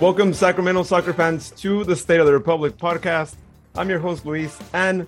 Welcome, 0.00 0.32
Sacramento 0.32 0.82
soccer 0.84 1.12
fans, 1.12 1.50
to 1.58 1.84
the 1.84 1.94
State 1.94 2.20
of 2.20 2.26
the 2.26 2.32
Republic 2.32 2.78
podcast. 2.78 3.34
I'm 3.74 3.90
your 3.90 3.98
host, 3.98 4.24
Luis, 4.24 4.58
and 4.72 5.06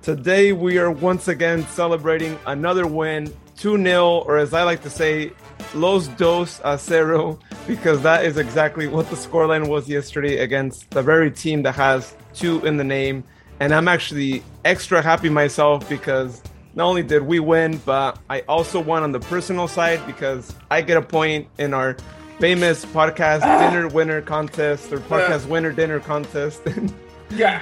today 0.00 0.54
we 0.54 0.78
are 0.78 0.90
once 0.90 1.28
again 1.28 1.66
celebrating 1.66 2.38
another 2.46 2.86
win 2.86 3.30
2 3.58 3.76
0, 3.76 4.06
or 4.20 4.38
as 4.38 4.54
I 4.54 4.62
like 4.62 4.82
to 4.84 4.88
say, 4.88 5.32
Los 5.74 6.08
Dos 6.08 6.58
a 6.64 6.78
Cero, 6.78 7.38
because 7.66 8.00
that 8.00 8.24
is 8.24 8.38
exactly 8.38 8.88
what 8.88 9.10
the 9.10 9.14
scoreline 9.14 9.68
was 9.68 9.90
yesterday 9.90 10.38
against 10.38 10.88
the 10.88 11.02
very 11.02 11.30
team 11.30 11.62
that 11.64 11.74
has 11.74 12.16
two 12.32 12.64
in 12.64 12.78
the 12.78 12.84
name. 12.84 13.22
And 13.60 13.74
I'm 13.74 13.88
actually 13.88 14.42
extra 14.64 15.02
happy 15.02 15.28
myself 15.28 15.86
because 15.86 16.42
not 16.74 16.86
only 16.86 17.02
did 17.02 17.20
we 17.20 17.40
win, 17.40 17.76
but 17.84 18.18
I 18.30 18.40
also 18.48 18.80
won 18.80 19.02
on 19.02 19.12
the 19.12 19.20
personal 19.20 19.68
side 19.68 20.00
because 20.06 20.54
I 20.70 20.80
get 20.80 20.96
a 20.96 21.02
point 21.02 21.46
in 21.58 21.74
our 21.74 21.94
famous 22.40 22.86
podcast 22.86 23.42
ah. 23.42 23.68
dinner 23.68 23.86
winner 23.86 24.22
contest 24.22 24.90
or 24.90 24.98
podcast 24.98 25.44
yeah. 25.44 25.52
winner 25.52 25.72
dinner 25.72 26.00
contest. 26.00 26.62
yeah. 27.30 27.60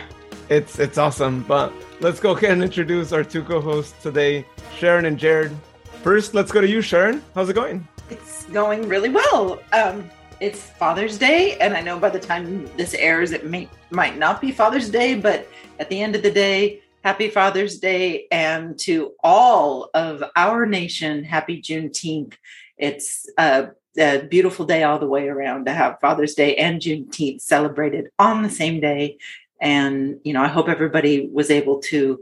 It's 0.48 0.78
it's 0.78 0.96
awesome. 0.96 1.42
But 1.42 1.72
let's 2.00 2.20
go 2.20 2.36
ahead 2.36 2.52
and 2.52 2.62
introduce 2.62 3.12
our 3.12 3.24
two 3.24 3.42
co-hosts 3.42 4.00
today, 4.00 4.46
Sharon 4.76 5.04
and 5.04 5.18
Jared. 5.18 5.54
First, 6.02 6.32
let's 6.32 6.52
go 6.52 6.60
to 6.60 6.68
you, 6.68 6.80
Sharon. 6.80 7.22
How's 7.34 7.48
it 7.48 7.54
going? 7.54 7.86
It's 8.08 8.44
going 8.46 8.88
really 8.88 9.08
well. 9.08 9.60
Um, 9.72 10.08
it's 10.38 10.62
Father's 10.62 11.18
Day, 11.18 11.58
and 11.58 11.74
I 11.74 11.80
know 11.80 11.98
by 11.98 12.10
the 12.10 12.20
time 12.20 12.70
this 12.76 12.94
airs, 12.94 13.32
it 13.32 13.44
may 13.44 13.68
might 13.90 14.16
not 14.16 14.40
be 14.40 14.52
Father's 14.52 14.88
Day, 14.88 15.16
but 15.16 15.48
at 15.80 15.88
the 15.88 16.00
end 16.00 16.14
of 16.14 16.22
the 16.22 16.30
day, 16.30 16.82
happy 17.02 17.28
Father's 17.28 17.80
Day, 17.80 18.28
and 18.30 18.78
to 18.80 19.12
all 19.24 19.90
of 19.92 20.22
our 20.36 20.66
nation, 20.66 21.24
happy 21.24 21.60
Juneteenth. 21.60 22.34
It's 22.78 23.28
uh, 23.36 23.66
a 23.98 24.26
beautiful 24.28 24.64
day 24.64 24.82
all 24.82 24.98
the 24.98 25.06
way 25.06 25.28
around 25.28 25.66
to 25.66 25.72
have 25.72 26.00
Father's 26.00 26.34
Day 26.34 26.56
and 26.56 26.80
Juneteenth 26.80 27.40
celebrated 27.40 28.08
on 28.18 28.42
the 28.42 28.50
same 28.50 28.80
day. 28.80 29.18
And, 29.60 30.20
you 30.24 30.32
know, 30.32 30.42
I 30.42 30.48
hope 30.48 30.68
everybody 30.68 31.28
was 31.32 31.50
able 31.50 31.80
to 31.80 32.20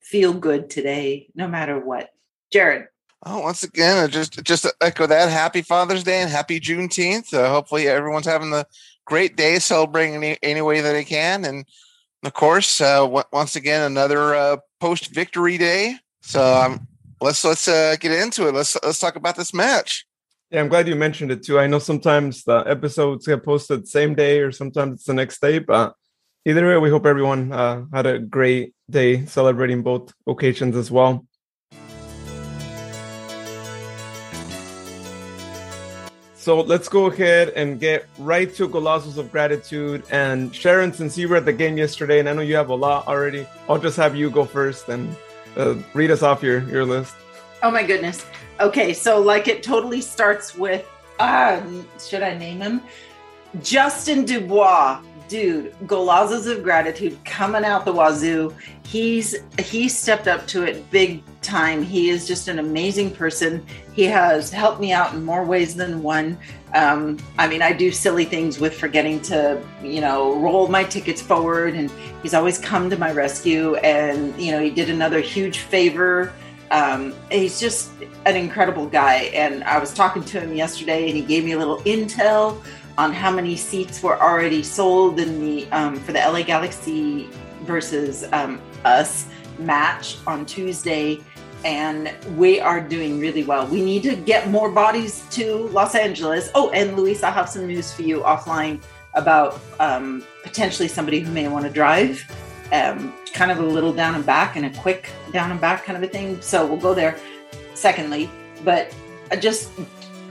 feel 0.00 0.32
good 0.32 0.70
today, 0.70 1.28
no 1.34 1.46
matter 1.46 1.78
what. 1.78 2.10
Jared. 2.50 2.88
Oh, 3.22 3.40
once 3.40 3.62
again, 3.62 4.08
just 4.08 4.42
just 4.44 4.66
echo 4.80 5.06
that. 5.06 5.28
Happy 5.28 5.60
Father's 5.60 6.02
Day 6.02 6.22
and 6.22 6.30
happy 6.30 6.58
Juneteenth. 6.58 7.34
Uh, 7.34 7.50
hopefully, 7.50 7.86
everyone's 7.86 8.24
having 8.24 8.52
a 8.54 8.64
great 9.04 9.36
day, 9.36 9.58
celebrating 9.58 10.14
any, 10.14 10.38
any 10.42 10.62
way 10.62 10.80
that 10.80 10.92
they 10.92 11.04
can. 11.04 11.44
And 11.44 11.66
of 12.24 12.32
course, 12.32 12.80
uh, 12.80 13.00
w- 13.00 13.24
once 13.30 13.56
again, 13.56 13.82
another 13.82 14.34
uh, 14.34 14.56
post 14.80 15.08
victory 15.08 15.58
day. 15.58 15.96
So 16.22 16.42
um, 16.42 16.88
let's 17.20 17.44
let's 17.44 17.68
uh, 17.68 17.96
get 18.00 18.12
into 18.12 18.48
it. 18.48 18.54
Let's 18.54 18.76
let's 18.82 18.98
talk 18.98 19.16
about 19.16 19.36
this 19.36 19.52
match. 19.52 20.06
Yeah, 20.50 20.62
I'm 20.62 20.68
glad 20.68 20.88
you 20.88 20.96
mentioned 20.96 21.30
it 21.30 21.44
too. 21.44 21.60
I 21.60 21.68
know 21.68 21.78
sometimes 21.78 22.42
the 22.42 22.64
episodes 22.66 23.24
get 23.24 23.44
posted 23.44 23.86
same 23.86 24.16
day 24.16 24.40
or 24.40 24.50
sometimes 24.50 24.94
it's 24.94 25.04
the 25.04 25.14
next 25.14 25.40
day, 25.40 25.60
but 25.60 25.94
either 26.44 26.68
way, 26.68 26.76
we 26.76 26.90
hope 26.90 27.06
everyone 27.06 27.52
uh, 27.52 27.84
had 27.92 28.06
a 28.06 28.18
great 28.18 28.74
day 28.90 29.26
celebrating 29.26 29.84
both 29.84 30.12
occasions 30.26 30.74
as 30.74 30.90
well. 30.90 31.24
So 36.34 36.62
let's 36.62 36.88
go 36.88 37.06
ahead 37.06 37.50
and 37.50 37.78
get 37.78 38.06
right 38.18 38.52
to 38.54 38.68
golazos 38.68 39.18
of 39.18 39.30
gratitude. 39.30 40.02
And 40.10 40.52
Sharon, 40.52 40.92
since 40.92 41.16
you 41.16 41.28
were 41.28 41.36
at 41.36 41.44
the 41.44 41.52
game 41.52 41.78
yesterday, 41.78 42.18
and 42.18 42.28
I 42.28 42.32
know 42.32 42.42
you 42.42 42.56
have 42.56 42.70
a 42.70 42.74
lot 42.74 43.06
already, 43.06 43.46
I'll 43.68 43.78
just 43.78 43.98
have 43.98 44.16
you 44.16 44.30
go 44.30 44.44
first 44.44 44.88
and 44.88 45.14
uh, 45.56 45.76
read 45.94 46.10
us 46.10 46.24
off 46.24 46.42
your, 46.42 46.68
your 46.68 46.84
list. 46.84 47.14
Oh 47.62 47.70
my 47.70 47.84
goodness. 47.84 48.26
Okay, 48.60 48.92
so 48.92 49.18
like 49.20 49.48
it 49.48 49.62
totally 49.62 50.02
starts 50.02 50.54
with 50.54 50.86
uh 51.18 51.62
should 51.98 52.22
I 52.22 52.36
name 52.36 52.60
him? 52.60 52.82
Justin 53.62 54.24
Dubois. 54.24 55.02
Dude, 55.28 55.72
golazos 55.86 56.50
of 56.50 56.64
gratitude 56.64 57.16
coming 57.24 57.64
out 57.64 57.84
the 57.84 57.92
wazoo. 57.92 58.52
He's 58.84 59.36
he 59.60 59.88
stepped 59.88 60.26
up 60.26 60.44
to 60.48 60.64
it 60.64 60.90
big 60.90 61.22
time. 61.40 61.84
He 61.84 62.10
is 62.10 62.26
just 62.26 62.48
an 62.48 62.58
amazing 62.58 63.12
person. 63.12 63.64
He 63.92 64.02
has 64.06 64.50
helped 64.50 64.80
me 64.80 64.92
out 64.92 65.14
in 65.14 65.24
more 65.24 65.44
ways 65.44 65.76
than 65.76 66.02
one. 66.02 66.36
Um, 66.74 67.16
I 67.38 67.46
mean, 67.46 67.62
I 67.62 67.72
do 67.72 67.92
silly 67.92 68.24
things 68.24 68.58
with 68.58 68.74
forgetting 68.74 69.20
to, 69.22 69.62
you 69.84 70.00
know, 70.00 70.34
roll 70.40 70.66
my 70.66 70.82
tickets 70.82 71.22
forward, 71.22 71.74
and 71.74 71.92
he's 72.24 72.34
always 72.34 72.58
come 72.58 72.90
to 72.90 72.96
my 72.96 73.12
rescue. 73.12 73.76
And 73.76 74.36
you 74.40 74.50
know, 74.50 74.60
he 74.60 74.70
did 74.70 74.90
another 74.90 75.20
huge 75.20 75.58
favor 75.58 76.32
um, 76.70 77.14
he's 77.30 77.58
just 77.58 77.90
an 78.26 78.36
incredible 78.36 78.86
guy. 78.86 79.30
And 79.34 79.64
I 79.64 79.78
was 79.78 79.92
talking 79.92 80.24
to 80.24 80.40
him 80.40 80.54
yesterday, 80.54 81.08
and 81.08 81.16
he 81.16 81.22
gave 81.22 81.44
me 81.44 81.52
a 81.52 81.58
little 81.58 81.78
intel 81.80 82.62
on 82.98 83.12
how 83.12 83.30
many 83.30 83.56
seats 83.56 84.02
were 84.02 84.20
already 84.20 84.62
sold 84.62 85.20
in 85.20 85.40
the 85.40 85.70
um, 85.72 85.96
for 85.96 86.12
the 86.12 86.18
LA 86.18 86.42
Galaxy 86.42 87.28
versus 87.62 88.24
um, 88.32 88.60
us 88.84 89.26
match 89.58 90.18
on 90.26 90.46
Tuesday. 90.46 91.20
And 91.64 92.14
we 92.36 92.58
are 92.58 92.80
doing 92.80 93.20
really 93.20 93.44
well. 93.44 93.66
We 93.66 93.82
need 93.82 94.02
to 94.04 94.16
get 94.16 94.48
more 94.48 94.70
bodies 94.70 95.26
to 95.32 95.68
Los 95.68 95.94
Angeles. 95.94 96.50
Oh, 96.54 96.70
and 96.70 96.96
Luis, 96.96 97.22
I 97.22 97.30
have 97.30 97.50
some 97.50 97.66
news 97.66 97.92
for 97.92 98.02
you 98.02 98.20
offline 98.20 98.80
about 99.14 99.60
um, 99.78 100.24
potentially 100.42 100.88
somebody 100.88 101.20
who 101.20 101.30
may 101.32 101.48
want 101.48 101.66
to 101.66 101.70
drive 101.70 102.24
um, 102.72 103.14
kind 103.32 103.50
of 103.50 103.58
a 103.58 103.62
little 103.62 103.92
down 103.92 104.14
and 104.14 104.24
back 104.24 104.56
and 104.56 104.66
a 104.66 104.70
quick 104.80 105.10
down 105.32 105.50
and 105.50 105.60
back 105.60 105.84
kind 105.84 105.96
of 105.96 106.02
a 106.02 106.12
thing. 106.12 106.40
So 106.40 106.66
we'll 106.66 106.76
go 106.76 106.94
there 106.94 107.16
secondly. 107.74 108.30
But 108.64 108.94
I 109.30 109.36
just, 109.36 109.70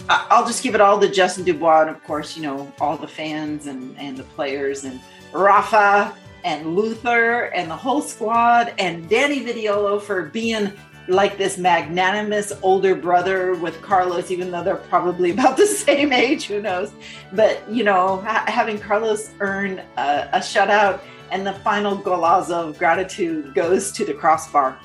I'll 0.09 0.45
just 0.45 0.63
give 0.63 0.75
it 0.75 0.81
all 0.81 0.99
to 0.99 1.09
Justin 1.09 1.43
Dubois 1.43 1.81
and, 1.81 1.89
of 1.89 2.03
course, 2.03 2.35
you 2.35 2.43
know, 2.43 2.71
all 2.79 2.97
the 2.97 3.07
fans 3.07 3.67
and, 3.67 3.97
and 3.97 4.17
the 4.17 4.23
players 4.23 4.83
and 4.83 4.99
Rafa 5.33 6.15
and 6.43 6.75
Luther 6.75 7.45
and 7.45 7.69
the 7.69 7.75
whole 7.75 8.01
squad 8.01 8.73
and 8.79 9.09
Danny 9.09 9.43
Vitiello 9.43 10.01
for 10.01 10.23
being 10.23 10.71
like 11.07 11.37
this 11.37 11.57
magnanimous 11.57 12.53
older 12.61 12.93
brother 12.93 13.55
with 13.55 13.81
Carlos, 13.81 14.29
even 14.29 14.51
though 14.51 14.63
they're 14.63 14.75
probably 14.75 15.31
about 15.35 15.57
the 15.57 15.65
same 15.65 16.13
age, 16.13 16.45
who 16.45 16.61
knows? 16.61 16.91
But, 17.33 17.67
you 17.69 17.83
know, 17.83 18.17
ha- 18.17 18.45
having 18.47 18.79
Carlos 18.79 19.31
earn 19.39 19.79
a, 19.97 20.29
a 20.33 20.39
shutout 20.39 21.01
and 21.31 21.45
the 21.45 21.53
final 21.53 21.97
golazo 21.97 22.69
of 22.69 22.77
gratitude 22.77 23.53
goes 23.53 23.91
to 23.93 24.05
the 24.05 24.13
crossbar. 24.13 24.77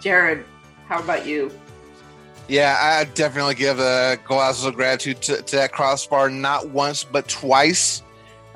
Jared, 0.00 0.44
how 0.88 1.00
about 1.00 1.26
you? 1.26 1.50
Yeah, 2.48 2.76
I 2.80 3.04
definitely 3.04 3.56
give 3.56 3.80
a 3.80 4.18
golazo 4.24 4.68
of 4.68 4.74
gratitude 4.74 5.20
to, 5.22 5.42
to, 5.42 5.56
that 5.56 5.72
crossbar, 5.72 6.30
not 6.30 6.68
once 6.68 7.02
but 7.02 7.26
twice, 7.28 8.02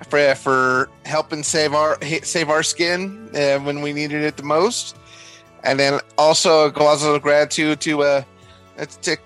for 0.09 0.35
for 0.37 0.89
helping 1.05 1.43
save 1.43 1.75
our 1.75 1.99
save 2.23 2.51
our 2.51 2.63
skin 2.63 3.31
uh, 3.35 3.59
when 3.59 3.83
we 3.83 3.93
needed 3.93 4.23
it 4.23 4.37
the 4.37 4.45
most, 4.45 4.97
and 5.65 5.79
then 5.81 5.99
also 6.17 6.67
a 6.67 6.73
golazo 6.73 7.17
of 7.17 7.23
gratitude 7.23 7.81
to 7.81 8.03
uh 8.03 8.23
to 9.03 9.17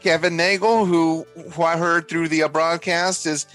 Kevin 0.00 0.36
Nagle, 0.36 0.84
who 0.84 1.26
who 1.52 1.62
I 1.64 1.76
heard 1.76 2.08
through 2.08 2.28
the 2.28 2.48
broadcast 2.48 3.26
is 3.26 3.46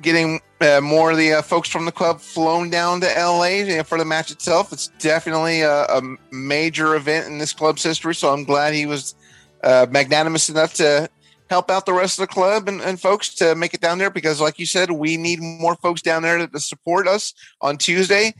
getting 0.00 0.40
uh, 0.60 0.80
more 0.80 1.12
of 1.12 1.16
the 1.16 1.34
uh, 1.34 1.42
folks 1.42 1.68
from 1.68 1.84
the 1.84 1.92
club 1.92 2.20
flown 2.20 2.70
down 2.70 3.00
to 3.00 3.06
LA 3.06 3.82
for 3.82 3.98
the 3.98 4.04
match 4.04 4.30
itself. 4.30 4.72
It's 4.72 4.88
definitely 4.98 5.60
a, 5.60 5.84
a, 5.84 6.02
major 6.30 6.96
event 6.96 7.26
in 7.26 7.38
this 7.38 7.52
club's 7.52 7.82
history, 7.82 8.14
so 8.14 8.32
I'm 8.32 8.44
glad 8.44 8.74
he 8.74 8.86
was 8.86 9.14
uh, 9.62 9.86
magnanimous 9.90 10.48
enough 10.48 10.74
to 10.74 11.08
help 11.50 11.70
out 11.70 11.86
the 11.86 11.92
rest 11.92 12.18
of 12.18 12.28
the 12.28 12.32
club 12.32 12.68
and, 12.68 12.80
and, 12.80 13.00
folks 13.00 13.34
to 13.36 13.54
make 13.54 13.72
it 13.72 13.80
down 13.80 13.98
there 13.98 14.10
because, 14.10 14.40
like 14.40 14.58
you 14.58 14.66
said, 14.66 14.90
we 14.90 15.16
need 15.16 15.40
more 15.40 15.76
folks 15.76 16.02
down 16.02 16.22
there 16.22 16.38
to, 16.38 16.46
to 16.46 16.60
support 16.60 17.08
us 17.08 17.32
on 17.60 17.78
Tuesday. 17.78 18.34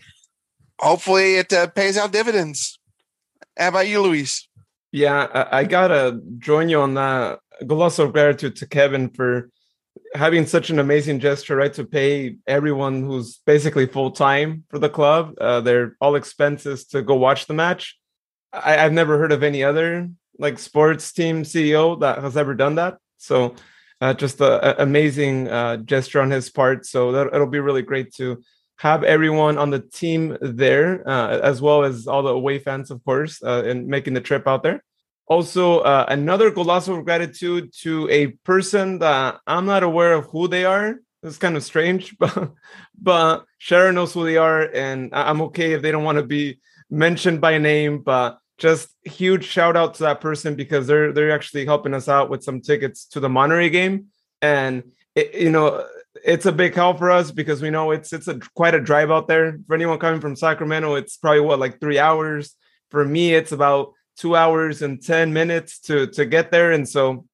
Hopefully, 0.79 1.37
it 1.37 1.53
uh, 1.53 1.67
pays 1.69 1.97
out 1.97 2.13
dividends. 2.13 2.79
How 3.57 3.69
about 3.69 3.89
you, 3.89 4.01
Luis? 4.03 4.47
Yeah, 4.93 5.29
I, 5.33 5.61
I 5.61 5.65
gotta 5.65 6.21
join 6.39 6.69
you 6.69 6.81
on 6.81 6.95
that. 6.95 7.41
Golazo 7.63 8.05
of 8.05 8.13
gratitude 8.13 8.57
to 8.57 8.67
Kevin 8.67 9.11
for 9.11 9.51
having 10.15 10.47
such 10.47 10.71
an 10.71 10.79
amazing 10.79 11.21
gesture, 11.21 11.57
right? 11.57 11.73
To 11.75 11.85
pay 11.85 12.37
everyone 12.47 13.03
who's 13.03 13.39
basically 13.47 13.87
full 13.87 14.11
time 14.11 14.65
for 14.71 14.79
the 14.79 14.89
club, 14.89 15.35
uh, 15.41 15.61
their 15.61 15.97
all 16.01 16.15
expenses 16.15 16.87
to 16.87 17.03
go 17.03 17.15
watch 17.15 17.47
the 17.47 17.55
match. 17.55 17.99
I, 18.53 18.73
have 18.73 18.93
never 18.93 19.19
heard 19.19 19.33
of 19.33 19.43
any 19.43 19.63
other 19.63 20.09
like 20.39 20.59
sports 20.59 21.13
team 21.13 21.43
CEO 21.43 22.01
that 22.01 22.19
has 22.19 22.37
ever 22.37 22.55
done 22.55 22.77
that. 22.77 22.99
So, 23.19 23.55
uh, 24.01 24.15
just 24.15 24.41
an 24.41 24.77
amazing 24.79 25.49
uh, 25.49 25.79
gesture 25.79 26.21
on 26.21 26.31
his 26.31 26.49
part. 26.51 26.87
So 26.87 27.13
that 27.13 27.35
it'll 27.35 27.47
be 27.49 27.61
really 27.61 27.83
great 27.83 28.15
to 28.15 28.43
have 28.79 29.03
everyone 29.03 29.59
on 29.59 29.71
the 29.71 29.81
team 29.81 30.37
there, 30.41 31.07
uh, 31.07 31.41
as 31.41 31.61
well 31.61 31.83
as 31.83 32.07
all 32.07 32.23
the 32.23 32.31
away 32.31 32.61
fans, 32.61 32.91
of 32.93 33.05
course, 33.05 33.43
uh, 33.43 33.65
and 33.67 33.89
making 33.89 34.15
the 34.15 34.21
trip 34.21 34.47
out 34.47 34.63
there. 34.63 34.85
Also, 35.29 35.81
uh, 35.81 36.07
another 36.09 36.49
of 36.49 37.05
gratitude 37.05 37.71
to 37.83 38.09
a 38.11 38.29
person 38.45 38.99
that 39.01 39.39
I'm 39.47 39.67
not 39.67 39.83
aware 39.83 40.15
of 40.15 40.25
who 40.27 40.49
they 40.49 40.65
are. 40.65 40.97
It's 41.23 41.37
kind 41.37 41.57
of 41.57 41.63
strange, 41.65 42.17
but 42.19 42.53
but 43.01 43.45
Sharon 43.59 43.97
knows 43.97 44.15
who 44.15 44.25
they 44.25 44.39
are, 44.39 44.63
and 44.63 45.11
I'm 45.13 45.43
okay 45.43 45.73
if 45.73 45.83
they 45.83 45.93
don't 45.93 46.05
want 46.05 46.19
to 46.19 46.25
be 46.25 46.61
mentioned 46.89 47.41
by 47.41 47.59
name. 47.59 47.99
But 47.99 48.39
just 48.57 48.89
huge 49.05 49.45
shout 49.45 49.77
out 49.77 49.95
to 49.95 50.05
that 50.05 50.21
person 50.21 50.55
because 50.55 50.87
they're 50.87 51.13
they're 51.13 51.33
actually 51.33 51.67
helping 51.67 51.95
us 51.95 52.09
out 52.09 52.31
with 52.31 52.43
some 52.43 52.61
tickets 52.61 53.05
to 53.07 53.21
the 53.21 53.29
Monterey 53.29 53.69
game, 53.69 54.07
and 54.41 54.83
it, 55.15 55.35
you 55.35 55.51
know 55.51 55.85
it's 56.25 56.47
a 56.47 56.53
big 56.53 56.75
help 56.75 56.99
for 56.99 57.11
us 57.11 57.31
because 57.31 57.63
we 57.63 57.71
know 57.71 57.91
it's 57.91 58.13
it's 58.13 58.29
a 58.29 58.39
quite 58.55 58.75
a 58.75 58.81
drive 58.81 59.11
out 59.11 59.29
there 59.29 59.59
for 59.67 59.75
anyone 59.75 59.99
coming 59.99 60.21
from 60.21 60.37
Sacramento. 60.37 60.95
It's 60.95 61.17
probably 61.17 61.41
what 61.41 61.59
like 61.59 61.81
three 61.81 61.99
hours. 61.99 62.55
For 62.91 63.05
me, 63.05 63.35
it's 63.35 63.53
about 63.53 63.93
two 64.19 64.37
hours 64.37 64.83
and 64.83 65.03
ten 65.03 65.33
minutes 65.33 65.79
to 65.81 66.07
to 66.09 66.27
get 66.27 66.51
there, 66.51 66.73
and 66.73 66.89
so 66.89 67.27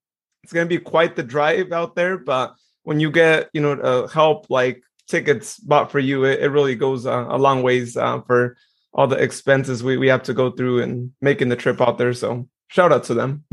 it's 0.42 0.52
gonna 0.52 0.66
be 0.66 0.78
quite 0.78 1.16
the 1.16 1.22
drive 1.22 1.72
out 1.72 1.94
there. 1.96 2.18
But 2.18 2.54
when 2.82 3.00
you 3.00 3.10
get 3.10 3.50
you 3.52 3.60
know 3.60 3.72
uh, 3.72 4.06
help 4.06 4.50
like 4.50 4.82
tickets 5.08 5.58
bought 5.58 5.90
for 5.90 5.98
you, 5.98 6.24
it, 6.24 6.40
it 6.40 6.48
really 6.48 6.74
goes 6.74 7.06
uh, 7.06 7.26
a 7.28 7.38
long 7.38 7.62
ways 7.62 7.96
uh, 7.96 8.20
for 8.22 8.56
all 8.94 9.08
the 9.08 9.16
expenses 9.16 9.82
we, 9.82 9.96
we 9.96 10.08
have 10.08 10.22
to 10.22 10.32
go 10.32 10.50
through 10.50 10.82
and 10.82 11.12
making 11.20 11.48
the 11.48 11.56
trip 11.56 11.80
out 11.80 11.98
there. 11.98 12.14
So 12.14 12.48
shout 12.68 12.92
out 12.92 13.04
to 13.04 13.14
them. 13.14 13.44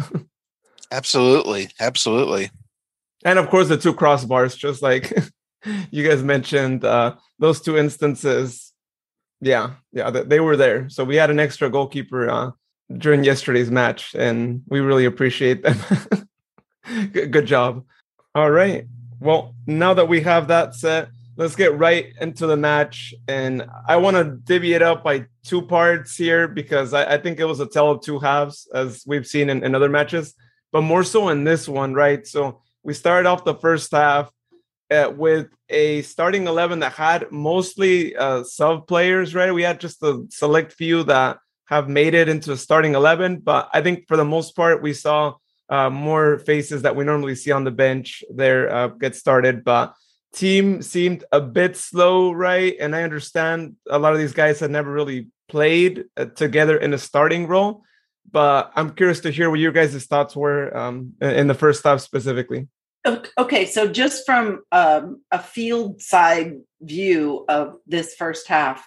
absolutely. 0.91 1.69
Absolutely. 1.79 2.51
And 3.25 3.39
of 3.39 3.49
course 3.49 3.67
the 3.67 3.77
two 3.77 3.93
crossbars, 3.93 4.55
just 4.55 4.81
like 4.81 5.11
you 5.91 6.07
guys 6.07 6.23
mentioned, 6.23 6.85
uh, 6.85 7.15
those 7.39 7.59
two 7.59 7.77
instances. 7.77 8.67
Yeah, 9.43 9.71
yeah, 9.91 10.11
they 10.11 10.39
were 10.39 10.55
there. 10.55 10.87
So 10.89 11.03
we 11.03 11.15
had 11.15 11.31
an 11.31 11.39
extra 11.39 11.67
goalkeeper 11.67 12.29
uh, 12.29 12.51
during 12.97 13.23
yesterday's 13.23 13.71
match, 13.71 14.15
and 14.15 14.63
we 14.67 14.79
really 14.79 15.05
appreciate 15.05 15.63
them. 15.63 15.77
good, 17.11 17.45
job. 17.45 17.83
All 18.35 18.51
right. 18.51 18.85
Well, 19.19 19.55
now 19.67 19.93
that 19.93 20.07
we 20.07 20.21
have 20.21 20.47
that 20.47 20.75
set, 20.75 21.09
let's 21.37 21.55
get 21.55 21.77
right 21.77 22.13
into 22.19 22.47
the 22.47 22.57
match. 22.57 23.13
And 23.27 23.65
I 23.87 23.97
want 23.97 24.17
to 24.17 24.23
divvy 24.23 24.73
it 24.73 24.81
up 24.81 25.03
by 25.03 25.25
two 25.43 25.61
parts 25.61 26.15
here 26.15 26.47
because 26.47 26.93
I, 26.93 27.15
I, 27.15 27.17
think 27.17 27.39
it 27.39 27.45
was 27.45 27.59
a 27.59 27.67
tale 27.67 27.91
of 27.91 28.01
two 28.01 28.19
halves, 28.19 28.67
as 28.73 29.03
we've 29.05 29.27
seen 29.27 29.49
in, 29.49 29.63
in, 29.63 29.75
other 29.75 29.89
matches, 29.89 30.33
but 30.71 30.81
more 30.81 31.03
so 31.03 31.29
in 31.29 31.43
this 31.43 31.67
one, 31.67 31.93
right? 31.93 32.25
So 32.27 32.61
we 32.83 32.93
started 32.93 33.27
off 33.27 33.43
the 33.43 33.55
first 33.55 33.91
half 33.91 34.31
uh, 34.91 35.11
with 35.15 35.47
a 35.69 36.01
starting 36.01 36.47
11 36.47 36.79
that 36.79 36.93
had 36.93 37.31
mostly 37.31 38.15
uh, 38.15 38.43
sub 38.43 38.87
players, 38.87 39.33
right? 39.33 39.53
We 39.53 39.63
had 39.63 39.79
just 39.79 40.03
a 40.03 40.25
select 40.29 40.73
few 40.73 41.03
that 41.03 41.37
have 41.71 41.87
made 41.87 42.13
it 42.13 42.27
into 42.27 42.51
a 42.51 42.57
starting 42.57 42.95
11, 42.95 43.37
but 43.37 43.69
I 43.73 43.81
think 43.81 44.05
for 44.09 44.17
the 44.17 44.25
most 44.25 44.57
part, 44.57 44.83
we 44.83 44.93
saw 44.93 45.35
uh, 45.69 45.89
more 45.89 46.37
faces 46.39 46.81
that 46.81 46.97
we 46.97 47.05
normally 47.05 47.33
see 47.33 47.51
on 47.51 47.63
the 47.63 47.71
bench 47.71 48.25
there 48.29 48.69
uh, 48.69 48.87
get 48.89 49.15
started. 49.15 49.63
But 49.63 49.95
team 50.33 50.81
seemed 50.81 51.23
a 51.31 51.39
bit 51.39 51.77
slow, 51.77 52.33
right? 52.33 52.75
And 52.77 52.93
I 52.93 53.03
understand 53.03 53.77
a 53.89 53.97
lot 53.97 54.11
of 54.11 54.19
these 54.19 54.33
guys 54.33 54.59
had 54.59 54.69
never 54.69 54.91
really 54.91 55.29
played 55.47 56.05
uh, 56.17 56.25
together 56.25 56.77
in 56.77 56.93
a 56.93 56.97
starting 56.97 57.47
role. 57.47 57.83
But 58.29 58.73
I'm 58.75 58.93
curious 58.93 59.21
to 59.21 59.31
hear 59.31 59.49
what 59.49 59.59
your 59.59 59.71
guys' 59.71 60.05
thoughts 60.05 60.35
were 60.35 60.75
um, 60.75 61.13
in 61.21 61.47
the 61.47 61.53
first 61.53 61.85
half 61.85 62.01
specifically. 62.01 62.67
Okay, 63.37 63.65
so 63.65 63.87
just 63.87 64.25
from 64.25 64.61
um, 64.73 65.21
a 65.31 65.39
field 65.39 66.01
side 66.01 66.59
view 66.81 67.45
of 67.47 67.77
this 67.87 68.13
first 68.13 68.47
half, 68.47 68.85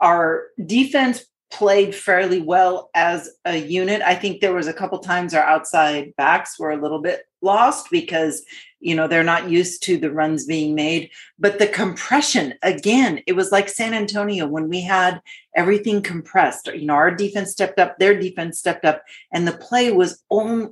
our 0.00 0.48
defense 0.64 1.24
played 1.50 1.94
fairly 1.94 2.40
well 2.40 2.90
as 2.94 3.30
a 3.44 3.56
unit. 3.56 4.02
I 4.02 4.14
think 4.14 4.40
there 4.40 4.54
was 4.54 4.66
a 4.66 4.72
couple 4.72 4.98
times 4.98 5.34
our 5.34 5.42
outside 5.42 6.14
backs 6.16 6.58
were 6.58 6.70
a 6.70 6.80
little 6.80 7.00
bit 7.00 7.22
lost 7.42 7.88
because 7.90 8.44
you 8.80 8.94
know 8.94 9.06
they're 9.06 9.24
not 9.24 9.48
used 9.48 9.82
to 9.84 9.96
the 9.96 10.10
runs 10.10 10.44
being 10.44 10.74
made. 10.74 11.10
But 11.38 11.58
the 11.58 11.66
compression 11.66 12.54
again 12.62 13.20
it 13.26 13.34
was 13.34 13.52
like 13.52 13.68
san 13.68 13.94
antonio 13.94 14.46
when 14.46 14.68
we 14.68 14.82
had 14.82 15.20
everything 15.54 16.02
compressed. 16.02 16.66
You 16.66 16.86
know 16.86 16.94
our 16.94 17.14
defense 17.14 17.52
stepped 17.52 17.78
up 17.78 17.98
their 17.98 18.18
defense 18.18 18.58
stepped 18.58 18.84
up 18.84 19.02
and 19.32 19.46
the 19.46 19.56
play 19.56 19.92
was 19.92 20.22
only 20.30 20.70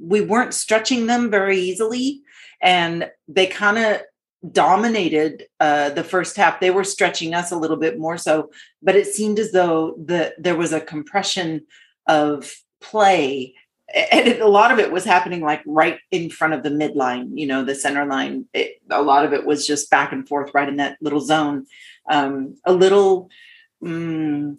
we 0.00 0.20
weren't 0.20 0.54
stretching 0.54 1.06
them 1.06 1.30
very 1.30 1.58
easily. 1.58 2.22
And 2.60 3.10
they 3.28 3.46
kind 3.46 3.78
of 3.78 4.00
dominated 4.52 5.46
uh, 5.60 5.90
the 5.90 6.04
first 6.04 6.36
half 6.36 6.60
they 6.60 6.70
were 6.70 6.84
stretching 6.84 7.34
us 7.34 7.50
a 7.50 7.56
little 7.56 7.76
bit 7.76 7.98
more 7.98 8.18
so 8.18 8.50
but 8.82 8.96
it 8.96 9.06
seemed 9.06 9.38
as 9.38 9.52
though 9.52 9.94
the 10.04 10.34
there 10.38 10.56
was 10.56 10.72
a 10.72 10.80
compression 10.80 11.62
of 12.06 12.52
play 12.80 13.54
and 13.92 14.28
a 14.40 14.48
lot 14.48 14.72
of 14.72 14.78
it 14.78 14.90
was 14.90 15.04
happening 15.04 15.40
like 15.40 15.62
right 15.66 15.98
in 16.10 16.30
front 16.30 16.54
of 16.54 16.62
the 16.62 16.70
midline, 16.70 17.30
you 17.34 17.46
know, 17.46 17.64
the 17.64 17.74
center 17.74 18.04
line. 18.04 18.46
It, 18.54 18.80
a 18.90 19.02
lot 19.02 19.24
of 19.24 19.32
it 19.32 19.46
was 19.46 19.66
just 19.66 19.90
back 19.90 20.12
and 20.12 20.26
forth 20.26 20.52
right 20.54 20.68
in 20.68 20.76
that 20.76 20.96
little 21.00 21.20
zone. 21.20 21.66
Um, 22.10 22.56
a 22.64 22.72
little, 22.72 23.30
um, 23.84 24.56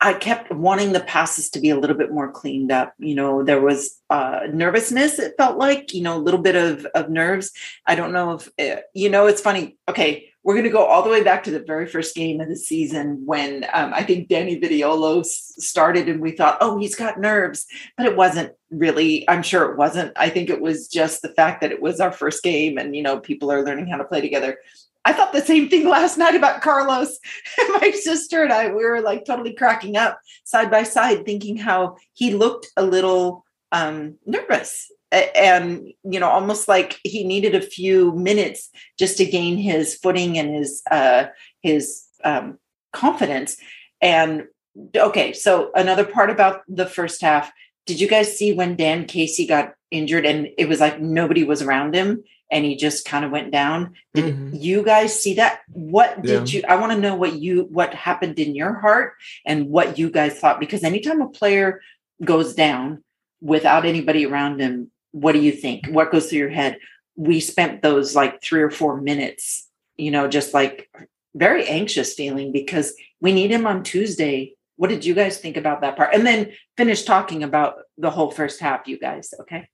I 0.00 0.12
kept 0.12 0.52
wanting 0.52 0.92
the 0.92 1.00
passes 1.00 1.50
to 1.50 1.60
be 1.60 1.70
a 1.70 1.78
little 1.78 1.96
bit 1.96 2.12
more 2.12 2.30
cleaned 2.30 2.70
up. 2.70 2.92
You 2.98 3.14
know, 3.14 3.42
there 3.42 3.60
was 3.60 3.98
uh, 4.10 4.40
nervousness, 4.52 5.18
it 5.18 5.34
felt 5.38 5.56
like, 5.56 5.94
you 5.94 6.02
know, 6.02 6.16
a 6.16 6.20
little 6.20 6.40
bit 6.40 6.54
of, 6.54 6.84
of 6.94 7.08
nerves. 7.08 7.50
I 7.86 7.94
don't 7.94 8.12
know 8.12 8.32
if, 8.32 8.48
uh, 8.58 8.82
you 8.94 9.08
know, 9.08 9.26
it's 9.26 9.40
funny. 9.40 9.78
Okay 9.88 10.30
we're 10.46 10.54
going 10.54 10.62
to 10.62 10.70
go 10.70 10.84
all 10.84 11.02
the 11.02 11.10
way 11.10 11.24
back 11.24 11.42
to 11.42 11.50
the 11.50 11.58
very 11.58 11.88
first 11.88 12.14
game 12.14 12.40
of 12.40 12.48
the 12.48 12.54
season 12.54 13.20
when 13.26 13.66
um, 13.72 13.92
I 13.92 14.04
think 14.04 14.28
Danny 14.28 14.60
Vitiello 14.60 15.24
started 15.24 16.08
and 16.08 16.20
we 16.20 16.30
thought, 16.30 16.58
oh, 16.60 16.78
he's 16.78 16.94
got 16.94 17.18
nerves. 17.18 17.66
But 17.96 18.06
it 18.06 18.16
wasn't 18.16 18.52
really, 18.70 19.28
I'm 19.28 19.42
sure 19.42 19.72
it 19.72 19.76
wasn't. 19.76 20.12
I 20.14 20.30
think 20.30 20.48
it 20.48 20.60
was 20.60 20.86
just 20.86 21.22
the 21.22 21.30
fact 21.30 21.62
that 21.62 21.72
it 21.72 21.82
was 21.82 21.98
our 21.98 22.12
first 22.12 22.44
game 22.44 22.78
and, 22.78 22.94
you 22.94 23.02
know, 23.02 23.18
people 23.18 23.50
are 23.50 23.64
learning 23.64 23.88
how 23.88 23.96
to 23.96 24.04
play 24.04 24.20
together. 24.20 24.58
I 25.06 25.12
thought 25.12 25.32
the 25.32 25.40
same 25.40 25.68
thing 25.68 25.88
last 25.88 26.18
night 26.18 26.34
about 26.34 26.62
Carlos. 26.62 27.16
My 27.80 27.92
sister 27.92 28.42
and 28.42 28.52
I, 28.52 28.70
we 28.70 28.84
were 28.84 29.00
like 29.00 29.24
totally 29.24 29.54
cracking 29.54 29.96
up 29.96 30.18
side 30.42 30.68
by 30.68 30.82
side, 30.82 31.24
thinking 31.24 31.56
how 31.56 31.96
he 32.12 32.34
looked 32.34 32.66
a 32.76 32.82
little 32.82 33.44
um, 33.70 34.16
nervous. 34.26 34.90
And 35.12 35.92
you 36.02 36.18
know 36.18 36.28
almost 36.28 36.66
like 36.66 36.98
he 37.04 37.22
needed 37.22 37.54
a 37.54 37.60
few 37.60 38.12
minutes 38.16 38.68
just 38.98 39.16
to 39.18 39.24
gain 39.24 39.56
his 39.56 39.94
footing 39.94 40.36
and 40.36 40.56
his 40.56 40.82
uh 40.90 41.26
his 41.62 42.04
um 42.24 42.58
confidence. 42.92 43.56
And 44.02 44.46
okay 44.94 45.32
so 45.32 45.70
another 45.76 46.04
part 46.04 46.28
about 46.30 46.62
the 46.66 46.86
first 46.86 47.22
half. 47.22 47.52
Did 47.86 48.00
you 48.00 48.08
guys 48.08 48.36
see 48.36 48.52
when 48.52 48.74
dan 48.74 49.06
casey 49.06 49.46
got 49.46 49.75
injured 49.96 50.26
and 50.26 50.48
it 50.58 50.68
was 50.68 50.80
like 50.80 51.00
nobody 51.00 51.44
was 51.44 51.62
around 51.62 51.94
him 51.94 52.22
and 52.50 52.64
he 52.64 52.76
just 52.76 53.04
kind 53.04 53.24
of 53.24 53.30
went 53.30 53.50
down 53.50 53.94
did 54.14 54.34
mm-hmm. 54.34 54.54
you 54.54 54.84
guys 54.84 55.20
see 55.20 55.34
that 55.34 55.60
what 55.68 56.22
did 56.22 56.52
yeah. 56.52 56.60
you 56.60 56.64
i 56.68 56.76
want 56.76 56.92
to 56.92 56.98
know 56.98 57.14
what 57.14 57.34
you 57.34 57.64
what 57.70 57.92
happened 57.94 58.38
in 58.38 58.54
your 58.54 58.74
heart 58.74 59.14
and 59.44 59.68
what 59.68 59.98
you 59.98 60.10
guys 60.10 60.38
thought 60.38 60.60
because 60.60 60.84
anytime 60.84 61.20
a 61.20 61.28
player 61.28 61.80
goes 62.24 62.54
down 62.54 63.02
without 63.40 63.84
anybody 63.84 64.24
around 64.24 64.60
him 64.60 64.90
what 65.16 65.32
do 65.32 65.40
you 65.40 65.52
think? 65.52 65.86
What 65.88 66.12
goes 66.12 66.28
through 66.28 66.40
your 66.40 66.50
head? 66.50 66.78
We 67.16 67.40
spent 67.40 67.80
those 67.80 68.14
like 68.14 68.42
three 68.42 68.60
or 68.60 68.70
four 68.70 69.00
minutes, 69.00 69.66
you 69.96 70.10
know, 70.10 70.28
just 70.28 70.52
like 70.52 70.90
very 71.34 71.66
anxious 71.66 72.12
feeling 72.12 72.52
because 72.52 72.92
we 73.22 73.32
need 73.32 73.50
him 73.50 73.66
on 73.66 73.82
Tuesday. 73.82 74.54
What 74.76 74.90
did 74.90 75.06
you 75.06 75.14
guys 75.14 75.38
think 75.38 75.56
about 75.56 75.80
that 75.80 75.96
part? 75.96 76.12
And 76.12 76.26
then 76.26 76.52
finish 76.76 77.04
talking 77.04 77.42
about 77.42 77.76
the 77.96 78.10
whole 78.10 78.30
first 78.30 78.60
half, 78.60 78.86
you 78.86 78.98
guys. 78.98 79.32
Okay. 79.40 79.70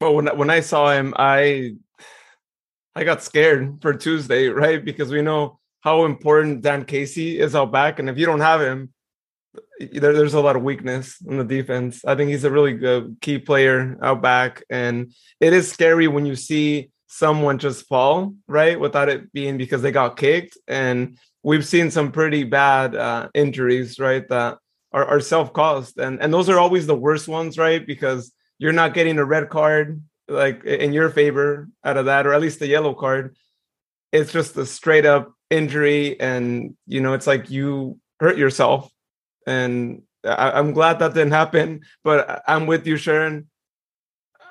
Well, 0.00 0.14
when 0.14 0.26
when 0.36 0.50
I 0.50 0.60
saw 0.60 0.90
him, 0.90 1.14
I 1.16 1.76
I 2.94 3.04
got 3.04 3.22
scared 3.22 3.78
for 3.80 3.94
Tuesday, 3.94 4.48
right? 4.48 4.84
Because 4.84 5.10
we 5.10 5.22
know 5.22 5.58
how 5.80 6.04
important 6.04 6.62
Dan 6.62 6.84
Casey 6.84 7.38
is 7.38 7.54
out 7.54 7.72
back, 7.72 7.98
and 7.98 8.08
if 8.08 8.18
you 8.18 8.26
don't 8.26 8.40
have 8.40 8.60
him, 8.60 8.92
there, 9.78 10.12
there's 10.12 10.34
a 10.34 10.40
lot 10.40 10.56
of 10.56 10.62
weakness 10.62 11.20
in 11.26 11.38
the 11.38 11.44
defense. 11.44 12.04
I 12.04 12.14
think 12.14 12.30
he's 12.30 12.44
a 12.44 12.50
really 12.50 12.72
good 12.72 13.18
key 13.20 13.38
player 13.38 13.96
out 14.02 14.20
back, 14.20 14.62
and 14.68 15.12
it 15.40 15.52
is 15.52 15.70
scary 15.70 16.08
when 16.08 16.26
you 16.26 16.36
see 16.36 16.90
someone 17.06 17.58
just 17.58 17.86
fall 17.86 18.34
right 18.48 18.78
without 18.78 19.08
it 19.08 19.32
being 19.32 19.56
because 19.56 19.82
they 19.82 19.92
got 19.92 20.16
kicked. 20.16 20.58
And 20.66 21.18
we've 21.44 21.64
seen 21.64 21.92
some 21.92 22.10
pretty 22.10 22.42
bad 22.42 22.96
uh, 22.96 23.28
injuries, 23.34 24.00
right, 24.00 24.26
that 24.28 24.58
are, 24.92 25.04
are 25.04 25.20
self-caused, 25.20 25.98
and 25.98 26.20
and 26.20 26.32
those 26.34 26.48
are 26.48 26.58
always 26.58 26.86
the 26.86 26.96
worst 26.96 27.28
ones, 27.28 27.56
right, 27.58 27.86
because 27.86 28.32
you're 28.58 28.72
not 28.72 28.94
getting 28.94 29.18
a 29.18 29.24
red 29.24 29.48
card 29.48 30.02
like 30.28 30.64
in 30.64 30.92
your 30.92 31.10
favor 31.10 31.68
out 31.84 31.96
of 31.96 32.06
that, 32.06 32.26
or 32.26 32.32
at 32.32 32.40
least 32.40 32.62
a 32.62 32.66
yellow 32.66 32.94
card. 32.94 33.36
It's 34.12 34.32
just 34.32 34.56
a 34.56 34.64
straight 34.64 35.06
up 35.06 35.32
injury, 35.50 36.18
and 36.20 36.76
you 36.86 37.00
know, 37.00 37.14
it's 37.14 37.26
like 37.26 37.50
you 37.50 37.98
hurt 38.20 38.38
yourself 38.38 38.90
and 39.46 40.02
I, 40.24 40.58
am 40.58 40.72
glad 40.72 40.98
that 40.98 41.14
didn't 41.14 41.32
happen. 41.32 41.82
But 42.02 42.42
I'm 42.46 42.66
with 42.66 42.86
you, 42.86 42.96
Sharon. 42.96 43.48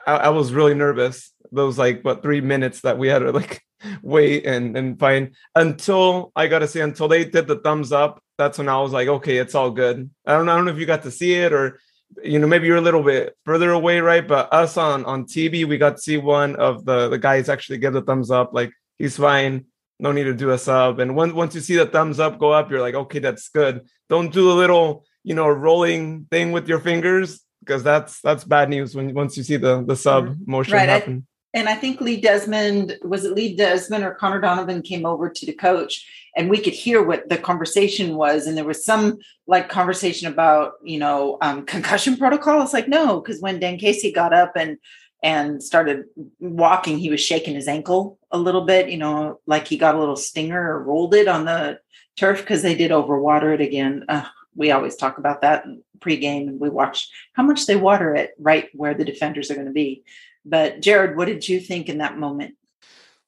I, 0.05 0.15
I, 0.15 0.29
was 0.29 0.53
really 0.53 0.74
nervous. 0.74 1.31
Those 1.51 1.77
like 1.77 2.03
what 2.03 2.22
three 2.22 2.41
minutes 2.41 2.81
that 2.81 2.98
we 2.98 3.07
had 3.07 3.19
to 3.19 3.31
like 3.31 3.62
wait 4.01 4.45
and 4.45 4.77
and 4.77 5.00
find 5.00 5.36
until 5.55 6.31
I 6.36 6.48
gotta 6.48 6.67
say 6.67 6.81
until 6.81 7.07
they 7.07 7.25
did 7.25 7.48
the 7.48 7.57
thumbs 7.57 7.91
up. 7.91 8.22
That's 8.38 8.57
when 8.57 8.69
I 8.69 8.81
was 8.81 8.91
like, 8.91 9.07
okay, 9.07 9.38
it's 9.38 9.55
all 9.55 9.69
good. 9.69 10.10
I 10.25 10.33
don't, 10.33 10.50
I 10.50 10.55
don't 10.55 10.65
know 10.65 10.72
if 10.72 10.79
you 10.79 10.88
got 10.88 11.03
to 11.03 11.12
see 11.12 11.33
it 11.33 11.53
or 11.53 11.79
you 12.24 12.39
know 12.39 12.48
maybe 12.48 12.67
you're 12.67 12.77
a 12.77 12.82
little 12.82 13.03
bit 13.03 13.36
further 13.46 13.72
away, 13.72 14.00
right? 14.00 14.27
But 14.27 14.53
us 14.53 14.77
on 14.77 15.05
on 15.05 15.25
TV, 15.25 15.65
we 15.65 15.77
got 15.77 15.98
to 15.98 16.01
see 16.01 16.17
one 16.17 16.55
of 16.58 16.86
the 16.86 17.10
the 17.10 17.17
guys 17.17 17.50
actually 17.50 17.77
give 17.77 17.93
the 17.93 18.01
thumbs 18.01 18.32
up, 18.32 18.53
like 18.53 18.72
he's 18.98 19.17
fine 19.17 19.65
no 20.00 20.12
need 20.12 20.25
to 20.25 20.34
do 20.34 20.51
a 20.51 20.58
sub. 20.58 21.00
And 21.00 21.15
once 21.15 21.34
once 21.34 21.55
you 21.55 21.62
see 21.62 21.75
the 21.75 21.86
thumbs 21.86 22.20
up 22.20 22.38
go 22.38 22.51
up, 22.51 22.70
you're 22.70 22.82
like, 22.82 22.96
okay, 22.96 23.20
that's 23.20 23.50
good. 23.50 23.88
Don't 24.10 24.32
do 24.32 24.51
a 24.51 24.53
little, 24.53 25.05
you 25.24 25.34
know, 25.34 25.48
rolling 25.48 26.25
thing 26.29 26.51
with 26.51 26.67
your 26.67 26.79
fingers 26.79 27.41
because 27.62 27.84
that's 27.84 28.20
that's 28.22 28.43
bad 28.43 28.70
news 28.70 28.93
when 28.96 29.13
once 29.13 29.38
you 29.38 29.43
see 29.43 29.58
the 29.58 29.84
the 29.84 29.96
sub 29.96 30.25
mm-hmm. 30.25 30.51
motion 30.51 30.74
right, 30.74 30.89
happen. 30.89 31.25
And 31.53 31.69
I 31.69 31.75
think 31.75 32.01
Lee 32.01 32.19
Desmond 32.19 32.98
was 33.03 33.25
it 33.25 33.33
Lee 33.33 33.55
Desmond 33.55 34.03
or 34.03 34.15
Conor 34.15 34.41
Donovan 34.41 34.81
came 34.81 35.05
over 35.05 35.29
to 35.29 35.45
the 35.45 35.53
coach 35.53 36.05
and 36.36 36.50
we 36.50 36.60
could 36.60 36.74
hear 36.74 37.03
what 37.03 37.29
the 37.29 37.38
conversation 37.38 38.15
was 38.15 38.48
and 38.48 38.57
there 38.57 38.65
was 38.65 38.83
some 38.83 39.19
like 39.45 39.69
conversation 39.69 40.27
about 40.27 40.74
you 40.83 40.98
know 40.98 41.38
um, 41.41 41.65
concussion 41.65 42.17
protocol. 42.24 42.62
It's 42.62 42.74
like 42.74 42.88
no 42.88 43.19
because 43.19 43.41
when 43.41 43.60
dan 43.60 43.77
casey 43.77 44.12
got 44.12 44.33
up 44.33 44.53
and 44.55 44.77
and 45.22 45.63
started 45.63 46.05
walking 46.39 46.98
he 46.98 47.10
was 47.10 47.22
shaking 47.22 47.55
his 47.55 47.67
ankle 47.67 48.17
a 48.31 48.38
little 48.38 48.65
bit 48.65 48.89
you 48.89 48.98
know 48.98 49.39
like 49.45 49.67
he 49.67 49.77
got 49.77 49.95
a 49.95 50.00
little 50.00 50.17
stinger 50.17 50.74
or 50.74 50.83
rolled 50.83 51.13
it 51.13 51.27
on 51.27 51.45
the 51.45 51.79
turf 52.17 52.41
because 52.41 52.62
they 52.62 52.75
did 52.75 52.91
overwater 52.91 53.53
it 53.53 53.62
again. 53.62 54.05
Uh, 54.10 54.25
we 54.55 54.72
always 54.72 54.95
talk 54.95 55.17
about 55.17 55.41
that 55.41 55.65
pregame 56.00 56.48
and 56.48 56.60
we 56.60 56.69
watch 56.69 57.10
how 57.33 57.43
much 57.43 57.65
they 57.65 57.75
water 57.75 58.13
it 58.13 58.31
right 58.39 58.69
where 58.74 58.93
the 58.93 59.05
defenders 59.05 59.50
are 59.50 59.55
going 59.55 59.67
to 59.67 59.72
be 59.72 60.03
but 60.46 60.82
jared 60.82 61.18
what 61.18 61.26
did 61.26 61.48
you 61.48 61.60
think 61.60 61.90
in 61.90 62.00
that 62.00 62.18
moment 62.18 62.56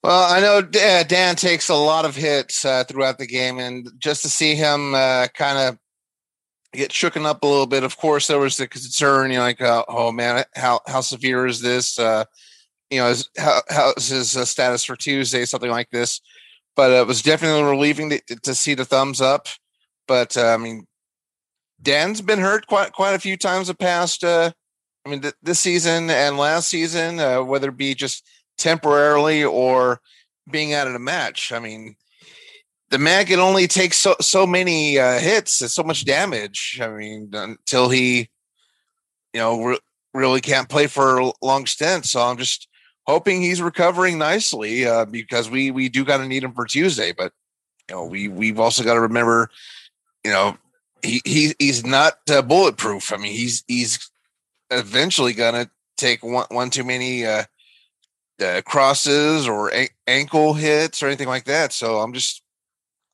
well, 0.05 0.31
I 0.31 0.39
know 0.39 0.57
uh, 0.59 1.03
Dan 1.03 1.35
takes 1.35 1.67
a 1.67 1.73
lot 1.73 2.05
of 2.05 2.15
hits 2.15 2.63
uh, 2.63 2.83
throughout 2.83 3.17
the 3.17 3.25
game, 3.25 3.57
and 3.57 3.89
just 3.97 4.21
to 4.21 4.29
see 4.29 4.53
him 4.53 4.93
uh, 4.93 5.25
kind 5.33 5.57
of 5.57 5.79
get 6.73 6.91
shooken 6.91 7.25
up 7.25 7.41
a 7.41 7.47
little 7.47 7.65
bit, 7.65 7.83
of 7.83 7.97
course, 7.97 8.27
there 8.27 8.37
was 8.37 8.55
the 8.55 8.67
concern, 8.67 9.31
you 9.31 9.37
know, 9.37 9.43
like, 9.43 9.61
uh, 9.61 9.83
oh 9.87 10.11
man, 10.11 10.45
how 10.53 10.79
how 10.85 11.01
severe 11.01 11.47
is 11.47 11.59
this? 11.59 11.97
Uh, 11.97 12.25
you 12.91 12.99
know, 12.99 13.07
is, 13.07 13.27
how 13.35 13.61
how's 13.67 14.09
his 14.09 14.37
uh, 14.37 14.45
status 14.45 14.83
for 14.83 14.95
Tuesday, 14.95 15.43
something 15.43 15.71
like 15.71 15.89
this. 15.89 16.21
But 16.75 16.91
it 16.91 17.07
was 17.07 17.23
definitely 17.23 17.63
relieving 17.63 18.11
to, 18.11 18.19
to 18.43 18.53
see 18.53 18.75
the 18.75 18.85
thumbs 18.85 19.21
up. 19.21 19.47
But 20.07 20.37
I 20.37 20.57
mean, 20.57 20.85
Dan's 21.81 22.21
been 22.21 22.37
hurt 22.37 22.67
quite 22.67 22.91
quite 22.91 23.15
a 23.15 23.19
few 23.19 23.37
times 23.37 23.69
the 23.69 23.73
past. 23.73 24.23
I 25.05 25.09
mean, 25.09 25.21
th- 25.21 25.35
this 25.43 25.59
season 25.59 26.09
and 26.09 26.37
last 26.37 26.67
season, 26.67 27.17
whether 27.47 27.69
it 27.69 27.77
be 27.77 27.93
just 27.93 28.25
temporarily 28.57 29.43
or 29.43 30.01
being 30.49 30.73
out 30.73 30.87
of 30.87 30.93
the 30.93 30.99
match. 30.99 31.51
I 31.51 31.59
mean, 31.59 31.95
the 32.89 32.99
man 32.99 33.25
can 33.25 33.39
only 33.39 33.67
take 33.67 33.93
so 33.93 34.15
so 34.21 34.45
many 34.45 34.99
uh, 34.99 35.19
hits 35.19 35.61
and 35.61 35.71
so 35.71 35.83
much 35.83 36.05
damage. 36.05 36.79
I 36.81 36.89
mean, 36.89 37.29
until 37.33 37.89
he, 37.89 38.29
you 39.33 39.39
know, 39.39 39.63
re- 39.63 39.79
really 40.13 40.41
can't 40.41 40.69
play 40.69 40.87
for 40.87 41.19
a 41.19 41.31
long 41.41 41.65
stint. 41.65 42.05
So 42.05 42.21
I'm 42.21 42.37
just 42.37 42.67
hoping 43.07 43.41
he's 43.41 43.61
recovering 43.61 44.17
nicely 44.17 44.85
uh, 44.85 45.05
because 45.05 45.49
we 45.49 45.71
we 45.71 45.89
do 45.89 46.05
got 46.05 46.17
to 46.17 46.27
need 46.27 46.43
him 46.43 46.53
for 46.53 46.65
Tuesday. 46.65 47.11
But 47.11 47.33
you 47.89 47.95
know, 47.95 48.05
we 48.05 48.27
we've 48.27 48.59
also 48.59 48.83
got 48.83 48.93
to 48.93 49.01
remember, 49.01 49.49
you 50.23 50.31
know, 50.31 50.57
he 51.01 51.21
he 51.25 51.55
he's 51.57 51.83
not 51.85 52.13
uh, 52.29 52.41
bulletproof. 52.43 53.11
I 53.11 53.17
mean, 53.17 53.33
he's 53.33 53.63
he's 53.67 54.11
eventually 54.71 55.33
gonna 55.33 55.69
take 55.97 56.23
one 56.23 56.47
one 56.49 56.69
too 56.69 56.83
many 56.83 57.25
uh, 57.25 57.43
uh, 58.41 58.61
crosses 58.65 59.47
or 59.47 59.73
a- 59.73 59.89
ankle 60.07 60.53
hits 60.53 61.01
or 61.01 61.07
anything 61.07 61.27
like 61.27 61.45
that. 61.45 61.73
So 61.73 61.99
I'm 61.99 62.13
just 62.13 62.41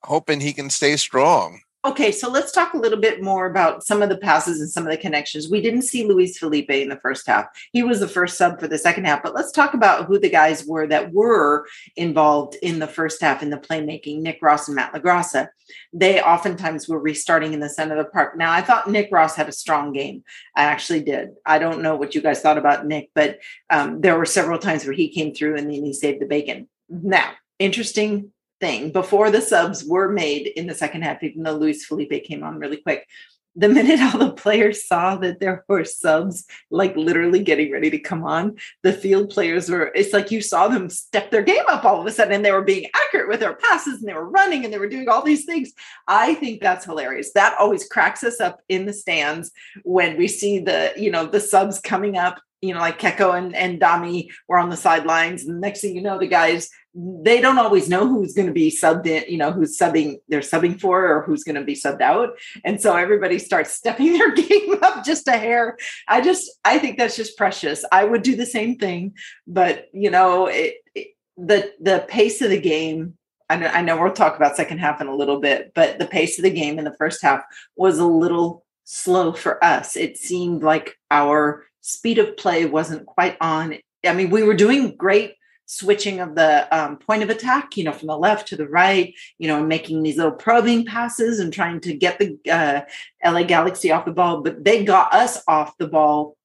hoping 0.04 0.40
he 0.40 0.54
can 0.54 0.70
stay 0.70 0.98
strong. 0.98 1.62
Okay, 1.84 2.12
so 2.12 2.30
let's 2.30 2.52
talk 2.52 2.76
a 2.76 2.78
little 2.78 3.00
bit 3.00 3.24
more 3.24 3.48
about 3.48 3.84
some 3.84 4.04
of 4.04 4.10
the 4.10 4.18
passes 4.18 4.62
and 4.62 4.70
some 4.70 4.86
of 4.86 4.92
the 4.92 4.98
connections. 4.98 5.50
We 5.50 5.62
didn't 5.62 5.82
see 5.82 6.06
Luis 6.06 6.38
Felipe 6.38 6.70
in 6.70 6.90
the 6.90 7.00
first 7.00 7.26
half. 7.26 7.48
He 7.74 7.82
was 7.82 8.00
the 8.00 8.08
first 8.08 8.38
sub 8.38 8.60
for 8.60 8.68
the 8.68 8.78
second 8.78 9.06
half, 9.06 9.24
but 9.24 9.34
let's 9.34 9.52
talk 9.52 9.74
about 9.74 10.06
who 10.06 10.20
the 10.20 10.30
guys 10.30 10.64
were 10.64 10.86
that 10.86 11.12
were 11.12 11.66
involved 11.96 12.56
in 12.62 12.78
the 12.78 12.88
first 12.88 13.20
half 13.20 13.42
in 13.42 13.50
the 13.50 13.58
playmaking 13.58 14.22
Nick 14.22 14.38
Ross 14.44 14.68
and 14.68 14.76
Matt 14.76 14.94
LaGrassa. 14.94 15.48
They 15.92 16.22
oftentimes 16.22 16.88
were 16.88 17.00
restarting 17.00 17.54
in 17.54 17.62
the 17.62 17.70
center 17.70 17.98
of 17.98 18.06
the 18.06 18.12
park. 18.12 18.38
Now, 18.38 18.52
I 18.52 18.62
thought 18.62 18.88
Nick 18.88 19.10
Ross 19.12 19.36
had 19.36 19.50
a 19.50 19.54
strong 19.54 19.92
game. 19.92 20.24
I 20.56 20.66
actually 20.66 21.02
did. 21.02 21.32
I 21.48 21.58
don't 21.58 21.82
know 21.82 21.96
what 21.96 22.14
you 22.14 22.22
guys 22.22 22.42
thought 22.42 22.60
about 22.60 22.86
Nick, 22.86 23.10
but 23.16 23.40
um, 23.72 24.02
there 24.02 24.20
were 24.20 24.26
several 24.28 24.60
times 24.60 24.86
where 24.86 24.94
he 24.94 25.10
came 25.10 25.34
through 25.34 25.58
and 25.58 25.66
then 25.66 25.84
he 25.84 25.94
saved 25.94 26.22
the 26.22 26.28
bacon. 26.28 26.70
Now, 26.90 27.32
interesting 27.58 28.34
thing 28.62 28.92
before 28.92 29.30
the 29.30 29.42
subs 29.42 29.84
were 29.84 30.08
made 30.08 30.48
in 30.48 30.68
the 30.68 30.76
second 30.76 31.02
half, 31.02 31.22
even 31.24 31.44
though 31.44 31.58
Luis 31.58 31.84
Felipe 31.84 32.24
came 32.24 32.44
on 32.44 32.60
really 32.60 32.78
quick. 32.78 33.08
The 33.54 33.68
minute 33.68 34.00
all 34.14 34.18
the 34.18 34.32
players 34.32 34.86
saw 34.86 35.18
that 35.18 35.42
there 35.42 35.66
were 35.68 35.84
subs, 35.84 36.46
like 36.70 36.96
literally 36.96 37.44
getting 37.44 37.72
ready 37.72 37.90
to 37.90 38.00
come 38.00 38.24
on, 38.24 38.56
the 38.84 38.94
field 38.94 39.30
players 39.30 39.70
were, 39.70 39.92
it's 39.94 40.14
like 40.14 40.32
you 40.32 40.42
saw 40.42 40.70
them 40.70 40.90
step 40.90 41.32
their 41.32 41.42
game 41.42 41.66
up 41.68 41.84
all 41.84 42.00
of 42.00 42.08
a 42.08 42.12
sudden 42.12 42.34
and 42.34 42.46
they 42.46 42.54
were 42.54 42.62
being 42.62 42.90
accurate 42.96 43.28
with 43.28 43.42
their 43.42 43.56
passes 43.56 44.00
and 44.00 44.08
they 44.08 44.14
were 44.14 44.30
running 44.30 44.64
and 44.64 44.74
they 44.74 44.80
were 44.80 44.88
doing 44.88 45.10
all 45.10 45.24
these 45.24 45.44
things. 45.44 45.74
I 46.08 46.36
think 46.36 46.62
that's 46.62 46.86
hilarious. 46.86 47.34
That 47.34 47.58
always 47.60 47.86
cracks 47.90 48.24
us 48.24 48.40
up 48.40 48.62
in 48.70 48.86
the 48.86 48.94
stands 48.94 49.52
when 49.84 50.18
we 50.18 50.30
see 50.30 50.60
the, 50.60 50.94
you 50.96 51.12
know, 51.12 51.26
the 51.26 51.42
subs 51.42 51.80
coming 51.80 52.16
up 52.16 52.40
you 52.62 52.74
know, 52.74 52.80
like 52.80 53.00
Keko 53.00 53.38
and, 53.38 53.56
and 53.56 53.80
Dami 53.80 54.30
were 54.48 54.60
on 54.60 54.70
the 54.70 54.78
sidelines. 54.78 55.44
And 55.44 55.58
the 55.58 55.60
next 55.60 55.82
thing 55.82 55.96
you 55.96 56.02
know, 56.02 56.20
the 56.20 56.28
guys, 56.28 56.70
they 56.94 57.42
don't 57.42 57.58
always 57.58 57.90
know 57.90 58.08
who's 58.08 58.34
going 58.34 58.48
to 58.48 58.54
be 58.54 58.70
subbed 58.70 59.08
in, 59.08 59.24
you 59.28 59.38
know, 59.38 59.52
who's 59.52 59.78
subbing, 59.78 60.18
they're 60.28 60.42
subbing 60.42 60.80
for 60.80 61.08
or 61.08 61.24
who's 61.24 61.44
going 61.44 61.56
to 61.56 61.64
be 61.64 61.74
subbed 61.74 62.02
out. 62.02 62.38
And 62.64 62.80
so 62.80 62.96
everybody 62.96 63.40
starts 63.40 63.74
stepping 63.76 64.14
their 64.14 64.32
game 64.32 64.76
up 64.84 65.04
just 65.04 65.28
a 65.28 65.38
hair. 65.38 65.78
I 66.08 66.22
just, 66.22 66.52
I 66.64 66.78
think 66.78 66.98
that's 66.98 67.16
just 67.16 67.38
precious. 67.38 67.84
I 67.92 68.04
would 68.04 68.22
do 68.22 68.36
the 68.36 68.46
same 68.46 68.78
thing, 68.78 69.16
but 69.48 69.88
you 69.92 70.12
know, 70.12 70.46
it, 70.48 70.76
it, 70.94 71.08
the, 71.38 71.74
the 71.82 72.06
pace 72.08 72.42
of 72.42 72.52
the 72.52 72.62
game, 72.62 73.18
I 73.50 73.56
know, 73.56 73.68
I 73.68 73.82
know 73.82 74.00
we'll 74.00 74.14
talk 74.14 74.36
about 74.36 74.56
second 74.56 74.78
half 74.78 75.02
in 75.02 75.08
a 75.08 75.16
little 75.16 75.40
bit, 75.40 75.72
but 75.74 75.98
the 75.98 76.06
pace 76.06 76.38
of 76.38 76.44
the 76.44 76.52
game 76.52 76.78
in 76.78 76.86
the 76.86 76.96
first 76.98 77.24
half 77.24 77.44
was 77.76 77.98
a 77.98 78.06
little 78.06 78.64
slow 78.84 79.34
for 79.34 79.64
us. 79.64 79.96
It 79.98 80.18
seemed 80.18 80.64
like 80.64 80.98
our 81.10 81.66
speed 81.82 82.18
of 82.18 82.38
play 82.38 82.66
wasn't 82.66 83.06
quite 83.06 83.38
on. 83.42 83.76
I 84.06 84.14
mean, 84.14 84.30
we 84.30 84.44
were 84.44 84.54
doing 84.54 84.96
great 84.96 85.36
switching 85.72 86.20
of 86.20 86.36
the 86.36 86.68
um, 86.78 86.98
point 86.98 87.24
of 87.24 87.30
attack, 87.30 87.78
you 87.78 87.84
know, 87.86 87.94
from 87.94 88.08
the 88.08 88.18
left 88.18 88.48
to 88.50 88.58
the 88.58 88.68
right, 88.68 89.14
you 89.38 89.48
know, 89.48 89.64
making 89.64 90.04
these 90.04 90.18
little 90.18 90.32
probing 90.32 90.86
passes 90.86 91.40
and 91.40 91.54
trying 91.54 91.80
to 91.80 91.94
get 91.94 92.20
the 92.20 92.38
uh, 92.52 92.82
LA 93.24 93.44
Galaxy 93.44 93.90
off 93.90 94.04
the 94.04 94.12
ball. 94.12 94.42
But 94.42 94.66
they 94.66 94.84
got 94.84 95.14
us 95.14 95.42
off 95.48 95.78
the 95.78 95.88
ball 95.88 96.36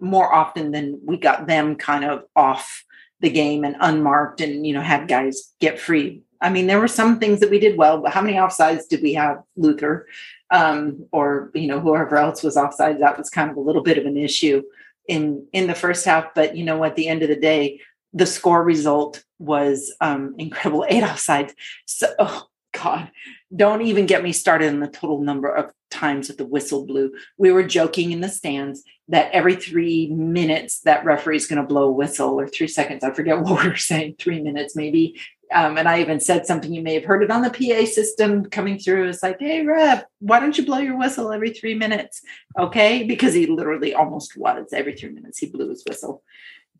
more 0.00 0.32
often 0.32 0.70
than 0.70 1.00
we 1.02 1.16
got 1.16 1.46
them 1.46 1.76
kind 1.76 2.04
of 2.04 2.24
off 2.36 2.84
the 3.20 3.30
game 3.30 3.64
and 3.64 3.76
unmarked 3.80 4.42
and, 4.42 4.66
you 4.66 4.74
know, 4.74 4.82
had 4.82 5.08
guys 5.08 5.54
get 5.60 5.80
free. 5.80 6.22
I 6.42 6.50
mean, 6.50 6.66
there 6.66 6.78
were 6.78 6.88
some 6.88 7.18
things 7.18 7.40
that 7.40 7.50
we 7.50 7.58
did 7.58 7.78
well, 7.78 8.02
but 8.02 8.12
how 8.12 8.20
many 8.20 8.36
offsides 8.36 8.86
did 8.86 9.02
we 9.02 9.14
have, 9.14 9.42
Luther? 9.56 10.06
Um, 10.50 11.06
or, 11.10 11.50
you 11.54 11.68
know, 11.68 11.80
whoever 11.80 12.18
else 12.18 12.42
was 12.42 12.58
offside? 12.58 13.00
That 13.00 13.16
was 13.16 13.30
kind 13.30 13.50
of 13.50 13.56
a 13.56 13.60
little 13.60 13.82
bit 13.82 13.96
of 13.96 14.04
an 14.04 14.18
issue 14.18 14.62
in 15.08 15.46
in 15.52 15.66
the 15.66 15.74
first 15.74 16.04
half 16.04 16.34
but 16.34 16.56
you 16.56 16.64
know 16.64 16.82
at 16.84 16.96
the 16.96 17.08
end 17.08 17.22
of 17.22 17.28
the 17.28 17.36
day 17.36 17.80
the 18.12 18.26
score 18.26 18.62
result 18.62 19.24
was 19.38 19.92
um 20.00 20.34
incredible 20.38 20.86
eight 20.88 21.02
offsides. 21.02 21.52
So 21.86 22.12
oh 22.18 22.46
god 22.72 23.10
don't 23.54 23.82
even 23.82 24.06
get 24.06 24.22
me 24.22 24.32
started 24.32 24.68
on 24.68 24.80
the 24.80 24.88
total 24.88 25.20
number 25.20 25.48
of 25.48 25.72
times 25.90 26.26
that 26.26 26.38
the 26.38 26.44
whistle 26.44 26.86
blew. 26.86 27.12
We 27.38 27.52
were 27.52 27.62
joking 27.62 28.10
in 28.10 28.20
the 28.20 28.28
stands 28.28 28.82
that 29.08 29.30
every 29.32 29.54
three 29.54 30.08
minutes 30.08 30.80
that 30.80 31.04
referee 31.04 31.36
is 31.36 31.46
going 31.46 31.60
to 31.60 31.68
blow 31.68 31.84
a 31.84 31.92
whistle 31.92 32.40
or 32.40 32.48
three 32.48 32.68
seconds 32.68 33.04
i 33.04 33.10
forget 33.12 33.40
what 33.40 33.62
we 33.62 33.68
were 33.68 33.76
saying 33.76 34.14
three 34.18 34.40
minutes 34.40 34.74
maybe 34.74 35.20
um, 35.52 35.78
and 35.78 35.88
I 35.88 36.00
even 36.00 36.20
said 36.20 36.46
something 36.46 36.72
you 36.72 36.82
may 36.82 36.94
have 36.94 37.04
heard 37.04 37.22
it 37.22 37.30
on 37.30 37.42
the 37.42 37.50
PA 37.50 37.86
system 37.86 38.44
coming 38.46 38.78
through. 38.78 39.08
It's 39.08 39.22
like, 39.22 39.38
hey, 39.40 39.64
rep, 39.64 40.08
why 40.20 40.40
don't 40.40 40.56
you 40.56 40.64
blow 40.64 40.78
your 40.78 40.96
whistle 40.96 41.32
every 41.32 41.50
three 41.50 41.74
minutes? 41.74 42.20
Okay. 42.58 43.04
Because 43.04 43.34
he 43.34 43.46
literally 43.46 43.94
almost 43.94 44.36
was 44.36 44.72
every 44.72 44.94
three 44.94 45.10
minutes, 45.10 45.38
he 45.38 45.46
blew 45.46 45.68
his 45.68 45.84
whistle. 45.88 46.22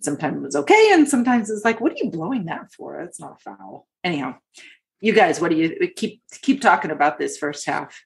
Sometimes 0.00 0.36
it 0.36 0.42
was 0.42 0.56
okay. 0.56 0.90
And 0.92 1.08
sometimes 1.08 1.50
it's 1.50 1.64
like, 1.64 1.80
what 1.80 1.92
are 1.92 1.96
you 2.02 2.10
blowing 2.10 2.46
that 2.46 2.72
for? 2.72 3.00
It's 3.00 3.20
not 3.20 3.38
a 3.38 3.42
foul. 3.42 3.86
Anyhow, 4.02 4.36
you 5.00 5.12
guys, 5.12 5.40
what 5.40 5.50
do 5.50 5.56
you 5.56 5.88
keep 5.94 6.22
keep 6.42 6.60
talking 6.60 6.90
about 6.90 7.18
this 7.18 7.38
first 7.38 7.66
half? 7.66 8.04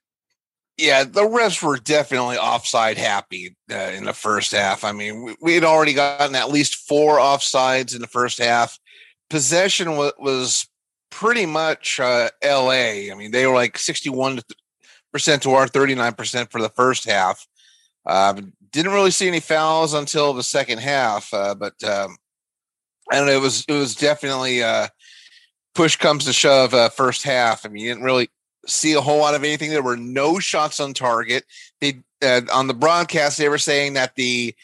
Yeah, 0.77 1.03
the 1.03 1.23
refs 1.23 1.61
were 1.61 1.77
definitely 1.77 2.37
offside 2.37 2.99
happy 2.99 3.57
uh, 3.69 3.91
in 3.95 4.05
the 4.05 4.12
first 4.12 4.53
half. 4.53 4.85
I 4.85 4.93
mean, 4.93 5.25
we, 5.25 5.37
we 5.41 5.55
had 5.55 5.65
already 5.65 5.93
gotten 5.93 6.37
at 6.37 6.50
least 6.50 6.87
four 6.87 7.19
offsides 7.19 7.97
in 7.97 8.00
the 8.00 8.07
first 8.07 8.38
half 8.38 8.79
possession 9.31 9.97
was, 9.97 10.13
was 10.19 10.69
pretty 11.11 11.47
much 11.47 12.01
uh, 12.01 12.31
LA. 12.45 13.11
I 13.11 13.15
mean, 13.17 13.31
they 13.31 13.47
were 13.47 13.55
like 13.55 13.79
61 13.79 14.41
percent 15.13 15.43
to 15.43 15.53
our 15.53 15.67
39 15.67 16.13
percent 16.15 16.51
for 16.51 16.61
the 16.61 16.69
first 16.71 17.09
half. 17.09 17.47
Uh, 18.07 18.41
didn't 18.71 18.93
really 18.93 19.11
see 19.11 19.29
any 19.29 19.41
fouls 19.41 19.95
until 19.95 20.33
the 20.33 20.43
second 20.43 20.79
half, 20.79 21.33
uh, 21.33 21.55
but 21.55 21.83
um, 21.85 22.17
I 23.11 23.17
don't 23.17 23.27
know. 23.27 23.33
It 23.33 23.41
was 23.41 23.65
it 23.69 23.73
was 23.73 23.95
definitely 23.95 24.63
uh, 24.63 24.89
push 25.75 25.97
comes 25.97 26.25
to 26.25 26.33
shove 26.33 26.75
uh, 26.75 26.89
first 26.89 27.23
half. 27.23 27.65
I 27.65 27.69
mean, 27.69 27.85
you 27.85 27.91
didn't 27.91 28.05
really 28.05 28.31
see 28.67 28.93
a 28.93 29.01
whole 29.01 29.19
lot 29.19 29.35
of 29.35 29.45
anything. 29.45 29.71
There 29.71 29.83
were 29.83 29.97
no 29.97 30.39
shots 30.39 30.81
on 30.81 30.95
target. 30.95 31.45
They 31.81 32.03
on 32.23 32.67
the 32.67 32.75
broadcast 32.75 33.39
they 33.39 33.49
were 33.49 33.59
saying 33.59 33.95
that 33.95 34.17
the 34.17 34.55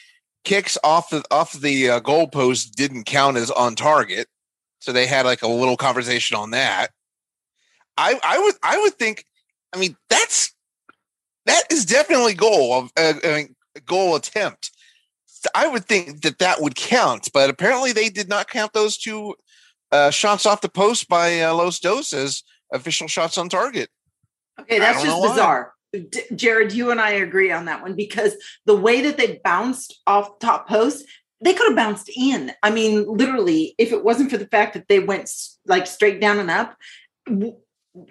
kicks 0.44 0.76
off 0.84 1.10
the 1.10 1.22
off 1.30 1.52
the 1.52 1.90
uh, 1.90 2.00
goalpost 2.00 2.72
didn't 2.72 3.04
count 3.04 3.36
as 3.36 3.50
on 3.50 3.74
target. 3.74 4.28
So 4.84 4.92
they 4.92 5.06
had 5.06 5.24
like 5.24 5.40
a 5.40 5.48
little 5.48 5.78
conversation 5.78 6.36
on 6.36 6.50
that. 6.50 6.88
I 7.96 8.20
I 8.22 8.38
would 8.38 8.54
I 8.62 8.78
would 8.78 8.94
think. 8.94 9.24
I 9.74 9.78
mean, 9.78 9.96
that's 10.10 10.54
that 11.46 11.62
is 11.70 11.86
definitely 11.86 12.34
goal 12.34 12.74
of 12.74 12.92
uh, 12.98 13.14
I 13.24 13.34
mean, 13.34 13.56
goal 13.86 14.14
attempt. 14.14 14.70
I 15.54 15.66
would 15.66 15.86
think 15.86 16.20
that 16.20 16.38
that 16.38 16.60
would 16.60 16.74
count, 16.74 17.30
but 17.32 17.48
apparently 17.48 17.92
they 17.92 18.10
did 18.10 18.28
not 18.28 18.48
count 18.48 18.74
those 18.74 18.98
two 18.98 19.34
uh, 19.90 20.10
shots 20.10 20.44
off 20.44 20.60
the 20.60 20.68
post 20.68 21.08
by 21.08 21.40
uh, 21.40 21.54
Los 21.54 21.80
Dos 21.80 22.12
as 22.12 22.42
official 22.72 23.08
shots 23.08 23.38
on 23.38 23.48
target. 23.48 23.88
Okay, 24.60 24.78
that's 24.78 25.02
just 25.02 25.22
bizarre. 25.22 25.72
D- 25.92 26.22
Jared, 26.34 26.72
you 26.72 26.90
and 26.90 27.00
I 27.00 27.10
agree 27.10 27.52
on 27.52 27.66
that 27.66 27.80
one 27.80 27.94
because 27.94 28.34
the 28.66 28.76
way 28.76 29.00
that 29.00 29.16
they 29.16 29.40
bounced 29.44 30.00
off 30.06 30.38
top 30.40 30.68
post, 30.68 31.06
they 31.44 31.52
could 31.52 31.66
have 31.66 31.76
bounced 31.76 32.10
in. 32.16 32.52
I 32.62 32.70
mean, 32.70 33.06
literally, 33.06 33.74
if 33.76 33.92
it 33.92 34.02
wasn't 34.02 34.30
for 34.30 34.38
the 34.38 34.46
fact 34.46 34.72
that 34.74 34.88
they 34.88 34.98
went 34.98 35.30
like 35.66 35.86
straight 35.86 36.18
down 36.18 36.38
and 36.38 36.50
up, 36.50 36.74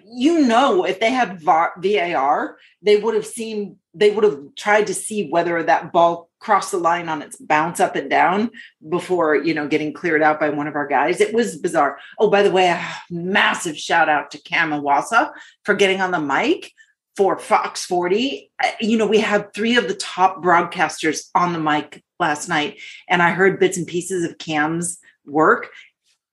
you 0.06 0.46
know, 0.46 0.84
if 0.84 1.00
they 1.00 1.10
had 1.10 1.40
VAR, 1.42 2.56
they 2.80 2.96
would 2.96 3.14
have 3.14 3.26
seen, 3.26 3.76
they 3.92 4.12
would 4.12 4.22
have 4.24 4.40
tried 4.56 4.86
to 4.86 4.94
see 4.94 5.28
whether 5.28 5.62
that 5.64 5.92
ball 5.92 6.30
crossed 6.38 6.70
the 6.70 6.78
line 6.78 7.08
on 7.08 7.22
its 7.22 7.36
bounce 7.36 7.80
up 7.80 7.96
and 7.96 8.08
down 8.08 8.50
before, 8.88 9.34
you 9.34 9.52
know, 9.52 9.66
getting 9.66 9.92
cleared 9.92 10.22
out 10.22 10.38
by 10.38 10.50
one 10.50 10.68
of 10.68 10.76
our 10.76 10.86
guys. 10.86 11.20
It 11.20 11.34
was 11.34 11.56
bizarre. 11.56 11.98
Oh, 12.20 12.30
by 12.30 12.42
the 12.44 12.52
way, 12.52 12.68
a 12.68 12.80
massive 13.10 13.76
shout 13.76 14.08
out 14.08 14.30
to 14.30 14.42
Cam 14.42 14.70
Iwasa 14.70 15.32
for 15.64 15.74
getting 15.74 16.00
on 16.00 16.12
the 16.12 16.20
mic 16.20 16.70
for 17.16 17.36
Fox 17.36 17.84
40. 17.84 18.50
Uh, 18.62 18.70
you 18.80 18.96
know, 18.96 19.06
we 19.06 19.20
had 19.20 19.52
three 19.52 19.76
of 19.76 19.88
the 19.88 19.94
top 19.94 20.42
broadcasters 20.42 21.30
on 21.34 21.52
the 21.52 21.60
mic 21.60 22.03
last 22.18 22.48
night, 22.48 22.80
and 23.08 23.22
I 23.22 23.30
heard 23.30 23.60
bits 23.60 23.76
and 23.76 23.86
pieces 23.86 24.24
of 24.24 24.38
Cam's 24.38 24.98
work. 25.26 25.70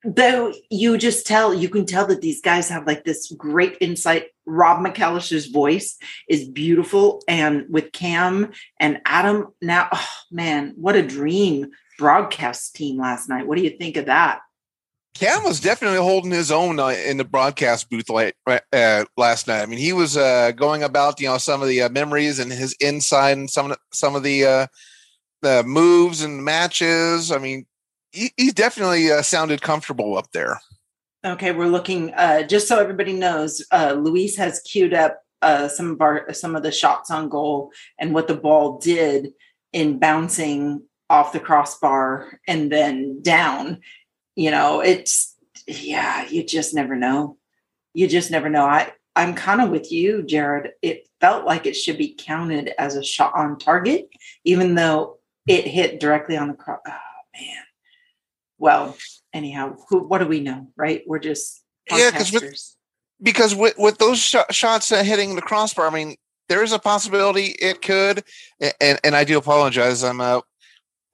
Though 0.03 0.51
you 0.71 0.97
just 0.97 1.27
tell 1.27 1.53
you 1.53 1.69
can 1.69 1.85
tell 1.85 2.07
that 2.07 2.21
these 2.21 2.41
guys 2.41 2.69
have 2.69 2.88
like 2.88 3.03
this 3.03 3.31
great 3.38 3.77
insight. 3.79 4.27
Rob 4.47 4.83
mcallister's 4.83 5.45
voice 5.45 5.95
is 6.27 6.50
beautiful 6.50 7.21
and 7.27 7.65
with 7.69 7.91
cam 7.91 8.51
and 8.79 9.00
adam 9.05 9.47
now 9.61 9.88
oh 9.93 10.09
man 10.31 10.73
what 10.75 10.95
a 10.95 11.03
dream 11.03 11.69
broadcast 12.00 12.75
team 12.75 13.00
last 13.00 13.29
night. 13.29 13.45
What 13.45 13.57
do 13.57 13.63
you 13.63 13.69
think 13.77 13.95
of 13.95 14.07
that? 14.07 14.39
Cam 15.13 15.43
was 15.43 15.59
definitely 15.59 16.00
holding 16.00 16.31
his 16.31 16.51
own 16.51 16.79
uh, 16.79 16.88
in 16.88 17.17
the 17.17 17.23
broadcast 17.25 17.89
booth 17.89 18.09
like, 18.09 18.35
uh, 18.47 19.05
last 19.17 19.47
night. 19.47 19.61
I 19.61 19.65
mean 19.67 19.77
he 19.77 19.93
was 19.93 20.17
uh, 20.17 20.51
going 20.51 20.81
about 20.81 21.19
you 21.19 21.27
know 21.27 21.38
some 21.38 21.61
of 21.61 21.67
the 21.67 21.83
uh, 21.83 21.89
memories 21.89 22.39
and 22.39 22.51
his 22.51 22.75
insight 22.79 23.38
and 23.38 23.50
some 23.50 23.75
some 23.93 24.15
of 24.15 24.23
the 24.23 24.67
the 25.41 25.63
moves 25.63 26.21
and 26.21 26.43
matches 26.43 27.31
i 27.31 27.38
mean 27.38 27.65
he, 28.12 28.33
he 28.38 28.51
definitely 28.51 29.12
uh, 29.12 29.21
sounded 29.21 29.62
comfortable 29.62 30.17
up 30.17 30.31
there. 30.31 30.62
Okay, 31.25 31.51
we're 31.51 31.67
looking. 31.67 32.13
Uh, 32.13 32.43
just 32.43 32.67
so 32.67 32.79
everybody 32.79 33.13
knows, 33.13 33.65
uh, 33.71 33.95
Luis 33.98 34.36
has 34.38 34.62
queued 34.62 34.93
up 34.93 35.21
uh, 35.41 35.67
some 35.67 35.91
of 35.91 36.01
our 36.01 36.33
some 36.33 36.55
of 36.55 36.63
the 36.63 36.71
shots 36.71 37.12
on 37.12 37.29
goal 37.29 37.71
and 38.00 38.13
what 38.13 38.27
the 38.27 38.36
ball 38.36 38.79
did 38.79 39.29
in 39.71 40.00
bouncing 40.00 40.83
off 41.10 41.33
the 41.33 41.39
crossbar 41.39 42.39
and 42.48 42.71
then 42.71 43.21
down. 43.21 43.81
You 44.36 44.51
know, 44.51 44.81
it's 44.81 45.36
yeah, 45.67 46.27
you 46.27 46.43
just 46.43 46.74
never 46.74 46.95
know. 46.95 47.38
You 47.93 48.07
just 48.07 48.31
never 48.31 48.50
know. 48.50 48.65
I 48.65 48.91
I'm 49.15 49.36
kind 49.36 49.62
of 49.62 49.69
with 49.69 49.91
you, 49.91 50.24
Jared. 50.24 50.71
It 50.81 51.07
felt 51.19 51.45
like 51.45 51.65
it 51.65 51.75
should 51.75 51.98
be 52.00 52.15
counted 52.17 52.71
as 52.79 52.95
a 52.95 53.03
shot 53.03 53.33
on 53.36 53.60
target, 53.60 54.10
even 54.43 54.74
though 54.74 55.19
it 55.51 55.67
hit 55.67 56.00
directly 56.00 56.38
on 56.38 56.48
the 56.48 56.53
cross. 56.53 56.79
Oh 56.88 56.91
man 57.34 57.63
well, 58.62 58.96
anyhow, 59.34 59.75
who, 59.89 60.08
what 60.08 60.20
do 60.20 60.27
we 60.27 60.39
know, 60.39 60.67
right? 60.77 61.01
We're 61.08 61.20
just 61.20 61.63
yeah, 61.89 62.12
because 62.12 62.31
with, 62.31 62.75
because 63.22 63.55
with, 63.55 63.74
with 63.77 63.98
those 63.98 64.20
sh- 64.20 64.36
shots 64.51 64.91
uh, 64.91 65.03
hitting 65.03 65.36
the 65.36 65.41
crossbar, 65.41 65.88
I 65.88 65.89
mean, 65.89 66.15
there 66.48 66.63
is 66.63 66.72
a 66.72 66.77
possibility 66.77 67.55
it 67.60 67.81
could, 67.81 68.24
and, 68.79 69.00
and 69.03 69.15
I 69.15 69.24
do 69.24 69.39
apologize. 69.39 70.03
I'm 70.03 70.22
uh, 70.22 70.41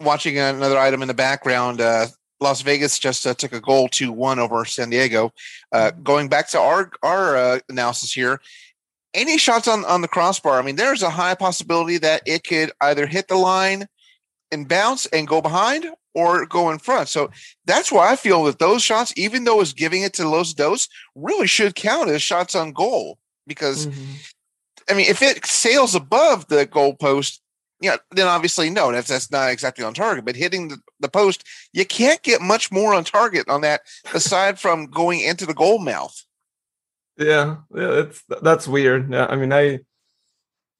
watching 0.01 0.37
another 0.37 0.77
item 0.77 1.01
in 1.01 1.07
the 1.07 1.13
background. 1.13 1.79
Uh, 1.79 2.07
Las 2.41 2.61
Vegas 2.61 2.99
just 2.99 3.25
uh, 3.25 3.33
took 3.33 3.53
a 3.53 3.61
goal 3.61 3.87
to 3.89 4.11
one 4.11 4.39
over 4.39 4.65
San 4.65 4.89
Diego. 4.89 5.31
Uh, 5.71 5.91
mm-hmm. 5.91 6.03
going 6.03 6.27
back 6.27 6.49
to 6.49 6.59
our 6.59 6.91
our 7.01 7.37
uh, 7.37 7.59
analysis 7.69 8.11
here, 8.11 8.41
any 9.13 9.37
shots 9.37 9.69
on 9.69 9.85
on 9.85 10.01
the 10.01 10.09
crossbar, 10.09 10.59
I 10.59 10.63
mean, 10.63 10.75
there's 10.75 11.01
a 11.01 11.09
high 11.09 11.33
possibility 11.33 11.97
that 11.99 12.23
it 12.25 12.43
could 12.43 12.73
either 12.81 13.07
hit 13.07 13.29
the 13.29 13.37
line 13.37 13.87
and 14.51 14.67
bounce 14.67 15.05
and 15.07 15.27
go 15.27 15.41
behind, 15.41 15.85
or 16.13 16.47
go 16.47 16.71
in 16.71 16.79
front. 16.79 17.09
So 17.09 17.29
that's 17.65 17.91
why 17.91 18.11
I 18.11 18.15
feel 18.15 18.43
that 18.45 18.57
those 18.57 18.81
shots, 18.81 19.13
even 19.15 19.43
though 19.43 19.61
it's 19.61 19.73
giving 19.73 20.01
it 20.01 20.13
to 20.13 20.27
Los 20.27 20.53
Dos, 20.53 20.89
really 21.13 21.45
should 21.45 21.75
count 21.75 22.09
as 22.09 22.23
shots 22.23 22.55
on 22.55 22.71
goal. 22.71 23.19
Because 23.45 23.85
mm-hmm. 23.85 24.13
I 24.89 24.93
mean, 24.93 25.05
if 25.09 25.21
it 25.21 25.45
sails 25.45 25.93
above 25.93 26.47
the 26.47 26.65
goal 26.65 26.95
post, 26.95 27.41
yeah, 27.79 27.97
then 28.11 28.27
obviously 28.27 28.71
no, 28.71 28.91
that's 28.91 29.09
that's 29.09 29.31
not 29.31 29.51
exactly 29.51 29.85
on 29.85 29.93
target. 29.93 30.25
But 30.25 30.35
hitting 30.35 30.69
the, 30.69 30.77
the 30.99 31.09
post, 31.09 31.43
you 31.71 31.85
can't 31.85 32.23
get 32.23 32.41
much 32.41 32.71
more 32.71 32.95
on 32.95 33.03
target 33.03 33.47
on 33.47 33.61
that 33.61 33.81
aside 34.13 34.59
from 34.59 34.87
going 34.87 35.21
into 35.21 35.45
the 35.45 35.53
goal 35.53 35.77
mouth. 35.77 36.15
Yeah, 37.17 37.57
yeah, 37.75 37.87
that's 37.87 38.23
that's 38.41 38.67
weird. 38.67 39.11
Yeah, 39.11 39.27
I 39.29 39.35
mean, 39.35 39.53
I 39.53 39.81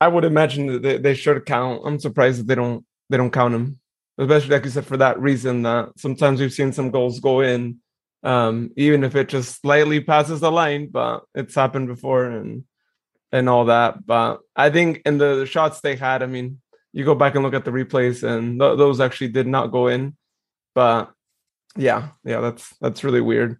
I 0.01 0.08
would 0.08 0.25
imagine 0.25 0.65
that 0.67 0.82
they, 0.82 0.97
they 0.97 1.13
should 1.13 1.45
count. 1.45 1.84
I'm 1.86 1.99
surprised 1.99 2.39
that 2.39 2.47
they 2.47 2.56
don't 2.56 2.84
they 3.10 3.17
don't 3.17 3.32
count 3.32 3.54
them 3.54 3.80
especially 4.17 4.50
like 4.50 4.63
you 4.65 4.72
said 4.72 4.86
for 4.86 4.98
that 4.98 5.20
reason 5.20 5.62
that 5.63 5.89
sometimes 5.98 6.39
we've 6.39 6.54
seen 6.54 6.72
some 6.72 6.91
goals 6.91 7.20
go 7.20 7.41
in 7.41 7.78
um, 8.24 8.72
even 8.76 9.04
if 9.04 9.15
it 9.15 9.30
just 9.30 9.62
slightly 9.62 10.00
passes 10.00 10.39
the 10.39 10.52
line 10.52 10.88
but 10.88 11.24
it's 11.36 11.56
happened 11.56 11.88
before 11.88 12.26
and 12.26 12.63
and 13.32 13.50
all 13.50 13.65
that 13.65 14.06
but 14.06 14.39
i 14.56 14.70
think 14.70 15.02
in 15.06 15.17
the, 15.17 15.46
shots 15.46 15.82
they 15.82 15.96
had 15.96 16.24
i 16.24 16.26
mean 16.26 16.60
you 16.93 17.06
go 17.06 17.13
back 17.13 17.36
and 17.36 17.43
look 17.43 17.54
at 17.54 17.65
the 17.65 17.72
replays 17.72 18.24
and 18.24 18.60
th- 18.60 18.78
those 18.78 19.00
actually 19.00 19.28
did 19.28 19.46
not 19.46 19.67
go 19.67 19.88
in 19.88 20.15
but 20.74 21.12
yeah 21.76 22.10
yeah 22.24 22.39
that's 22.39 22.76
that's 22.82 23.04
really 23.04 23.22
weird. 23.22 23.58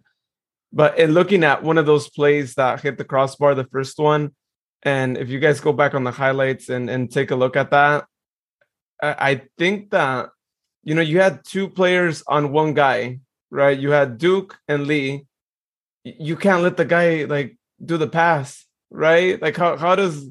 But 0.70 0.98
in 0.98 1.12
looking 1.12 1.44
at 1.44 1.62
one 1.62 1.78
of 1.78 1.86
those 1.86 2.10
plays 2.10 2.54
that 2.56 2.82
hit 2.82 2.98
the 2.98 3.04
crossbar 3.04 3.54
the 3.54 3.64
first 3.64 3.98
one 3.98 4.34
and 4.82 5.16
if 5.16 5.28
you 5.28 5.38
guys 5.38 5.60
go 5.60 5.72
back 5.72 5.94
on 5.94 6.04
the 6.04 6.10
highlights 6.10 6.68
and 6.68 6.90
and 6.90 7.10
take 7.10 7.30
a 7.30 7.36
look 7.36 7.56
at 7.56 7.70
that 7.70 8.06
I 9.02 9.42
think 9.56 9.90
that 9.90 10.30
you 10.88 10.94
know, 10.94 11.02
you 11.02 11.20
had 11.20 11.44
two 11.44 11.68
players 11.68 12.22
on 12.26 12.50
one 12.50 12.72
guy, 12.72 13.20
right? 13.50 13.78
You 13.78 13.90
had 13.90 14.16
Duke 14.16 14.58
and 14.68 14.86
Lee. 14.86 15.26
You 16.02 16.34
can't 16.34 16.62
let 16.62 16.78
the 16.78 16.86
guy 16.86 17.24
like 17.24 17.58
do 17.84 17.98
the 17.98 18.06
pass, 18.08 18.64
right? 18.90 19.40
Like 19.40 19.54
how 19.54 19.76
how 19.76 19.96
does 19.96 20.30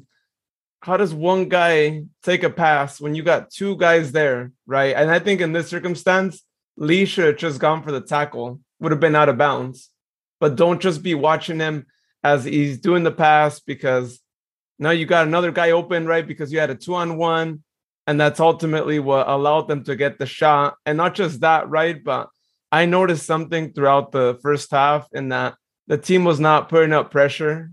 how 0.80 0.96
does 0.96 1.14
one 1.14 1.48
guy 1.48 2.02
take 2.24 2.42
a 2.42 2.50
pass 2.50 3.00
when 3.00 3.14
you 3.14 3.22
got 3.22 3.52
two 3.52 3.76
guys 3.76 4.10
there, 4.10 4.50
right? 4.66 4.96
And 4.96 5.12
I 5.12 5.20
think 5.20 5.40
in 5.40 5.52
this 5.52 5.68
circumstance, 5.68 6.42
Lee 6.76 7.04
should 7.04 7.26
have 7.26 7.36
just 7.36 7.60
gone 7.60 7.84
for 7.84 7.92
the 7.92 8.00
tackle, 8.00 8.60
would 8.80 8.90
have 8.90 9.00
been 9.00 9.14
out 9.14 9.28
of 9.28 9.38
bounds. 9.38 9.90
But 10.40 10.56
don't 10.56 10.80
just 10.80 11.04
be 11.04 11.14
watching 11.14 11.60
him 11.60 11.86
as 12.24 12.44
he's 12.44 12.78
doing 12.78 13.04
the 13.04 13.12
pass 13.12 13.60
because 13.60 14.20
now 14.78 14.90
you 14.90 15.06
got 15.06 15.28
another 15.28 15.52
guy 15.52 15.70
open, 15.70 16.06
right? 16.06 16.26
Because 16.26 16.52
you 16.52 16.58
had 16.58 16.70
a 16.70 16.74
two 16.74 16.96
on 16.96 17.16
one 17.16 17.62
and 18.08 18.18
that's 18.18 18.40
ultimately 18.40 18.98
what 18.98 19.28
allowed 19.28 19.68
them 19.68 19.84
to 19.84 19.94
get 19.94 20.18
the 20.18 20.24
shot. 20.24 20.76
And 20.86 20.96
not 20.96 21.14
just 21.14 21.42
that, 21.42 21.68
right? 21.68 22.02
But 22.02 22.30
I 22.72 22.86
noticed 22.86 23.26
something 23.26 23.74
throughout 23.74 24.12
the 24.12 24.38
first 24.42 24.70
half 24.70 25.06
in 25.12 25.28
that 25.28 25.56
the 25.88 25.98
team 25.98 26.24
was 26.24 26.40
not 26.40 26.70
putting 26.70 26.94
up 26.94 27.10
pressure 27.10 27.70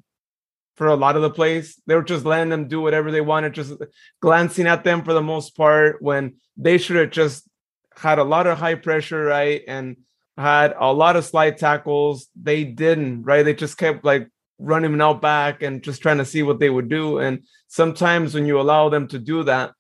for 0.76 0.88
a 0.88 0.96
lot 0.96 1.16
of 1.16 1.22
the 1.22 1.30
plays. 1.30 1.82
They 1.88 1.96
were 1.96 2.04
just 2.04 2.26
letting 2.26 2.50
them 2.50 2.68
do 2.68 2.82
whatever 2.82 3.12
they 3.12 3.22
wanted, 3.22 3.54
just 3.54 3.76
glancing 4.22 4.68
at 4.68 4.84
them 4.84 5.06
for 5.06 5.14
the 5.14 5.22
most 5.22 5.56
part 5.56 6.02
when 6.02 6.36
they 6.58 6.80
should 6.80 6.98
have 6.98 7.12
just 7.12 7.48
had 7.96 8.20
a 8.20 8.24
lot 8.26 8.46
of 8.46 8.58
high 8.58 8.76
pressure, 8.76 9.24
right? 9.24 9.62
And 9.70 9.96
had 10.38 10.76
a 10.78 10.92
lot 10.92 11.16
of 11.16 11.24
slide 11.24 11.58
tackles. 11.58 12.28
They 12.36 12.66
didn't, 12.66 13.24
right? 13.24 13.44
They 13.44 13.54
just 13.54 13.78
kept 13.78 14.04
like 14.04 14.28
running 14.60 15.00
out 15.00 15.22
back 15.22 15.62
and 15.62 15.82
just 15.82 16.02
trying 16.02 16.18
to 16.18 16.26
see 16.26 16.44
what 16.44 16.60
they 16.60 16.70
would 16.70 16.90
do. 16.90 17.20
And 17.20 17.46
sometimes 17.70 18.34
when 18.34 18.46
you 18.46 18.60
allow 18.60 18.90
them 18.90 19.08
to 19.08 19.18
do 19.18 19.44
that, 19.44 19.72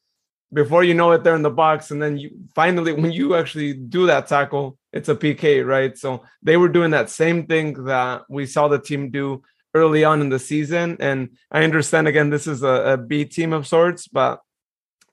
before 0.53 0.83
you 0.83 0.93
know 0.93 1.11
it, 1.11 1.23
they're 1.23 1.35
in 1.35 1.41
the 1.41 1.49
box. 1.49 1.91
And 1.91 2.01
then 2.01 2.17
you 2.17 2.31
finally, 2.53 2.93
when 3.01 3.11
you 3.11 3.35
actually 3.35 3.73
do 3.73 4.07
that 4.07 4.27
tackle, 4.27 4.77
it's 4.91 5.09
a 5.09 5.15
PK, 5.15 5.65
right? 5.65 5.97
So 5.97 6.23
they 6.41 6.57
were 6.57 6.69
doing 6.69 6.91
that 6.91 7.09
same 7.09 7.47
thing 7.47 7.85
that 7.85 8.23
we 8.29 8.45
saw 8.45 8.67
the 8.67 8.79
team 8.79 9.11
do 9.11 9.43
early 9.73 10.05
on 10.05 10.21
in 10.21 10.29
the 10.29 10.39
season. 10.39 10.97
And 10.99 11.37
I 11.51 11.63
understand 11.63 12.07
again, 12.07 12.29
this 12.29 12.47
is 12.47 12.63
a, 12.63 12.93
a 12.93 12.97
B 12.97 13.25
team 13.25 13.51
of 13.51 13.67
sorts, 13.67 14.07
but 14.07 14.39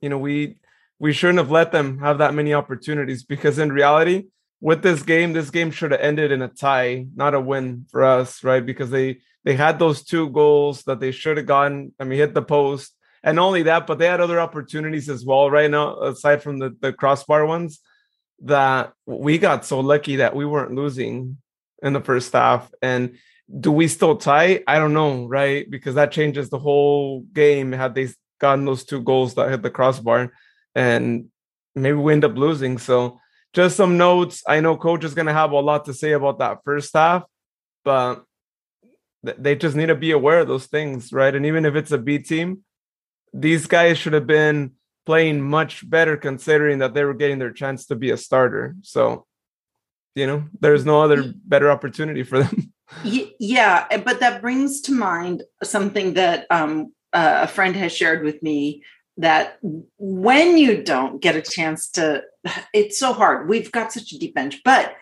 you 0.01 0.09
know, 0.09 0.19
we 0.19 0.57
we 0.99 1.13
shouldn't 1.13 1.41
have 1.41 1.51
let 1.51 1.73
them 1.73 1.99
have 1.99 2.19
that 2.19 2.35
many 2.35 2.55
opportunities 2.55 3.25
because 3.25 3.59
in 3.59 3.73
reality, 3.73 4.27
with 4.61 4.83
this 4.83 5.03
game, 5.03 5.33
this 5.33 5.51
game 5.51 5.73
should 5.73 5.91
have 5.91 6.01
ended 6.01 6.31
in 6.31 6.43
a 6.43 6.49
tie, 6.49 7.07
not 7.17 7.35
a 7.35 7.41
win 7.41 7.87
for 7.91 8.05
us, 8.05 8.45
right? 8.45 8.65
Because 8.65 8.91
they 8.91 9.19
they 9.45 9.55
had 9.55 9.81
those 9.81 10.05
two 10.05 10.31
goals 10.31 10.85
that 10.85 11.01
they 11.01 11.11
should 11.11 11.37
have 11.39 11.47
gotten. 11.47 11.93
I 11.99 12.05
mean, 12.05 12.21
hit 12.21 12.35
the 12.35 12.43
post 12.43 12.95
and 13.23 13.39
only 13.39 13.65
that, 13.65 13.87
but 13.87 13.99
they 13.99 14.07
had 14.07 14.21
other 14.21 14.41
opportunities 14.41 15.09
as 15.09 15.25
well 15.25 15.51
right 15.51 15.71
now, 15.71 16.01
aside 16.01 16.43
from 16.43 16.59
the, 16.59 16.77
the 16.81 16.93
crossbar 16.93 17.47
ones, 17.47 17.81
that 18.45 18.93
we 19.07 19.39
got 19.39 19.65
so 19.65 19.81
lucky 19.81 20.17
that 20.17 20.35
we 20.35 20.45
weren't 20.45 20.75
losing 20.75 21.39
in 21.83 21.93
the 21.93 22.01
first 22.01 22.33
half. 22.33 22.71
And 22.83 23.19
do 23.61 23.71
we 23.71 23.87
still 23.87 24.17
tie? 24.17 24.63
I 24.67 24.79
don't 24.79 24.95
know, 24.95 25.27
right? 25.27 25.71
Because 25.71 25.95
that 25.95 26.13
changes 26.13 26.51
the 26.51 26.59
whole 26.59 27.21
game 27.33 27.73
had 27.73 27.95
they 27.95 28.09
gotten 28.41 28.65
those 28.65 28.85
two 28.85 29.01
goals 29.01 29.35
that 29.35 29.51
hit 29.51 29.63
the 29.63 29.71
crossbar. 29.71 30.33
And 30.75 31.27
maybe 31.75 31.97
we 31.97 32.13
end 32.13 32.25
up 32.25 32.37
losing. 32.37 32.79
So 32.79 33.21
just 33.53 33.77
some 33.77 33.99
notes. 33.99 34.43
I 34.49 34.61
know 34.61 34.77
coach 34.77 35.05
is 35.05 35.15
going 35.15 35.27
to 35.27 35.33
have 35.33 35.53
a 35.53 35.61
lot 35.61 35.85
to 35.85 35.95
say 35.95 36.13
about 36.13 36.41
that 36.41 36.59
first 36.65 36.93
half, 36.95 37.25
but 37.85 38.25
they 39.23 39.55
just 39.55 39.77
need 39.77 39.87
to 39.87 39.95
be 39.95 40.11
aware 40.11 40.41
of 40.41 40.49
those 40.49 40.67
things, 40.67 41.13
right? 41.13 41.35
And 41.35 41.47
even 41.47 41.65
if 41.65 41.77
it's 41.77 41.93
a 41.93 41.99
B 41.99 42.19
team, 42.19 42.65
these 43.33 43.67
guys 43.67 43.99
should 43.99 44.13
have 44.13 44.27
been 44.27 44.73
playing 45.07 45.41
much 45.41 45.89
better 45.89 46.17
considering 46.17 46.79
that 46.79 46.95
they 46.95 47.05
were 47.05 47.15
getting 47.15 47.39
their 47.39 47.53
chance 47.53 47.87
to 47.87 47.97
be 47.97 48.11
a 48.11 48.17
starter. 48.17 48.77
So, 48.83 49.27
you 50.15 50.27
know, 50.27 50.45
there's 50.61 50.85
no 50.85 51.03
other 51.03 51.33
better 51.45 51.71
opportunity 51.71 52.23
for 52.23 52.43
them. 52.43 52.73
Yeah, 53.05 53.87
but 54.05 54.21
that 54.21 54.43
brings 54.43 54.83
to 54.83 54.93
mind 54.93 55.45
something 55.63 56.13
that 56.13 56.47
um, 56.51 56.93
uh, 57.15 57.41
a 57.45 57.49
friend 57.49 57.75
has 57.75 57.91
shared 57.91 58.23
with 58.23 58.43
me 58.43 58.83
that 59.17 59.59
when 59.97 60.59
you 60.59 60.83
don't 60.83 61.21
get 61.21 61.35
a 61.35 61.41
chance 61.41 61.89
to, 61.93 62.23
it's 62.75 62.99
so 62.99 63.15
hard. 63.15 63.49
We've 63.49 63.73
got 63.73 63.93
such 63.93 64.13
a 64.13 64.19
deep 64.19 64.35
bench, 64.35 64.61
but 64.63 64.95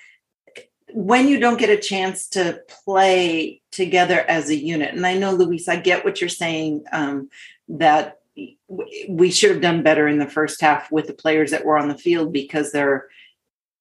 when 0.92 1.28
you 1.28 1.38
don't 1.38 1.58
get 1.58 1.70
a 1.70 1.76
chance 1.76 2.28
to 2.28 2.60
play 2.84 3.60
together 3.70 4.20
as 4.20 4.50
a 4.50 4.56
unit, 4.56 4.94
and 4.94 5.06
I 5.06 5.14
know, 5.16 5.32
Luis, 5.32 5.68
I 5.68 5.76
get 5.76 6.04
what 6.04 6.20
you're 6.20 6.28
saying 6.28 6.84
um, 6.92 7.28
that 7.68 8.19
we 9.09 9.31
should 9.31 9.50
have 9.50 9.61
done 9.61 9.83
better 9.83 10.09
in 10.09 10.18
the 10.18 10.26
first 10.26 10.61
half 10.61 10.90
with 10.90 11.07
the 11.07 11.12
players 11.12 11.50
that 11.50 11.64
were 11.64 11.79
on 11.79 11.88
the 11.88 11.98
field 11.98 12.33
because 12.33 12.72
they're, 12.72 13.09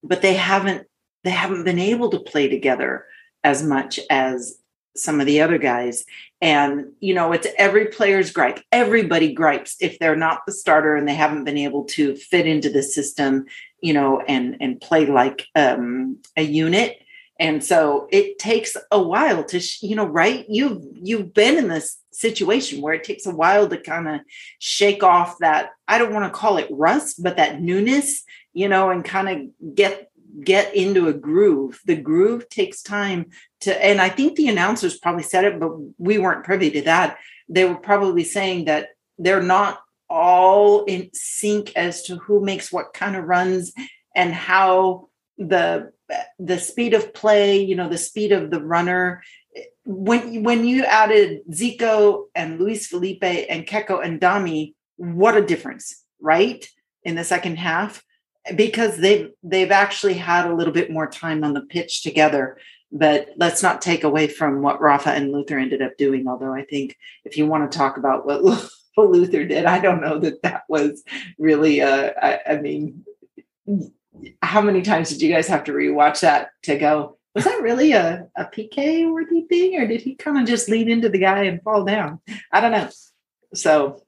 but 0.04 0.22
they 0.22 0.34
haven't 0.34 0.88
they 1.24 1.30
haven't 1.32 1.66
been 1.66 1.80
able 1.80 2.10
to 2.10 2.20
play 2.20 2.48
together 2.48 3.06
as 3.44 3.64
much 3.64 4.00
as 4.10 4.60
some 4.96 5.20
of 5.20 5.26
the 5.26 5.42
other 5.42 5.58
guys. 5.58 6.06
And, 6.42 6.94
you 7.00 7.14
know, 7.14 7.32
it's 7.32 7.48
every 7.58 7.88
player's 7.88 8.32
gripe. 8.32 8.62
Everybody 8.72 9.34
gripes 9.34 9.76
if 9.80 10.00
they're 10.00 10.16
not 10.16 10.46
the 10.46 10.52
starter 10.52 10.96
and 10.96 11.08
they 11.08 11.14
haven't 11.14 11.44
been 11.44 11.58
able 11.58 11.86
to 11.86 12.16
fit 12.16 12.48
into 12.48 12.70
the 12.70 12.84
system, 12.84 13.46
you 13.82 13.94
know, 13.94 14.22
and 14.22 14.58
and 14.60 14.80
play 14.80 15.06
like 15.06 15.48
um, 15.56 16.20
a 16.38 16.44
unit. 16.44 17.02
And 17.40 17.64
so 17.64 18.08
it 18.12 18.38
takes 18.38 18.76
a 18.92 19.02
while 19.02 19.46
to, 19.46 19.62
you 19.82 19.96
know, 19.96 20.06
right? 20.06 20.46
You've 20.50 20.84
you've 20.94 21.34
been 21.34 21.58
in 21.58 21.70
this 21.70 21.98
situation 22.12 22.82
where 22.82 22.94
it 22.94 23.06
takes 23.06 23.26
a 23.26 23.34
while 23.34 23.70
to 23.70 23.78
kind 23.78 24.10
of 24.10 24.22
shake 24.60 25.04
off 25.04 25.38
that. 25.40 25.70
I 25.88 25.98
don't 25.98 26.14
want 26.14 26.26
to 26.26 26.38
call 26.38 26.58
it 26.58 26.68
rust, 26.70 27.24
but 27.24 27.38
that 27.38 27.62
newness, 27.62 28.24
you 28.54 28.68
know, 28.68 28.90
and 28.90 29.06
kind 29.06 29.30
of 29.30 29.76
get 29.76 30.10
get 30.44 30.76
into 30.76 31.08
a 31.08 31.14
groove. 31.14 31.80
The 31.86 31.96
groove 31.96 32.50
takes 32.50 32.82
time 32.82 33.28
to, 33.62 33.86
and 33.86 34.02
I 34.02 34.10
think 34.10 34.36
the 34.36 34.50
announcers 34.50 35.00
probably 35.00 35.24
said 35.24 35.46
it, 35.46 35.60
but 35.60 35.72
we 35.98 36.18
weren't 36.18 36.46
privy 36.46 36.70
to 36.72 36.82
that. 36.84 37.18
They 37.48 37.66
were 37.66 37.76
probably 37.76 38.24
saying 38.24 38.66
that 38.66 38.90
they're 39.18 39.42
not 39.42 39.82
all 40.10 40.84
in 40.86 41.10
sync 41.14 41.76
as 41.76 42.04
to 42.04 42.18
who 42.18 42.44
makes 42.44 42.72
what 42.72 42.94
kind 42.94 43.16
of 43.16 43.26
runs 43.26 43.74
and 44.16 44.34
how 44.34 45.10
the 45.38 45.92
the 46.38 46.60
speed 46.60 46.94
of 46.94 47.14
play, 47.14 47.62
you 47.62 47.76
know, 47.76 47.90
the 47.90 47.98
speed 47.98 48.32
of 48.32 48.52
the 48.52 48.62
runner. 48.62 49.24
When 49.86 50.44
when 50.44 50.66
you 50.66 50.86
added 50.86 51.42
Zico 51.52 52.26
and 52.36 52.60
Luis 52.60 52.88
Felipe 52.88 53.24
and 53.24 53.66
Keko 53.66 54.04
and 54.04 54.20
Dami, 54.20 54.74
what 54.98 55.38
a 55.38 55.46
difference, 55.46 56.04
right? 56.22 56.68
In 57.04 57.16
the 57.16 57.24
second 57.24 57.58
half 57.58 58.04
because 58.56 58.98
they've 58.98 59.32
they've 59.44 59.72
actually 59.72 60.16
had 60.16 60.50
a 60.50 60.56
little 60.56 60.74
bit 60.74 60.92
more 60.92 61.08
time 61.08 61.44
on 61.44 61.54
the 61.54 61.62
pitch 61.62 62.02
together 62.02 62.58
but 62.92 63.30
let's 63.38 63.62
not 63.62 63.82
take 63.82 64.04
away 64.04 64.28
from 64.28 64.62
what 64.62 64.82
Rafa 64.82 65.12
and 65.12 65.32
Luther 65.32 65.60
ended 65.60 65.82
up 65.82 65.98
doing. 65.98 66.28
Although 66.28 66.54
I 66.54 66.64
think 66.64 66.98
if 67.24 67.38
you 67.38 67.46
want 67.46 67.72
to 67.72 67.78
talk 67.78 67.98
about 67.98 68.26
what, 68.26 68.72
Luther 68.98 69.46
did, 69.46 69.66
I 69.66 69.80
don't 69.80 70.02
know 70.02 70.20
that 70.20 70.42
that 70.42 70.64
was 70.68 71.04
really. 71.38 71.82
Uh, 71.82 72.12
I, 72.22 72.40
I, 72.50 72.58
mean, 72.58 73.06
how 74.42 74.62
many 74.62 74.82
times 74.82 75.10
did 75.10 75.22
you 75.22 75.34
guys 75.34 75.48
have 75.48 75.64
to 75.66 75.72
rewatch 75.72 76.22
that 76.22 76.50
to 76.64 76.78
go? 76.78 77.18
Was 77.36 77.46
that 77.46 77.62
really 77.62 77.92
a, 77.92 78.28
a 78.36 78.46
PK 78.46 79.12
worthy 79.12 79.42
thing, 79.42 79.80
or 79.80 79.88
did 79.88 80.02
he 80.02 80.16
kind 80.16 80.38
of 80.40 80.48
just 80.48 80.70
lean 80.70 80.90
into 80.90 81.10
the 81.10 81.20
guy 81.20 81.44
and 81.44 81.62
fall 81.62 81.86
down? 81.86 82.20
I 82.52 82.62
don't 82.62 82.72
know. 82.72 82.90
So 83.54 84.04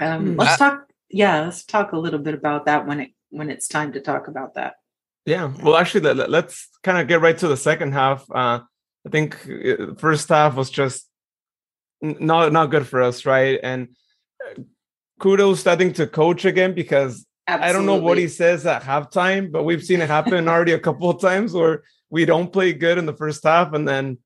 um, 0.00 0.32
hmm. 0.32 0.36
let's 0.40 0.58
talk. 0.58 0.88
Yeah, 1.08 1.42
let's 1.42 1.64
talk 1.64 1.92
a 1.92 1.98
little 1.98 2.18
bit 2.18 2.34
about 2.34 2.66
that 2.66 2.86
when 2.86 3.00
it 3.00 3.10
when 3.30 3.50
it's 3.50 3.68
time 3.68 3.92
to 3.92 4.00
talk 4.00 4.28
about 4.28 4.54
that. 4.54 4.76
Yeah, 5.24 5.52
well, 5.62 5.76
actually, 5.76 6.14
let, 6.14 6.44
us 6.44 6.68
kind 6.84 6.98
of 6.98 7.08
get 7.08 7.20
right 7.20 7.36
to 7.38 7.48
the 7.48 7.56
second 7.56 7.92
half. 7.92 8.24
Uh, 8.30 8.60
I 9.04 9.10
think 9.10 9.36
uh, 9.48 9.94
first 9.98 10.28
half 10.28 10.54
was 10.54 10.70
just 10.70 11.08
not 12.00 12.52
not 12.52 12.70
good 12.70 12.86
for 12.86 13.02
us, 13.02 13.26
right? 13.26 13.58
And 13.62 13.88
uh, 14.44 14.62
kudos, 15.18 15.66
I 15.66 15.76
think, 15.76 15.96
to 15.96 16.06
coach 16.06 16.44
again 16.44 16.74
because 16.74 17.26
Absolutely. 17.48 17.68
I 17.68 17.72
don't 17.72 17.86
know 17.86 18.04
what 18.04 18.18
he 18.18 18.26
says 18.26 18.66
at 18.66 18.82
halftime, 18.82 19.52
but 19.52 19.64
we've 19.64 19.84
seen 19.84 20.00
it 20.00 20.08
happen 20.08 20.48
already 20.48 20.72
a 20.72 20.80
couple 20.80 21.08
of 21.08 21.20
times 21.20 21.52
where 21.52 21.84
we 22.10 22.24
don't 22.24 22.52
play 22.52 22.72
good 22.72 22.98
in 22.98 23.06
the 23.06 23.12
first 23.12 23.44
half, 23.44 23.72
and 23.72 23.86
then 23.86 24.18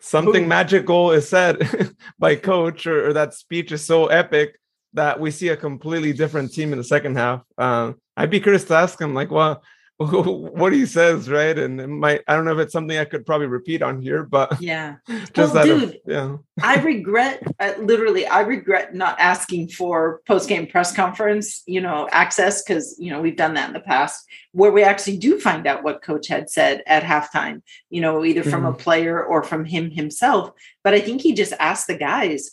something 0.00 0.44
Ooh. 0.44 0.48
magical 0.48 1.10
is 1.12 1.28
said 1.28 1.94
by 2.18 2.36
coach, 2.36 2.86
or, 2.86 3.08
or, 3.08 3.12
that 3.14 3.34
speech 3.34 3.72
is 3.72 3.84
so 3.84 4.06
epic 4.06 4.60
that 4.92 5.18
we 5.18 5.30
see 5.30 5.48
a 5.48 5.56
completely 5.56 6.12
different 6.12 6.52
team 6.52 6.72
in 6.72 6.78
the 6.78 6.84
second 6.84 7.16
half. 7.16 7.42
Uh, 7.56 7.92
I'd 8.16 8.30
be 8.30 8.40
curious 8.40 8.64
to 8.64 8.74
ask 8.74 9.00
him, 9.00 9.14
like, 9.14 9.30
well, 9.30 9.62
what 10.00 10.72
he 10.72 10.86
says, 10.86 11.28
right? 11.28 11.58
And 11.58 11.80
it 11.80 11.88
might 11.88 12.22
I 12.28 12.36
don't 12.36 12.44
know 12.44 12.52
if 12.52 12.60
it's 12.60 12.72
something 12.72 12.96
I 12.96 13.04
could 13.04 13.26
probably 13.26 13.48
repeat 13.48 13.82
on 13.82 14.00
here, 14.00 14.22
but 14.22 14.60
yeah, 14.60 14.96
just 15.32 15.54
well, 15.54 15.64
dude, 15.64 15.82
of, 15.82 15.96
yeah. 16.06 16.36
I 16.62 16.76
regret 16.76 17.42
uh, 17.58 17.72
literally, 17.80 18.24
I 18.24 18.42
regret 18.42 18.94
not 18.94 19.18
asking 19.18 19.70
for 19.70 20.20
post 20.24 20.48
game 20.48 20.68
press 20.68 20.94
conference, 20.94 21.64
you 21.66 21.80
know, 21.80 22.08
access 22.12 22.62
because 22.62 22.94
you 23.00 23.10
know 23.10 23.20
we've 23.20 23.36
done 23.36 23.54
that 23.54 23.66
in 23.66 23.72
the 23.72 23.80
past 23.80 24.24
where 24.52 24.70
we 24.70 24.84
actually 24.84 25.16
do 25.16 25.40
find 25.40 25.66
out 25.66 25.82
what 25.82 26.00
coach 26.00 26.28
had 26.28 26.48
said 26.48 26.84
at 26.86 27.02
halftime, 27.02 27.62
you 27.90 28.00
know, 28.00 28.24
either 28.24 28.44
from 28.44 28.62
mm-hmm. 28.62 28.74
a 28.74 28.78
player 28.78 29.20
or 29.20 29.42
from 29.42 29.64
him 29.64 29.90
himself. 29.90 30.52
But 30.84 30.94
I 30.94 31.00
think 31.00 31.22
he 31.22 31.34
just 31.34 31.54
asked 31.58 31.88
the 31.88 31.98
guys, 31.98 32.52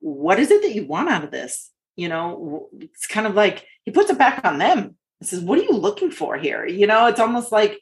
"What 0.00 0.38
is 0.38 0.50
it 0.50 0.62
that 0.62 0.74
you 0.74 0.86
want 0.86 1.10
out 1.10 1.24
of 1.24 1.30
this?" 1.30 1.70
You 1.94 2.08
know, 2.08 2.70
it's 2.80 3.06
kind 3.06 3.26
of 3.26 3.34
like 3.34 3.66
he 3.84 3.90
puts 3.90 4.08
it 4.08 4.16
back 4.16 4.46
on 4.46 4.56
them 4.56 4.96
says, 5.22 5.40
what 5.40 5.58
are 5.58 5.62
you 5.62 5.72
looking 5.72 6.10
for 6.10 6.36
here? 6.36 6.66
You 6.66 6.86
know, 6.86 7.06
it's 7.06 7.20
almost 7.20 7.52
like, 7.52 7.80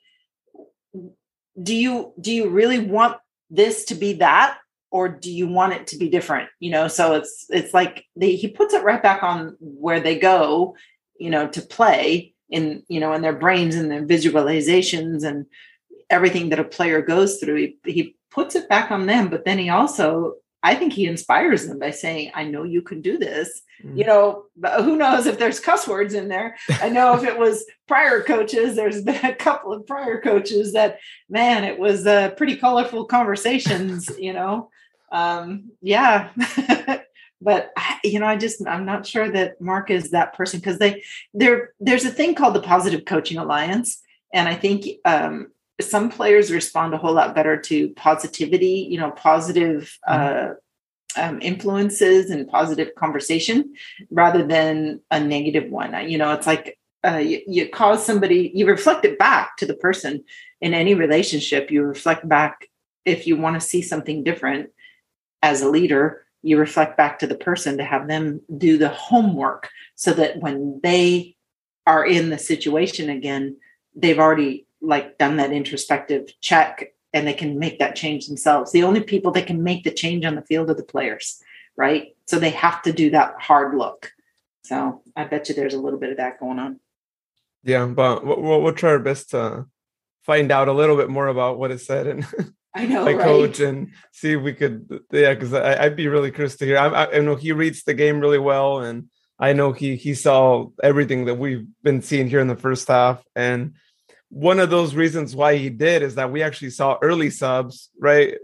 do 1.62 1.74
you 1.74 2.12
do 2.20 2.32
you 2.32 2.48
really 2.48 2.78
want 2.80 3.16
this 3.50 3.84
to 3.86 3.94
be 3.94 4.14
that? 4.14 4.58
Or 4.90 5.08
do 5.08 5.30
you 5.32 5.48
want 5.48 5.72
it 5.72 5.88
to 5.88 5.98
be 5.98 6.08
different? 6.08 6.48
You 6.60 6.70
know, 6.70 6.86
so 6.86 7.14
it's 7.14 7.46
it's 7.50 7.74
like 7.74 8.04
he 8.20 8.48
puts 8.48 8.74
it 8.74 8.84
right 8.84 9.02
back 9.02 9.24
on 9.24 9.56
where 9.60 9.98
they 9.98 10.18
go, 10.18 10.76
you 11.18 11.30
know, 11.30 11.48
to 11.48 11.60
play 11.60 12.34
in, 12.48 12.84
you 12.88 13.00
know, 13.00 13.12
in 13.12 13.22
their 13.22 13.32
brains 13.32 13.74
and 13.74 13.90
their 13.90 14.06
visualizations 14.06 15.24
and 15.24 15.46
everything 16.10 16.50
that 16.50 16.60
a 16.60 16.64
player 16.64 17.02
goes 17.02 17.38
through. 17.38 17.56
He, 17.56 17.78
he 17.84 18.16
puts 18.30 18.54
it 18.54 18.68
back 18.68 18.92
on 18.92 19.06
them, 19.06 19.28
but 19.28 19.44
then 19.44 19.58
he 19.58 19.68
also 19.68 20.34
I 20.64 20.74
think 20.74 20.94
he 20.94 21.04
inspires 21.04 21.66
them 21.68 21.78
by 21.78 21.90
saying, 21.90 22.32
I 22.34 22.44
know 22.44 22.62
you 22.64 22.80
can 22.80 23.02
do 23.02 23.18
this. 23.18 23.62
Mm-hmm. 23.84 23.98
You 23.98 24.04
know, 24.06 24.44
who 24.78 24.96
knows 24.96 25.26
if 25.26 25.38
there's 25.38 25.60
cuss 25.60 25.86
words 25.86 26.14
in 26.14 26.28
there. 26.28 26.56
I 26.80 26.88
know 26.88 27.14
if 27.14 27.22
it 27.22 27.38
was 27.38 27.66
prior 27.86 28.22
coaches, 28.22 28.74
there's 28.74 29.02
been 29.02 29.24
a 29.24 29.34
couple 29.34 29.74
of 29.74 29.86
prior 29.86 30.22
coaches 30.22 30.72
that, 30.72 31.00
man, 31.28 31.64
it 31.64 31.78
was 31.78 32.06
uh, 32.06 32.30
pretty 32.30 32.56
colorful 32.56 33.04
conversations, 33.04 34.10
you 34.18 34.32
know. 34.32 34.70
Um, 35.12 35.70
yeah. 35.82 36.30
but 37.42 37.70
you 38.02 38.18
know, 38.18 38.26
I 38.26 38.36
just 38.36 38.66
I'm 38.66 38.86
not 38.86 39.06
sure 39.06 39.30
that 39.30 39.60
Mark 39.60 39.90
is 39.90 40.10
that 40.12 40.32
person 40.32 40.60
because 40.60 40.78
they 40.78 41.04
there 41.34 41.74
there's 41.78 42.06
a 42.06 42.10
thing 42.10 42.34
called 42.34 42.54
the 42.54 42.62
Positive 42.62 43.04
Coaching 43.04 43.36
Alliance. 43.36 44.00
And 44.32 44.48
I 44.48 44.54
think 44.54 44.86
um, 45.04 45.52
some 45.80 46.10
players 46.10 46.52
respond 46.52 46.94
a 46.94 46.98
whole 46.98 47.14
lot 47.14 47.34
better 47.34 47.56
to 47.56 47.88
positivity, 47.90 48.86
you 48.88 48.98
know, 48.98 49.10
positive 49.10 49.98
mm-hmm. 50.08 50.52
uh, 50.52 50.54
um, 51.16 51.40
influences 51.40 52.30
and 52.30 52.48
positive 52.48 52.94
conversation 52.96 53.74
rather 54.10 54.44
than 54.44 55.00
a 55.10 55.20
negative 55.20 55.70
one. 55.70 56.08
You 56.08 56.18
know, 56.18 56.32
it's 56.32 56.46
like 56.46 56.78
uh, 57.06 57.18
you, 57.18 57.40
you, 57.46 57.68
cause 57.68 58.04
somebody, 58.04 58.50
you 58.54 58.66
reflect 58.66 59.04
it 59.04 59.18
back 59.18 59.56
to 59.58 59.66
the 59.66 59.74
person 59.76 60.24
in 60.60 60.74
any 60.74 60.94
relationship. 60.94 61.70
You 61.70 61.82
reflect 61.82 62.28
back 62.28 62.68
if 63.04 63.26
you 63.26 63.36
want 63.36 63.60
to 63.60 63.66
see 63.66 63.82
something 63.82 64.24
different 64.24 64.70
as 65.42 65.62
a 65.62 65.68
leader. 65.68 66.24
You 66.42 66.58
reflect 66.58 66.96
back 66.96 67.18
to 67.20 67.26
the 67.26 67.36
person 67.36 67.78
to 67.78 67.84
have 67.84 68.08
them 68.08 68.40
do 68.56 68.78
the 68.78 68.88
homework 68.88 69.70
so 69.94 70.12
that 70.14 70.40
when 70.40 70.80
they 70.82 71.36
are 71.86 72.04
in 72.04 72.30
the 72.30 72.38
situation 72.38 73.10
again, 73.10 73.56
they've 73.94 74.18
already 74.18 74.63
like 74.84 75.18
done 75.18 75.36
that 75.36 75.52
introspective 75.52 76.32
check 76.40 76.94
and 77.12 77.26
they 77.26 77.32
can 77.32 77.58
make 77.58 77.78
that 77.78 77.96
change 77.96 78.26
themselves. 78.26 78.72
The 78.72 78.82
only 78.82 79.00
people 79.00 79.30
that 79.32 79.46
can 79.46 79.62
make 79.62 79.84
the 79.84 79.90
change 79.90 80.24
on 80.24 80.34
the 80.34 80.42
field 80.42 80.70
are 80.70 80.74
the 80.74 80.82
players, 80.82 81.40
right? 81.76 82.16
So 82.26 82.38
they 82.38 82.50
have 82.50 82.82
to 82.82 82.92
do 82.92 83.10
that 83.10 83.34
hard 83.40 83.76
look. 83.76 84.12
So 84.64 85.02
I 85.14 85.24
bet 85.24 85.48
you 85.48 85.54
there's 85.54 85.74
a 85.74 85.80
little 85.80 85.98
bit 85.98 86.10
of 86.10 86.16
that 86.16 86.40
going 86.40 86.58
on. 86.58 86.80
Yeah, 87.62 87.86
but 87.86 88.26
we'll, 88.26 88.62
we'll 88.62 88.72
try 88.72 88.90
our 88.90 88.98
best 88.98 89.30
to 89.30 89.66
find 90.22 90.50
out 90.50 90.68
a 90.68 90.72
little 90.72 90.96
bit 90.96 91.08
more 91.08 91.28
about 91.28 91.58
what 91.58 91.70
is 91.70 91.86
said 91.86 92.06
and 92.06 92.26
I 92.74 92.86
know, 92.86 93.04
my 93.04 93.14
right? 93.14 93.24
coach, 93.24 93.60
and 93.60 93.92
see 94.12 94.32
if 94.32 94.42
we 94.42 94.52
could. 94.52 94.88
Yeah, 95.12 95.34
because 95.34 95.54
I'd 95.54 95.96
be 95.96 96.08
really 96.08 96.30
curious 96.30 96.56
to 96.56 96.66
hear. 96.66 96.78
I, 96.78 96.88
I, 96.88 97.16
I 97.16 97.20
know 97.20 97.36
he 97.36 97.52
reads 97.52 97.84
the 97.84 97.94
game 97.94 98.20
really 98.20 98.38
well, 98.38 98.80
and 98.80 99.08
I 99.38 99.52
know 99.52 99.72
he 99.72 99.96
he 99.96 100.14
saw 100.14 100.68
everything 100.82 101.26
that 101.26 101.36
we've 101.36 101.66
been 101.82 102.02
seeing 102.02 102.28
here 102.28 102.40
in 102.40 102.48
the 102.48 102.56
first 102.56 102.88
half, 102.88 103.22
and 103.36 103.74
one 104.28 104.58
of 104.58 104.70
those 104.70 104.94
reasons 104.94 105.36
why 105.36 105.56
he 105.56 105.70
did 105.70 106.02
is 106.02 106.16
that 106.16 106.30
we 106.30 106.42
actually 106.42 106.70
saw 106.70 106.98
early 107.02 107.30
subs, 107.30 107.90
right? 107.98 108.34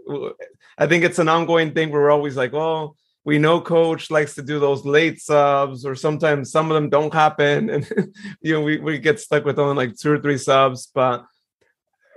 I 0.78 0.86
think 0.86 1.04
it's 1.04 1.18
an 1.18 1.28
ongoing 1.28 1.72
thing 1.72 1.90
where 1.90 2.02
we're 2.02 2.10
always 2.10 2.36
like, 2.36 2.52
well, 2.52 2.96
we 3.24 3.38
know 3.38 3.60
coach 3.60 4.10
likes 4.10 4.34
to 4.36 4.42
do 4.42 4.58
those 4.58 4.84
late 4.84 5.20
subs, 5.20 5.84
or 5.84 5.94
sometimes 5.94 6.50
some 6.50 6.70
of 6.70 6.74
them 6.74 6.88
don't 6.88 7.12
happen, 7.12 7.70
and 7.70 8.14
you 8.40 8.54
know 8.54 8.62
we 8.62 8.78
we 8.78 8.98
get 8.98 9.20
stuck 9.20 9.44
with 9.44 9.58
only 9.58 9.86
like 9.86 9.96
two 9.96 10.12
or 10.12 10.18
three 10.18 10.38
subs. 10.38 10.90
But 10.94 11.26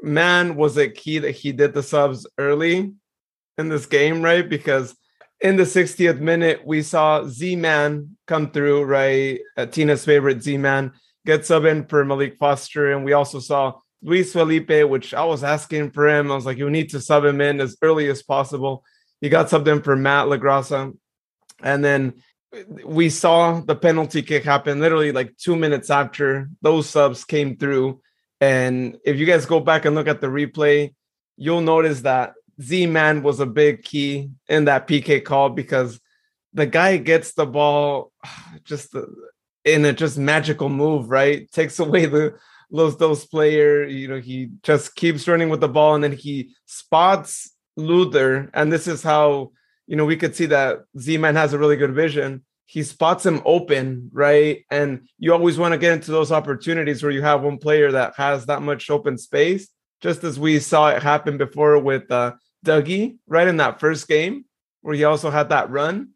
man, 0.02 0.56
was 0.56 0.78
it 0.78 0.96
key 0.96 1.20
that 1.20 1.32
he 1.32 1.52
did 1.52 1.74
the 1.74 1.84
subs 1.84 2.26
early 2.38 2.94
in 3.58 3.70
this 3.70 3.86
game, 3.86 4.22
right? 4.22 4.48
Because 4.48 4.96
in 5.42 5.58
the 5.58 5.64
60th 5.64 6.20
minute, 6.20 6.66
we 6.66 6.82
saw 6.82 7.26
Z 7.26 7.58
Man 7.58 8.16
come 8.26 8.52
through, 8.52 8.84
right? 8.84 9.42
Uh, 9.58 9.66
Tina's 9.66 10.06
favorite 10.06 10.42
Z 10.42 10.58
Man 10.58 10.94
get 11.26 11.46
sub 11.46 11.66
in 11.66 11.86
for 11.86 12.04
Maalique 12.06 12.38
Foster. 12.38 12.92
And 12.92 13.06
we 13.06 13.14
also 13.14 13.40
saw 13.40 13.74
Luis 14.02 14.34
Felipe, 14.34 14.90
which 14.90 15.14
I 15.14 15.24
was 15.24 15.44
asking 15.44 15.92
for 15.92 16.08
him. 16.08 16.32
I 16.32 16.36
was 16.36 16.46
like, 16.46 16.58
you 16.58 16.70
need 16.70 16.90
to 16.90 17.02
sub 17.02 17.24
him 17.24 17.42
in 17.42 17.62
as 17.62 17.78
early 17.82 18.10
as 18.10 18.22
possible. 18.22 18.84
He 19.22 19.30
got 19.30 19.48
subbed 19.48 19.68
in 19.68 19.82
for 19.82 19.96
Matt 19.96 20.28
LaGrassa. 20.28 20.96
And 21.62 21.84
then 21.86 22.16
we 22.84 23.10
saw 23.10 23.62
the 23.62 23.76
penalty 23.76 24.22
kick 24.22 24.44
happen 24.44 24.80
literally 24.80 25.12
like 25.12 25.36
two 25.38 25.56
minutes 25.56 25.90
after 25.90 26.50
those 26.62 26.90
subs 26.90 27.24
came 27.24 27.58
through. 27.58 28.02
And 28.42 28.98
if 29.06 29.18
you 29.18 29.26
guys 29.26 29.46
go 29.46 29.60
back 29.60 29.86
and 29.86 29.96
look 29.96 30.08
at 30.08 30.22
the 30.22 30.28
replay, 30.28 30.94
you'll 31.38 31.62
notice 31.62 32.02
that 32.02 32.34
Z 32.62 32.86
Man 32.88 33.24
was 33.24 33.40
a 33.40 33.46
big 33.46 33.84
key 33.84 34.30
in 34.48 34.66
that 34.66 34.88
PK 34.88 35.24
call 35.24 35.50
because 35.50 36.00
the 36.54 36.66
guy 36.66 36.98
gets 36.98 37.34
the 37.34 37.46
ball 37.46 38.12
just 38.64 38.96
in 39.66 39.86
a 39.86 39.94
just 39.94 40.18
magical 40.18 40.70
move, 40.70 41.10
right? 41.10 41.50
Takes 41.52 41.80
away 41.80 42.06
the 42.06 42.36
Los 42.72 42.96
Dos 42.96 43.26
player. 43.26 43.86
You 43.86 44.08
know, 44.08 44.20
he 44.20 44.50
just 44.64 44.96
keeps 44.96 45.28
running 45.28 45.50
with 45.50 45.62
the 45.62 45.68
ball 45.68 45.96
and 45.96 46.04
then 46.04 46.14
he 46.14 46.56
spots 46.66 47.52
Luther. 47.76 48.50
And 48.54 48.72
this 48.72 48.88
is 48.88 49.04
how, 49.04 49.52
you 49.88 49.96
know, 49.96 50.06
we 50.06 50.18
could 50.18 50.36
see 50.36 50.48
that 50.48 50.80
Z 50.98 51.18
Man 51.18 51.36
has 51.36 51.54
a 51.54 51.60
really 51.60 51.78
good 51.78 51.94
vision. 51.94 52.44
He 52.66 52.82
spots 52.84 53.26
him 53.26 53.42
open, 53.46 54.10
right? 54.14 54.66
And 54.72 55.08
you 55.20 55.34
always 55.34 55.58
want 55.58 55.74
to 55.74 55.78
get 55.78 55.94
into 55.94 56.12
those 56.12 56.32
opportunities 56.32 57.04
where 57.04 57.12
you 57.12 57.22
have 57.22 57.44
one 57.44 57.58
player 57.58 57.92
that 57.92 58.16
has 58.16 58.46
that 58.48 58.62
much 58.62 58.90
open 58.90 59.18
space 59.18 59.70
just 60.04 60.24
as 60.26 60.38
we 60.38 60.60
saw 60.60 60.90
it 60.90 61.02
happen 61.02 61.38
before 61.38 61.80
with 61.80 62.12
uh, 62.12 62.34
Dougie, 62.66 63.18
right 63.26 63.48
in 63.48 63.58
that 63.58 63.80
first 63.80 64.06
game, 64.06 64.44
where 64.82 64.94
he 64.94 65.06
also 65.06 65.32
had 65.32 65.50
that 65.50 65.72
run. 65.72 66.10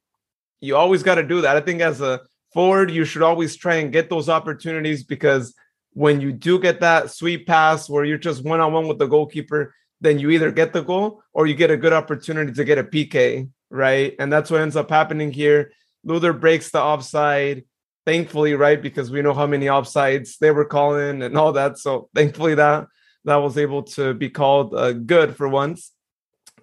You 0.59 0.75
always 0.75 1.03
got 1.03 1.15
to 1.15 1.23
do 1.23 1.41
that. 1.41 1.55
I 1.55 1.61
think 1.61 1.79
as 1.79 2.01
a 2.01 2.19
forward, 2.53 2.91
you 2.91 3.05
should 3.05 3.21
always 3.21 3.55
try 3.55 3.75
and 3.75 3.91
get 3.91 4.09
those 4.09 4.29
opportunities 4.29 5.03
because 5.03 5.53
when 5.93 6.21
you 6.21 6.31
do 6.31 6.59
get 6.59 6.79
that 6.81 7.11
sweet 7.11 7.47
pass 7.47 7.89
where 7.89 8.05
you're 8.05 8.17
just 8.17 8.43
one 8.43 8.59
on 8.59 8.73
one 8.73 8.87
with 8.87 8.99
the 8.99 9.07
goalkeeper, 9.07 9.73
then 9.99 10.19
you 10.19 10.29
either 10.29 10.51
get 10.51 10.73
the 10.73 10.83
goal 10.83 11.23
or 11.33 11.47
you 11.47 11.55
get 11.55 11.71
a 11.71 11.77
good 11.77 11.93
opportunity 11.93 12.53
to 12.53 12.63
get 12.63 12.77
a 12.77 12.83
PK, 12.83 13.49
right? 13.69 14.15
And 14.19 14.31
that's 14.31 14.51
what 14.51 14.61
ends 14.61 14.75
up 14.75 14.89
happening 14.89 15.31
here. 15.31 15.71
Luther 16.03 16.33
breaks 16.33 16.69
the 16.69 16.79
offside, 16.81 17.63
thankfully, 18.05 18.53
right? 18.53 18.81
Because 18.81 19.09
we 19.09 19.21
know 19.21 19.33
how 19.33 19.47
many 19.47 19.65
offsides 19.65 20.37
they 20.37 20.51
were 20.51 20.65
calling 20.65 21.23
and 21.23 21.37
all 21.37 21.53
that. 21.53 21.77
So 21.77 22.09
thankfully 22.13 22.55
that 22.55 22.87
that 23.27 23.35
was 23.35 23.57
able 23.57 23.83
to 23.83 24.13
be 24.13 24.29
called 24.29 24.73
uh, 24.73 24.93
good 24.93 25.35
for 25.35 25.49
once. 25.49 25.91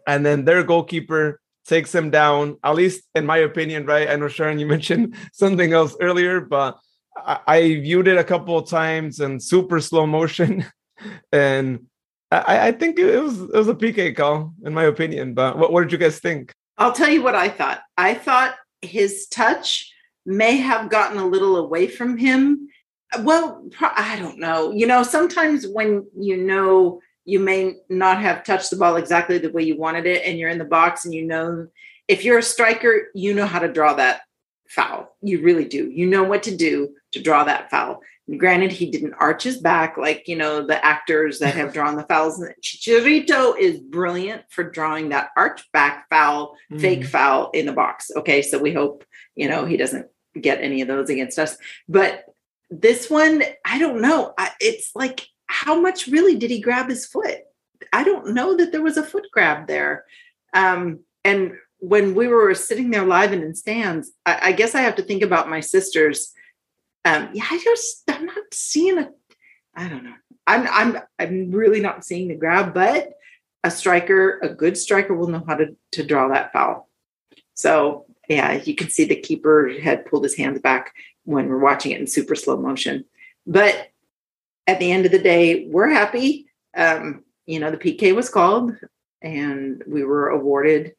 And 0.06 0.24
then 0.24 0.44
their 0.44 0.62
goalkeeper 0.62 1.40
takes 1.66 1.94
him 1.94 2.10
down, 2.10 2.56
at 2.62 2.74
least 2.74 3.04
in 3.14 3.26
my 3.26 3.38
opinion, 3.38 3.86
right? 3.86 4.08
I 4.08 4.16
know 4.16 4.28
Sharon, 4.28 4.58
you 4.58 4.66
mentioned 4.76 5.16
something 5.32 5.72
else 5.72 5.96
earlier, 6.00 6.40
but 6.40 6.78
I, 7.16 7.40
I 7.46 7.60
viewed 7.80 8.08
it 8.08 8.18
a 8.18 8.24
couple 8.24 8.58
of 8.58 8.68
times 8.68 9.20
in 9.20 9.40
super 9.40 9.80
slow 9.80 10.06
motion. 10.06 10.64
and 11.32 11.86
I, 12.30 12.68
I, 12.68 12.72
think 12.72 12.98
it 12.98 13.20
was 13.20 13.40
it 13.40 13.54
was 13.54 13.68
a 13.68 13.74
PK 13.74 14.16
call, 14.16 14.54
in 14.64 14.74
my 14.74 14.84
opinion. 14.84 15.34
But 15.34 15.58
what, 15.58 15.72
what 15.72 15.82
did 15.82 15.92
you 15.92 15.98
guys 15.98 16.18
think? 16.18 16.52
I'll 16.78 16.92
tell 16.92 17.10
you 17.10 17.22
what 17.22 17.34
I 17.34 17.48
thought. 17.48 17.82
I 17.96 18.14
thought 18.14 18.56
his 18.82 19.26
touch 19.28 19.92
may 20.26 20.56
have 20.56 20.90
gotten 20.90 21.18
a 21.18 21.26
little 21.26 21.56
away 21.56 21.86
from 21.86 22.16
him 22.16 22.68
well, 23.20 23.64
I 23.80 24.16
don't 24.18 24.38
know. 24.38 24.72
You 24.72 24.86
know, 24.86 25.02
sometimes 25.02 25.66
when 25.66 26.06
you 26.18 26.36
know 26.36 27.00
you 27.24 27.40
may 27.40 27.76
not 27.88 28.20
have 28.20 28.44
touched 28.44 28.70
the 28.70 28.76
ball 28.76 28.96
exactly 28.96 29.38
the 29.38 29.50
way 29.50 29.62
you 29.62 29.76
wanted 29.76 30.06
it, 30.06 30.22
and 30.24 30.38
you're 30.38 30.50
in 30.50 30.58
the 30.58 30.64
box, 30.64 31.04
and 31.04 31.14
you 31.14 31.24
know, 31.24 31.68
if 32.08 32.24
you're 32.24 32.38
a 32.38 32.42
striker, 32.42 33.08
you 33.14 33.34
know 33.34 33.46
how 33.46 33.58
to 33.58 33.72
draw 33.72 33.94
that 33.94 34.22
foul. 34.68 35.16
You 35.22 35.42
really 35.42 35.64
do. 35.64 35.90
You 35.90 36.06
know 36.06 36.24
what 36.24 36.42
to 36.44 36.56
do 36.56 36.94
to 37.12 37.22
draw 37.22 37.44
that 37.44 37.70
foul. 37.70 38.00
And 38.26 38.40
granted, 38.40 38.72
he 38.72 38.90
didn't 38.90 39.14
arch 39.14 39.42
his 39.42 39.58
back 39.58 39.96
like 39.96 40.28
you 40.28 40.36
know 40.36 40.66
the 40.66 40.84
actors 40.84 41.38
that 41.40 41.54
have 41.54 41.72
drawn 41.72 41.96
the 41.96 42.04
fouls. 42.04 42.42
Chicharito 42.62 43.58
is 43.58 43.78
brilliant 43.78 44.42
for 44.50 44.64
drawing 44.64 45.10
that 45.10 45.30
arch 45.36 45.70
back 45.72 46.08
foul, 46.10 46.56
mm. 46.72 46.80
fake 46.80 47.04
foul 47.04 47.50
in 47.52 47.66
the 47.66 47.72
box. 47.72 48.10
Okay, 48.16 48.42
so 48.42 48.58
we 48.58 48.72
hope 48.72 49.04
you 49.34 49.48
know 49.48 49.64
he 49.64 49.76
doesn't 49.76 50.08
get 50.40 50.60
any 50.60 50.80
of 50.80 50.88
those 50.88 51.10
against 51.10 51.38
us. 51.38 51.56
But 51.88 52.24
this 52.70 53.08
one, 53.08 53.42
I 53.64 53.78
don't 53.78 54.00
know. 54.00 54.32
I, 54.38 54.50
it's 54.60 54.90
like, 54.94 55.26
how 55.54 55.80
much 55.80 56.08
really 56.08 56.34
did 56.34 56.50
he 56.50 56.60
grab 56.60 56.88
his 56.88 57.06
foot? 57.06 57.38
I 57.92 58.02
don't 58.02 58.34
know 58.34 58.56
that 58.56 58.72
there 58.72 58.82
was 58.82 58.96
a 58.96 59.04
foot 59.04 59.28
grab 59.32 59.68
there. 59.68 60.04
Um, 60.52 61.00
and 61.22 61.52
when 61.78 62.16
we 62.16 62.26
were 62.26 62.54
sitting 62.56 62.90
there 62.90 63.06
live 63.06 63.32
and 63.32 63.44
in 63.44 63.54
stands, 63.54 64.10
I, 64.26 64.38
I 64.48 64.52
guess 64.52 64.74
I 64.74 64.80
have 64.80 64.96
to 64.96 65.02
think 65.02 65.22
about 65.22 65.48
my 65.48 65.60
sisters. 65.60 66.32
Um, 67.04 67.30
yeah, 67.32 67.46
I 67.48 67.60
just 67.62 68.02
I'm 68.08 68.26
not 68.26 68.52
seeing 68.52 68.98
a. 68.98 69.10
I 69.76 69.88
don't 69.88 70.02
know. 70.02 70.14
I'm 70.46 70.66
I'm 70.68 71.02
I'm 71.20 71.50
really 71.52 71.80
not 71.80 72.04
seeing 72.04 72.26
the 72.28 72.34
grab, 72.34 72.74
but 72.74 73.12
a 73.62 73.70
striker, 73.70 74.40
a 74.40 74.48
good 74.48 74.76
striker, 74.76 75.14
will 75.14 75.28
know 75.28 75.44
how 75.46 75.54
to 75.54 75.76
to 75.92 76.04
draw 76.04 76.28
that 76.28 76.52
foul. 76.52 76.90
So 77.54 78.06
yeah, 78.28 78.54
you 78.54 78.74
can 78.74 78.90
see 78.90 79.04
the 79.04 79.16
keeper 79.16 79.70
had 79.82 80.06
pulled 80.06 80.24
his 80.24 80.36
hands 80.36 80.60
back 80.60 80.92
when 81.24 81.48
we're 81.48 81.58
watching 81.58 81.92
it 81.92 82.00
in 82.00 82.08
super 82.08 82.34
slow 82.34 82.56
motion. 82.56 83.04
But 83.46 83.90
at 84.66 84.78
the 84.78 84.90
end 84.90 85.06
of 85.06 85.12
the 85.12 85.18
day, 85.18 85.66
we're 85.66 85.88
happy. 85.88 86.46
Um, 86.76 87.24
you 87.46 87.60
know, 87.60 87.70
the 87.70 87.76
PK 87.76 88.14
was 88.14 88.28
called 88.28 88.72
and 89.22 89.82
we 89.86 90.04
were 90.04 90.28
awarded 90.28 90.94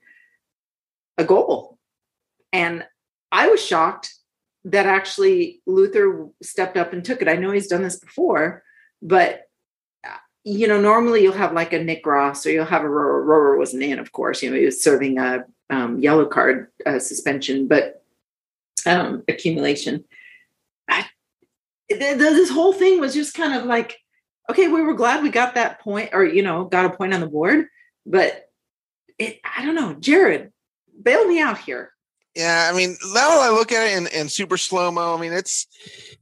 a 1.18 1.24
goal. 1.24 1.78
And 2.54 2.86
I 3.32 3.48
was 3.48 3.64
shocked 3.64 4.14
that 4.66 4.86
actually 4.86 5.62
Luther 5.66 6.28
stepped 6.42 6.78
up 6.78 6.94
and 6.94 7.04
took 7.04 7.22
it. 7.22 7.28
I 7.28 7.36
know 7.36 7.52
he's 7.52 7.68
done 7.68 7.84
this 7.84 8.00
before, 8.00 8.64
but 9.02 9.46
you 10.46 10.68
know, 10.68 10.80
normally 10.80 11.24
you'll 11.24 11.34
have 11.34 11.54
like 11.54 11.74
a 11.74 11.84
Nick 11.84 12.06
Ross 12.06 12.46
or 12.46 12.52
you'll 12.52 12.66
have 12.66 12.84
a 12.84 12.90
Rower. 12.90 13.24
Rower 13.24 13.58
wasn't 13.58 13.82
in, 13.82 13.98
of 13.98 14.12
course. 14.12 14.44
You 14.44 14.52
know, 14.52 14.56
he 14.56 14.66
was 14.66 14.82
serving 14.82 15.18
a 15.18 15.44
um, 15.72 16.00
yellow 16.00 16.28
card 16.28 16.68
uh, 16.86 17.00
suspension, 17.00 17.68
but 17.68 18.04
um, 18.86 19.24
accumulation. 19.28 20.06
I, 20.88 21.08
this 21.90 22.50
whole 22.50 22.74
thing 22.74 23.00
was 23.00 23.14
just 23.14 23.34
kind 23.34 23.54
of 23.54 23.66
like, 23.66 23.98
okay, 24.50 24.68
we 24.68 24.82
were 24.82 24.94
glad 24.94 25.24
we 25.24 25.30
got 25.30 25.56
that 25.56 25.80
point, 25.82 26.10
or 26.14 26.24
you 26.24 26.44
know, 26.44 26.66
got 26.66 26.86
a 26.86 26.96
point 26.96 27.14
on 27.14 27.22
the 27.22 27.28
board, 27.28 27.68
but 28.06 28.50
it, 29.18 29.40
I 29.44 29.66
don't 29.66 29.76
know, 29.76 29.94
Jared, 29.94 30.52
bail 31.02 31.26
me 31.28 31.40
out 31.40 31.58
here. 31.60 31.92
Yeah, 32.36 32.70
I 32.72 32.76
mean, 32.76 32.98
now 33.14 33.40
I 33.42 33.50
look 33.50 33.72
at 33.72 33.88
it 33.88 33.98
in, 33.98 34.08
in 34.08 34.30
super 34.30 34.58
slow 34.58 34.92
mo, 34.92 35.16
I 35.16 35.22
mean, 35.22 35.34
it's 35.34 35.68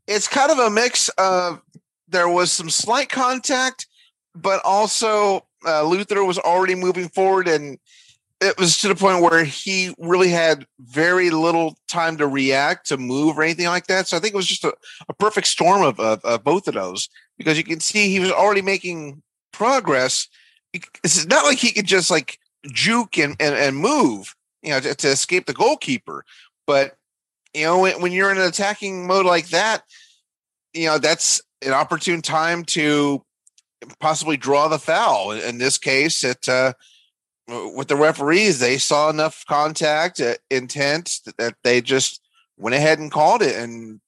it's 0.08 0.28
kind 0.28 0.52
of 0.52 0.60
a 0.60 0.70
mix 0.70 1.10
of 1.18 1.62
there 2.08 2.30
was 2.30 2.52
some 2.52 2.70
slight 2.70 3.10
contact, 3.10 3.88
but 4.36 4.62
also 4.64 5.46
uh, 5.66 5.84
Luther 5.84 6.24
was 6.24 6.38
already 6.38 6.76
moving 6.76 7.10
forward 7.10 7.48
and 7.48 7.80
it 8.44 8.60
was 8.60 8.78
to 8.80 8.88
the 8.88 8.96
point 8.96 9.22
where 9.22 9.44
he 9.44 9.94
really 9.98 10.30
had 10.30 10.66
very 10.80 11.30
little 11.30 11.78
time 11.88 12.18
to 12.18 12.28
react, 12.28 12.88
to 12.88 12.98
move, 12.98 13.38
or 13.38 13.44
anything 13.44 13.68
like 13.68 13.88
that. 13.88 14.08
So 14.08 14.18
I 14.18 14.20
think 14.20 14.34
it 14.34 14.38
was 14.38 14.48
just 14.48 14.64
a, 14.64 14.74
a 15.08 15.14
perfect 15.14 15.48
storm 15.48 15.84
of, 15.84 16.00
of, 16.00 16.24
of, 16.26 16.44
both 16.44 16.68
of 16.68 16.74
those 16.74 17.10
because 17.38 17.58
you 17.58 17.64
can 17.64 17.80
see 17.80 18.10
he 18.10 18.20
was 18.20 18.32
already 18.32 18.62
making 18.62 19.22
progress. 19.52 20.28
It's 20.74 21.26
not 21.26 21.46
like 21.46 21.58
he 21.58 21.72
could 21.72 21.86
just 21.86 22.12
like 22.12 22.40
juke 22.72 23.18
and, 23.18 23.36
and, 23.40 23.56
and 23.56 23.78
move, 23.78 24.36
you 24.62 24.72
know, 24.72 24.80
to, 24.80 24.96
to 24.96 25.08
escape 25.08 25.46
the 25.46 25.54
goalkeeper. 25.54 26.26
But, 26.68 26.96
you 27.54 27.64
know, 27.64 27.80
when, 27.80 28.02
when 28.02 28.12
you're 28.12 28.32
in 28.32 28.38
an 28.38 28.48
attacking 28.48 29.08
mode 29.08 29.26
like 29.26 29.50
that, 29.50 29.84
you 30.74 30.88
know, 30.88 30.98
that's 30.98 31.42
an 31.62 31.74
opportune 31.74 32.22
time 32.22 32.66
to 32.66 33.24
possibly 34.00 34.38
draw 34.38 34.68
the 34.68 34.80
foul. 34.80 35.32
In 35.32 35.58
this 35.58 35.78
case, 35.78 36.24
it, 36.24 36.50
uh, 36.50 36.74
with 37.48 37.88
the 37.88 37.96
referees, 37.96 38.60
they 38.60 38.78
saw 38.78 39.10
enough 39.10 39.46
contact 39.48 40.20
uh, 40.20 40.36
intent 40.50 41.20
that 41.38 41.56
they 41.64 41.82
just 41.82 42.22
went 42.58 42.76
ahead 42.76 43.00
and 43.00 43.12
called 43.12 43.42
it. 43.42 43.56
And 43.56 44.00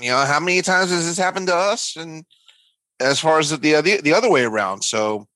you 0.00 0.10
know, 0.10 0.24
how 0.24 0.40
many 0.40 0.62
times 0.62 0.90
has 0.90 1.06
this 1.06 1.18
happened 1.18 1.48
to 1.48 1.54
us? 1.54 1.96
And 1.96 2.24
as 3.00 3.20
far 3.20 3.38
as 3.38 3.50
the 3.50 3.56
the, 3.80 4.00
the 4.00 4.14
other 4.14 4.30
way 4.30 4.44
around, 4.44 4.82
so 4.82 5.26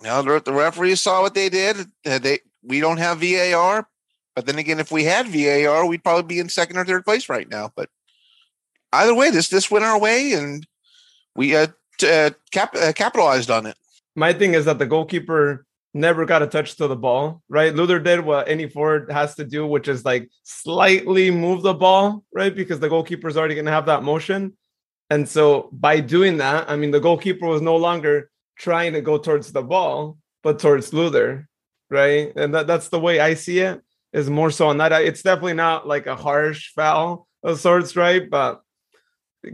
you 0.00 0.08
know, 0.08 0.22
the, 0.22 0.40
the 0.40 0.52
referees 0.52 1.00
saw 1.00 1.22
what 1.22 1.34
they 1.34 1.48
did. 1.48 1.86
They 2.04 2.40
we 2.62 2.80
don't 2.80 2.98
have 2.98 3.20
VAR, 3.20 3.88
but 4.34 4.46
then 4.46 4.58
again, 4.58 4.80
if 4.80 4.90
we 4.90 5.04
had 5.04 5.28
VAR, 5.28 5.86
we'd 5.86 6.04
probably 6.04 6.22
be 6.34 6.38
in 6.38 6.48
second 6.48 6.76
or 6.76 6.84
third 6.84 7.04
place 7.04 7.28
right 7.28 7.48
now. 7.48 7.72
But 7.74 7.90
either 8.92 9.14
way, 9.14 9.30
this 9.30 9.48
this 9.48 9.70
went 9.70 9.84
our 9.84 9.98
way, 9.98 10.32
and 10.32 10.66
we 11.34 11.54
uh, 11.54 11.68
t- 11.98 12.10
uh, 12.10 12.30
cap- 12.50 12.76
uh, 12.76 12.92
capitalized 12.92 13.50
on 13.50 13.66
it. 13.66 13.76
My 14.16 14.32
thing 14.32 14.54
is 14.54 14.64
that 14.64 14.78
the 14.78 14.86
goalkeeper 14.86 15.66
never 15.94 16.24
got 16.24 16.42
a 16.42 16.46
touch 16.46 16.76
to 16.76 16.86
the 16.86 16.96
ball, 16.96 17.42
right? 17.48 17.74
Luther 17.74 17.98
did 17.98 18.20
what 18.20 18.48
any 18.48 18.68
forward 18.68 19.10
has 19.10 19.34
to 19.36 19.44
do, 19.44 19.66
which 19.66 19.88
is 19.88 20.04
like 20.04 20.30
slightly 20.42 21.30
move 21.30 21.62
the 21.62 21.74
ball, 21.74 22.24
right? 22.32 22.54
Because 22.54 22.80
the 22.80 22.88
goalkeeper 22.88 23.28
is 23.28 23.36
already 23.36 23.54
going 23.54 23.64
to 23.66 23.72
have 23.72 23.86
that 23.86 24.02
motion. 24.02 24.56
And 25.10 25.28
so 25.28 25.70
by 25.72 26.00
doing 26.00 26.36
that, 26.38 26.70
I 26.70 26.76
mean, 26.76 26.90
the 26.90 27.00
goalkeeper 27.00 27.46
was 27.46 27.62
no 27.62 27.76
longer 27.76 28.30
trying 28.58 28.92
to 28.92 29.00
go 29.00 29.18
towards 29.18 29.52
the 29.52 29.62
ball, 29.62 30.18
but 30.42 30.58
towards 30.58 30.92
Luther, 30.92 31.48
right? 31.90 32.32
And 32.36 32.54
that, 32.54 32.66
that's 32.66 32.88
the 32.88 33.00
way 33.00 33.20
I 33.20 33.34
see 33.34 33.60
it 33.60 33.80
is 34.12 34.28
more 34.28 34.50
so 34.50 34.68
on 34.68 34.78
that. 34.78 34.92
It's 34.92 35.22
definitely 35.22 35.54
not 35.54 35.86
like 35.86 36.06
a 36.06 36.16
harsh 36.16 36.72
foul 36.74 37.26
of 37.42 37.60
sorts, 37.60 37.96
right? 37.96 38.28
But 38.28 38.60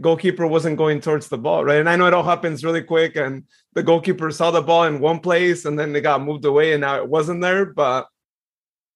goalkeeper 0.01 0.47
wasn't 0.47 0.77
going 0.77 1.01
towards 1.01 1.27
the 1.27 1.37
ball, 1.37 1.63
right? 1.63 1.79
And 1.79 1.89
I 1.89 1.95
know 1.95 2.07
it 2.07 2.13
all 2.13 2.23
happens 2.23 2.63
really 2.63 2.81
quick, 2.81 3.15
and 3.15 3.43
the 3.73 3.83
goalkeeper 3.83 4.31
saw 4.31 4.51
the 4.51 4.61
ball 4.61 4.83
in 4.83 4.99
one 4.99 5.19
place, 5.19 5.65
and 5.65 5.77
then 5.77 5.93
they 5.93 6.01
got 6.01 6.23
moved 6.23 6.45
away, 6.45 6.73
and 6.73 6.81
now 6.81 6.97
it 6.97 7.07
wasn't 7.07 7.41
there. 7.41 7.65
But 7.65 8.07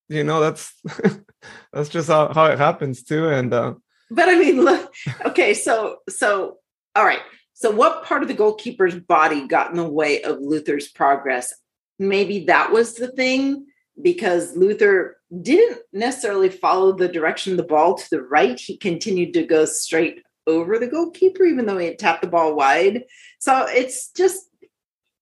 you 0.08 0.24
know, 0.24 0.40
that's 0.40 0.74
that's 1.74 1.90
just 1.90 2.08
how, 2.08 2.34
how 2.34 2.46
it 2.46 2.58
happens 2.58 3.04
too. 3.04 3.30
And 3.30 3.54
uh, 3.54 3.76
but 4.12 4.30
I 4.30 4.38
mean, 4.38 4.62
look, 4.64 4.94
okay, 5.26 5.54
so 5.54 5.98
so 6.10 6.58
all 6.96 7.06
right. 7.06 7.22
So 7.54 7.72
what 7.72 8.06
part 8.06 8.22
of 8.22 8.30
the 8.30 8.34
goalkeeper's 8.34 8.96
body 8.96 9.46
got 9.48 9.72
in 9.72 9.78
the 9.78 9.88
way 9.88 10.22
of 10.22 10.40
Luther's 10.40 10.88
progress? 10.88 11.54
Maybe 11.98 12.46
that 12.46 12.72
was 12.72 12.94
the 12.94 13.12
thing 13.12 13.66
because 14.02 14.56
Luther 14.56 15.18
didn't 15.42 15.80
necessarily 15.92 16.50
follow 16.50 16.94
the 16.94 17.10
direction 17.10 17.52
of 17.52 17.58
the 17.58 17.64
ball 17.64 17.96
to 17.96 18.10
the 18.10 18.22
right. 18.22 18.58
He 18.58 18.78
continued 18.78 19.34
to 19.34 19.46
go 19.46 19.66
straight 19.66 20.24
over 20.50 20.80
the 20.80 20.88
goalkeeper, 20.88 21.44
even 21.44 21.66
though 21.66 21.78
he 21.78 21.88
had 21.88 22.00
tapped 22.00 22.22
the 22.22 22.28
ball 22.28 22.56
wide. 22.56 23.04
So 23.40 23.66
it's 23.68 24.12
just, 24.12 24.46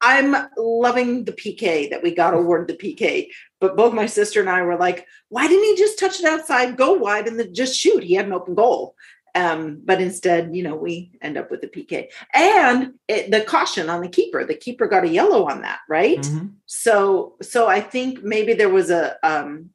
I'm 0.02 0.36
loving 0.58 1.26
the 1.26 1.34
PK 1.34 1.90
that 1.90 2.04
we 2.04 2.14
got 2.14 2.34
awarded 2.36 2.68
the 2.68 2.96
PK. 2.96 3.28
But 3.60 3.76
both 3.76 3.94
my 3.94 4.06
sister 4.06 4.40
and 4.40 4.50
I 4.50 4.62
were 4.62 4.78
like, 4.78 5.06
why 5.30 5.48
didn't 5.48 5.64
he 5.64 5.76
just 5.76 6.00
touch 6.00 6.20
it 6.20 6.26
outside, 6.26 6.78
go 6.78 6.94
wide, 6.94 7.28
and 7.28 7.40
then 7.40 7.54
just 7.54 7.78
shoot? 7.78 8.04
He 8.04 8.14
had 8.14 8.28
an 8.28 8.34
open 8.34 8.56
goal. 8.56 8.96
Um, 9.36 9.82
but 9.86 10.02
instead, 10.02 10.56
you 10.56 10.64
know, 10.64 10.76
we 10.76 11.12
end 11.22 11.38
up 11.38 11.52
with 11.52 11.62
the 11.62 11.68
PK 11.68 12.08
and 12.34 12.94
it, 13.08 13.30
the 13.30 13.42
caution 13.42 13.88
on 13.88 14.02
the 14.02 14.08
keeper. 14.08 14.44
The 14.44 14.56
keeper 14.56 14.88
got 14.88 15.04
a 15.04 15.10
yellow 15.10 15.48
on 15.48 15.62
that, 15.62 15.80
right? 15.88 16.20
Mm-hmm. 16.20 16.48
So, 16.66 17.36
so 17.44 17.68
I 17.68 17.80
think 17.80 18.24
maybe 18.24 18.54
there 18.54 18.70
was 18.70 18.90
a 18.90 19.16
um, 19.22 19.70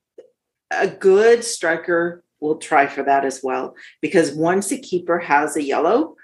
a 0.73 0.89
good 0.89 1.45
striker 1.45 2.25
will 2.43 2.57
try 2.57 2.87
for 2.87 3.03
that 3.05 3.25
as 3.25 3.41
well 3.43 3.75
because 4.01 4.33
once 4.33 4.71
a 4.73 4.79
keeper 4.79 5.19
has 5.19 5.57
a 5.57 5.63
yellow, 5.63 6.17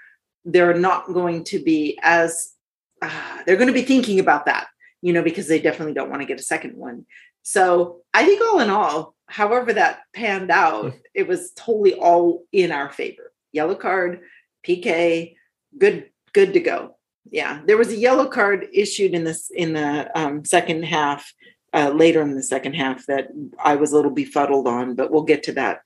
they're 0.45 0.77
not 0.77 1.07
going 1.13 1.43
to 1.45 1.63
be 1.63 1.97
as 2.03 2.53
uh, 3.01 3.43
they're 3.45 3.55
going 3.55 3.67
to 3.67 3.73
be 3.73 3.81
thinking 3.81 4.19
about 4.19 4.45
that, 4.45 4.67
you 5.01 5.13
know, 5.13 5.23
because 5.23 5.47
they 5.47 5.59
definitely 5.59 5.93
don't 5.93 6.09
want 6.09 6.21
to 6.21 6.27
get 6.27 6.39
a 6.39 6.43
second 6.43 6.75
one. 6.75 7.05
So 7.43 8.01
I 8.13 8.25
think 8.25 8.41
all 8.41 8.59
in 8.59 8.69
all, 8.69 9.15
however 9.27 9.73
that 9.73 10.01
panned 10.13 10.51
out, 10.51 10.93
it 11.13 11.27
was 11.27 11.51
totally 11.55 11.93
all 11.93 12.43
in 12.51 12.71
our 12.71 12.91
favor. 12.91 13.31
Yellow 13.51 13.75
card, 13.75 14.21
PK, 14.67 15.35
good, 15.77 16.09
good 16.33 16.53
to 16.53 16.59
go. 16.59 16.95
Yeah, 17.31 17.61
there 17.65 17.77
was 17.77 17.89
a 17.89 17.95
yellow 17.95 18.27
card 18.27 18.67
issued 18.73 19.13
in 19.13 19.23
this 19.23 19.51
in 19.51 19.73
the 19.73 20.09
um, 20.19 20.43
second 20.45 20.83
half, 20.83 21.31
uh, 21.73 21.89
later 21.89 22.21
in 22.21 22.35
the 22.35 22.43
second 22.43 22.73
half 22.73 23.05
that 23.05 23.27
I 23.63 23.75
was 23.75 23.91
a 23.91 23.95
little 23.95 24.11
befuddled 24.11 24.67
on, 24.67 24.95
but 24.95 25.11
we'll 25.11 25.23
get 25.23 25.43
to 25.43 25.53
that. 25.53 25.81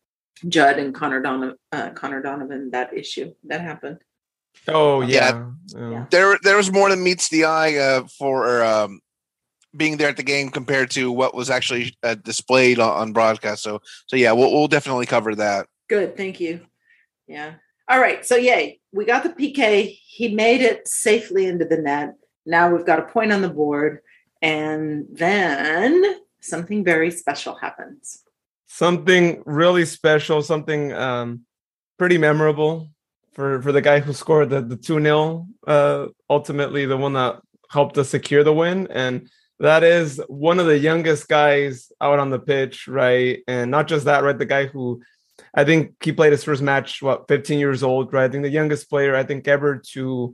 Judd 0.48 0.80
and 0.80 0.94
Conor 0.94 1.22
Donovan, 1.22 1.58
uh, 1.72 1.90
Conor 1.92 2.22
Donovan, 2.22 2.72
that 2.72 2.94
issue 2.94 3.34
that 3.46 3.62
happened. 3.62 4.00
Oh 4.68 5.02
yeah. 5.02 5.50
yeah. 5.68 5.90
yeah. 5.90 6.06
There, 6.12 6.40
there 6.44 6.58
was 6.58 6.72
more 6.72 6.90
than 6.90 7.04
meets 7.04 7.30
the 7.30 7.46
eye 7.46 7.76
uh, 7.76 8.08
for 8.18 8.64
um, 8.64 9.02
being 9.76 9.98
there 9.98 10.10
at 10.10 10.18
the 10.18 10.24
game 10.24 10.50
compared 10.50 10.92
to 10.92 11.12
what 11.12 11.34
was 11.34 11.50
actually 11.50 11.96
uh, 12.04 12.16
displayed 12.16 12.80
on, 12.80 12.96
on, 12.96 13.14
broadcast. 13.14 13.64
So, 13.64 13.82
so 14.08 14.16
yeah, 14.16 14.32
we'll, 14.32 14.52
we'll 14.52 14.68
definitely 14.68 15.06
cover 15.06 15.36
that. 15.36 15.68
Good, 15.90 16.16
thank 16.16 16.40
you. 16.40 16.62
Yeah. 17.28 17.54
All 17.90 18.00
right. 18.00 18.26
So, 18.26 18.36
yay, 18.36 18.80
we 18.92 19.06
got 19.06 19.24
the 19.24 19.30
PK. 19.30 19.98
He 20.06 20.34
made 20.34 20.62
it 20.62 20.88
safely 20.88 21.46
into 21.46 21.66
the 21.66 21.78
net. 21.78 22.16
Now 22.46 22.74
we've 22.74 22.86
got 22.86 23.00
a 23.00 23.04
point 23.04 23.32
on 23.32 23.42
the 23.42 23.50
board, 23.50 24.00
and 24.42 25.06
then 25.12 26.20
something 26.42 26.84
very 26.84 27.10
special 27.12 27.56
happens. 27.56 28.23
Something 28.74 29.44
really 29.46 29.86
special. 29.86 30.42
Something 30.42 30.94
um, 30.94 31.42
pretty 32.00 32.18
memorable 32.18 32.90
for 33.34 33.62
for 33.62 33.72
the 33.72 33.82
guy 33.82 34.00
who 34.00 34.14
scored 34.14 34.50
the 34.50 34.76
two 34.76 35.00
0 35.00 35.48
uh, 35.68 36.08
ultimately 36.28 36.88
the 36.88 36.98
one 36.98 37.14
that 37.14 37.40
helped 37.70 38.00
us 38.00 38.10
secure 38.10 38.44
the 38.44 38.54
win 38.54 38.88
and 38.92 39.30
that 39.60 39.84
is 39.84 40.20
one 40.28 40.60
of 40.60 40.66
the 40.66 40.78
youngest 40.78 41.28
guys 41.28 41.92
out 42.02 42.18
on 42.18 42.32
the 42.32 42.40
pitch, 42.40 42.88
right? 42.88 43.44
And 43.48 43.70
not 43.70 43.88
just 43.88 44.06
that, 44.06 44.24
right? 44.24 44.38
The 44.38 44.46
guy 44.46 44.66
who 44.66 45.04
I 45.54 45.64
think 45.64 46.04
he 46.04 46.12
played 46.12 46.32
his 46.32 46.44
first 46.44 46.64
match, 46.64 47.02
what, 47.02 47.28
15 47.28 47.60
years 47.60 47.84
old, 47.84 48.12
right? 48.12 48.26
I 48.26 48.30
think 48.30 48.42
the 48.42 48.50
youngest 48.50 48.90
player 48.90 49.16
I 49.16 49.24
think 49.24 49.48
ever 49.48 49.82
to 49.94 50.34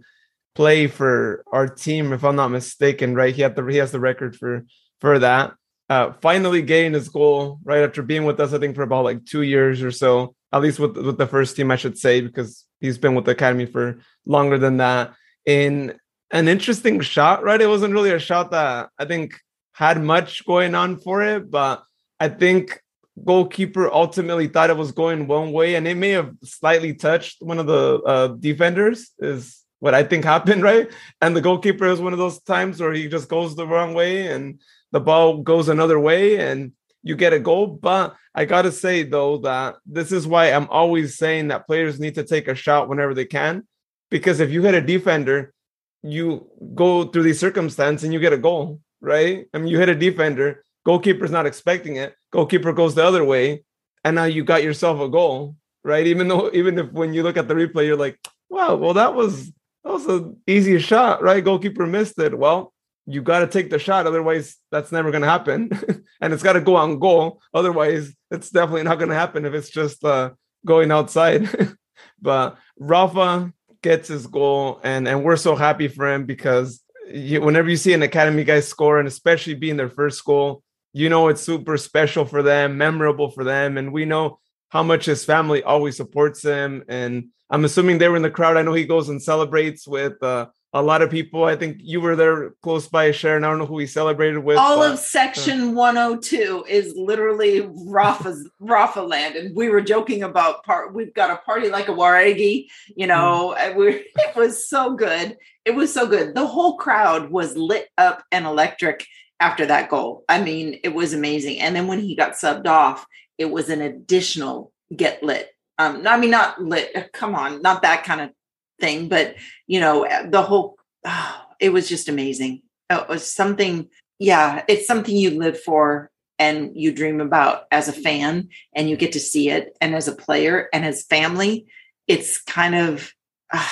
play 0.55 0.87
for 0.87 1.43
our 1.51 1.67
team, 1.67 2.13
if 2.13 2.23
I'm 2.23 2.37
not 2.37 2.49
mistaken, 2.51 3.15
right? 3.15 3.35
He 3.35 3.41
had 3.41 3.57
the 3.57 3.65
he 3.65 3.77
has 3.77 3.91
the 3.91 3.99
record 3.99 4.37
for 4.37 4.65
for 5.01 5.19
that. 5.19 5.53
Uh, 5.89 6.13
finally 6.21 6.61
getting 6.61 6.93
his 6.93 7.09
goal 7.09 7.59
right 7.63 7.81
after 7.81 8.03
being 8.03 8.25
with 8.25 8.39
us, 8.39 8.53
I 8.53 8.59
think 8.59 8.75
for 8.75 8.83
about 8.83 9.05
like 9.05 9.25
two 9.25 9.41
years 9.41 9.81
or 9.81 9.91
so, 9.91 10.35
at 10.53 10.61
least 10.61 10.79
with 10.79 10.95
with 10.97 11.17
the 11.17 11.27
first 11.27 11.55
team, 11.55 11.71
I 11.71 11.77
should 11.77 11.97
say, 11.97 12.21
because 12.21 12.65
he's 12.79 12.97
been 12.97 13.15
with 13.15 13.25
the 13.25 13.31
academy 13.31 13.65
for 13.65 13.99
longer 14.25 14.57
than 14.57 14.77
that. 14.77 15.13
In 15.45 15.97
an 16.31 16.47
interesting 16.47 16.99
shot, 17.01 17.43
right? 17.43 17.59
It 17.59 17.67
wasn't 17.67 17.93
really 17.93 18.11
a 18.11 18.19
shot 18.19 18.51
that 18.51 18.89
I 18.99 19.05
think 19.05 19.39
had 19.71 20.01
much 20.01 20.45
going 20.45 20.75
on 20.75 20.97
for 20.97 21.23
it, 21.23 21.49
but 21.49 21.83
I 22.19 22.29
think 22.29 22.81
goalkeeper 23.25 23.91
ultimately 23.91 24.47
thought 24.47 24.69
it 24.69 24.77
was 24.77 24.91
going 24.91 25.27
one 25.27 25.51
way 25.51 25.75
and 25.75 25.87
it 25.87 25.95
may 25.95 26.11
have 26.11 26.33
slightly 26.43 26.93
touched 26.93 27.41
one 27.41 27.59
of 27.59 27.65
the 27.65 28.01
uh, 28.05 28.27
defenders 28.27 29.11
is 29.19 29.63
what 29.79 29.93
I 29.93 30.03
think 30.03 30.23
happened, 30.23 30.61
right? 30.71 30.91
And 31.21 31.35
the 31.35 31.41
goalkeeper 31.41 31.85
is 31.85 32.01
one 32.01 32.13
of 32.13 32.19
those 32.19 32.39
times 32.41 32.79
where 32.79 32.93
he 32.93 33.07
just 33.07 33.29
goes 33.29 33.55
the 33.55 33.67
wrong 33.67 33.93
way 33.93 34.27
and 34.27 34.59
the 34.91 34.99
ball 34.99 35.37
goes 35.37 35.69
another 35.69 35.99
way 35.99 36.37
and 36.37 36.71
you 37.03 37.15
get 37.15 37.33
a 37.33 37.39
goal. 37.39 37.67
But 37.67 38.15
I 38.35 38.45
got 38.45 38.63
to 38.63 38.71
say, 38.71 39.03
though, 39.03 39.37
that 39.39 39.77
this 39.85 40.11
is 40.11 40.27
why 40.27 40.51
I'm 40.51 40.67
always 40.69 41.17
saying 41.17 41.49
that 41.49 41.67
players 41.67 41.99
need 41.99 42.15
to 42.15 42.23
take 42.23 42.47
a 42.47 42.55
shot 42.55 42.89
whenever 42.89 43.13
they 43.13 43.25
can. 43.25 43.67
Because 44.09 44.39
if 44.39 44.49
you 44.51 44.63
hit 44.63 44.73
a 44.73 44.81
defender, 44.81 45.53
you 46.01 46.49
go 46.75 47.05
through 47.05 47.23
these 47.23 47.39
circumstances 47.39 48.03
and 48.03 48.13
you 48.13 48.19
get 48.19 48.33
a 48.33 48.37
goal, 48.37 48.79
right? 49.01 49.45
I 49.53 49.57
mean, 49.57 49.67
you 49.67 49.77
hit 49.77 49.89
a 49.89 49.95
defender, 49.95 50.63
goalkeeper's 50.85 51.31
not 51.31 51.45
expecting 51.45 51.97
it, 51.97 52.15
goalkeeper 52.31 52.73
goes 52.73 52.95
the 52.95 53.03
other 53.03 53.23
way, 53.23 53.63
and 54.03 54.15
now 54.15 54.23
you 54.23 54.43
got 54.43 54.63
yourself 54.63 54.99
a 55.01 55.09
goal, 55.09 55.55
right? 55.83 56.07
Even 56.07 56.27
though, 56.27 56.49
even 56.53 56.77
if 56.79 56.91
when 56.91 57.13
you 57.13 57.23
look 57.23 57.37
at 57.37 57.47
the 57.47 57.53
replay, 57.53 57.85
you're 57.85 57.97
like, 57.97 58.17
wow, 58.49 58.75
well, 58.75 58.93
that 58.93 59.13
was 59.13 59.51
that 59.83 59.93
was 59.93 60.05
an 60.07 60.37
easy 60.47 60.79
shot, 60.79 61.21
right? 61.21 61.43
Goalkeeper 61.43 61.85
missed 61.85 62.19
it. 62.19 62.37
Well, 62.37 62.73
you 63.09 63.23
got 63.23 63.39
to 63.39 63.47
take 63.47 63.71
the 63.71 63.79
shot, 63.79 64.05
otherwise 64.05 64.57
that's 64.71 64.91
never 64.91 65.09
going 65.09 65.23
to 65.23 65.27
happen, 65.27 65.71
and 66.21 66.31
it's 66.31 66.43
got 66.43 66.53
to 66.53 66.61
go 66.61 66.75
on 66.75 66.99
goal. 66.99 67.41
Otherwise, 67.53 68.13
it's 68.29 68.51
definitely 68.51 68.83
not 68.83 68.99
going 68.99 69.09
to 69.09 69.15
happen 69.15 69.45
if 69.45 69.53
it's 69.53 69.69
just 69.69 70.03
uh, 70.05 70.29
going 70.63 70.91
outside. 70.91 71.49
but 72.21 72.57
Rafa 72.77 73.51
gets 73.81 74.09
his 74.09 74.27
goal, 74.27 74.79
and 74.83 75.07
and 75.07 75.23
we're 75.23 75.37
so 75.37 75.55
happy 75.55 75.87
for 75.87 76.07
him 76.07 76.25
because 76.25 76.83
you, 77.11 77.41
whenever 77.41 77.67
you 77.67 77.77
see 77.77 77.93
an 77.93 78.03
academy 78.03 78.43
guy 78.43 78.59
score, 78.59 78.99
and 78.99 79.07
especially 79.07 79.55
being 79.55 79.77
their 79.77 79.89
first 79.89 80.23
goal, 80.23 80.61
you 80.93 81.09
know 81.09 81.29
it's 81.29 81.41
super 81.41 81.77
special 81.77 82.25
for 82.25 82.43
them, 82.43 82.77
memorable 82.77 83.31
for 83.31 83.43
them, 83.43 83.77
and 83.79 83.91
we 83.91 84.05
know 84.05 84.39
how 84.69 84.83
much 84.83 85.05
his 85.05 85.25
family 85.25 85.63
always 85.63 85.97
supports 85.97 86.43
him. 86.43 86.83
And 86.87 87.29
I'm 87.49 87.65
assuming 87.65 87.97
they 87.97 88.07
were 88.07 88.17
in 88.17 88.21
the 88.21 88.29
crowd. 88.29 88.55
I 88.55 88.61
know 88.61 88.73
he 88.73 88.85
goes 88.85 89.09
and 89.09 89.19
celebrates 89.19 89.87
with 89.87 90.21
uh, 90.21 90.47
a 90.73 90.81
lot 90.81 91.01
of 91.01 91.09
people. 91.09 91.45
I 91.45 91.55
think 91.55 91.77
you 91.79 91.99
were 91.99 92.15
there 92.15 92.51
close 92.61 92.87
by, 92.87 93.11
Sharon. 93.11 93.43
I 93.43 93.49
don't 93.49 93.59
know 93.59 93.65
who 93.65 93.75
we 93.75 93.87
celebrated 93.87 94.39
with. 94.39 94.57
All 94.57 94.83
of 94.83 94.99
section 94.99 95.69
uh, 95.69 95.71
102 95.71 96.65
is 96.69 96.93
literally 96.95 97.67
Rafa's 97.85 98.47
Rafa 98.59 99.01
land. 99.01 99.35
And 99.35 99.55
we 99.55 99.69
were 99.69 99.81
joking 99.81 100.23
about 100.23 100.63
part 100.63 100.93
we've 100.93 101.13
got 101.13 101.31
a 101.31 101.37
party 101.37 101.69
like 101.69 101.89
a 101.89 101.93
Jauregui, 101.93 102.67
you 102.95 103.07
know, 103.07 103.55
mm. 103.59 103.75
we 103.75 103.87
it 103.87 104.35
was 104.35 104.67
so 104.67 104.95
good. 104.95 105.37
It 105.65 105.75
was 105.75 105.93
so 105.93 106.07
good. 106.07 106.35
The 106.35 106.47
whole 106.47 106.77
crowd 106.77 107.31
was 107.31 107.57
lit 107.57 107.87
up 107.97 108.23
and 108.31 108.45
electric 108.45 109.05
after 109.39 109.65
that 109.65 109.89
goal. 109.89 110.23
I 110.29 110.41
mean, 110.41 110.79
it 110.83 110.89
was 110.89 111.13
amazing. 111.13 111.59
And 111.59 111.75
then 111.75 111.87
when 111.87 111.99
he 111.99 112.15
got 112.15 112.33
subbed 112.33 112.67
off, 112.67 113.05
it 113.37 113.49
was 113.49 113.69
an 113.69 113.81
additional 113.81 114.71
get 114.95 115.23
lit. 115.23 115.49
Um, 115.77 116.05
I 116.05 116.17
mean, 116.17 116.31
not 116.31 116.61
lit. 116.61 117.11
Come 117.13 117.35
on, 117.35 117.61
not 117.61 117.83
that 117.83 118.03
kind 118.03 118.21
of 118.21 118.31
thing, 118.79 119.07
but 119.07 119.35
you 119.67 119.79
know, 119.79 120.07
the 120.29 120.41
whole 120.41 120.77
oh, 121.05 121.41
it 121.59 121.71
was 121.71 121.87
just 121.89 122.09
amazing. 122.09 122.61
It 122.89 123.07
was 123.07 123.29
something, 123.29 123.89
yeah, 124.17 124.63
it's 124.67 124.87
something 124.87 125.15
you 125.15 125.31
live 125.31 125.59
for 125.59 126.09
and 126.39 126.71
you 126.75 126.91
dream 126.91 127.21
about 127.21 127.65
as 127.71 127.87
a 127.87 127.93
fan 127.93 128.49
and 128.73 128.89
you 128.89 128.97
get 128.97 129.11
to 129.11 129.19
see 129.19 129.49
it 129.49 129.77
and 129.81 129.93
as 129.93 130.07
a 130.07 130.15
player 130.15 130.69
and 130.73 130.85
as 130.85 131.03
family 131.03 131.67
it's 132.09 132.41
kind 132.41 132.75
of 132.75 133.13
uh, 133.53 133.69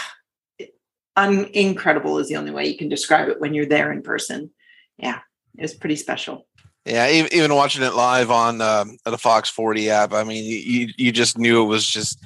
un- 1.18 1.49
incredible 1.53 2.20
is 2.20 2.30
the 2.30 2.38
only 2.38 2.51
way 2.51 2.68
you 2.68 2.78
can 2.78 2.88
describe 2.88 3.28
it 3.28 3.41
when 3.41 3.53
you're 3.53 3.66
there 3.66 3.91
in 3.91 4.03
person. 4.03 4.51
Yeah, 4.97 5.20
it 5.58 5.64
was 5.64 5.74
pretty 5.74 5.97
special. 5.97 6.47
Yeah, 6.86 7.10
even 7.10 7.53
watching 7.53 7.84
it 7.84 7.95
live 7.95 8.32
on 8.32 8.62
um, 8.62 8.97
the 9.03 9.18
Fox 9.18 9.49
40 9.49 9.89
app, 9.89 10.14
I 10.14 10.24
mean, 10.24 10.45
you 10.45 10.93
you 10.95 11.12
just 11.12 11.38
knew 11.38 11.62
it 11.62 11.68
was 11.68 11.86
just 11.86 12.24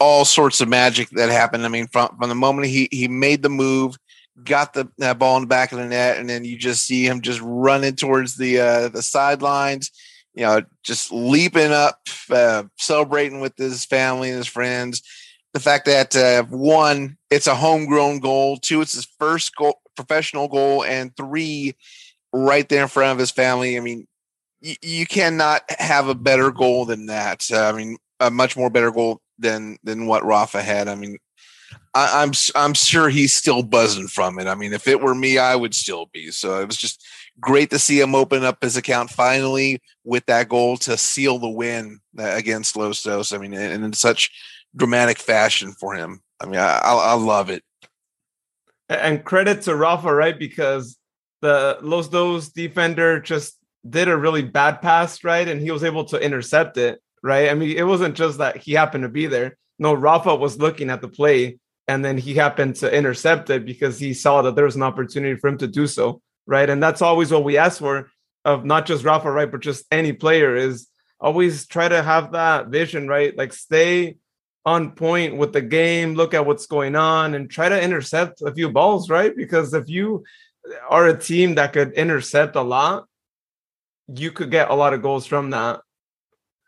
all 0.00 0.24
sorts 0.24 0.60
of 0.60 0.68
magic 0.68 1.08
that 1.10 1.30
happened. 1.30 1.64
I 1.64 1.68
mean, 1.68 1.86
from 1.88 2.16
from 2.18 2.28
the 2.28 2.34
moment 2.34 2.68
he 2.68 2.88
he 2.90 3.08
made 3.08 3.42
the 3.42 3.48
move, 3.48 3.96
got 4.44 4.72
the 4.72 4.88
that 4.98 5.18
ball 5.18 5.36
in 5.36 5.42
the 5.42 5.48
back 5.48 5.72
of 5.72 5.78
the 5.78 5.86
net, 5.86 6.18
and 6.18 6.28
then 6.28 6.44
you 6.44 6.56
just 6.56 6.84
see 6.84 7.06
him 7.06 7.20
just 7.20 7.40
running 7.42 7.96
towards 7.96 8.36
the 8.36 8.60
uh, 8.60 8.88
the 8.88 9.02
sidelines, 9.02 9.90
you 10.34 10.44
know, 10.44 10.62
just 10.82 11.12
leaping 11.12 11.72
up, 11.72 12.00
uh, 12.30 12.64
celebrating 12.78 13.40
with 13.40 13.56
his 13.56 13.84
family 13.84 14.28
and 14.28 14.38
his 14.38 14.46
friends. 14.46 15.02
The 15.52 15.60
fact 15.60 15.86
that 15.86 16.14
uh, 16.14 16.44
one, 16.44 17.16
it's 17.30 17.48
a 17.48 17.54
homegrown 17.56 18.20
goal. 18.20 18.56
Two, 18.56 18.82
it's 18.82 18.94
his 18.94 19.08
first 19.18 19.54
goal, 19.56 19.80
professional 19.96 20.48
goal, 20.48 20.84
and 20.84 21.14
three, 21.16 21.74
right 22.32 22.68
there 22.68 22.82
in 22.82 22.88
front 22.88 23.12
of 23.12 23.18
his 23.18 23.32
family. 23.32 23.76
I 23.76 23.80
mean, 23.80 24.06
y- 24.62 24.76
you 24.80 25.06
cannot 25.06 25.62
have 25.70 26.08
a 26.08 26.14
better 26.14 26.52
goal 26.52 26.84
than 26.84 27.06
that. 27.06 27.44
Uh, 27.52 27.64
I 27.64 27.72
mean, 27.72 27.96
a 28.20 28.30
much 28.30 28.56
more 28.56 28.70
better 28.70 28.92
goal 28.92 29.20
than 29.40 29.78
than 29.82 30.06
what 30.06 30.24
Rafa 30.24 30.62
had. 30.62 30.88
I 30.88 30.94
mean, 30.94 31.18
I, 31.94 32.22
am 32.22 32.28
I'm, 32.28 32.32
I'm 32.54 32.74
sure 32.74 33.08
he's 33.08 33.34
still 33.34 33.62
buzzing 33.62 34.08
from 34.08 34.38
it. 34.38 34.46
I 34.46 34.54
mean, 34.54 34.72
if 34.72 34.86
it 34.86 35.00
were 35.00 35.14
me, 35.14 35.38
I 35.38 35.56
would 35.56 35.74
still 35.74 36.06
be. 36.12 36.30
So 36.30 36.60
it 36.60 36.66
was 36.66 36.76
just 36.76 37.04
great 37.40 37.70
to 37.70 37.78
see 37.78 38.00
him 38.00 38.14
open 38.14 38.44
up 38.44 38.62
his 38.62 38.76
account 38.76 39.10
finally 39.10 39.80
with 40.04 40.26
that 40.26 40.48
goal 40.48 40.76
to 40.78 40.96
seal 40.96 41.38
the 41.38 41.48
win 41.48 42.00
uh, 42.18 42.34
against 42.34 42.76
Los 42.76 43.02
Dos. 43.02 43.32
I 43.32 43.38
mean, 43.38 43.54
and 43.54 43.84
in 43.84 43.92
such 43.92 44.30
dramatic 44.76 45.18
fashion 45.18 45.72
for 45.72 45.94
him. 45.94 46.20
I 46.40 46.46
mean, 46.46 46.60
I, 46.60 46.78
I, 46.78 46.94
I 46.94 47.14
love 47.14 47.50
it. 47.50 47.62
And 48.88 49.24
credit 49.24 49.62
to 49.62 49.74
Rafa, 49.74 50.12
right? 50.12 50.38
Because 50.38 50.96
the 51.42 51.78
Los 51.80 52.08
Dos 52.08 52.48
defender 52.48 53.20
just 53.20 53.56
did 53.88 54.08
a 54.08 54.16
really 54.16 54.42
bad 54.42 54.82
pass, 54.82 55.24
right? 55.24 55.46
And 55.46 55.60
he 55.60 55.70
was 55.70 55.84
able 55.84 56.04
to 56.06 56.18
intercept 56.18 56.76
it, 56.76 57.00
right? 57.22 57.50
I 57.50 57.54
mean, 57.54 57.76
it 57.76 57.86
wasn't 57.86 58.16
just 58.16 58.38
that 58.38 58.56
he 58.58 58.72
happened 58.72 59.02
to 59.02 59.08
be 59.08 59.26
there. 59.26 59.56
No, 59.78 59.94
Rafa 59.94 60.34
was 60.34 60.58
looking 60.58 60.90
at 60.90 61.00
the 61.00 61.08
play 61.08 61.58
and 61.88 62.04
then 62.04 62.18
he 62.18 62.34
happened 62.34 62.76
to 62.76 62.94
intercept 62.94 63.50
it 63.50 63.64
because 63.64 63.98
he 63.98 64.14
saw 64.14 64.42
that 64.42 64.54
there 64.54 64.64
was 64.64 64.76
an 64.76 64.82
opportunity 64.82 65.36
for 65.36 65.48
him 65.48 65.58
to 65.58 65.66
do 65.66 65.86
so, 65.86 66.22
right? 66.46 66.68
And 66.68 66.82
that's 66.82 67.02
always 67.02 67.32
what 67.32 67.44
we 67.44 67.58
ask 67.58 67.78
for 67.78 68.10
of 68.44 68.64
not 68.64 68.86
just 68.86 69.04
Rafa, 69.04 69.30
right, 69.30 69.50
but 69.50 69.60
just 69.60 69.84
any 69.90 70.12
player 70.12 70.54
is 70.54 70.88
always 71.20 71.66
try 71.66 71.88
to 71.88 72.02
have 72.02 72.32
that 72.32 72.68
vision, 72.68 73.08
right? 73.08 73.36
Like 73.36 73.52
stay 73.52 74.16
on 74.64 74.92
point 74.92 75.36
with 75.36 75.52
the 75.52 75.62
game, 75.62 76.14
look 76.14 76.34
at 76.34 76.46
what's 76.46 76.66
going 76.66 76.94
on, 76.96 77.34
and 77.34 77.50
try 77.50 77.68
to 77.68 77.82
intercept 77.82 78.42
a 78.42 78.54
few 78.54 78.70
balls, 78.70 79.10
right? 79.10 79.34
Because 79.36 79.74
if 79.74 79.88
you 79.88 80.24
are 80.88 81.08
a 81.08 81.18
team 81.18 81.54
that 81.56 81.72
could 81.72 81.92
intercept 81.92 82.56
a 82.56 82.62
lot, 82.62 83.06
you 84.14 84.30
could 84.30 84.50
get 84.50 84.70
a 84.70 84.74
lot 84.74 84.94
of 84.94 85.02
goals 85.02 85.26
from 85.26 85.50
that, 85.50 85.80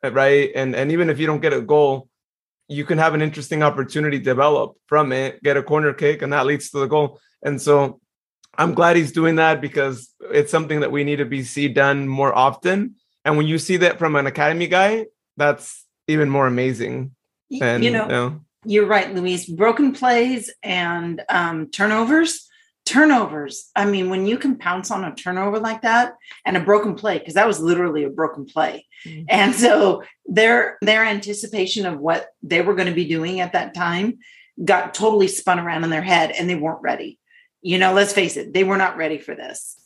right? 0.03 0.50
And 0.55 0.74
and 0.74 0.92
even 0.92 1.11
if 1.11 1.18
you 1.18 1.26
don't 1.26 1.40
get 1.40 1.53
a 1.53 1.61
goal, 1.61 2.09
you 2.68 2.84
can 2.84 2.98
have 2.98 3.14
an 3.14 3.22
interesting 3.22 3.62
opportunity 3.62 4.18
develop 4.18 4.76
from 4.86 5.12
it, 5.12 5.42
get 5.42 5.57
a 5.57 5.62
corner 5.62 5.92
kick, 5.92 6.22
and 6.22 6.32
that 6.32 6.46
leads 6.46 6.70
to 6.70 6.78
the 6.78 6.86
goal. 6.86 7.20
And 7.42 7.61
so 7.61 8.00
I'm 8.57 8.74
glad 8.74 8.96
he's 8.96 9.12
doing 9.12 9.36
that 9.36 9.61
because 9.61 10.12
it's 10.20 10.50
something 10.50 10.80
that 10.80 10.92
we 10.92 11.05
need 11.05 11.16
to 11.16 11.24
be 11.24 11.42
see 11.42 11.68
done 11.68 12.09
more 12.09 12.36
often. 12.36 12.96
And 13.24 13.36
when 13.36 13.46
you 13.46 13.59
see 13.59 13.78
that 13.78 13.98
from 13.98 14.16
an 14.16 14.26
academy 14.26 14.66
guy, 14.66 15.07
that's 15.36 15.86
even 16.09 16.28
more 16.28 16.46
amazing. 16.46 17.14
And, 17.61 17.84
you 17.84 17.90
know, 17.90 18.03
you 18.03 18.09
know, 18.09 18.40
you're 18.64 18.86
right, 18.86 19.14
Luis. 19.14 19.46
Broken 19.46 19.92
plays 19.92 20.53
and 20.62 21.22
um, 21.28 21.70
turnovers 21.70 22.48
turnovers. 22.85 23.70
I 23.76 23.85
mean, 23.85 24.11
when 24.11 24.26
you 24.26 24.37
can 24.39 24.59
pounce 24.59 24.91
on 24.91 25.05
a 25.05 25.14
turnover 25.14 25.59
like 25.59 25.83
that 25.83 26.14
and 26.45 26.57
a 26.57 26.61
broken 26.61 26.95
play, 26.95 27.18
because 27.18 27.35
that 27.35 27.47
was 27.47 27.61
literally 27.61 28.05
a 28.05 28.11
broken 28.11 28.45
play. 28.45 28.87
Mm-hmm. 29.07 29.24
And 29.28 29.55
so 29.55 30.03
their 30.26 30.78
their 30.80 31.05
anticipation 31.05 31.87
of 31.87 31.99
what 31.99 32.28
they 32.43 32.61
were 32.61 32.74
going 32.74 32.89
to 32.89 32.95
be 32.95 33.09
doing 33.09 33.41
at 33.41 33.53
that 33.53 33.74
time 33.74 34.18
got 34.62 34.95
totally 34.95 35.28
spun 35.28 35.59
around 35.59 35.85
in 35.85 35.91
their 35.91 36.03
head 36.03 36.33
and 36.33 36.49
they 36.49 36.55
weren't 36.55 36.83
ready. 36.83 37.18
You 37.62 37.78
know, 37.78 37.93
let's 37.93 38.12
face 38.12 38.37
it, 38.37 38.53
they 38.53 38.64
were 38.64 38.76
not 38.76 38.97
ready 38.97 39.18
for 39.18 39.35
this. 39.35 39.76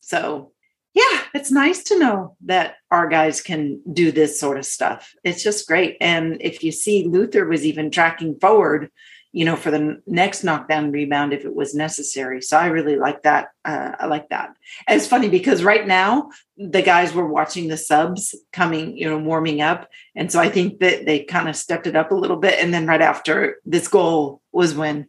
So 0.00 0.52
yeah, 0.94 1.22
it's 1.34 1.50
nice 1.50 1.82
to 1.84 1.98
know 1.98 2.36
that 2.44 2.76
our 2.92 3.08
guys 3.08 3.40
can 3.40 3.80
do 3.92 4.12
this 4.12 4.38
sort 4.38 4.58
of 4.58 4.64
stuff. 4.64 5.12
It's 5.24 5.42
just 5.42 5.66
great. 5.66 5.96
And 6.00 6.36
if 6.40 6.62
you 6.62 6.70
see 6.70 7.04
Luther 7.04 7.44
was 7.46 7.66
even 7.66 7.90
tracking 7.90 8.38
forward 8.38 8.90
you 9.34 9.44
know, 9.44 9.56
for 9.56 9.72
the 9.72 10.00
next 10.06 10.44
knockdown 10.44 10.92
rebound 10.92 11.32
if 11.32 11.44
it 11.44 11.56
was 11.56 11.74
necessary. 11.74 12.40
So 12.40 12.56
I 12.56 12.66
really 12.66 12.94
like 12.94 13.24
that. 13.24 13.48
Uh, 13.64 13.90
I 13.98 14.06
like 14.06 14.28
that. 14.28 14.54
And 14.86 14.96
it's 14.96 15.08
funny 15.08 15.28
because 15.28 15.64
right 15.64 15.84
now 15.84 16.30
the 16.56 16.82
guys 16.82 17.12
were 17.12 17.26
watching 17.26 17.66
the 17.66 17.76
subs 17.76 18.36
coming, 18.52 18.96
you 18.96 19.10
know, 19.10 19.18
warming 19.18 19.60
up, 19.60 19.90
and 20.14 20.30
so 20.30 20.38
I 20.38 20.48
think 20.48 20.78
that 20.78 21.04
they 21.04 21.24
kind 21.24 21.48
of 21.48 21.56
stepped 21.56 21.88
it 21.88 21.96
up 21.96 22.12
a 22.12 22.14
little 22.14 22.36
bit. 22.36 22.62
And 22.62 22.72
then 22.72 22.86
right 22.86 23.02
after 23.02 23.56
this 23.64 23.88
goal 23.88 24.40
was 24.52 24.76
when, 24.76 25.08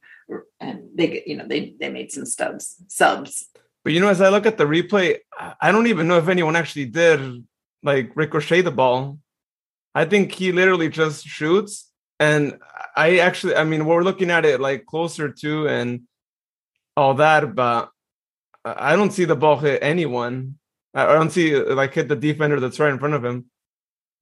and 0.59 0.89
they, 0.95 1.21
you 1.27 1.37
know, 1.37 1.47
they 1.47 1.75
they 1.79 1.89
made 1.89 2.11
some 2.11 2.25
stubs 2.25 2.77
subs. 2.87 3.47
But 3.83 3.93
you 3.93 3.99
know, 3.99 4.09
as 4.09 4.21
I 4.21 4.29
look 4.29 4.47
at 4.47 4.57
the 4.57 4.65
replay, 4.65 5.19
I 5.61 5.71
don't 5.71 5.85
even 5.85 6.07
know 6.07 6.17
if 6.17 6.29
anyone 6.29 6.55
actually 6.55 6.85
did 6.85 7.45
like 7.83 8.11
ricochet 8.15 8.61
the 8.61 8.71
ball. 8.71 9.19
I 9.93 10.05
think 10.05 10.31
he 10.31 10.51
literally 10.51 10.89
just 10.89 11.27
shoots 11.27 11.91
and 12.19 12.59
I 12.95 13.17
actually, 13.17 13.55
I 13.55 13.63
mean, 13.63 13.85
we're 13.85 14.03
looking 14.03 14.31
at 14.31 14.45
it 14.45 14.61
like 14.61 14.85
closer 14.85 15.29
to 15.29 15.67
and 15.67 16.01
all 16.95 17.15
that, 17.15 17.55
but 17.55 17.89
I 18.63 18.95
don't 18.95 19.11
see 19.11 19.25
the 19.25 19.35
ball 19.35 19.57
hit 19.57 19.83
anyone. 19.83 20.57
I 20.93 21.13
don't 21.13 21.29
see 21.29 21.55
like 21.55 21.93
hit 21.93 22.07
the 22.07 22.15
defender 22.15 22.59
that's 22.59 22.79
right 22.79 22.91
in 22.91 22.99
front 22.99 23.15
of 23.15 23.25
him. 23.25 23.45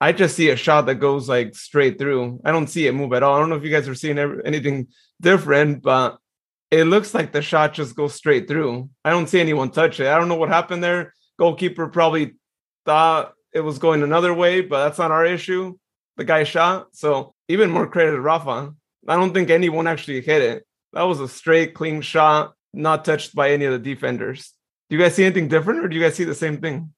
I 0.02 0.12
just 0.12 0.36
see 0.36 0.50
a 0.50 0.56
shot 0.56 0.88
that 0.88 0.96
goes 0.96 1.30
like 1.30 1.56
straight 1.56 1.98
through. 1.98 2.42
I 2.44 2.52
don't 2.52 2.68
see 2.68 2.88
it 2.88 2.94
move 2.94 3.14
at 3.14 3.24
all. 3.24 3.36
I 3.36 3.40
don't 3.40 3.50
know 3.50 3.56
if 3.56 3.64
you 3.64 3.70
guys 3.70 3.88
are 3.88 3.96
seeing 3.96 4.18
anything 4.20 4.88
different, 5.22 5.82
but 5.82 6.18
it 6.72 6.86
looks 6.86 7.14
like 7.14 7.32
the 7.32 7.42
shot 7.42 7.74
just 7.74 7.96
goes 7.96 8.16
straight 8.16 8.48
through. 8.48 8.90
I 9.06 9.12
don't 9.12 9.30
see 9.30 9.40
anyone 9.40 9.70
touch 9.70 10.00
it. 10.00 10.08
I 10.08 10.18
don't 10.18 10.28
know 10.28 10.36
what 10.36 10.50
happened 10.50 10.84
there. 10.84 11.14
Goalkeeper 11.38 11.88
probably 11.88 12.34
thought 12.86 13.34
it 13.54 13.62
was 13.62 13.78
going 13.78 14.02
another 14.02 14.34
way, 14.34 14.62
but 14.62 14.84
that's 14.84 14.98
not 14.98 15.12
our 15.12 15.26
issue. 15.26 15.78
The 16.18 16.26
guy 16.26 16.44
shot. 16.44 16.88
So 16.94 17.33
even 17.48 17.72
more 17.72 17.88
credit 17.88 18.12
to 18.12 18.22
Rafa. 18.22 18.74
I 19.08 19.16
don't 19.16 19.34
think 19.34 19.50
anyone 19.50 19.88
actually 19.88 20.22
hit 20.22 20.42
it. 20.42 20.66
That 20.94 21.04
was 21.04 21.20
a 21.20 21.28
straight, 21.28 21.74
clean 21.74 22.02
shot, 22.02 22.54
not 22.74 23.04
touched 23.04 23.36
by 23.36 23.52
any 23.52 23.66
of 23.66 23.74
the 23.74 23.80
defenders. 23.80 24.54
Do 24.90 24.98
you 24.98 25.02
guys 25.02 25.16
see 25.16 25.26
anything 25.26 25.48
different, 25.48 25.84
or 25.84 25.88
do 25.88 25.96
you 25.96 26.02
guys 26.02 26.16
see 26.16 26.24
the 26.24 26.36
same 26.36 26.58
thing? 26.58 26.94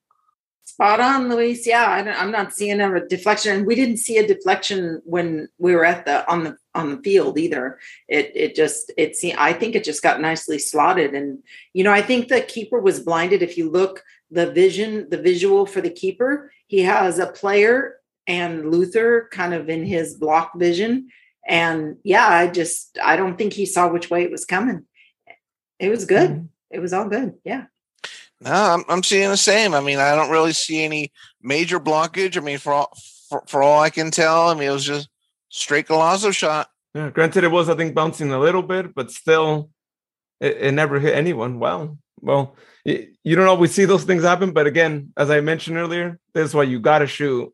Spot 0.67 0.99
on, 0.99 1.29
Luis. 1.29 1.65
Yeah, 1.65 1.85
I 1.85 1.99
am 1.99 2.31
not 2.31 2.53
seeing 2.53 2.81
a 2.81 3.07
deflection. 3.07 3.55
And 3.55 3.67
we 3.67 3.75
didn't 3.75 3.97
see 3.97 4.17
a 4.17 4.27
deflection 4.27 5.01
when 5.05 5.47
we 5.59 5.75
were 5.75 5.85
at 5.85 6.05
the 6.05 6.29
on 6.29 6.43
the 6.43 6.57
on 6.73 6.89
the 6.89 7.01
field 7.03 7.37
either. 7.37 7.79
It 8.09 8.31
it 8.35 8.55
just 8.55 8.91
it 8.97 9.15
see. 9.15 9.33
I 9.37 9.53
think 9.53 9.75
it 9.75 9.83
just 9.83 10.01
got 10.01 10.19
nicely 10.19 10.57
slotted, 10.57 11.13
and 11.13 11.39
you 11.73 11.83
know 11.83 11.91
I 11.91 12.01
think 12.01 12.27
the 12.27 12.41
keeper 12.41 12.79
was 12.79 12.99
blinded. 12.99 13.43
If 13.43 13.57
you 13.57 13.69
look 13.69 14.03
the 14.31 14.51
vision, 14.51 15.07
the 15.09 15.21
visual 15.21 15.67
for 15.67 15.81
the 15.81 15.91
keeper, 15.91 16.51
he 16.65 16.81
has 16.81 17.19
a 17.19 17.27
player 17.27 17.97
and 18.27 18.71
Luther 18.71 19.29
kind 19.31 19.53
of 19.53 19.69
in 19.69 19.85
his 19.85 20.15
block 20.15 20.57
vision. 20.57 21.09
And 21.47 21.97
yeah, 22.03 22.27
I 22.27 22.47
just 22.47 22.97
I 23.03 23.15
don't 23.15 23.37
think 23.37 23.53
he 23.53 23.65
saw 23.65 23.87
which 23.87 24.09
way 24.09 24.23
it 24.23 24.31
was 24.31 24.45
coming. 24.45 24.85
It 25.79 25.89
was 25.89 26.05
good. 26.05 26.31
Mm-hmm. 26.31 26.45
It 26.71 26.79
was 26.79 26.93
all 26.93 27.07
good. 27.07 27.35
Yeah. 27.43 27.65
No, 28.41 28.51
I'm, 28.51 28.83
I'm 28.89 29.03
seeing 29.03 29.29
the 29.29 29.37
same. 29.37 29.73
I 29.73 29.79
mean, 29.79 29.97
I 29.97 30.15
don't 30.15 30.31
really 30.31 30.53
see 30.53 30.83
any 30.83 31.11
major 31.41 31.79
blockage. 31.79 32.37
I 32.37 32.41
mean, 32.41 32.57
for 32.57 32.73
all 32.73 32.97
for, 33.29 33.43
for 33.47 33.63
all 33.63 33.79
I 33.79 33.89
can 33.89 34.11
tell, 34.11 34.49
I 34.49 34.53
mean, 34.53 34.69
it 34.69 34.73
was 34.73 34.85
just 34.85 35.09
straight 35.49 35.87
Golazo 35.87 36.33
shot. 36.33 36.69
Yeah, 36.93 37.09
granted, 37.09 37.43
it 37.43 37.51
was 37.51 37.69
I 37.69 37.75
think 37.75 37.93
bouncing 37.93 38.31
a 38.31 38.39
little 38.39 38.63
bit, 38.63 38.95
but 38.95 39.11
still, 39.11 39.69
it, 40.39 40.57
it 40.57 40.71
never 40.73 40.99
hit 40.99 41.15
anyone. 41.15 41.59
Wow. 41.59 41.97
Well, 42.21 42.55
you 42.85 43.35
don't 43.35 43.47
always 43.47 43.71
see 43.71 43.85
those 43.85 44.03
things 44.03 44.23
happen, 44.23 44.51
but 44.51 44.67
again, 44.67 45.13
as 45.17 45.29
I 45.29 45.41
mentioned 45.41 45.77
earlier, 45.77 46.19
this 46.33 46.49
is 46.49 46.55
why 46.55 46.63
you 46.63 46.79
got 46.79 46.99
to 46.99 47.07
shoot 47.07 47.53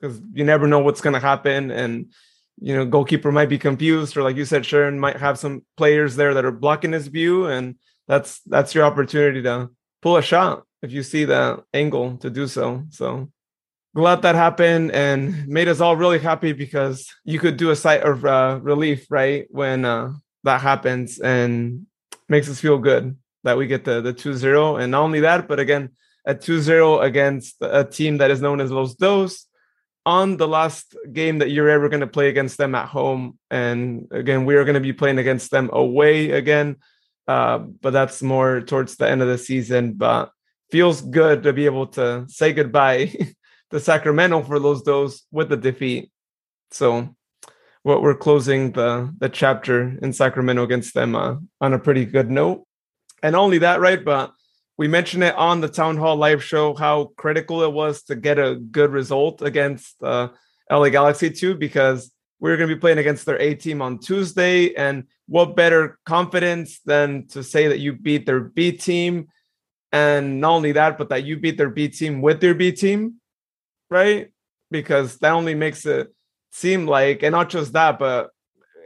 because 0.00 0.20
you 0.32 0.44
never 0.44 0.66
know 0.66 0.78
what's 0.78 1.00
going 1.00 1.14
to 1.14 1.20
happen 1.20 1.70
and 1.70 2.12
you 2.60 2.74
know 2.74 2.84
goalkeeper 2.84 3.30
might 3.30 3.48
be 3.48 3.58
confused 3.58 4.16
or 4.16 4.22
like 4.22 4.36
you 4.36 4.44
said 4.44 4.66
sharon 4.66 4.98
might 4.98 5.16
have 5.16 5.38
some 5.38 5.62
players 5.76 6.16
there 6.16 6.34
that 6.34 6.44
are 6.44 6.52
blocking 6.52 6.92
his 6.92 7.06
view 7.06 7.46
and 7.46 7.76
that's 8.08 8.40
that's 8.46 8.74
your 8.74 8.84
opportunity 8.84 9.42
to 9.42 9.70
pull 10.02 10.16
a 10.16 10.22
shot 10.22 10.64
if 10.82 10.92
you 10.92 11.02
see 11.02 11.24
the 11.24 11.62
angle 11.74 12.16
to 12.18 12.30
do 12.30 12.46
so. 12.46 12.84
So 12.90 13.30
glad 13.94 14.22
that 14.22 14.34
happened 14.34 14.92
and 14.92 15.46
made 15.46 15.68
us 15.68 15.80
all 15.80 15.96
really 15.96 16.18
happy 16.18 16.52
because 16.52 17.06
you 17.24 17.38
could 17.38 17.56
do 17.56 17.70
a 17.70 17.76
sight 17.76 18.02
of 18.02 18.24
uh, 18.24 18.58
relief 18.62 19.06
right 19.10 19.46
when 19.50 19.84
uh, 19.84 20.12
that 20.44 20.60
happens 20.60 21.18
and 21.18 21.86
makes 22.28 22.48
us 22.48 22.60
feel 22.60 22.78
good 22.78 23.16
that 23.44 23.56
we 23.56 23.66
get 23.66 23.84
the 23.84 24.00
the 24.00 24.12
2-0 24.12 24.80
and 24.80 24.92
not 24.92 25.02
only 25.02 25.20
that 25.20 25.48
but 25.48 25.58
again 25.58 25.90
a 26.26 26.34
2-0 26.34 27.02
against 27.02 27.56
a 27.60 27.84
team 27.84 28.18
that 28.18 28.30
is 28.30 28.42
known 28.42 28.60
as 28.60 28.70
Los 28.70 28.94
Dos 28.94 29.46
on 30.08 30.38
the 30.38 30.48
last 30.48 30.96
game 31.12 31.36
that 31.40 31.50
you're 31.50 31.68
ever 31.68 31.90
going 31.90 32.00
to 32.00 32.06
play 32.06 32.30
against 32.30 32.56
them 32.56 32.74
at 32.74 32.88
home. 32.88 33.38
And 33.50 34.08
again, 34.10 34.46
we 34.46 34.54
are 34.54 34.64
going 34.64 34.72
to 34.72 34.80
be 34.80 34.94
playing 34.94 35.18
against 35.18 35.50
them 35.50 35.68
away 35.70 36.30
again. 36.30 36.76
Uh, 37.26 37.58
but 37.58 37.92
that's 37.92 38.22
more 38.22 38.62
towards 38.62 38.96
the 38.96 39.06
end 39.06 39.20
of 39.20 39.28
the 39.28 39.36
season. 39.36 39.92
But 39.92 40.32
feels 40.70 41.02
good 41.02 41.42
to 41.42 41.52
be 41.52 41.66
able 41.66 41.88
to 41.88 42.24
say 42.26 42.54
goodbye 42.54 43.12
to 43.70 43.78
Sacramento 43.78 44.44
for 44.44 44.58
those 44.58 44.82
those 44.82 45.24
with 45.30 45.50
the 45.50 45.58
defeat. 45.58 46.10
So 46.70 47.14
what 47.82 48.00
we're 48.00 48.14
closing 48.14 48.72
the 48.72 49.12
the 49.18 49.28
chapter 49.28 49.98
in 50.00 50.14
Sacramento 50.14 50.62
against 50.62 50.94
them 50.94 51.14
uh, 51.14 51.36
on 51.60 51.74
a 51.74 51.78
pretty 51.78 52.06
good 52.06 52.30
note. 52.30 52.64
And 53.22 53.36
only 53.36 53.58
that, 53.58 53.80
right? 53.80 54.02
But 54.02 54.32
we 54.78 54.86
mentioned 54.86 55.24
it 55.24 55.34
on 55.34 55.60
the 55.60 55.68
town 55.68 55.96
hall 55.96 56.16
live 56.16 56.42
show 56.42 56.72
how 56.72 57.10
critical 57.16 57.62
it 57.64 57.72
was 57.72 58.04
to 58.04 58.14
get 58.14 58.38
a 58.38 58.54
good 58.54 58.92
result 58.92 59.42
against 59.42 60.00
uh, 60.02 60.28
LA 60.70 60.88
Galaxy 60.88 61.30
too, 61.30 61.56
because 61.56 62.12
we're 62.38 62.56
going 62.56 62.68
to 62.68 62.76
be 62.76 62.80
playing 62.80 62.98
against 62.98 63.26
their 63.26 63.40
A 63.40 63.56
team 63.56 63.82
on 63.82 63.98
Tuesday. 63.98 64.72
And 64.74 65.04
what 65.26 65.56
better 65.56 65.98
confidence 66.06 66.78
than 66.84 67.26
to 67.28 67.42
say 67.42 67.66
that 67.66 67.80
you 67.80 67.92
beat 67.92 68.24
their 68.24 68.38
B 68.38 68.70
team? 68.70 69.26
And 69.90 70.40
not 70.40 70.52
only 70.52 70.72
that, 70.72 70.96
but 70.96 71.08
that 71.08 71.24
you 71.24 71.38
beat 71.38 71.58
their 71.58 71.70
B 71.70 71.88
team 71.88 72.22
with 72.22 72.40
their 72.40 72.54
B 72.54 72.70
team, 72.70 73.14
right? 73.90 74.30
Because 74.70 75.18
that 75.18 75.32
only 75.32 75.56
makes 75.56 75.86
it 75.86 76.14
seem 76.52 76.86
like, 76.86 77.24
and 77.24 77.32
not 77.32 77.50
just 77.50 77.72
that, 77.72 77.98
but 77.98 78.30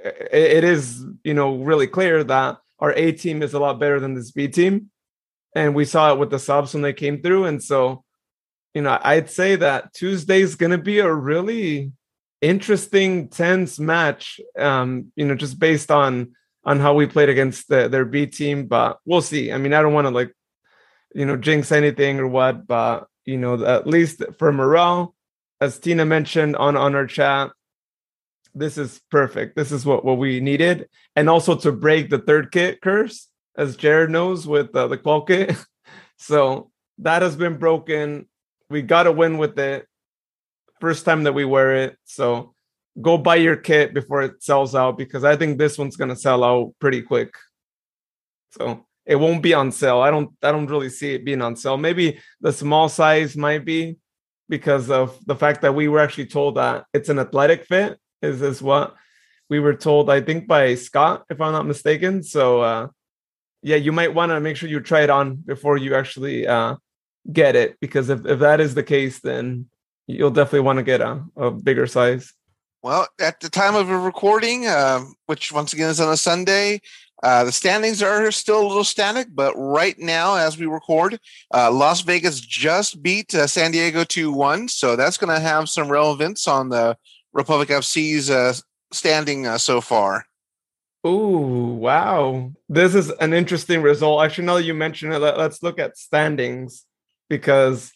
it 0.03 0.65
is, 0.65 1.05
you 1.23 1.35
know, 1.35 1.57
really 1.57 1.87
clear 1.87 2.25
that 2.25 2.59
our 2.79 2.93
A 2.95 3.13
team 3.13 3.43
is 3.43 3.53
a 3.53 3.59
lot 3.59 3.79
better 3.79 4.01
than 4.01 4.15
this 4.15 4.31
B 4.31 4.49
team 4.49 4.92
and 5.55 5.75
we 5.75 5.85
saw 5.85 6.13
it 6.13 6.19
with 6.19 6.31
the 6.31 6.39
subs 6.39 6.75
when 6.75 6.83
they 6.83 6.93
came 6.93 7.21
through. 7.21 7.45
And 7.45 7.63
so, 7.63 8.05
you 8.75 8.83
know, 8.83 8.99
I'd 9.03 9.31
say 9.31 9.57
that 9.57 9.93
Tuesday's 9.93 10.55
going 10.55 10.73
to 10.73 10.79
be 10.79 11.01
a 11.01 11.13
really 11.13 11.93
interesting, 12.41 13.29
tense 13.29 13.79
match. 13.79 14.41
Um, 14.59 15.13
you 15.15 15.27
know, 15.27 15.35
just 15.35 15.59
based 15.59 15.91
on 15.91 16.33
on 16.65 16.79
how 16.79 16.95
we 16.95 17.07
played 17.07 17.29
against 17.29 17.69
the, 17.69 17.89
their 17.89 18.05
B 18.05 18.27
team, 18.27 18.67
but 18.67 18.99
we'll 19.05 19.21
see. 19.21 19.53
I 19.53 19.59
mean, 19.59 19.75
I 19.75 19.83
don't 19.83 19.95
want 19.95 20.07
to 20.07 20.11
like, 20.11 20.33
you 21.13 21.27
know, 21.27 21.37
jinx 21.37 21.73
anything 21.73 22.21
or 22.21 22.29
what, 22.29 22.69
but 22.69 23.09
you 23.25 23.37
know, 23.37 23.65
at 23.65 23.87
least 23.87 24.23
for 24.39 24.53
morale, 24.53 25.15
as 25.61 25.79
Tina 25.79 26.05
mentioned 26.05 26.57
on 26.57 26.77
on 26.77 26.95
our 26.95 27.07
chat, 27.07 27.51
this 28.55 28.79
is 28.79 29.01
perfect. 29.11 29.57
This 29.57 29.73
is 29.73 29.85
what 29.85 30.05
what 30.05 30.19
we 30.19 30.41
needed, 30.41 30.89
and 31.15 31.29
also 31.29 31.57
to 31.57 31.73
break 31.73 32.11
the 32.11 32.19
third 32.19 32.51
kit 32.53 32.81
curse 32.81 33.29
as 33.57 33.77
Jared 33.77 34.11
knows, 34.11 34.47
with 34.47 34.75
uh, 34.75 34.89
the 34.89 34.99
Qualkit. 34.99 35.63
so 36.19 36.71
that 36.99 37.23
has 37.23 37.37
been 37.37 37.59
broken. 37.59 38.27
We 38.71 38.83
got 38.83 39.05
to 39.05 39.13
win 39.13 39.39
with 39.39 39.59
it. 39.59 39.87
First 40.81 41.05
time 41.05 41.25
that 41.25 41.35
we 41.35 41.45
wear 41.45 41.77
it. 41.77 41.97
So 42.05 42.55
go 43.01 43.17
buy 43.17 43.37
your 43.37 43.57
kit 43.57 43.95
before 43.95 44.23
it 44.23 44.43
sells 44.43 44.75
out 44.75 44.99
because 44.99 45.25
I 45.25 45.37
think 45.37 45.59
this 45.59 45.79
one's 45.79 45.97
going 45.97 46.11
to 46.11 46.17
sell 46.17 46.45
out 46.45 46.75
pretty 46.79 47.03
quick. 47.03 47.35
So 48.51 48.87
it 49.07 49.17
won't 49.17 49.43
be 49.43 49.55
on 49.55 49.73
sale. 49.73 50.01
I 50.01 50.11
don't 50.11 50.31
I 50.43 50.53
don't 50.53 50.67
really 50.67 50.91
see 50.91 51.15
it 51.15 51.25
being 51.25 51.43
on 51.43 51.57
sale. 51.57 51.77
Maybe 51.77 52.21
the 52.41 52.53
small 52.53 52.89
size 52.89 53.37
might 53.37 53.65
be 53.65 53.97
because 54.49 54.91
of 54.91 55.19
the 55.27 55.37
fact 55.37 55.63
that 55.63 55.75
we 55.75 55.89
were 55.89 56.01
actually 56.01 56.27
told 56.27 56.57
that 56.57 56.85
it's 56.93 57.09
an 57.09 57.19
athletic 57.19 57.65
fit 57.65 57.99
is 58.21 58.43
is 58.43 58.61
what 58.61 58.95
we 59.49 59.61
were 59.61 59.75
told 59.75 60.11
I 60.11 60.21
think 60.21 60.47
by 60.47 60.75
Scott 60.75 61.25
if 61.31 61.41
I'm 61.41 61.53
not 61.53 61.67
mistaken. 61.67 62.23
So 62.23 62.61
uh 62.61 62.89
yeah, 63.63 63.77
you 63.77 63.93
might 63.93 64.15
want 64.15 64.31
to 64.31 64.41
make 64.41 64.57
sure 64.57 64.69
you 64.69 64.81
try 64.81 65.03
it 65.03 65.11
on 65.11 65.37
before 65.37 65.77
you 65.77 65.95
actually 65.95 66.47
uh, 66.47 66.77
get 67.33 67.57
it, 67.57 67.79
because 67.81 68.09
if, 68.09 68.27
if 68.27 68.41
that 68.41 68.61
is 68.61 68.75
the 68.75 68.83
case, 68.83 69.21
then 69.21 69.67
you'll 70.07 70.31
definitely 70.31 70.61
want 70.61 70.79
to 70.79 70.83
get 70.83 71.01
a, 71.01 71.23
a 71.37 71.51
bigger 71.51 71.87
size. 71.87 72.33
Well, 72.83 73.07
at 73.21 73.39
the 73.39 73.49
time 73.49 73.77
of 73.77 73.89
a 73.91 73.99
recording, 73.99 74.67
uh, 74.67 75.05
which 75.27 75.53
once 75.53 75.73
again 75.73 75.91
is 75.91 76.01
on 76.01 76.13
a 76.13 76.17
Sunday, 76.17 76.81
uh, 77.23 77.45
the 77.45 77.53
standings 77.53 78.03
are 78.03 78.33
still 78.33 78.61
a 78.61 78.67
little 78.67 78.83
static, 78.83 79.29
but 79.33 79.55
right 79.55 79.97
now, 79.99 80.35
as 80.35 80.59
we 80.59 80.67
record, 80.67 81.21
uh, 81.55 81.71
Las 81.71 82.01
Vegas 82.01 82.41
just 82.41 83.01
beat 83.01 83.33
uh, 83.33 83.47
San 83.47 83.71
Diego 83.71 84.03
2 84.03 84.33
1. 84.33 84.67
So 84.69 84.97
that's 84.97 85.17
going 85.17 85.33
to 85.33 85.41
have 85.41 85.69
some 85.69 85.89
relevance 85.89 86.49
on 86.49 86.69
the 86.69 86.97
Republic 87.33 87.69
FC's 87.69 88.29
uh, 88.29 88.55
standing 88.91 89.47
uh, 89.47 89.59
so 89.59 89.81
far. 89.81 90.27
Oh, 91.05 91.75
wow. 91.75 92.53
This 92.69 92.95
is 92.95 93.11
an 93.11 93.33
interesting 93.33 93.83
result. 93.83 94.25
Actually, 94.25 94.47
now 94.47 94.55
that 94.55 94.65
you 94.65 94.75
mentioned 94.75 95.13
it, 95.13 95.19
let, 95.19 95.39
us 95.39 95.63
look 95.63 95.79
at 95.79 95.99
standings 95.99 96.85
because 97.29 97.93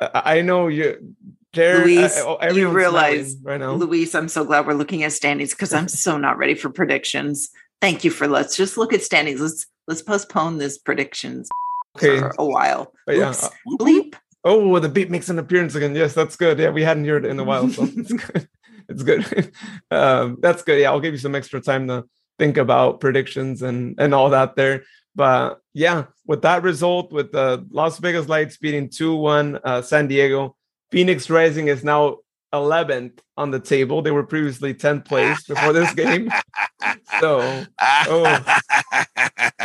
I 0.00 0.42
know 0.42 0.68
you, 0.68 1.14
Jared, 1.52 1.86
Luis, 1.86 2.18
uh, 2.18 2.52
you 2.52 2.68
realize 2.68 3.36
right 3.42 3.60
now. 3.60 3.72
Luis, 3.72 4.14
I'm 4.14 4.28
so 4.28 4.44
glad 4.44 4.66
we're 4.66 4.74
looking 4.74 5.04
at 5.04 5.12
standings 5.12 5.50
because 5.50 5.72
I'm 5.72 5.88
so 5.88 6.18
not 6.18 6.36
ready 6.36 6.54
for 6.54 6.68
predictions. 6.68 7.48
Thank 7.80 8.04
you 8.04 8.10
for 8.10 8.26
let's 8.26 8.56
just 8.56 8.76
look 8.76 8.92
at 8.92 9.02
standings. 9.02 9.40
Let's 9.40 9.66
let's 9.86 10.02
postpone 10.02 10.58
this 10.58 10.78
predictions 10.78 11.48
okay. 11.96 12.18
for 12.18 12.34
a 12.38 12.44
while. 12.44 12.92
But 13.06 13.16
yeah. 13.16 13.30
Uh, 13.30 13.48
bleep. 13.78 14.14
Oh, 14.44 14.78
the 14.78 14.88
beat 14.88 15.10
makes 15.10 15.28
an 15.28 15.38
appearance 15.38 15.74
again. 15.74 15.94
Yes, 15.94 16.14
that's 16.14 16.36
good. 16.36 16.58
Yeah, 16.58 16.70
we 16.70 16.82
hadn't 16.82 17.04
heard 17.04 17.24
it 17.24 17.30
in 17.30 17.38
a 17.38 17.44
while, 17.44 17.68
so 17.68 17.84
it's 17.96 18.12
good. 18.12 18.48
It's 18.88 19.02
good. 19.02 19.52
um, 19.90 20.38
that's 20.40 20.62
good. 20.62 20.80
Yeah, 20.80 20.90
I'll 20.90 21.00
give 21.00 21.14
you 21.14 21.18
some 21.18 21.34
extra 21.34 21.60
time 21.60 21.88
to 21.88 22.04
think 22.38 22.56
about 22.56 23.00
predictions 23.00 23.62
and 23.62 23.94
and 23.98 24.14
all 24.14 24.30
that 24.30 24.56
there. 24.56 24.84
But 25.14 25.60
yeah, 25.72 26.04
with 26.26 26.42
that 26.42 26.62
result, 26.62 27.12
with 27.12 27.32
the 27.32 27.66
Las 27.70 27.98
Vegas 27.98 28.28
Lights 28.28 28.58
beating 28.58 28.88
2-1 28.88 29.60
uh, 29.64 29.80
San 29.80 30.08
Diego, 30.08 30.56
Phoenix 30.90 31.30
Rising 31.30 31.68
is 31.68 31.82
now 31.82 32.18
11th 32.52 33.18
on 33.36 33.50
the 33.50 33.60
table. 33.60 34.02
They 34.02 34.10
were 34.10 34.24
previously 34.24 34.74
10th 34.74 35.06
place 35.06 35.42
before 35.44 35.72
this 35.72 35.92
game. 35.94 36.30
so, 37.20 37.64
oh. 37.80 38.46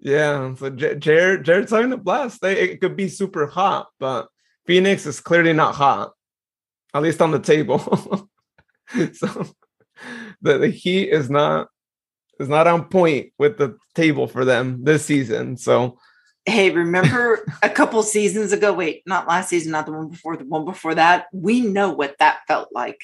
yeah. 0.00 0.54
So 0.54 0.70
J- 0.70 0.96
Jared, 0.96 1.44
Jared's 1.44 1.70
having 1.70 1.92
a 1.92 1.96
blast. 1.96 2.40
They, 2.40 2.58
it 2.58 2.80
could 2.80 2.96
be 2.96 3.08
super 3.08 3.46
hot, 3.46 3.88
but 3.98 4.28
Phoenix 4.66 5.06
is 5.06 5.20
clearly 5.20 5.52
not 5.52 5.74
hot, 5.74 6.12
at 6.94 7.02
least 7.02 7.22
on 7.22 7.30
the 7.30 7.40
table. 7.40 7.78
so 9.12 9.46
the, 10.42 10.58
the 10.58 10.68
heat 10.68 11.10
is 11.10 11.30
not 11.30 11.68
is 12.38 12.48
not 12.48 12.66
on 12.66 12.84
point 12.84 13.32
with 13.38 13.58
the 13.58 13.76
table 13.94 14.26
for 14.26 14.44
them 14.44 14.82
this 14.84 15.04
season. 15.04 15.56
So 15.56 15.98
hey, 16.46 16.70
remember 16.70 17.46
a 17.62 17.68
couple 17.68 18.02
seasons 18.02 18.52
ago? 18.52 18.72
Wait, 18.72 19.02
not 19.06 19.28
last 19.28 19.48
season, 19.48 19.72
not 19.72 19.86
the 19.86 19.92
one 19.92 20.08
before, 20.08 20.36
the 20.36 20.44
one 20.44 20.64
before 20.64 20.94
that. 20.94 21.26
We 21.32 21.60
know 21.60 21.90
what 21.90 22.16
that 22.18 22.40
felt 22.48 22.68
like. 22.72 23.00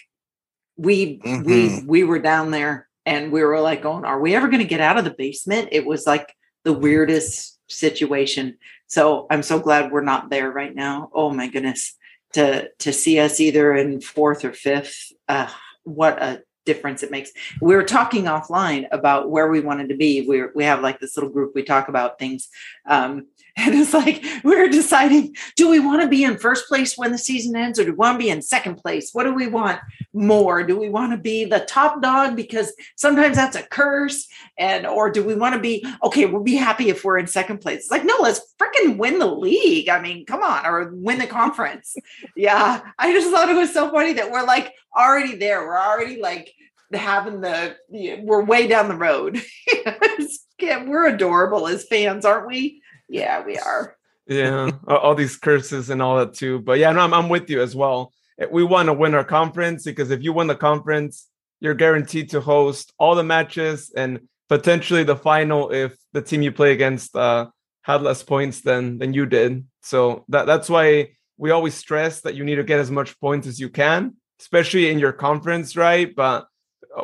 We 0.76 1.18
mm-hmm. 1.18 1.43
we 1.43 1.82
we 1.87 2.05
were 2.05 2.18
down 2.18 2.51
there 2.51 2.89
and 3.05 3.32
we 3.32 3.43
were 3.43 3.61
like 3.61 3.82
going, 3.82 4.05
are 4.05 4.20
we 4.20 4.34
ever 4.34 4.49
going 4.49 4.62
to 4.62 4.68
get 4.68 4.80
out 4.80 4.99
of 4.99 5.05
the 5.05 5.14
basement? 5.16 5.68
It 5.72 5.87
was 5.87 6.07
like 6.07 6.34
the 6.64 6.72
weirdest 6.72 7.59
situation. 7.68 8.59
So 8.87 9.26
I'm 9.30 9.43
so 9.43 9.59
glad 9.59 9.91
we're 9.91 10.03
not 10.03 10.30
there 10.30 10.51
right 10.51 10.74
now. 10.74 11.11
Oh 11.14 11.30
my 11.30 11.49
goodness. 11.49 11.95
To 12.32 12.68
to 12.80 12.93
see 12.93 13.18
us 13.18 13.41
either 13.41 13.74
in 13.74 14.01
fourth 14.01 14.45
or 14.45 14.53
fifth, 14.53 15.12
uh, 15.28 15.49
what 15.84 16.20
a 16.20 16.43
difference 16.67 17.03
it 17.03 17.11
makes. 17.11 17.31
We 17.62 17.75
were 17.75 17.85
talking 17.85 18.25
offline 18.25 18.87
about 18.93 19.31
where 19.31 19.49
we 19.49 19.61
wanted 19.61 19.89
to 19.89 19.97
be. 19.97 20.27
We 20.29 20.45
we 20.55 20.64
have 20.64 20.83
like 20.83 21.01
this 21.01 21.17
little 21.17 21.31
group 21.31 21.55
we 21.55 21.62
talk 21.62 21.89
about 21.89 22.19
things, 22.19 22.49
um, 22.85 23.29
and 23.59 23.74
it's 23.74 23.94
like 23.94 24.22
we 24.44 24.54
are 24.54 24.68
deciding: 24.68 25.34
do 25.57 25.70
we 25.70 25.78
want 25.78 26.02
to 26.02 26.09
be 26.09 26.24
in 26.24 26.36
first 26.36 26.68
place 26.68 26.98
when 26.98 27.11
the 27.11 27.18
season 27.18 27.57
ends, 27.57 27.78
or 27.78 27.84
do 27.84 27.92
we 27.92 27.96
want 27.96 28.14
to 28.14 28.24
be 28.24 28.28
in 28.28 28.42
second 28.42 28.76
place? 28.76 29.11
What 29.14 29.24
do 29.24 29.32
we 29.32 29.46
want 29.46 29.80
more? 30.12 30.62
Do 30.62 30.78
we 30.78 30.90
want 30.90 31.12
to 31.12 31.18
be 31.18 31.46
the 31.46 31.61
top 31.61 32.02
dog 32.02 32.36
because 32.36 32.74
sometimes 32.96 33.36
that's 33.36 33.57
a 33.57 33.62
curse, 33.62 34.28
and 34.59 34.86
or 34.86 35.11
do 35.11 35.24
we 35.24 35.34
want 35.34 35.54
to 35.54 35.61
be 35.61 35.86
okay? 36.02 36.26
We'll 36.26 36.42
be 36.42 36.57
happy 36.57 36.90
if 36.90 37.02
we're 37.02 37.16
in 37.16 37.26
second 37.26 37.62
place. 37.62 37.78
It's 37.78 37.90
like 37.90 38.04
no, 38.04 38.16
let's 38.20 38.54
freaking 38.61 38.98
win 38.98 39.18
the 39.18 39.26
league. 39.26 39.88
I 39.88 40.02
mean, 40.02 40.26
come 40.26 40.42
on, 40.42 40.66
or 40.66 40.90
win 40.92 41.18
the 41.18 41.26
conference. 41.26 41.96
yeah, 42.36 42.82
I 42.98 43.12
just 43.12 43.30
thought 43.30 43.48
it 43.48 43.57
was 43.57 43.72
so 43.72 43.90
funny 43.90 44.12
that 44.14 44.30
we're 44.30 44.44
like 44.44 44.74
already 44.94 45.36
there. 45.36 45.66
We're 45.66 45.80
already 45.80 46.20
like 46.20 46.52
having 46.92 47.40
the 47.40 47.76
we're 47.88 48.44
way 48.44 48.66
down 48.66 48.88
the 48.88 48.96
road. 48.96 49.40
we're 50.61 51.09
adorable 51.09 51.66
as 51.66 51.86
fans, 51.86 52.24
aren't 52.26 52.48
we? 52.48 52.82
Yeah, 53.09 53.44
we 53.44 53.59
are. 53.59 53.96
Yeah, 54.26 54.70
all 54.88 55.14
these 55.14 55.36
curses 55.36 55.90
and 55.90 56.02
all 56.02 56.18
that 56.18 56.34
too. 56.34 56.59
But 56.61 56.78
yeah, 56.78 56.90
no, 56.92 57.00
I'm, 57.00 57.14
I'm 57.14 57.28
with 57.28 57.48
you 57.48 57.62
as 57.62 57.76
well. 57.76 58.12
We 58.50 58.64
want 58.64 58.86
to 58.86 58.92
win 58.92 59.14
our 59.14 59.24
conference 59.24 59.84
because 59.84 60.11
if 60.11 60.22
you 60.22 60.32
win 60.32 60.48
the 60.48 60.57
conference, 60.57 61.28
you're 61.61 61.74
guaranteed 61.74 62.30
to 62.30 62.40
host 62.40 62.92
all 62.98 63.14
the 63.14 63.22
matches 63.22 63.92
and 63.96 64.20
potentially 64.48 65.04
the 65.04 65.16
final 65.16 65.70
if 65.70 65.96
the 66.12 66.22
team 66.22 66.42
you 66.42 66.52
play 66.52 66.72
against 66.72 67.16
uh, 67.16 67.46
had 67.82 68.02
less 68.02 68.22
points 68.22 68.61
than 68.62 68.98
than 68.98 69.14
you 69.14 69.26
did. 69.26 69.64
So 69.82 70.24
that 70.28 70.46
that's 70.46 70.68
why 70.68 71.11
we 71.38 71.50
always 71.50 71.74
stress 71.74 72.20
that 72.22 72.34
you 72.34 72.44
need 72.44 72.57
to 72.57 72.64
get 72.64 72.80
as 72.80 72.90
much 72.90 73.18
points 73.20 73.46
as 73.46 73.61
you 73.61 73.68
can, 73.68 74.16
especially 74.40 74.90
in 74.90 74.98
your 74.98 75.12
conference, 75.12 75.76
right? 75.76 76.14
But 76.14 76.46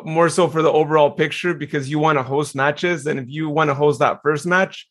more 0.03 0.29
so 0.29 0.47
for 0.47 0.61
the 0.61 0.71
overall 0.71 1.11
picture 1.11 1.53
because 1.53 1.89
you 1.89 1.99
want 1.99 2.17
to 2.17 2.23
host 2.23 2.55
matches. 2.55 3.05
And 3.05 3.19
if 3.19 3.29
you 3.29 3.49
want 3.49 3.69
to 3.69 3.75
host 3.75 3.99
that 3.99 4.19
first 4.23 4.45
match, 4.45 4.89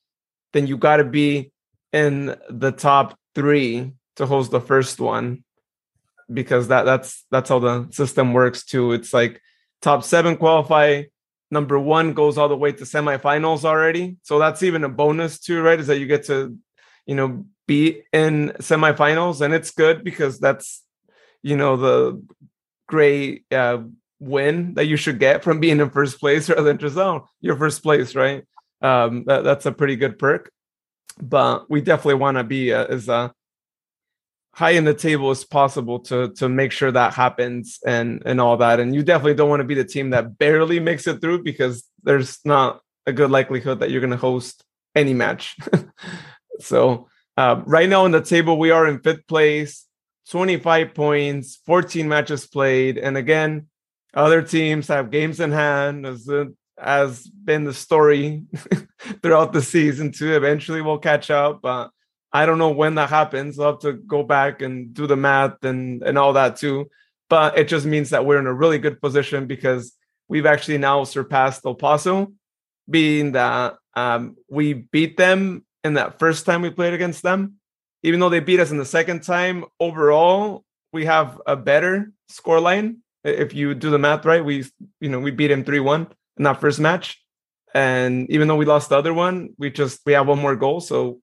then 0.53 0.67
you 0.67 0.77
got 0.77 0.99
to 0.99 1.05
be 1.05 1.53
in 1.93 2.37
the 2.49 2.73
top 2.73 3.19
three 3.35 3.93
to 4.17 4.27
host 4.27 4.51
the 4.51 4.61
first 4.61 5.01
one. 5.01 5.45
because 6.33 6.69
that 6.69 6.85
that's 6.85 7.25
that's 7.31 7.49
how 7.49 7.59
the 7.59 7.89
system 7.91 8.33
works 8.33 8.65
too. 8.65 8.93
It's 8.93 9.13
like 9.13 9.41
top 9.83 10.05
seven 10.05 10.37
qualify, 10.37 11.05
number 11.51 11.79
one 11.79 12.15
goes 12.15 12.39
all 12.39 12.49
the 12.49 12.57
way 12.57 12.73
to 12.73 12.85
semifinals 12.85 13.65
already. 13.65 14.17
So 14.23 14.39
that's 14.39 14.63
even 14.63 14.85
a 14.85 14.89
bonus 14.89 15.39
too, 15.39 15.61
right? 15.61 15.79
Is 15.79 15.89
that 15.89 15.99
you 15.99 16.07
get 16.07 16.25
to, 16.27 16.57
you 17.07 17.15
know, 17.15 17.45
be 17.67 18.03
in 18.13 18.53
semifinals, 18.61 19.41
and 19.41 19.53
it's 19.55 19.71
good 19.71 20.03
because 20.05 20.39
that's, 20.39 20.83
you 21.43 21.57
know, 21.57 21.77
the 21.77 22.23
great 22.89 23.45
uh, 23.53 23.79
win 24.21 24.75
that 24.75 24.87
you 24.87 24.97
should 24.97 25.19
get 25.19 25.45
from 25.45 25.61
being 25.61 25.81
in 25.81 25.91
first 25.91 26.19
place 26.21 26.49
rather 26.49 26.63
than 26.63 26.79
just 26.79 26.97
oh, 26.97 27.29
your 27.41 27.57
first 27.57 27.83
place, 27.83 28.15
right? 28.15 28.45
Um, 28.83 29.25
that, 29.27 29.45
that's 29.45 29.67
a 29.67 29.73
pretty 29.73 29.97
good 29.97 30.19
perk. 30.19 30.51
But 31.21 31.71
we 31.71 31.81
definitely 31.81 32.15
want 32.15 32.39
to 32.39 32.45
be 32.45 32.73
uh, 32.73 32.87
as 32.87 33.09
uh, 33.09 33.31
high 34.55 34.71
in 34.71 34.85
the 34.85 34.95
table 34.95 35.31
as 35.31 35.45
possible 35.45 36.01
to 36.01 36.33
to 36.35 36.49
make 36.49 36.73
sure 36.73 36.91
that 36.91 37.15
happens 37.15 37.79
and 37.87 38.23
and 38.25 38.41
all 38.41 38.57
that. 38.59 38.81
And 38.81 38.95
you 38.95 39.03
definitely 39.03 39.35
don't 39.35 39.51
want 39.51 39.61
to 39.61 39.67
be 39.67 39.75
the 39.75 39.85
team 39.85 40.11
that 40.11 40.39
barely 40.39 40.81
makes 40.81 41.07
it 41.07 41.21
through 41.21 41.43
because 41.43 41.85
there's 42.03 42.39
not 42.45 42.81
a 43.07 43.13
good 43.13 43.31
likelihood 43.31 43.81
that 43.81 43.91
you're 43.91 44.01
going 44.01 44.11
to 44.11 44.17
host 44.17 44.65
any 44.95 45.15
match. 45.15 45.57
so 46.61 47.09
uh, 47.37 47.63
right 47.65 47.89
now 47.89 48.05
in 48.05 48.13
the 48.13 48.21
table, 48.21 48.59
we 48.59 48.71
are 48.71 48.87
in 48.87 49.01
fifth 49.01 49.27
place, 49.27 49.87
25 50.31 50.95
points, 50.95 51.59
14 51.67 52.09
matches 52.09 52.47
played, 52.47 52.99
and 52.99 53.17
again, 53.17 53.67
other 54.15 54.43
teams 54.43 54.89
have 54.89 55.11
games 55.11 55.41
in 55.41 55.53
hand, 55.53 56.07
has 56.83 57.27
been 57.27 57.65
the 57.65 57.75
story 57.75 58.45
throughout 59.23 59.53
the 59.53 59.63
season 59.63 60.13
too. 60.13 60.35
Eventually, 60.35 60.83
we'll 60.83 60.99
catch 60.99 61.31
up, 61.31 61.61
but 61.63 61.91
I 62.33 62.47
don't 62.47 62.59
know 62.59 62.71
when 62.71 62.97
that 62.97 63.11
happens. 63.11 63.59
I'll 63.59 63.73
have 63.73 63.81
to 63.81 63.93
go 63.93 64.23
back 64.23 64.63
and 64.63 64.93
do 64.93 65.07
the 65.07 65.17
math 65.17 65.65
and 65.65 66.03
and 66.03 66.19
all 66.19 66.33
that 66.33 66.57
too. 66.57 66.91
But 67.29 67.59
it 67.59 67.69
just 67.69 67.87
means 67.87 68.11
that 68.11 68.27
we're 68.27 68.39
in 68.39 68.47
a 68.47 68.53
really 68.53 68.79
good 68.79 69.01
position 69.01 69.47
because 69.47 69.97
we've 70.29 70.47
actually 70.47 70.79
now 70.79 71.05
surpassed 71.05 71.65
El 71.65 71.75
Paso, 71.75 72.33
being 72.89 73.33
that 73.33 73.77
um, 73.95 74.37
we 74.51 74.73
beat 74.73 75.17
them 75.17 75.65
in 75.85 75.95
that 75.95 76.19
first 76.19 76.47
time 76.47 76.63
we 76.63 76.71
played 76.71 76.95
against 76.95 77.23
them. 77.23 77.55
Even 78.03 78.19
though 78.19 78.29
they 78.29 78.41
beat 78.41 78.61
us 78.61 78.71
in 78.71 78.79
the 78.79 78.85
second 78.85 79.23
time, 79.23 79.65
overall 79.79 80.65
we 80.93 81.05
have 81.05 81.41
a 81.47 81.57
better 81.57 82.13
score 82.29 82.61
line. 82.61 82.99
If 83.25 83.55
you 83.55 83.75
do 83.75 83.91
the 83.91 83.99
math 83.99 84.25
right, 84.25 84.45
we 84.45 84.65
you 85.01 85.09
know 85.09 85.21
we 85.21 85.31
beat 85.31 85.51
him 85.51 85.65
three 85.65 85.81
one 85.81 86.09
in 86.43 86.45
that 86.45 86.61
first 86.61 86.81
match, 86.81 87.23
and 87.73 88.29
even 88.29 88.49
though 88.49 88.57
we 88.57 88.65
lost 88.65 88.89
the 88.89 88.99
other 88.99 89.15
one, 89.15 89.51
we 89.59 89.71
just 89.71 90.01
we 90.05 90.13
have 90.15 90.27
one 90.27 90.41
more 90.41 90.57
goal, 90.57 90.81
so 90.81 91.21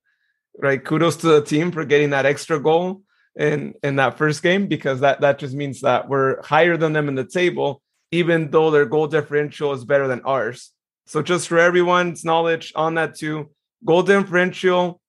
right? 0.58 0.84
Kudos 0.84 1.18
to 1.18 1.28
the 1.28 1.42
team 1.42 1.74
for 1.74 1.84
getting 1.84 2.12
that 2.12 2.26
extra 2.26 2.58
goal 2.58 3.02
in 3.38 3.74
in 3.84 3.98
that 3.98 4.18
first 4.18 4.42
game 4.42 4.68
because 4.68 5.02
that 5.02 5.20
that 5.20 5.38
just 5.38 5.54
means 5.54 5.82
that 5.82 6.08
we're 6.08 6.42
higher 6.42 6.78
than 6.78 6.94
them 6.94 7.10
in 7.10 7.16
the 7.16 7.26
table, 7.26 7.82
even 8.12 8.50
though 8.50 8.72
their 8.72 8.86
goal 8.86 9.08
differential 9.08 9.74
is 9.74 9.84
better 9.84 10.08
than 10.08 10.22
ours. 10.22 10.72
So 11.06 11.22
just 11.22 11.50
for 11.50 11.60
everyone's 11.60 12.24
knowledge 12.24 12.72
on 12.74 12.96
that 12.96 13.16
too, 13.16 13.50
goal 13.84 14.04
differential 14.04 15.02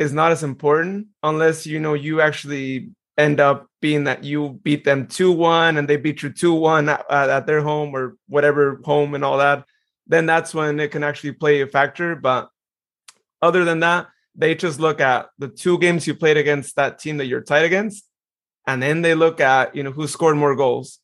is 0.00 0.12
not 0.12 0.32
as 0.32 0.42
important 0.42 1.08
unless 1.22 1.64
you 1.64 1.78
know 1.78 1.94
you 1.94 2.20
actually 2.20 2.90
end 3.16 3.38
up 3.38 3.67
being 3.80 4.04
that 4.04 4.24
you 4.24 4.58
beat 4.62 4.84
them 4.84 5.06
2-1 5.06 5.78
and 5.78 5.88
they 5.88 5.96
beat 5.96 6.22
you 6.22 6.30
2-1 6.30 6.88
at, 6.88 7.30
at 7.30 7.46
their 7.46 7.60
home 7.60 7.94
or 7.94 8.16
whatever 8.28 8.80
home 8.84 9.14
and 9.14 9.24
all 9.24 9.38
that 9.38 9.64
then 10.06 10.26
that's 10.26 10.54
when 10.54 10.80
it 10.80 10.90
can 10.90 11.04
actually 11.04 11.32
play 11.32 11.60
a 11.60 11.66
factor 11.66 12.16
but 12.16 12.50
other 13.40 13.64
than 13.64 13.80
that 13.80 14.08
they 14.38 14.54
just 14.54 14.78
look 14.78 15.00
at 15.00 15.28
the 15.38 15.48
two 15.48 15.78
games 15.78 16.06
you 16.06 16.14
played 16.14 16.36
against 16.36 16.76
that 16.76 17.00
team 17.00 17.16
that 17.16 17.26
you're 17.26 17.42
tied 17.42 17.64
against, 17.64 18.08
and 18.66 18.80
then 18.80 19.02
they 19.02 19.14
look 19.14 19.40
at 19.40 19.74
you 19.74 19.82
know 19.82 19.90
who 19.90 20.06
scored 20.06 20.36
more 20.36 20.54
goals. 20.54 21.00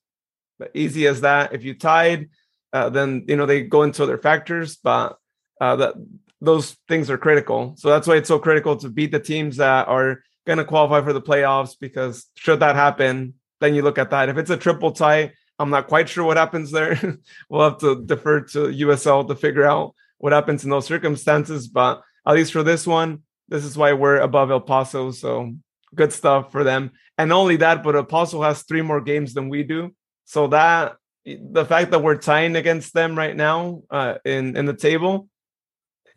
But 0.58 0.70
easy 0.72 1.08
as 1.08 1.22
that. 1.22 1.52
If 1.52 1.64
you 1.64 1.74
tied, 1.74 2.30
uh, 2.72 2.90
then 2.90 3.24
you 3.26 3.36
know 3.36 3.44
they 3.44 3.62
go 3.62 3.82
into 3.82 4.04
other 4.04 4.18
factors, 4.18 4.76
but 4.76 5.18
uh, 5.60 5.76
that 5.76 5.94
those 6.40 6.76
things 6.88 7.10
are 7.10 7.18
critical. 7.18 7.74
So 7.76 7.88
that's 7.88 8.06
why 8.06 8.16
it's 8.16 8.28
so 8.28 8.38
critical 8.38 8.76
to 8.76 8.88
beat 8.88 9.10
the 9.10 9.18
teams 9.18 9.56
that 9.56 9.88
are 9.88 10.22
going 10.46 10.58
to 10.58 10.64
qualify 10.64 11.02
for 11.02 11.12
the 11.12 11.22
playoffs. 11.22 11.76
Because 11.78 12.26
should 12.34 12.60
that 12.60 12.76
happen, 12.76 13.34
then 13.60 13.74
you 13.74 13.82
look 13.82 13.98
at 13.98 14.10
that. 14.10 14.28
If 14.28 14.38
it's 14.38 14.50
a 14.50 14.56
triple 14.56 14.92
tie, 14.92 15.32
I'm 15.58 15.70
not 15.70 15.88
quite 15.88 16.08
sure 16.08 16.24
what 16.24 16.36
happens 16.36 16.70
there. 16.70 16.98
we'll 17.48 17.70
have 17.70 17.78
to 17.78 18.04
defer 18.04 18.40
to 18.40 18.66
USL 18.66 19.26
to 19.28 19.34
figure 19.34 19.64
out 19.64 19.94
what 20.18 20.32
happens 20.32 20.64
in 20.64 20.70
those 20.70 20.86
circumstances. 20.86 21.68
But 21.68 22.02
at 22.26 22.34
least 22.34 22.52
for 22.52 22.62
this 22.62 22.86
one, 22.86 23.22
this 23.48 23.64
is 23.64 23.76
why 23.76 23.92
we're 23.92 24.18
above 24.18 24.50
El 24.50 24.60
Paso. 24.60 25.10
So 25.10 25.54
good 25.94 26.12
stuff 26.12 26.50
for 26.50 26.64
them. 26.64 26.92
And 27.18 27.32
only 27.32 27.56
that, 27.56 27.82
but 27.82 27.94
El 27.94 28.04
Paso 28.04 28.42
has 28.42 28.62
three 28.62 28.82
more 28.82 29.00
games 29.00 29.34
than 29.34 29.48
we 29.48 29.62
do. 29.62 29.94
So 30.24 30.48
that 30.48 30.96
the 31.24 31.64
fact 31.64 31.90
that 31.90 32.02
we're 32.02 32.16
tying 32.16 32.56
against 32.56 32.92
them 32.92 33.16
right 33.16 33.34
now 33.34 33.82
uh, 33.90 34.16
in 34.24 34.56
in 34.56 34.66
the 34.66 34.74
table, 34.74 35.28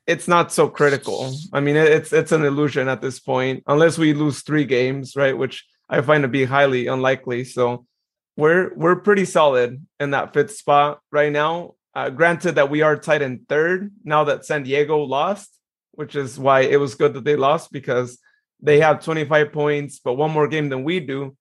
it's 0.07 0.27
not 0.27 0.53
so 0.53 0.69
critical. 0.69 1.35
I 1.51 1.59
mean, 1.59 1.75
it's 1.75 2.13
it's 2.13 2.31
an 2.31 2.45
illusion 2.45 2.87
at 2.87 3.01
this 3.01 3.19
point, 3.19 3.63
unless 3.67 3.97
we 3.97 4.13
lose 4.13 4.41
three 4.41 4.63
games, 4.63 5.15
right? 5.15 5.37
Which 5.37 5.65
I 5.89 6.01
find 6.01 6.23
to 6.23 6.29
be 6.29 6.45
highly 6.45 6.87
unlikely. 6.87 7.43
So 7.43 7.85
we're 8.37 8.73
we're 8.75 8.95
pretty 8.95 9.25
solid 9.25 9.85
in 9.99 10.11
that 10.11 10.33
fifth 10.33 10.55
spot 10.55 11.01
right 11.11 11.31
now. 11.31 11.75
Uh, 11.93 12.09
granted 12.09 12.55
that 12.55 12.69
we 12.69 12.81
are 12.83 12.95
tied 12.95 13.21
in 13.21 13.39
third 13.49 13.91
now 14.03 14.23
that 14.23 14.45
San 14.45 14.63
Diego 14.63 14.99
lost, 14.99 15.49
which 15.91 16.15
is 16.15 16.39
why 16.39 16.61
it 16.61 16.79
was 16.79 16.95
good 16.95 17.13
that 17.15 17.25
they 17.25 17.35
lost 17.35 17.71
because 17.71 18.19
they 18.61 18.79
have 18.79 19.03
25 19.03 19.51
points, 19.51 19.99
but 19.99 20.13
one 20.13 20.31
more 20.31 20.47
game 20.47 20.69
than 20.69 20.83
we 20.83 20.99
do. 20.99 21.35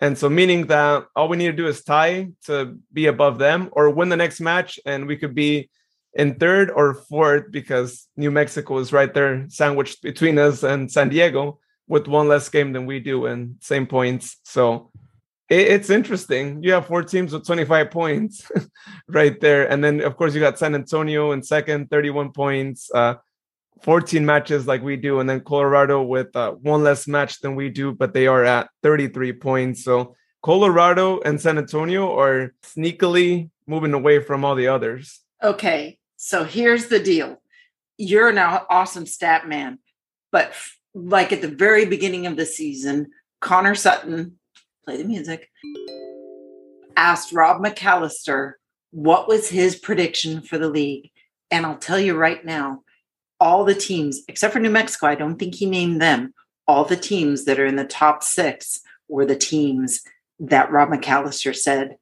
And 0.00 0.18
so, 0.18 0.28
meaning 0.28 0.66
that 0.66 1.06
all 1.16 1.28
we 1.28 1.36
need 1.36 1.46
to 1.46 1.52
do 1.52 1.68
is 1.68 1.84
tie 1.84 2.28
to 2.46 2.76
be 2.92 3.06
above 3.06 3.38
them 3.38 3.70
or 3.72 3.88
win 3.90 4.08
the 4.08 4.16
next 4.16 4.40
match, 4.40 4.78
and 4.84 5.06
we 5.06 5.16
could 5.16 5.34
be 5.34 5.70
in 6.14 6.34
third 6.36 6.70
or 6.70 6.94
fourth 6.94 7.50
because 7.50 8.08
New 8.16 8.30
Mexico 8.30 8.78
is 8.78 8.92
right 8.92 9.12
there, 9.12 9.46
sandwiched 9.48 10.02
between 10.02 10.38
us 10.38 10.62
and 10.62 10.90
San 10.90 11.08
Diego 11.08 11.58
with 11.88 12.08
one 12.08 12.28
less 12.28 12.48
game 12.48 12.72
than 12.72 12.86
we 12.86 13.00
do 13.00 13.26
and 13.26 13.56
same 13.60 13.86
points. 13.86 14.38
So, 14.44 14.90
it's 15.50 15.90
interesting. 15.90 16.62
You 16.62 16.72
have 16.72 16.86
four 16.86 17.02
teams 17.02 17.32
with 17.32 17.46
25 17.46 17.90
points 17.90 18.50
right 19.08 19.38
there. 19.40 19.70
And 19.70 19.84
then, 19.84 20.00
of 20.00 20.16
course, 20.16 20.34
you 20.34 20.40
got 20.40 20.58
San 20.58 20.74
Antonio 20.74 21.32
in 21.32 21.42
second, 21.42 21.90
31 21.90 22.32
points. 22.32 22.90
Uh, 22.92 23.16
14 23.82 24.24
matches 24.24 24.66
like 24.66 24.82
we 24.82 24.96
do, 24.96 25.20
and 25.20 25.28
then 25.28 25.40
Colorado 25.40 26.02
with 26.02 26.34
uh, 26.34 26.52
one 26.52 26.82
less 26.82 27.06
match 27.06 27.40
than 27.40 27.54
we 27.54 27.68
do, 27.68 27.92
but 27.92 28.14
they 28.14 28.26
are 28.26 28.42
at 28.42 28.70
33 28.82 29.34
points. 29.34 29.84
So 29.84 30.16
Colorado 30.42 31.20
and 31.20 31.38
San 31.38 31.58
Antonio 31.58 32.18
are 32.18 32.54
sneakily 32.62 33.50
moving 33.66 33.92
away 33.92 34.20
from 34.20 34.44
all 34.44 34.54
the 34.54 34.68
others. 34.68 35.20
Okay, 35.42 35.98
so 36.24 36.44
here's 36.44 36.86
the 36.86 36.98
deal: 36.98 37.36
you're 37.98 38.30
an 38.30 38.38
awesome 38.38 39.04
stat 39.04 39.46
man, 39.46 39.78
but 40.32 40.54
like 40.94 41.34
at 41.34 41.42
the 41.42 41.48
very 41.48 41.84
beginning 41.84 42.26
of 42.26 42.36
the 42.36 42.46
season, 42.46 43.10
Connor 43.42 43.74
Sutton, 43.74 44.38
play 44.86 44.96
the 44.96 45.04
music, 45.04 45.50
asked 46.96 47.34
Rob 47.34 47.62
McAllister 47.62 48.52
what 48.90 49.28
was 49.28 49.50
his 49.50 49.76
prediction 49.76 50.40
for 50.40 50.56
the 50.56 50.70
league, 50.70 51.10
and 51.50 51.66
I'll 51.66 51.76
tell 51.76 52.00
you 52.00 52.16
right 52.16 52.42
now 52.42 52.84
all 53.38 53.66
the 53.66 53.74
teams, 53.74 54.22
except 54.26 54.54
for 54.54 54.60
New 54.60 54.70
Mexico, 54.70 55.08
I 55.08 55.16
don't 55.16 55.38
think 55.38 55.54
he 55.54 55.66
named 55.66 56.00
them, 56.00 56.32
all 56.66 56.86
the 56.86 56.96
teams 56.96 57.44
that 57.44 57.60
are 57.60 57.66
in 57.66 57.76
the 57.76 57.84
top 57.84 58.22
six 58.22 58.80
were 59.08 59.26
the 59.26 59.36
teams 59.36 60.00
that 60.40 60.72
Rob 60.72 60.88
McAllister 60.88 61.54
said, 61.54 61.98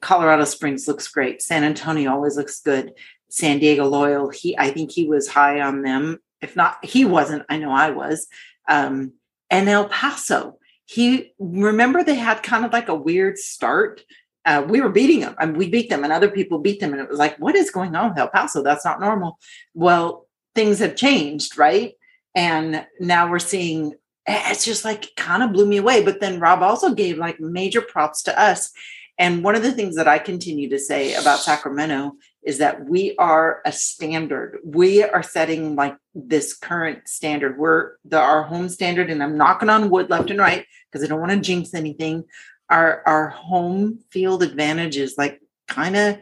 Colorado 0.00 0.44
Springs 0.44 0.86
looks 0.88 1.08
great. 1.08 1.42
San 1.42 1.64
Antonio 1.64 2.10
always 2.10 2.36
looks 2.36 2.60
good. 2.60 2.92
San 3.34 3.58
Diego 3.58 3.84
Loyal, 3.86 4.28
he 4.30 4.56
I 4.56 4.70
think 4.70 4.92
he 4.92 5.08
was 5.08 5.26
high 5.26 5.60
on 5.60 5.82
them. 5.82 6.20
If 6.40 6.54
not, 6.54 6.84
he 6.84 7.04
wasn't. 7.04 7.44
I 7.48 7.58
know 7.58 7.72
I 7.72 7.90
was. 7.90 8.28
Um, 8.68 9.14
and 9.50 9.68
El 9.68 9.88
Paso, 9.88 10.58
he 10.86 11.32
remember 11.40 12.04
they 12.04 12.14
had 12.14 12.44
kind 12.44 12.64
of 12.64 12.72
like 12.72 12.88
a 12.88 12.94
weird 12.94 13.36
start. 13.38 14.02
Uh, 14.44 14.64
we 14.68 14.80
were 14.80 14.88
beating 14.88 15.20
them. 15.20 15.34
I 15.36 15.46
mean, 15.46 15.56
we 15.56 15.68
beat 15.68 15.90
them, 15.90 16.04
and 16.04 16.12
other 16.12 16.30
people 16.30 16.60
beat 16.60 16.78
them, 16.78 16.92
and 16.92 17.02
it 17.02 17.08
was 17.08 17.18
like, 17.18 17.36
what 17.38 17.56
is 17.56 17.72
going 17.72 17.96
on 17.96 18.10
with 18.10 18.18
El 18.18 18.28
Paso? 18.28 18.62
That's 18.62 18.84
not 18.84 19.00
normal. 19.00 19.38
Well, 19.74 20.28
things 20.54 20.78
have 20.78 20.94
changed, 20.94 21.58
right? 21.58 21.94
And 22.36 22.86
now 23.00 23.28
we're 23.28 23.40
seeing 23.40 23.94
it's 24.26 24.64
just 24.64 24.84
like 24.84 25.14
kind 25.16 25.42
of 25.42 25.52
blew 25.52 25.66
me 25.66 25.78
away. 25.78 26.04
But 26.04 26.20
then 26.20 26.38
Rob 26.38 26.62
also 26.62 26.94
gave 26.94 27.18
like 27.18 27.40
major 27.40 27.82
props 27.82 28.22
to 28.22 28.40
us. 28.40 28.70
And 29.18 29.44
one 29.44 29.54
of 29.54 29.62
the 29.62 29.72
things 29.72 29.96
that 29.96 30.08
I 30.08 30.18
continue 30.18 30.68
to 30.70 30.78
say 30.78 31.14
about 31.14 31.38
Sacramento 31.40 32.12
is 32.44 32.58
that 32.58 32.84
we 32.84 33.16
are 33.16 33.62
a 33.64 33.72
standard. 33.72 34.58
We 34.64 35.02
are 35.02 35.22
setting 35.22 35.76
like 35.76 35.96
this 36.14 36.54
current 36.54 37.08
standard. 37.08 37.58
We're 37.58 37.92
the 38.04 38.20
our 38.20 38.42
home 38.42 38.68
standard, 38.68 39.10
and 39.10 39.22
I'm 39.22 39.38
knocking 39.38 39.70
on 39.70 39.90
wood 39.90 40.10
left 40.10 40.30
and 40.30 40.38
right 40.38 40.66
because 40.90 41.04
I 41.04 41.08
don't 41.08 41.20
want 41.20 41.32
to 41.32 41.40
jinx 41.40 41.74
anything. 41.74 42.24
Our 42.68 43.02
our 43.06 43.28
home 43.28 44.00
field 44.10 44.42
advantage 44.42 44.96
is 44.96 45.16
like 45.16 45.40
kind 45.68 45.96
of 45.96 46.18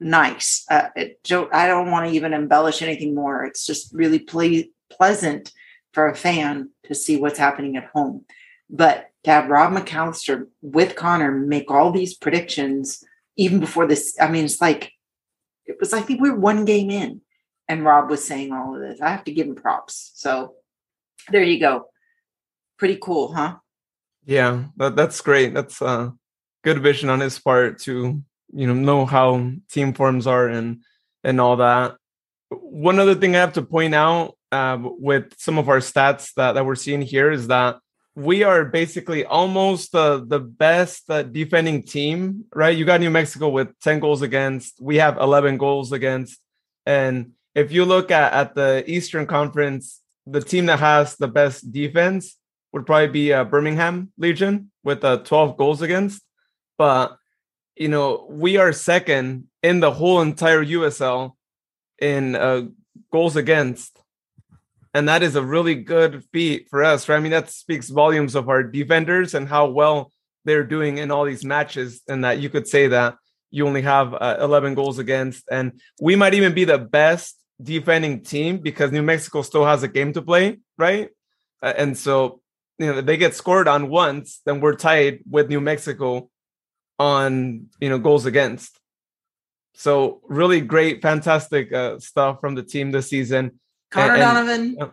nice. 0.00 0.64
Uh, 0.70 0.88
don't, 1.24 1.52
I 1.54 1.66
don't 1.66 1.90
want 1.90 2.08
to 2.08 2.14
even 2.14 2.32
embellish 2.32 2.82
anything 2.82 3.14
more. 3.14 3.44
It's 3.44 3.66
just 3.66 3.92
really 3.92 4.18
ple- 4.18 4.64
pleasant 4.90 5.52
for 5.92 6.08
a 6.08 6.16
fan 6.16 6.70
to 6.84 6.94
see 6.94 7.16
what's 7.16 7.38
happening 7.38 7.76
at 7.76 7.90
home. 7.94 8.24
But 8.68 9.10
to 9.24 9.30
have 9.30 9.48
Rob 9.48 9.72
McAllister 9.72 10.46
with 10.60 10.96
Connor 10.96 11.32
make 11.32 11.70
all 11.70 11.92
these 11.92 12.14
predictions 12.14 13.02
even 13.36 13.60
before 13.60 13.86
this, 13.86 14.16
I 14.20 14.28
mean, 14.28 14.44
it's 14.44 14.60
like 14.60 14.92
it 15.66 15.76
was. 15.80 15.92
I 15.92 16.00
think 16.00 16.20
we 16.20 16.30
we're 16.30 16.36
one 16.36 16.64
game 16.64 16.90
in, 16.90 17.20
and 17.68 17.84
Rob 17.84 18.10
was 18.10 18.26
saying 18.26 18.52
all 18.52 18.74
of 18.74 18.80
this. 18.80 19.00
I 19.00 19.10
have 19.10 19.24
to 19.24 19.32
give 19.32 19.46
him 19.46 19.54
props. 19.54 20.12
So 20.14 20.54
there 21.30 21.42
you 21.42 21.60
go. 21.60 21.86
Pretty 22.78 22.98
cool, 23.00 23.32
huh? 23.32 23.56
Yeah, 24.26 24.64
that, 24.76 24.96
that's 24.96 25.20
great. 25.20 25.54
That's 25.54 25.80
a 25.80 26.12
good 26.62 26.82
vision 26.82 27.10
on 27.10 27.20
his 27.20 27.38
part 27.38 27.78
to 27.80 28.22
you 28.52 28.66
know 28.66 28.74
know 28.74 29.06
how 29.06 29.50
team 29.70 29.92
forms 29.92 30.26
are 30.26 30.48
and 30.48 30.82
and 31.22 31.40
all 31.40 31.56
that. 31.56 31.96
One 32.50 32.98
other 32.98 33.14
thing 33.14 33.34
I 33.34 33.40
have 33.40 33.54
to 33.54 33.62
point 33.62 33.94
out 33.94 34.36
uh, 34.52 34.78
with 34.80 35.34
some 35.38 35.58
of 35.58 35.68
our 35.68 35.78
stats 35.78 36.32
that, 36.34 36.52
that 36.52 36.64
we're 36.64 36.76
seeing 36.76 37.02
here 37.02 37.30
is 37.30 37.48
that 37.48 37.78
we 38.16 38.44
are 38.44 38.64
basically 38.64 39.24
almost 39.24 39.92
the 39.92 40.24
the 40.24 40.38
best 40.38 41.10
uh, 41.10 41.22
defending 41.22 41.82
team, 41.82 42.44
right? 42.54 42.76
You 42.76 42.84
got 42.84 43.00
New 43.00 43.10
Mexico 43.10 43.48
with 43.48 43.68
10 43.80 43.98
goals 44.00 44.22
against. 44.22 44.80
We 44.80 44.96
have 44.96 45.18
11 45.18 45.58
goals 45.58 45.92
against. 45.92 46.38
And 46.86 47.32
if 47.54 47.72
you 47.72 47.84
look 47.84 48.10
at, 48.10 48.32
at 48.32 48.54
the 48.54 48.84
Eastern 48.86 49.26
Conference, 49.26 50.00
the 50.26 50.40
team 50.40 50.66
that 50.66 50.78
has 50.78 51.16
the 51.16 51.28
best 51.28 51.72
defense 51.72 52.36
would 52.72 52.86
probably 52.86 53.08
be 53.08 53.32
uh, 53.32 53.44
Birmingham 53.44 54.12
Legion 54.16 54.70
with 54.82 55.04
uh, 55.04 55.18
12 55.18 55.56
goals 55.56 55.82
against. 55.82 56.22
But, 56.78 57.16
you 57.76 57.88
know, 57.88 58.26
we 58.28 58.56
are 58.56 58.72
second 58.72 59.48
in 59.62 59.80
the 59.80 59.92
whole 59.92 60.20
entire 60.20 60.64
USL 60.64 61.32
in 62.00 62.36
uh, 62.36 62.62
goals 63.12 63.36
against 63.36 63.98
and 64.94 65.08
that 65.08 65.24
is 65.24 65.34
a 65.34 65.42
really 65.42 65.74
good 65.74 66.24
feat 66.32 66.68
for 66.70 66.82
us 66.82 67.08
right? 67.08 67.16
I 67.16 67.20
mean 67.20 67.32
that 67.32 67.50
speaks 67.50 67.90
volumes 67.90 68.34
of 68.34 68.48
our 68.48 68.62
defenders 68.62 69.34
and 69.34 69.48
how 69.48 69.66
well 69.66 70.10
they're 70.44 70.64
doing 70.64 70.98
in 70.98 71.10
all 71.10 71.24
these 71.24 71.44
matches 71.44 72.02
and 72.08 72.24
that 72.24 72.38
you 72.38 72.48
could 72.48 72.68
say 72.68 72.86
that 72.88 73.16
you 73.50 73.66
only 73.66 73.82
have 73.82 74.14
uh, 74.14 74.36
11 74.40 74.74
goals 74.74 74.98
against. 74.98 75.44
And 75.50 75.80
we 76.00 76.16
might 76.16 76.34
even 76.34 76.54
be 76.54 76.64
the 76.64 76.78
best 76.78 77.38
defending 77.62 78.22
team 78.22 78.58
because 78.58 78.90
new 78.90 79.02
mexico 79.02 79.42
still 79.42 79.64
has 79.64 79.82
a 79.82 79.88
game 79.88 80.12
to 80.12 80.22
play 80.22 80.58
right? 80.78 81.10
Uh, 81.62 81.72
and 81.76 81.96
so 81.96 82.40
you 82.78 82.86
know 82.86 83.00
they 83.00 83.16
get 83.16 83.34
scored 83.34 83.68
on 83.68 83.88
once 83.88 84.40
then 84.44 84.60
we're 84.60 84.74
tied 84.74 85.20
with 85.30 85.48
new 85.48 85.60
mexico 85.60 86.28
on 86.98 87.66
you 87.80 87.88
know 87.88 87.98
goals 87.98 88.26
against. 88.26 88.78
So 89.76 90.20
really 90.28 90.60
great 90.60 91.02
fantastic 91.02 91.72
uh, 91.72 91.98
stuff 91.98 92.40
from 92.40 92.54
the 92.54 92.62
team 92.62 92.90
this 92.90 93.08
season 93.08 93.58
Conor 93.94 94.14
and, 94.14 94.20
Donovan, 94.20 94.76
and, 94.80 94.90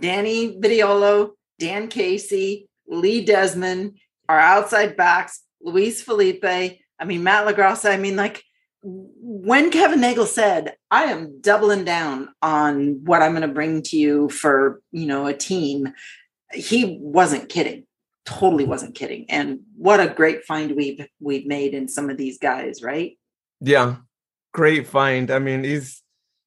Danny 0.00 0.60
Vitiello, 0.60 1.30
Dan 1.58 1.88
Casey, 1.88 2.68
Lee 2.86 3.24
Desmond, 3.24 3.98
our 4.28 4.38
outside 4.38 4.96
backs, 4.96 5.42
Luis 5.62 6.02
Felipe. 6.02 6.44
I 6.44 7.04
mean, 7.04 7.24
Matt 7.24 7.46
LaGrassa. 7.46 7.90
I 7.90 7.96
mean, 7.96 8.16
like 8.16 8.42
when 8.82 9.70
Kevin 9.70 10.00
Nagle 10.00 10.26
said, 10.26 10.76
I 10.90 11.04
am 11.04 11.40
doubling 11.40 11.84
down 11.84 12.28
on 12.42 13.00
what 13.04 13.22
I'm 13.22 13.32
going 13.32 13.42
to 13.42 13.48
bring 13.48 13.82
to 13.82 13.96
you 13.96 14.28
for, 14.28 14.82
you 14.92 15.06
know, 15.06 15.26
a 15.26 15.34
team, 15.34 15.92
he 16.52 16.98
wasn't 17.00 17.48
kidding. 17.48 17.86
Totally 18.26 18.64
wasn't 18.64 18.94
kidding. 18.94 19.26
And 19.30 19.60
what 19.76 20.00
a 20.00 20.08
great 20.08 20.44
find 20.44 20.76
we've 20.76 21.06
we've 21.18 21.46
made 21.46 21.74
in 21.74 21.88
some 21.88 22.10
of 22.10 22.18
these 22.18 22.38
guys, 22.38 22.82
right? 22.82 23.18
Yeah. 23.60 23.96
Great 24.52 24.86
find. 24.86 25.30
I 25.30 25.38
mean, 25.38 25.64
he's 25.64 26.03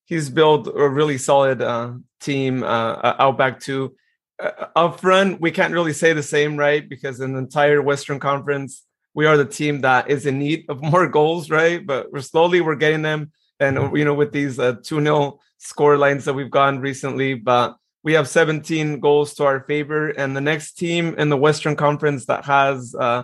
he's 0.08 0.30
built 0.30 0.68
a 0.68 0.90
really 0.90 1.18
solid 1.20 1.62
uh, 1.62 1.94
team 2.20 2.64
uh, 2.64 3.16
out 3.20 3.38
back 3.38 3.60
too. 3.60 3.96
Uh, 4.42 4.68
up 4.76 5.00
front, 5.00 5.40
we 5.40 5.52
can't 5.52 5.74
really 5.74 5.94
say 5.94 6.14
the 6.14 6.24
same, 6.24 6.58
right? 6.58 6.88
Because 6.90 7.20
in 7.20 7.34
the 7.34 7.40
entire 7.40 7.82
Western 7.82 8.20
Conference, 8.20 8.84
we 9.14 9.26
are 9.26 9.38
the 9.38 9.46
team 9.46 9.82
that 9.82 10.10
is 10.10 10.26
in 10.26 10.40
need 10.40 10.66
of 10.70 10.82
more 10.82 11.08
goals, 11.20 11.52
right? 11.52 11.86
But 11.86 12.12
we're 12.12 12.22
slowly 12.22 12.62
we're 12.62 12.76
getting 12.76 13.04
them, 13.04 13.32
and 13.60 13.96
you 13.96 14.06
know 14.06 14.16
with 14.16 14.32
these 14.32 14.58
uh, 14.58 14.76
two 14.84 15.02
0 15.02 15.40
score 15.60 15.98
lines 15.98 16.26
that 16.26 16.34
we've 16.34 16.52
gotten 16.52 16.80
recently, 16.80 17.34
but 17.34 17.78
we 18.04 18.14
have 18.14 18.28
17 18.28 19.00
goals 19.00 19.34
to 19.36 19.44
our 19.44 19.62
favor, 19.62 20.10
and 20.10 20.36
the 20.36 20.42
next 20.42 20.74
team 20.74 21.16
in 21.18 21.30
the 21.30 21.38
Western 21.38 21.76
Conference 21.76 22.26
that 22.28 22.46
has 22.46 22.96
uh, 22.96 23.24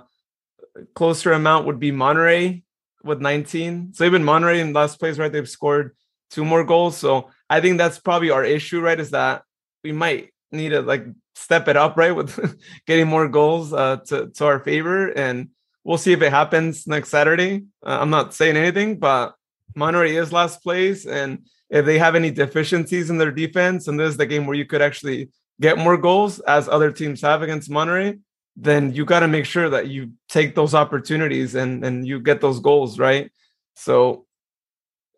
closer 0.96 1.32
amount 1.32 1.68
would 1.68 1.80
be 1.80 1.92
Monterey 1.92 2.64
with 3.04 3.22
19. 3.22 3.94
So 3.94 4.04
even 4.04 4.24
Monterey 4.24 4.60
in 4.60 4.74
last 4.74 5.00
place, 5.00 5.18
right? 5.18 5.32
They've 5.32 5.48
scored 5.48 5.96
two 6.34 6.44
more 6.44 6.64
goals. 6.64 6.98
So 6.98 7.30
I 7.50 7.62
think 7.62 7.78
that's 7.78 8.00
probably 8.00 8.32
our 8.32 8.44
issue, 8.44 8.82
right? 8.82 9.00
Is 9.00 9.12
that 9.12 9.44
we 9.84 9.92
might 9.92 10.34
need 10.52 10.70
to 10.70 10.82
like 10.82 11.06
step 11.36 11.68
it 11.68 11.78
up, 11.78 11.96
right, 11.98 12.12
with 12.12 12.34
getting 12.88 13.08
more 13.08 13.28
goals 13.28 13.72
uh, 13.74 13.98
to 14.08 14.30
to 14.30 14.46
our 14.46 14.60
favor, 14.60 15.08
and 15.08 15.50
we'll 15.84 15.98
see 15.98 16.14
if 16.14 16.22
it 16.22 16.32
happens 16.32 16.88
next 16.88 17.10
Saturday. 17.10 17.64
Uh, 17.86 17.98
I'm 18.02 18.10
not 18.10 18.34
saying 18.34 18.58
anything, 18.58 18.98
but 18.98 19.36
Monterey 19.76 20.16
is 20.16 20.34
last 20.34 20.64
place, 20.64 21.06
and 21.06 21.46
if 21.70 21.86
they 21.86 22.00
have 22.00 22.16
any 22.16 22.32
deficiencies 22.32 23.10
in 23.10 23.18
their 23.18 23.32
defense, 23.32 23.88
and 23.88 24.00
this 24.00 24.10
is 24.10 24.18
the 24.18 24.26
game 24.26 24.46
where 24.46 24.58
you 24.58 24.66
could 24.66 24.82
actually 24.82 25.30
get 25.62 25.78
more 25.78 25.98
goals, 25.98 26.40
as 26.42 26.68
other 26.68 26.92
teams 26.92 27.22
have 27.22 27.42
against 27.42 27.70
Monterey, 27.70 28.18
then 28.56 28.94
you 28.94 29.06
got 29.06 29.22
to 29.22 29.28
make 29.28 29.46
sure 29.46 29.70
that 29.70 29.88
you 29.88 30.12
take 30.30 30.56
those 30.56 30.74
opportunities 30.74 31.56
and 31.56 31.84
and 31.86 32.08
you 32.08 32.20
get 32.20 32.42
those 32.42 32.60
goals, 32.60 32.98
right? 32.98 33.32
So 33.76 34.26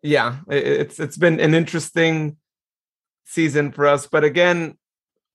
yeah, 0.06 0.38
it's 0.48 1.00
it's 1.00 1.16
been 1.16 1.40
an 1.40 1.54
interesting 1.54 2.36
season 3.24 3.72
for 3.72 3.86
us. 3.86 4.06
But 4.06 4.24
again, 4.24 4.78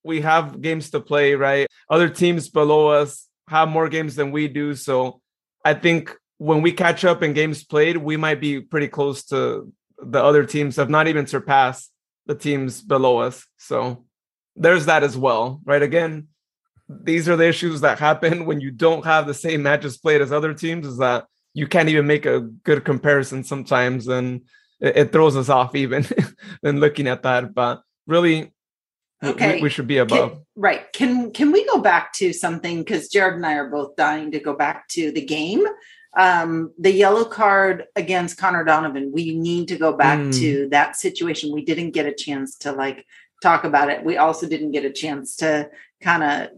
we 0.03 0.21
have 0.21 0.61
games 0.61 0.89
to 0.91 0.99
play, 0.99 1.35
right? 1.35 1.67
Other 1.89 2.09
teams 2.09 2.49
below 2.49 2.87
us 2.87 3.27
have 3.49 3.67
more 3.67 3.89
games 3.89 4.15
than 4.15 4.31
we 4.31 4.47
do. 4.47 4.73
So 4.75 5.21
I 5.65 5.73
think 5.73 6.15
when 6.37 6.61
we 6.61 6.71
catch 6.71 7.03
up 7.05 7.21
in 7.21 7.33
games 7.33 7.63
played, 7.63 7.97
we 7.97 8.17
might 8.17 8.39
be 8.39 8.61
pretty 8.61 8.87
close 8.87 9.25
to 9.25 9.71
the 10.01 10.23
other 10.23 10.45
teams, 10.45 10.77
have 10.77 10.89
not 10.89 11.07
even 11.07 11.27
surpassed 11.27 11.91
the 12.25 12.35
teams 12.35 12.81
below 12.81 13.17
us. 13.17 13.45
So 13.57 14.05
there's 14.55 14.85
that 14.85 15.03
as 15.03 15.17
well, 15.17 15.61
right? 15.65 15.83
Again, 15.83 16.29
these 16.87 17.29
are 17.29 17.35
the 17.35 17.47
issues 17.47 17.81
that 17.81 17.99
happen 17.99 18.45
when 18.47 18.61
you 18.61 18.71
don't 18.71 19.05
have 19.05 19.27
the 19.27 19.33
same 19.33 19.63
matches 19.63 19.97
played 19.97 20.21
as 20.21 20.31
other 20.31 20.53
teams, 20.53 20.87
is 20.87 20.97
that 20.97 21.25
you 21.53 21.67
can't 21.67 21.89
even 21.89 22.07
make 22.07 22.25
a 22.25 22.39
good 22.39 22.85
comparison 22.85 23.43
sometimes. 23.43 24.07
And 24.07 24.41
it, 24.81 24.97
it 24.97 25.11
throws 25.11 25.37
us 25.37 25.49
off 25.49 25.75
even 25.75 26.05
than 26.61 26.79
looking 26.79 27.07
at 27.07 27.23
that. 27.23 27.53
But 27.53 27.81
really, 28.07 28.51
okay, 29.23 29.55
we, 29.55 29.63
we 29.63 29.69
should 29.69 29.87
be 29.87 29.97
above. 29.97 30.31
Can, 30.31 30.45
right? 30.55 30.91
Can 30.93 31.31
can 31.31 31.51
we 31.51 31.65
go 31.67 31.79
back 31.79 32.13
to 32.13 32.33
something 32.33 32.79
because 32.79 33.07
Jared 33.07 33.35
and 33.35 33.45
I 33.45 33.53
are 33.53 33.69
both 33.69 33.95
dying 33.95 34.31
to 34.31 34.39
go 34.39 34.53
back 34.53 34.87
to 34.89 35.11
the 35.11 35.23
game. 35.23 35.63
Um, 36.17 36.73
the 36.77 36.91
yellow 36.91 37.23
card 37.23 37.85
against 37.95 38.37
Conor 38.37 38.65
Donovan. 38.65 39.11
We 39.13 39.33
need 39.33 39.69
to 39.69 39.77
go 39.77 39.93
back 39.93 40.19
mm. 40.19 40.37
to 40.39 40.67
that 40.69 40.97
situation. 40.97 41.53
We 41.53 41.63
didn't 41.63 41.91
get 41.91 42.05
a 42.05 42.13
chance 42.13 42.57
to 42.59 42.73
like 42.73 43.05
talk 43.41 43.63
about 43.63 43.89
it. 43.89 44.03
We 44.03 44.17
also 44.17 44.47
didn't 44.47 44.71
get 44.71 44.83
a 44.83 44.91
chance 44.91 45.37
to 45.37 45.69
kind 46.01 46.23
of 46.23 46.49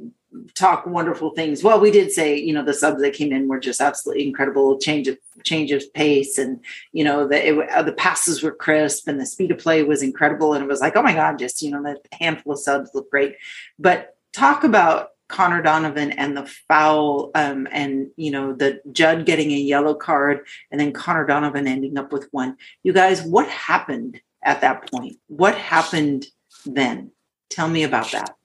talk 0.56 0.86
wonderful 0.86 1.32
things. 1.32 1.64
Well, 1.64 1.80
we 1.80 1.92
did 1.92 2.12
say, 2.12 2.38
you 2.38 2.54
know, 2.54 2.64
the 2.64 2.74
subs 2.74 3.02
that 3.02 3.14
came 3.14 3.32
in 3.32 3.48
were 3.48 3.60
just 3.60 3.82
absolutely 3.82 4.28
incredible. 4.28 4.78
Change 4.78 5.08
of 5.08 5.18
change 5.44 5.72
of 5.72 5.92
pace, 5.94 6.38
and 6.38 6.60
you 6.92 7.04
know, 7.04 7.28
the 7.28 7.48
it, 7.48 7.70
uh, 7.70 7.84
the 7.84 7.94
passes 7.94 8.44
were 8.44 8.52
crisp, 8.52 9.08
and 9.08 9.20
the 9.20 9.26
speed 9.26 9.52
of 9.52 9.58
play 9.58 9.84
was 9.84 10.02
incredible. 10.02 10.54
And 10.54 10.64
it 10.64 10.68
was 10.68 10.82
like, 10.82 10.96
oh 10.96 11.04
my 11.04 11.14
god, 11.14 11.40
just 11.40 11.62
you 11.62 11.72
know, 11.72 11.82
the 11.82 12.00
handful 12.16 12.54
of 12.54 12.60
subs 12.60 12.92
look 12.94 13.10
great. 13.10 13.36
But 13.80 14.16
talk 14.34 14.64
about 14.64 15.10
Conor 15.28 15.62
Donovan 15.62 16.12
and 16.12 16.36
the 16.38 16.46
foul, 16.68 17.32
um, 17.36 17.68
and 17.72 18.10
you 18.18 18.32
know, 18.32 18.54
the 18.54 18.82
Judd 18.92 19.26
getting 19.26 19.52
a 19.52 19.58
yellow 19.58 19.96
card, 19.96 20.46
and 20.72 20.80
then 20.80 20.92
Conor 20.92 21.26
Donovan 21.26 21.68
ending 21.68 21.98
up 21.98 22.12
with 22.12 22.28
one. 22.32 22.58
You 22.84 22.94
guys, 22.94 23.22
what 23.22 23.48
happened 23.48 24.22
at 24.44 24.62
that 24.62 24.92
point? 24.92 25.18
What 25.28 25.56
happened 25.56 26.26
then? 26.66 27.12
Tell 27.50 27.68
me 27.68 27.84
about 27.84 28.12
that. 28.12 28.36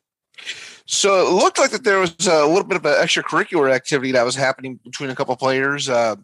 So 0.91 1.20
it 1.20 1.30
looked 1.30 1.59
like 1.59 1.70
that 1.72 1.84
there 1.84 1.99
was 1.99 2.14
a 2.26 2.47
little 2.47 2.64
bit 2.64 2.78
of 2.78 2.86
an 2.86 2.95
extracurricular 2.95 3.70
activity 3.70 4.12
that 4.12 4.24
was 4.24 4.34
happening 4.34 4.80
between 4.82 5.11
a 5.11 5.14
couple 5.14 5.36
players. 5.36 5.86
Uh, 5.86 6.16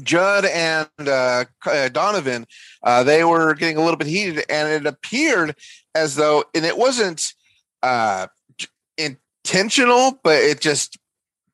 Judd 0.00 0.44
and 0.44 0.88
uh, 1.00 1.44
uh, 1.66 1.88
Donovan, 1.88 2.46
uh, 2.84 3.02
they 3.02 3.24
were 3.24 3.54
getting 3.54 3.76
a 3.76 3.80
little 3.80 3.96
bit 3.96 4.06
heated, 4.06 4.44
and 4.48 4.68
it 4.68 4.86
appeared 4.86 5.56
as 5.96 6.14
though, 6.14 6.44
and 6.54 6.64
it 6.64 6.78
wasn't 6.78 7.34
uh, 7.82 8.28
intentional, 8.96 10.20
but 10.22 10.36
it 10.36 10.60
just 10.60 10.96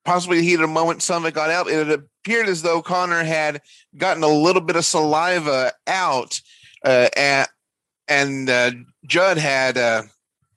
possibly 0.05 0.43
heated 0.43 0.65
a 0.65 0.69
moment. 0.69 1.01
Some 1.01 1.25
of 1.25 1.29
it 1.29 1.35
got 1.35 1.49
out. 1.49 1.67
It 1.67 1.91
appeared 1.91 2.49
as 2.49 2.61
though 2.61 2.83
Conor 2.83 3.25
had 3.25 3.63
gotten 3.97 4.23
a 4.23 4.29
little 4.29 4.63
bit 4.63 4.77
of 4.77 4.85
saliva 4.85 5.73
out, 5.87 6.39
uh, 6.85 7.09
and 7.17 7.49
and 8.07 8.87
Judd 9.07 9.39
had, 9.39 9.77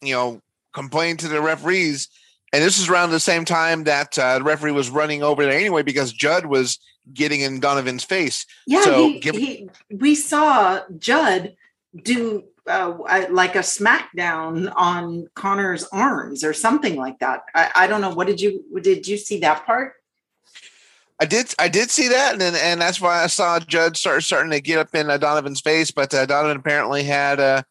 you 0.01 0.13
know, 0.13 0.41
complained 0.73 1.19
to 1.19 1.27
the 1.27 1.41
referees. 1.41 2.07
And 2.53 2.63
this 2.63 2.79
is 2.79 2.89
around 2.89 3.11
the 3.11 3.19
same 3.19 3.45
time 3.45 3.85
that 3.85 4.17
uh, 4.19 4.39
the 4.39 4.43
referee 4.43 4.71
was 4.71 4.89
running 4.89 5.23
over 5.23 5.45
there 5.45 5.57
anyway 5.57 5.83
because 5.83 6.11
Judd 6.11 6.45
was 6.45 6.79
getting 7.13 7.41
in 7.41 7.59
Donovan's 7.59 8.03
face. 8.03 8.45
Yeah, 8.67 8.83
so 8.83 9.07
he, 9.07 9.19
give- 9.19 9.35
he, 9.35 9.69
we 9.89 10.15
saw 10.15 10.81
Judd 10.97 11.55
do 12.03 12.43
uh, 12.67 13.25
like 13.29 13.55
a 13.55 13.59
smackdown 13.59 14.71
on 14.75 15.27
Conor's 15.35 15.85
arms 15.91 16.43
or 16.43 16.53
something 16.53 16.95
like 16.95 17.19
that. 17.19 17.43
I, 17.55 17.71
I 17.75 17.87
don't 17.87 18.01
know. 18.01 18.13
What 18.13 18.27
did 18.27 18.39
you 18.39 18.63
did 18.81 19.07
you 19.07 19.17
see 19.17 19.39
that 19.39 19.65
part? 19.65 19.93
I 21.19 21.25
did. 21.25 21.53
I 21.59 21.67
did 21.67 21.91
see 21.91 22.07
that, 22.07 22.33
and 22.41 22.55
and 22.55 22.81
that's 22.81 22.99
why 22.99 23.23
I 23.23 23.27
saw 23.27 23.59
Judd 23.59 23.95
start 23.97 24.23
starting 24.23 24.51
to 24.51 24.61
get 24.61 24.79
up 24.79 24.93
in 24.95 25.09
uh, 25.09 25.17
Donovan's 25.17 25.61
face. 25.61 25.91
But 25.91 26.13
uh, 26.13 26.25
Donovan 26.25 26.57
apparently 26.57 27.03
had 27.03 27.39
uh, 27.39 27.63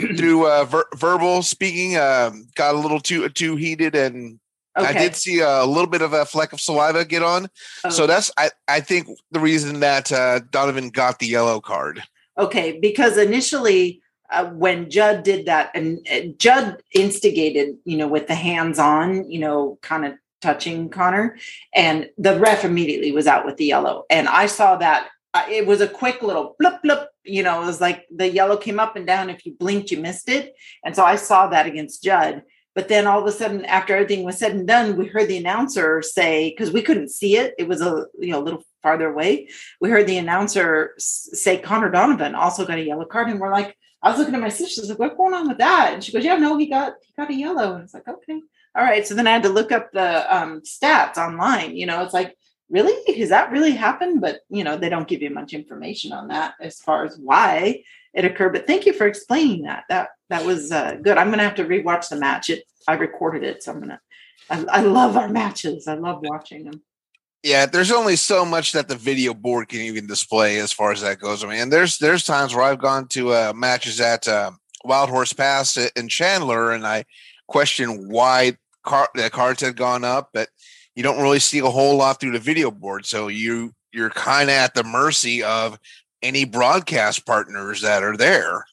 through 0.16 0.46
uh, 0.46 0.64
ver- 0.64 0.88
verbal 0.94 1.42
speaking 1.42 1.96
uh, 1.96 2.30
got 2.54 2.74
a 2.74 2.78
little 2.78 3.00
too 3.00 3.28
too 3.30 3.56
heated, 3.56 3.94
and 3.94 4.38
okay. 4.78 4.88
I 4.88 4.92
did 4.92 5.16
see 5.16 5.40
a 5.40 5.64
little 5.64 5.88
bit 5.88 6.02
of 6.02 6.12
a 6.12 6.24
fleck 6.24 6.52
of 6.52 6.60
saliva 6.60 7.04
get 7.04 7.22
on. 7.22 7.48
Oh. 7.84 7.90
So 7.90 8.06
that's 8.06 8.30
I 8.36 8.50
I 8.68 8.80
think 8.80 9.08
the 9.30 9.40
reason 9.40 9.80
that 9.80 10.10
uh, 10.12 10.40
Donovan 10.50 10.90
got 10.90 11.18
the 11.18 11.26
yellow 11.26 11.60
card. 11.60 12.02
Okay, 12.38 12.78
because 12.80 13.18
initially 13.18 14.00
uh, 14.30 14.46
when 14.46 14.88
Judd 14.90 15.22
did 15.22 15.46
that, 15.46 15.70
and 15.74 16.06
uh, 16.10 16.32
Judd 16.38 16.82
instigated, 16.94 17.76
you 17.84 17.96
know, 17.96 18.08
with 18.08 18.28
the 18.28 18.34
hands 18.34 18.78
on, 18.78 19.28
you 19.30 19.40
know, 19.40 19.78
kind 19.82 20.06
of 20.06 20.14
touching 20.40 20.88
Conor, 20.88 21.36
and 21.74 22.08
the 22.16 22.38
ref 22.38 22.64
immediately 22.64 23.12
was 23.12 23.26
out 23.26 23.44
with 23.44 23.56
the 23.56 23.66
yellow. 23.66 24.04
And 24.08 24.28
I 24.28 24.46
saw 24.46 24.76
that 24.76 25.08
uh, 25.32 25.44
it 25.48 25.66
was 25.66 25.80
a 25.80 25.88
quick 25.88 26.22
little 26.22 26.56
blip 26.58 26.82
blip. 26.82 27.08
You 27.24 27.42
know, 27.42 27.62
it 27.62 27.66
was 27.66 27.80
like 27.80 28.06
the 28.14 28.28
yellow 28.28 28.56
came 28.56 28.80
up 28.80 28.96
and 28.96 29.06
down. 29.06 29.30
If 29.30 29.46
you 29.46 29.54
blinked, 29.54 29.90
you 29.90 29.98
missed 29.98 30.28
it. 30.28 30.54
And 30.84 30.96
so 30.96 31.04
I 31.04 31.16
saw 31.16 31.48
that 31.48 31.66
against 31.66 32.02
Judd. 32.02 32.42
But 32.74 32.88
then 32.88 33.06
all 33.06 33.20
of 33.20 33.26
a 33.26 33.32
sudden, 33.32 33.64
after 33.64 33.94
everything 33.94 34.24
was 34.24 34.38
said 34.38 34.52
and 34.52 34.66
done, 34.66 34.96
we 34.96 35.06
heard 35.06 35.28
the 35.28 35.36
announcer 35.36 36.02
say, 36.02 36.50
because 36.50 36.72
we 36.72 36.82
couldn't 36.82 37.10
see 37.10 37.36
it, 37.36 37.54
it 37.58 37.68
was 37.68 37.80
a 37.80 38.06
you 38.18 38.32
know 38.32 38.40
a 38.40 38.44
little 38.44 38.64
farther 38.82 39.08
away. 39.08 39.48
We 39.80 39.90
heard 39.90 40.06
the 40.06 40.18
announcer 40.18 40.94
say 40.98 41.58
Conor 41.58 41.90
Donovan 41.90 42.34
also 42.34 42.66
got 42.66 42.78
a 42.78 42.84
yellow 42.84 43.04
card, 43.04 43.28
and 43.28 43.40
we're 43.40 43.52
like, 43.52 43.76
I 44.02 44.10
was 44.10 44.18
looking 44.18 44.34
at 44.34 44.40
my 44.40 44.48
sister, 44.48 44.82
like, 44.86 44.98
what's 44.98 45.16
going 45.16 45.34
on 45.34 45.48
with 45.48 45.58
that? 45.58 45.92
And 45.92 46.02
she 46.02 46.12
goes, 46.12 46.24
Yeah, 46.24 46.36
no, 46.36 46.56
he 46.56 46.66
got 46.66 46.94
he 47.02 47.12
got 47.16 47.30
a 47.30 47.34
yellow. 47.34 47.74
And 47.74 47.84
it's 47.84 47.94
like, 47.94 48.08
okay 48.08 48.40
all 48.76 48.84
right. 48.84 49.06
So 49.06 49.14
then 49.14 49.26
I 49.26 49.32
had 49.32 49.42
to 49.42 49.48
look 49.48 49.72
up 49.72 49.90
the 49.92 50.36
um, 50.36 50.60
stats 50.60 51.16
online. 51.16 51.76
You 51.76 51.86
know, 51.86 52.02
it's 52.02 52.14
like, 52.14 52.36
really? 52.70 53.18
Has 53.18 53.28
that 53.30 53.50
really 53.50 53.72
happened? 53.72 54.20
But, 54.20 54.40
you 54.48 54.64
know, 54.64 54.76
they 54.76 54.88
don't 54.88 55.08
give 55.08 55.22
you 55.22 55.30
much 55.30 55.52
information 55.52 56.12
on 56.12 56.28
that 56.28 56.54
as 56.60 56.80
far 56.80 57.04
as 57.04 57.18
why 57.18 57.82
it 58.14 58.24
occurred. 58.24 58.52
But 58.52 58.66
thank 58.66 58.86
you 58.86 58.92
for 58.92 59.06
explaining 59.06 59.62
that. 59.62 59.84
That 59.88 60.10
that 60.28 60.44
was 60.44 60.72
uh, 60.72 60.96
good. 61.02 61.18
I'm 61.18 61.30
to 61.32 61.38
have 61.38 61.56
to 61.56 61.64
rewatch 61.64 62.08
the 62.08 62.16
match. 62.16 62.50
It 62.50 62.64
I 62.88 62.94
recorded 62.94 63.42
it, 63.42 63.62
so 63.62 63.72
I'm 63.72 63.78
going 63.78 63.90
to. 63.90 64.00
I 64.50 64.80
love 64.80 65.16
our 65.16 65.28
matches. 65.28 65.86
I 65.86 65.94
love 65.94 66.20
watching 66.22 66.64
them. 66.64 66.82
Yeah, 67.42 67.66
there's 67.66 67.92
only 67.92 68.16
so 68.16 68.44
much 68.44 68.72
that 68.72 68.88
the 68.88 68.96
video 68.96 69.32
board 69.32 69.68
can 69.68 69.80
even 69.80 70.06
display 70.06 70.58
as 70.58 70.72
far 70.72 70.92
as 70.92 71.00
that 71.02 71.20
goes. 71.20 71.42
I 71.44 71.48
mean, 71.48 71.70
there's 71.70 71.98
there's 71.98 72.24
times 72.24 72.54
where 72.54 72.64
I've 72.64 72.80
gone 72.80 73.06
to 73.08 73.32
uh, 73.32 73.52
matches 73.54 74.00
at 74.00 74.26
uh, 74.28 74.50
Wild 74.84 75.08
Horse 75.08 75.32
Pass 75.32 75.76
in 75.76 76.08
Chandler, 76.08 76.72
and 76.72 76.86
I 76.86 77.04
question 77.46 78.10
why 78.10 78.56
car, 78.82 79.08
the 79.14 79.30
cards 79.30 79.62
had 79.62 79.76
gone 79.76 80.04
up, 80.04 80.30
but 80.32 80.48
you 80.94 81.02
don't 81.02 81.22
really 81.22 81.38
see 81.38 81.58
a 81.60 81.70
whole 81.70 81.96
lot 81.96 82.20
through 82.20 82.32
the 82.32 82.38
video 82.38 82.70
board. 82.70 83.06
So 83.06 83.28
you 83.28 83.72
you're 83.92 84.10
kind 84.10 84.48
of 84.48 84.54
at 84.54 84.74
the 84.74 84.84
mercy 84.84 85.42
of 85.42 85.78
any 86.22 86.44
broadcast 86.44 87.26
partners 87.26 87.82
that 87.82 88.02
are 88.02 88.16
there. 88.16 88.66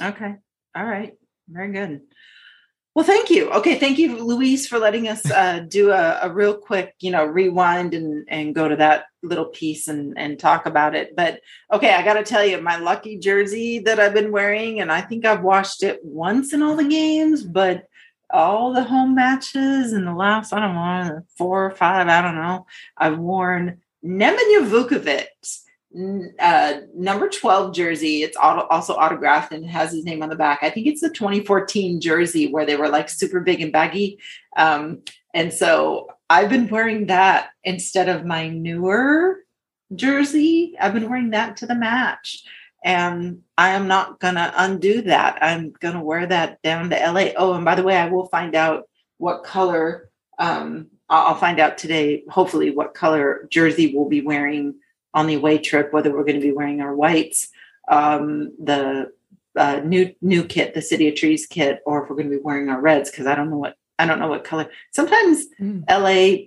Okay. 0.00 0.36
All 0.76 0.84
right. 0.84 1.14
Very 1.48 1.72
good. 1.72 2.02
Well, 2.94 3.06
thank 3.06 3.30
you. 3.30 3.48
Okay, 3.50 3.78
thank 3.78 3.96
you, 3.98 4.24
Louise, 4.24 4.66
for 4.66 4.78
letting 4.78 5.06
us 5.06 5.30
uh, 5.30 5.60
do 5.60 5.92
a, 5.92 6.18
a, 6.22 6.32
real 6.32 6.56
quick, 6.56 6.94
you 7.00 7.12
know, 7.12 7.24
rewind 7.24 7.94
and 7.94 8.24
and 8.28 8.54
go 8.54 8.68
to 8.68 8.76
that 8.76 9.04
little 9.22 9.46
piece 9.46 9.88
and 9.88 10.18
and 10.18 10.38
talk 10.38 10.66
about 10.66 10.94
it. 10.94 11.14
But 11.14 11.40
okay, 11.72 11.94
I 11.94 12.02
got 12.02 12.14
to 12.14 12.24
tell 12.24 12.44
you, 12.44 12.60
my 12.60 12.76
lucky 12.78 13.18
jersey 13.18 13.78
that 13.80 14.00
I've 14.00 14.14
been 14.14 14.32
wearing, 14.32 14.80
and 14.80 14.90
I 14.90 15.00
think 15.00 15.24
I've 15.24 15.42
washed 15.42 15.82
it 15.84 16.00
once 16.02 16.52
in 16.52 16.62
all 16.62 16.74
the 16.74 16.88
games, 16.88 17.44
but 17.44 17.87
all 18.30 18.72
the 18.72 18.84
home 18.84 19.14
matches 19.14 19.92
in 19.92 20.04
the 20.04 20.14
last, 20.14 20.52
I 20.52 20.60
don't 20.60 20.74
know, 20.74 21.22
four 21.36 21.66
or 21.66 21.70
five, 21.70 22.08
I 22.08 22.22
don't 22.22 22.34
know, 22.34 22.66
I've 22.96 23.18
worn 23.18 23.80
Nemanja 24.04 24.68
Vukovic, 24.68 25.26
uh, 26.38 26.80
number 26.94 27.28
12 27.28 27.74
jersey. 27.74 28.22
It's 28.22 28.36
also 28.36 28.94
autographed 28.94 29.52
and 29.52 29.66
has 29.66 29.92
his 29.92 30.04
name 30.04 30.22
on 30.22 30.28
the 30.28 30.36
back. 30.36 30.60
I 30.62 30.70
think 30.70 30.86
it's 30.86 31.00
the 31.00 31.10
2014 31.10 32.00
jersey 32.00 32.52
where 32.52 32.66
they 32.66 32.76
were 32.76 32.88
like 32.88 33.08
super 33.08 33.40
big 33.40 33.60
and 33.60 33.72
baggy. 33.72 34.18
Um, 34.56 35.02
and 35.34 35.52
so 35.52 36.08
I've 36.30 36.50
been 36.50 36.68
wearing 36.68 37.06
that 37.06 37.50
instead 37.64 38.08
of 38.08 38.24
my 38.24 38.48
newer 38.48 39.38
jersey. 39.94 40.74
I've 40.78 40.92
been 40.92 41.08
wearing 41.08 41.30
that 41.30 41.56
to 41.58 41.66
the 41.66 41.74
match 41.74 42.44
and 42.84 43.42
I 43.56 43.70
am 43.70 43.88
not 43.88 44.20
going 44.20 44.36
to 44.36 44.52
undo 44.56 45.02
that. 45.02 45.38
I'm 45.42 45.72
going 45.72 45.94
to 45.94 46.00
wear 46.00 46.26
that 46.26 46.62
down 46.62 46.90
to 46.90 46.96
LA. 46.96 47.30
Oh, 47.36 47.54
and 47.54 47.64
by 47.64 47.74
the 47.74 47.82
way, 47.82 47.96
I 47.96 48.08
will 48.08 48.26
find 48.26 48.54
out 48.54 48.88
what 49.18 49.44
color. 49.44 50.10
Um, 50.38 50.88
I'll 51.08 51.34
find 51.34 51.58
out 51.58 51.78
today, 51.78 52.24
hopefully, 52.28 52.70
what 52.70 52.94
color 52.94 53.48
jersey 53.50 53.94
we'll 53.94 54.08
be 54.08 54.20
wearing 54.20 54.76
on 55.14 55.26
the 55.26 55.34
away 55.34 55.58
trip. 55.58 55.92
Whether 55.92 56.12
we're 56.12 56.24
going 56.24 56.40
to 56.40 56.46
be 56.46 56.52
wearing 56.52 56.80
our 56.80 56.94
whites, 56.94 57.48
um, 57.88 58.52
the 58.62 59.10
uh, 59.56 59.80
new 59.84 60.14
new 60.20 60.44
kit, 60.44 60.74
the 60.74 60.82
City 60.82 61.08
of 61.08 61.16
Trees 61.16 61.46
kit, 61.46 61.80
or 61.84 62.02
if 62.02 62.10
we're 62.10 62.16
going 62.16 62.30
to 62.30 62.36
be 62.36 62.42
wearing 62.42 62.68
our 62.68 62.80
reds, 62.80 63.10
because 63.10 63.26
I 63.26 63.34
don't 63.34 63.50
know 63.50 63.58
what 63.58 63.76
I 63.98 64.06
don't 64.06 64.20
know 64.20 64.28
what 64.28 64.44
color. 64.44 64.70
Sometimes 64.92 65.46
mm. 65.60 65.82
LA 65.90 66.46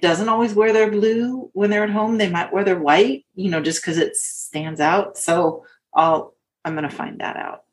doesn't 0.00 0.28
always 0.28 0.54
wear 0.54 0.72
their 0.72 0.90
blue 0.90 1.50
when 1.52 1.68
they're 1.70 1.84
at 1.84 1.90
home. 1.90 2.18
They 2.18 2.30
might 2.30 2.52
wear 2.52 2.64
their 2.64 2.78
white, 2.78 3.26
you 3.34 3.50
know, 3.50 3.60
just 3.60 3.82
because 3.82 3.98
it 3.98 4.16
stands 4.16 4.80
out. 4.80 5.18
So 5.18 5.64
I'll 5.94 6.34
I'm 6.64 6.74
gonna 6.74 6.90
find 6.90 7.20
that 7.20 7.36
out. 7.36 7.64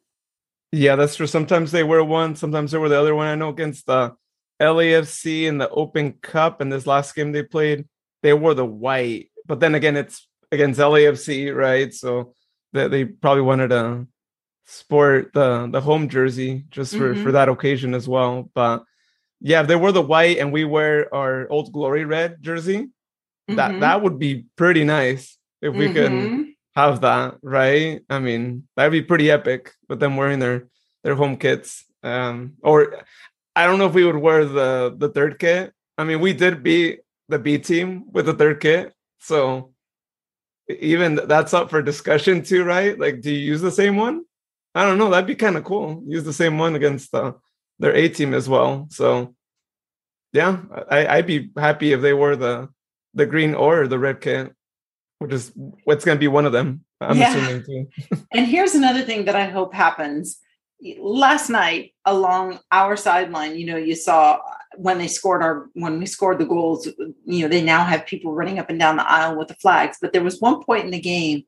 Yeah, 0.71 0.95
that's 0.95 1.15
true. 1.15 1.27
Sometimes 1.27 1.71
they 1.71 1.83
wear 1.83 2.03
one, 2.03 2.35
sometimes 2.35 2.71
they 2.71 2.77
wear 2.77 2.89
the 2.89 2.99
other 2.99 3.15
one. 3.15 3.27
I 3.27 3.35
know 3.35 3.49
against 3.49 3.85
the 3.85 4.15
LAFC 4.59 5.43
in 5.43 5.57
the 5.57 5.69
Open 5.69 6.13
Cup 6.13 6.61
and 6.61 6.71
this 6.71 6.87
last 6.87 7.15
game 7.15 7.31
they 7.31 7.43
played, 7.43 7.85
they 8.23 8.33
wore 8.33 8.53
the 8.53 8.65
white. 8.65 9.31
But 9.45 9.59
then 9.59 9.75
again, 9.75 9.95
it's 9.95 10.27
against 10.51 10.79
LAFC, 10.79 11.55
right? 11.55 11.93
So 11.93 12.33
they, 12.73 12.87
they 12.87 13.05
probably 13.05 13.43
wanted 13.43 13.69
to 13.69 14.07
sport 14.65 15.31
the 15.33 15.67
the 15.71 15.81
home 15.81 16.09
jersey 16.09 16.65
just 16.69 16.95
for 16.95 17.13
mm-hmm. 17.13 17.23
for 17.23 17.31
that 17.31 17.49
occasion 17.49 17.93
as 17.93 18.07
well. 18.07 18.49
But 18.53 18.83
yeah, 19.41 19.61
if 19.61 19.67
they 19.67 19.75
were 19.75 19.91
the 19.91 20.01
white 20.01 20.37
and 20.37 20.51
we 20.51 20.65
wear 20.65 21.13
our 21.13 21.49
old 21.49 21.71
glory 21.71 22.05
red 22.05 22.41
jersey, 22.41 22.77
mm-hmm. 22.77 23.55
that 23.55 23.79
that 23.79 24.01
would 24.01 24.19
be 24.19 24.45
pretty 24.55 24.83
nice 24.83 25.37
if 25.61 25.73
we 25.73 25.87
mm-hmm. 25.87 25.93
could 25.93 26.47
have 26.75 27.01
that, 27.01 27.37
right? 27.41 28.01
I 28.09 28.19
mean, 28.19 28.67
that'd 28.75 28.91
be 28.91 29.01
pretty 29.01 29.31
epic. 29.31 29.73
But 29.87 29.99
them 29.99 30.17
wearing 30.17 30.39
their 30.39 30.67
their 31.03 31.15
home 31.15 31.37
kits, 31.37 31.85
um, 32.03 32.53
or 32.61 33.03
I 33.55 33.65
don't 33.65 33.79
know 33.79 33.87
if 33.87 33.93
we 33.93 34.05
would 34.05 34.17
wear 34.17 34.45
the 34.45 34.95
the 34.97 35.09
third 35.09 35.39
kit. 35.39 35.73
I 35.97 36.03
mean, 36.03 36.19
we 36.19 36.33
did 36.33 36.63
beat 36.63 37.01
the 37.27 37.39
B 37.39 37.57
team 37.57 38.11
with 38.11 38.25
the 38.25 38.33
third 38.33 38.59
kit, 38.59 38.93
so 39.19 39.73
even 40.69 41.15
that's 41.27 41.53
up 41.53 41.69
for 41.69 41.81
discussion 41.81 42.43
too, 42.43 42.63
right? 42.63 42.97
Like, 42.99 43.21
do 43.21 43.31
you 43.31 43.39
use 43.39 43.61
the 43.61 43.71
same 43.71 43.95
one? 43.95 44.23
I 44.75 44.85
don't 44.85 44.97
know. 44.97 45.09
That'd 45.09 45.27
be 45.27 45.35
kind 45.35 45.57
of 45.57 45.63
cool. 45.63 46.03
Use 46.05 46.23
the 46.23 46.33
same 46.33 46.57
one 46.57 46.75
against 46.75 47.11
the, 47.11 47.35
their 47.79 47.93
A 47.93 48.09
team 48.09 48.33
as 48.33 48.47
well. 48.47 48.87
So, 48.91 49.35
yeah, 50.33 50.59
I, 50.89 51.07
I'd 51.07 51.27
be 51.27 51.49
happy 51.57 51.93
if 51.93 52.01
they 52.01 52.13
were 52.13 52.35
the 52.35 52.69
the 53.13 53.25
green 53.25 53.55
or 53.55 53.87
the 53.87 53.97
red 53.97 54.21
kit 54.21 54.53
which 55.19 55.33
is 55.33 55.51
what's 55.83 56.03
going 56.03 56.17
to 56.17 56.19
be 56.19 56.27
one 56.27 56.45
of 56.45 56.51
them. 56.51 56.83
I'm 57.01 57.17
yeah. 57.17 57.35
assuming 57.35 57.63
too. 57.63 57.87
and 58.33 58.47
here's 58.47 58.73
another 58.73 59.03
thing 59.03 59.25
that 59.25 59.35
I 59.35 59.45
hope 59.45 59.73
happens. 59.73 60.39
Last 60.99 61.49
night 61.49 61.93
along 62.05 62.59
our 62.71 62.95
sideline, 62.95 63.57
you 63.57 63.65
know, 63.65 63.77
you 63.77 63.95
saw 63.95 64.39
when 64.77 64.97
they 64.97 65.07
scored 65.07 65.43
our 65.43 65.69
when 65.73 65.99
we 65.99 66.05
scored 66.05 66.39
the 66.39 66.45
goals, 66.45 66.87
you 67.25 67.41
know, 67.41 67.49
they 67.49 67.61
now 67.61 67.83
have 67.83 68.05
people 68.05 68.33
running 68.33 68.59
up 68.59 68.69
and 68.69 68.79
down 68.79 68.95
the 68.95 69.09
aisle 69.09 69.37
with 69.37 69.49
the 69.49 69.55
flags. 69.55 69.97
But 70.01 70.13
there 70.13 70.23
was 70.23 70.39
one 70.39 70.63
point 70.63 70.85
in 70.85 70.91
the 70.91 71.01
game 71.01 71.43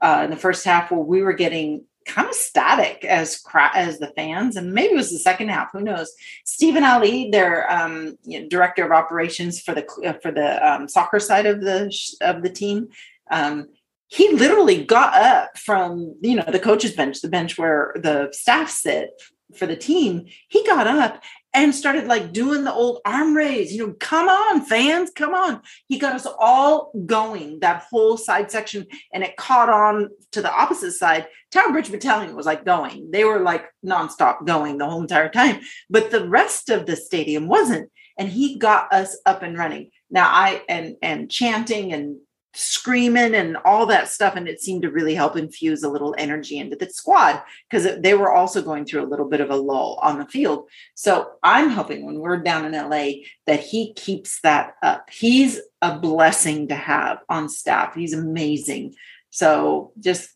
uh, 0.00 0.22
in 0.24 0.30
the 0.30 0.36
first 0.36 0.64
half 0.64 0.92
where 0.92 1.00
we 1.00 1.22
were 1.22 1.32
getting 1.32 1.84
kind 2.08 2.28
of 2.28 2.34
static 2.34 3.04
as 3.04 3.40
as 3.74 3.98
the 3.98 4.12
fans, 4.16 4.56
and 4.56 4.72
maybe 4.72 4.94
it 4.94 4.96
was 4.96 5.12
the 5.12 5.18
second 5.18 5.50
half. 5.50 5.70
Who 5.72 5.80
knows? 5.80 6.12
Stephen 6.44 6.82
Ali, 6.82 7.30
their 7.30 7.70
um, 7.70 8.16
you 8.24 8.40
know, 8.40 8.48
director 8.48 8.84
of 8.84 8.92
operations 8.92 9.60
for 9.60 9.74
the 9.74 9.86
uh, 10.04 10.14
for 10.14 10.32
the 10.32 10.66
um, 10.66 10.88
soccer 10.88 11.20
side 11.20 11.46
of 11.46 11.60
the 11.60 11.94
of 12.20 12.42
the 12.42 12.50
team, 12.50 12.88
um, 13.30 13.68
he 14.08 14.32
literally 14.32 14.84
got 14.84 15.14
up 15.14 15.56
from 15.56 16.16
you 16.20 16.36
know 16.36 16.44
the 16.50 16.58
coaches 16.58 16.92
bench, 16.92 17.20
the 17.20 17.28
bench 17.28 17.58
where 17.58 17.92
the 17.94 18.30
staff 18.32 18.70
sit 18.70 19.10
for 19.54 19.66
the 19.66 19.76
team. 19.76 20.26
He 20.48 20.64
got 20.66 20.86
up 20.86 21.22
and 21.64 21.74
started 21.74 22.06
like 22.06 22.32
doing 22.32 22.62
the 22.62 22.72
old 22.72 23.00
arm 23.04 23.34
raise. 23.34 23.72
You 23.72 23.86
know, 23.86 23.94
come 23.98 24.28
on, 24.28 24.64
fans, 24.64 25.10
come 25.14 25.34
on. 25.34 25.60
He 25.86 25.98
got 25.98 26.14
us 26.14 26.26
all 26.38 26.92
going 27.04 27.58
that 27.60 27.86
whole 27.90 28.16
side 28.16 28.50
section, 28.50 28.86
and 29.12 29.24
it 29.24 29.36
caught 29.36 29.68
on 29.68 30.08
to 30.32 30.40
the 30.40 30.52
opposite 30.52 30.92
side. 30.92 31.26
Tower 31.50 31.72
Bridge 31.72 31.90
Battalion 31.90 32.36
was 32.36 32.46
like 32.46 32.64
going, 32.64 33.10
they 33.10 33.24
were 33.24 33.40
like 33.40 33.66
nonstop 33.84 34.46
going 34.46 34.78
the 34.78 34.88
whole 34.88 35.00
entire 35.00 35.28
time, 35.28 35.60
but 35.90 36.10
the 36.10 36.28
rest 36.28 36.70
of 36.70 36.86
the 36.86 36.94
stadium 36.94 37.48
wasn't. 37.48 37.90
And 38.18 38.28
he 38.28 38.58
got 38.58 38.92
us 38.92 39.16
up 39.26 39.42
and 39.42 39.56
running. 39.56 39.90
Now 40.10 40.28
I 40.28 40.62
and 40.68 40.96
and 41.02 41.30
chanting 41.30 41.92
and 41.92 42.18
screaming 42.54 43.34
and 43.34 43.56
all 43.64 43.86
that 43.86 44.08
stuff 44.08 44.34
and 44.34 44.48
it 44.48 44.60
seemed 44.60 44.82
to 44.82 44.90
really 44.90 45.14
help 45.14 45.36
infuse 45.36 45.82
a 45.82 45.88
little 45.88 46.14
energy 46.18 46.58
into 46.58 46.76
the 46.76 46.88
squad 46.88 47.42
because 47.68 48.00
they 48.00 48.14
were 48.14 48.32
also 48.32 48.62
going 48.62 48.84
through 48.84 49.02
a 49.02 49.06
little 49.06 49.28
bit 49.28 49.40
of 49.40 49.50
a 49.50 49.56
lull 49.56 49.98
on 50.02 50.18
the 50.18 50.26
field. 50.26 50.68
So 50.94 51.32
i'm 51.42 51.70
hoping 51.70 52.04
when 52.04 52.18
we're 52.18 52.38
down 52.38 52.64
in 52.64 52.72
la 52.72 53.10
that 53.46 53.60
he 53.60 53.92
keeps 53.94 54.40
that 54.40 54.74
up. 54.82 55.08
He's 55.10 55.60
a 55.82 55.98
blessing 55.98 56.68
to 56.68 56.74
have 56.74 57.18
on 57.28 57.48
staff. 57.48 57.94
He's 57.94 58.14
amazing. 58.14 58.94
So 59.30 59.92
just 60.00 60.30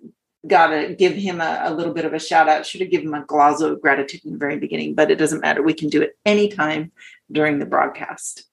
gotta 0.47 0.95
give 0.95 1.15
him 1.15 1.41
a, 1.41 1.63
a 1.65 1.75
little 1.75 1.95
bit 1.95 2.05
of 2.05 2.13
a 2.13 2.19
shout 2.19 2.49
out. 2.49 2.67
Should 2.67 2.83
have 2.83 2.91
given 2.91 3.09
him 3.09 3.15
a 3.15 3.25
golazo 3.25 3.73
of 3.73 3.81
gratitude 3.81 4.25
in 4.25 4.33
the 4.33 4.39
very 4.39 4.59
beginning 4.59 4.95
but 4.95 5.11
it 5.11 5.17
doesn't 5.17 5.41
matter. 5.41 5.63
We 5.63 5.75
can 5.75 5.89
do 5.89 6.03
it 6.03 6.17
anytime 6.27 6.93
during 7.31 7.59
the 7.59 7.67
broadcast 7.67 8.45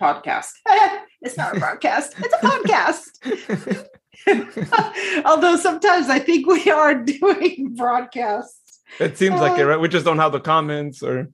podcast. 0.00 0.50
it's 1.20 1.36
not 1.36 1.56
a 1.56 1.60
broadcast, 1.60 2.14
it's 2.18 2.34
a 2.34 2.46
podcast. 2.46 3.88
Although 5.24 5.56
sometimes 5.56 6.08
I 6.08 6.18
think 6.18 6.46
we 6.46 6.70
are 6.70 6.94
doing 7.04 7.74
broadcasts. 7.76 8.80
It 8.98 9.18
seems 9.18 9.36
uh, 9.36 9.42
like 9.42 9.58
it, 9.58 9.66
right? 9.66 9.80
We 9.80 9.88
just 9.88 10.04
don't 10.04 10.18
have 10.18 10.32
the 10.32 10.40
comments 10.40 11.02
or 11.02 11.28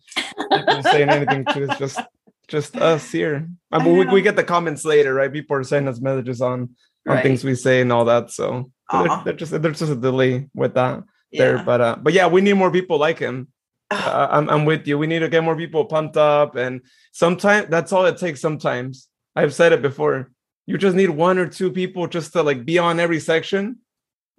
saying 0.82 1.08
anything 1.08 1.44
to 1.46 1.64
it's 1.64 1.78
just 1.78 2.00
just 2.48 2.76
us 2.76 3.10
here. 3.10 3.48
I 3.72 3.82
mean, 3.82 3.96
we, 3.96 4.06
we, 4.06 4.22
get 4.22 4.36
the 4.36 4.44
comments 4.44 4.84
later, 4.84 5.14
right? 5.14 5.32
People 5.32 5.56
are 5.56 5.64
sending 5.64 5.88
us 5.88 6.00
messages 6.00 6.40
on 6.40 6.70
on 7.06 7.14
right. 7.16 7.22
things 7.22 7.44
we 7.44 7.54
say 7.54 7.80
and 7.80 7.92
all 7.92 8.04
that. 8.06 8.30
So 8.30 8.70
they're, 8.92 9.22
they're, 9.24 9.32
just 9.34 9.52
there's 9.62 9.78
just 9.78 9.92
a 9.92 9.96
delay 9.96 10.48
with 10.54 10.74
that 10.74 11.04
yeah. 11.30 11.44
there. 11.44 11.64
But 11.64 11.80
uh, 11.80 11.96
but 12.00 12.12
yeah, 12.12 12.26
we 12.26 12.40
need 12.40 12.54
more 12.54 12.70
people 12.70 12.98
like 12.98 13.18
him. 13.18 13.48
Uh, 13.90 14.28
I'm, 14.30 14.50
I'm 14.50 14.64
with 14.64 14.86
you. 14.88 14.98
We 14.98 15.06
need 15.06 15.20
to 15.20 15.28
get 15.28 15.44
more 15.44 15.56
people 15.56 15.84
pumped 15.84 16.16
up. 16.16 16.56
And 16.56 16.80
sometimes 17.12 17.68
that's 17.68 17.92
all 17.92 18.06
it 18.06 18.18
takes. 18.18 18.40
Sometimes 18.40 19.08
I've 19.36 19.54
said 19.54 19.72
it 19.72 19.82
before. 19.82 20.30
You 20.66 20.78
just 20.78 20.96
need 20.96 21.10
one 21.10 21.38
or 21.38 21.46
two 21.46 21.70
people 21.70 22.06
just 22.06 22.32
to 22.32 22.42
like 22.42 22.64
be 22.64 22.78
on 22.78 23.00
every 23.00 23.20
section, 23.20 23.78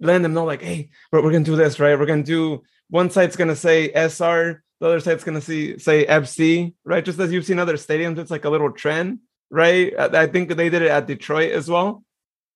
letting 0.00 0.22
them 0.22 0.34
know, 0.34 0.44
like, 0.44 0.62
hey, 0.62 0.90
we're, 1.12 1.22
we're 1.22 1.32
to 1.32 1.40
do 1.40 1.56
this, 1.56 1.78
right? 1.78 1.98
We're 1.98 2.06
to 2.06 2.22
do 2.22 2.62
one 2.90 3.10
site's 3.10 3.36
to 3.36 3.56
say 3.56 3.92
SR, 3.92 4.62
the 4.80 4.86
other 4.86 5.00
site's 5.00 5.24
to 5.24 5.40
see 5.40 5.78
say 5.78 6.06
FC, 6.06 6.74
right? 6.84 7.04
Just 7.04 7.18
as 7.18 7.32
you've 7.32 7.44
seen 7.44 7.58
other 7.58 7.76
stadiums, 7.76 8.18
it's 8.18 8.30
like 8.30 8.44
a 8.44 8.50
little 8.50 8.72
trend, 8.72 9.20
right? 9.50 9.92
I, 9.98 10.26
think 10.26 10.54
they 10.54 10.68
did 10.68 10.82
it 10.82 10.90
at 10.90 11.06
Detroit 11.06 11.52
as 11.52 11.68
well, 11.68 12.04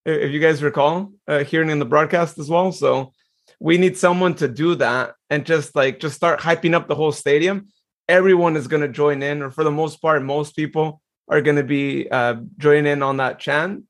if 0.05 0.31
you 0.31 0.41
guys 0.41 0.63
recall, 0.63 1.13
uh, 1.29 1.45
hearing 1.45 1.71
in 1.71 1.79
the 1.79 1.85
broadcast 1.85 2.39
as 2.39 2.51
well. 2.51 2.73
So 2.73 3.13
we 3.61 3.79
need 3.79 3.97
someone 3.97 4.35
to 4.35 4.49
do 4.49 4.75
that 4.77 5.15
and 5.29 5.47
just 5.47 5.77
like 5.77 6.01
just 6.01 6.17
start 6.17 6.41
hyping 6.41 6.75
up 6.75 6.89
the 6.89 6.95
whole 6.95 7.13
stadium 7.13 7.69
everyone 8.11 8.57
is 8.57 8.67
to 8.83 8.89
join 8.89 9.23
in 9.23 9.41
or 9.41 9.51
for 9.51 9.63
the 9.63 9.71
most 9.71 10.03
part 10.03 10.23
most 10.23 10.57
people 10.57 11.00
are 11.31 11.41
going 11.41 11.57
to 11.57 11.65
be 11.65 12.11
uh, 12.11 12.37
joining 12.59 12.87
in 12.87 13.03
on 13.03 13.17
that 13.19 13.39
chant 13.39 13.85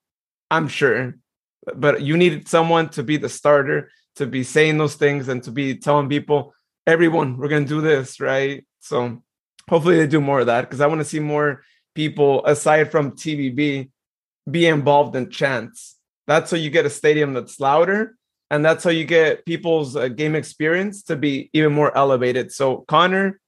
i'm 0.51 0.69
sure. 0.69 1.15
But 1.75 2.03
you 2.03 2.17
need 2.17 2.49
someone 2.49 2.89
to 2.91 3.03
be 3.03 3.17
the 3.17 3.29
starter 3.29 3.91
to 4.17 4.27
be 4.27 4.43
saying 4.43 4.79
those 4.79 4.95
things 4.95 5.29
and 5.29 5.43
to 5.45 5.51
be 5.51 5.77
telling 5.77 6.09
people 6.09 6.55
everyone 6.87 7.37
we're 7.37 7.49
going 7.49 7.65
to 7.65 7.69
do 7.69 7.81
this 7.81 8.21
right? 8.21 8.65
So 8.81 9.23
hopefully 9.69 9.97
they 9.97 10.07
do 10.07 10.21
more 10.21 10.41
of 10.41 10.47
that 10.47 10.63
because 10.63 10.81
i 10.81 10.87
want 10.87 11.01
to 11.01 11.05
see 11.05 11.21
more 11.21 11.63
people 11.95 12.45
aside 12.47 12.91
from 12.91 13.13
TBB 13.13 13.91
be 14.51 14.67
involved 14.67 15.15
in 15.17 15.31
chants. 15.31 15.97
That's 16.27 16.51
how 16.51 16.57
you 16.57 16.71
get 16.71 16.87
a 16.87 16.91
stadium 16.91 17.35
that's 17.35 17.61
louder 17.61 18.17
and 18.51 18.65
that's 18.65 18.85
how 18.85 18.91
you 18.91 19.05
get 19.05 19.45
people's 19.45 19.97
uh, 19.97 20.09
game 20.09 20.35
experience 20.35 21.03
to 21.05 21.17
be 21.17 21.51
even 21.53 21.73
more 21.73 21.97
elevated. 21.97 22.53
So, 22.53 22.85
Connor, 22.89 23.41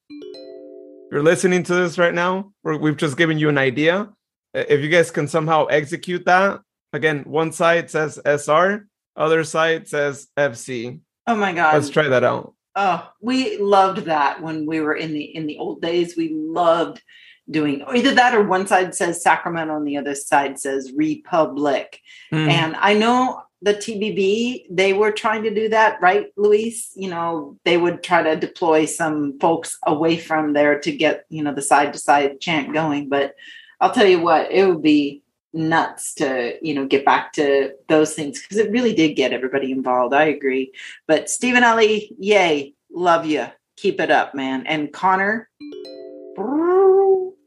you're 1.13 1.23
listening 1.23 1.63
to 1.65 1.75
this 1.75 1.99
right 1.99 2.15
now. 2.15 2.53
we've 2.65 2.97
just 2.97 3.19
given 3.19 3.39
you 3.39 3.51
an 3.51 3.59
idea. 3.59 4.09
If 4.55 4.81
you 4.81 4.89
guys 4.89 5.11
can 5.11 5.29
somehow 5.29 5.67
execute 5.67 6.25
that, 6.25 6.63
again, 6.95 7.25
one 7.25 7.53
side 7.53 7.91
says 7.91 8.19
SR, 8.25 8.89
other 9.15 9.45
side 9.45 9.87
says 9.89 10.29
FC. 10.39 11.01
Oh 11.27 11.37
my 11.37 11.53
god! 11.53 11.75
Let's 11.75 11.91
try 11.91 12.09
that 12.09 12.25
out. 12.25 12.55
Oh, 12.77 13.07
we 13.21 13.59
loved 13.59 14.07
that 14.07 14.43
when 14.43 14.65
we 14.65 14.81
were 14.81 14.95
in 14.95 15.13
the 15.13 15.23
in 15.23 15.47
the 15.47 15.59
old 15.59 15.83
days. 15.83 16.17
We 16.17 16.33
loved 16.33 17.03
doing 17.51 17.85
either 17.95 18.15
that 18.15 18.35
or 18.35 18.45
one 18.45 18.67
side 18.67 18.95
says 18.95 19.23
Sacramento 19.23 19.77
and 19.77 19.87
the 19.87 19.99
other 19.99 20.15
side 20.15 20.59
says 20.59 20.93
Republic. 20.97 22.01
Mm. 22.33 22.49
And 22.49 22.77
I 22.77 22.95
know 22.95 23.43
the 23.63 23.75
TBB, 23.75 24.67
they 24.71 24.93
were 24.93 25.13
trying 25.13 25.45
to 25.45 25.55
do 25.55 25.69
that, 25.69 26.01
right, 26.01 26.27
Luis? 26.37 26.93
You 26.97 27.09
know, 27.11 27.59
they 27.65 27.77
would 27.77 28.03
try 28.03 28.23
to 28.23 28.37
deploy 28.37 28.87
some 28.87 29.39
folks 29.39 29.79
away 29.87 30.19
from 30.19 30.53
there 30.53 30.81
to 30.81 30.93
get, 30.93 31.25
you 31.29 31.43
know, 31.43 31.55
the 31.55 31.63
side 31.63 31.93
to 31.93 31.99
side 31.99 32.41
chant 32.41 32.73
going. 32.75 33.09
But 33.09 33.37
I'll 33.81 33.93
tell 33.93 34.07
you 34.07 34.21
what, 34.21 34.51
it 34.51 34.67
would 34.67 34.83
be 34.83 35.23
nuts 35.53 36.15
to, 36.15 36.55
you 36.61 36.75
know, 36.75 36.87
get 36.87 37.05
back 37.05 37.33
to 37.35 37.73
those 37.89 38.15
things 38.15 38.43
because 38.43 38.59
it 38.59 38.73
really 38.73 38.95
did 38.95 39.15
get 39.15 39.33
everybody 39.33 39.71
involved. 39.71 40.13
I 40.13 40.25
agree. 40.25 40.73
But 41.07 41.31
Stephen 41.31 41.63
Ali, 41.63 42.15
yay, 42.19 42.75
love 42.93 43.27
you. 43.27 43.47
Keep 43.77 44.01
it 44.01 44.11
up, 44.11 44.35
man. 44.35 44.67
And 44.67 44.93
Connor, 44.93 45.49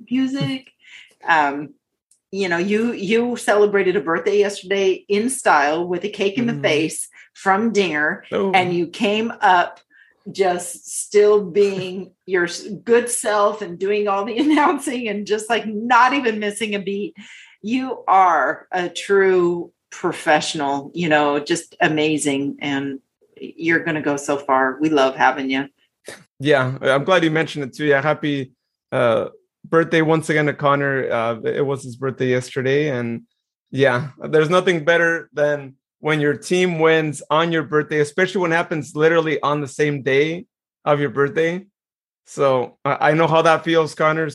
music. 0.10 0.72
Um, 1.28 1.74
you 2.32 2.50
know 2.50 2.58
you 2.58 2.92
you 2.94 3.36
celebrated 3.36 3.96
a 3.96 4.02
birthday 4.02 4.40
yesterday 4.40 5.06
in 5.08 5.30
style 5.30 5.88
with 5.88 6.04
a 6.04 6.10
cake 6.10 6.38
in 6.38 6.48
the 6.48 6.54
mm. 6.54 6.62
face 6.62 7.08
from 7.34 7.72
dinger 7.72 8.24
oh. 8.32 8.52
and 8.52 8.74
you 8.74 8.88
came 8.88 9.32
up 9.42 9.80
just 10.32 10.90
still 10.90 11.46
being 11.46 12.12
your 12.26 12.48
good 12.84 13.10
self 13.10 13.62
and 13.62 13.78
doing 13.78 14.08
all 14.08 14.26
the 14.26 14.38
announcing 14.40 15.08
and 15.08 15.28
just 15.28 15.50
like 15.50 15.66
not 15.66 16.14
even 16.14 16.40
missing 16.40 16.76
a 16.76 16.80
beat 16.80 17.16
you 17.62 18.04
are 18.08 18.68
a 18.72 18.90
true 18.90 19.72
professional 19.92 20.92
you 20.94 21.08
know 21.08 21.40
just 21.40 21.76
amazing 21.80 22.58
and 22.60 23.00
you're 23.38 23.84
going 23.84 23.96
to 23.96 24.02
go 24.02 24.18
so 24.18 24.38
far 24.38 24.78
we 24.82 24.90
love 24.90 25.16
having 25.16 25.50
you 25.50 25.68
yeah 26.40 26.78
i'm 26.82 27.04
glad 27.04 27.24
you 27.24 27.32
mentioned 27.32 27.64
it 27.64 27.74
too 27.74 27.86
yeah 27.86 28.02
happy 28.02 28.52
uh 28.92 29.30
birthday 29.70 30.02
once 30.02 30.30
again 30.30 30.46
to 30.46 30.54
Connor. 30.54 31.10
Uh, 31.12 31.40
it 31.42 31.66
was 31.66 31.84
his 31.84 31.96
birthday 31.96 32.28
yesterday, 32.28 32.90
and 32.90 33.24
yeah, 33.72 34.12
there's 34.20 34.50
nothing 34.50 34.86
better 34.86 35.30
than 35.34 35.76
when 36.00 36.22
your 36.22 36.36
team 36.38 36.80
wins 36.80 37.22
on 37.30 37.52
your 37.52 37.64
birthday, 37.64 38.00
especially 38.00 38.42
when 38.42 38.52
it 38.52 38.56
happens 38.56 38.96
literally 38.96 39.42
on 39.42 39.62
the 39.62 39.68
same 39.68 40.02
day 40.02 40.46
of 40.84 41.00
your 41.00 41.10
birthday. 41.10 41.66
So 42.26 42.78
I, 42.86 43.12
I 43.12 43.14
know 43.14 43.28
how 43.28 43.42
that 43.42 43.64
feels, 43.64 43.96
Connor. 43.96 44.30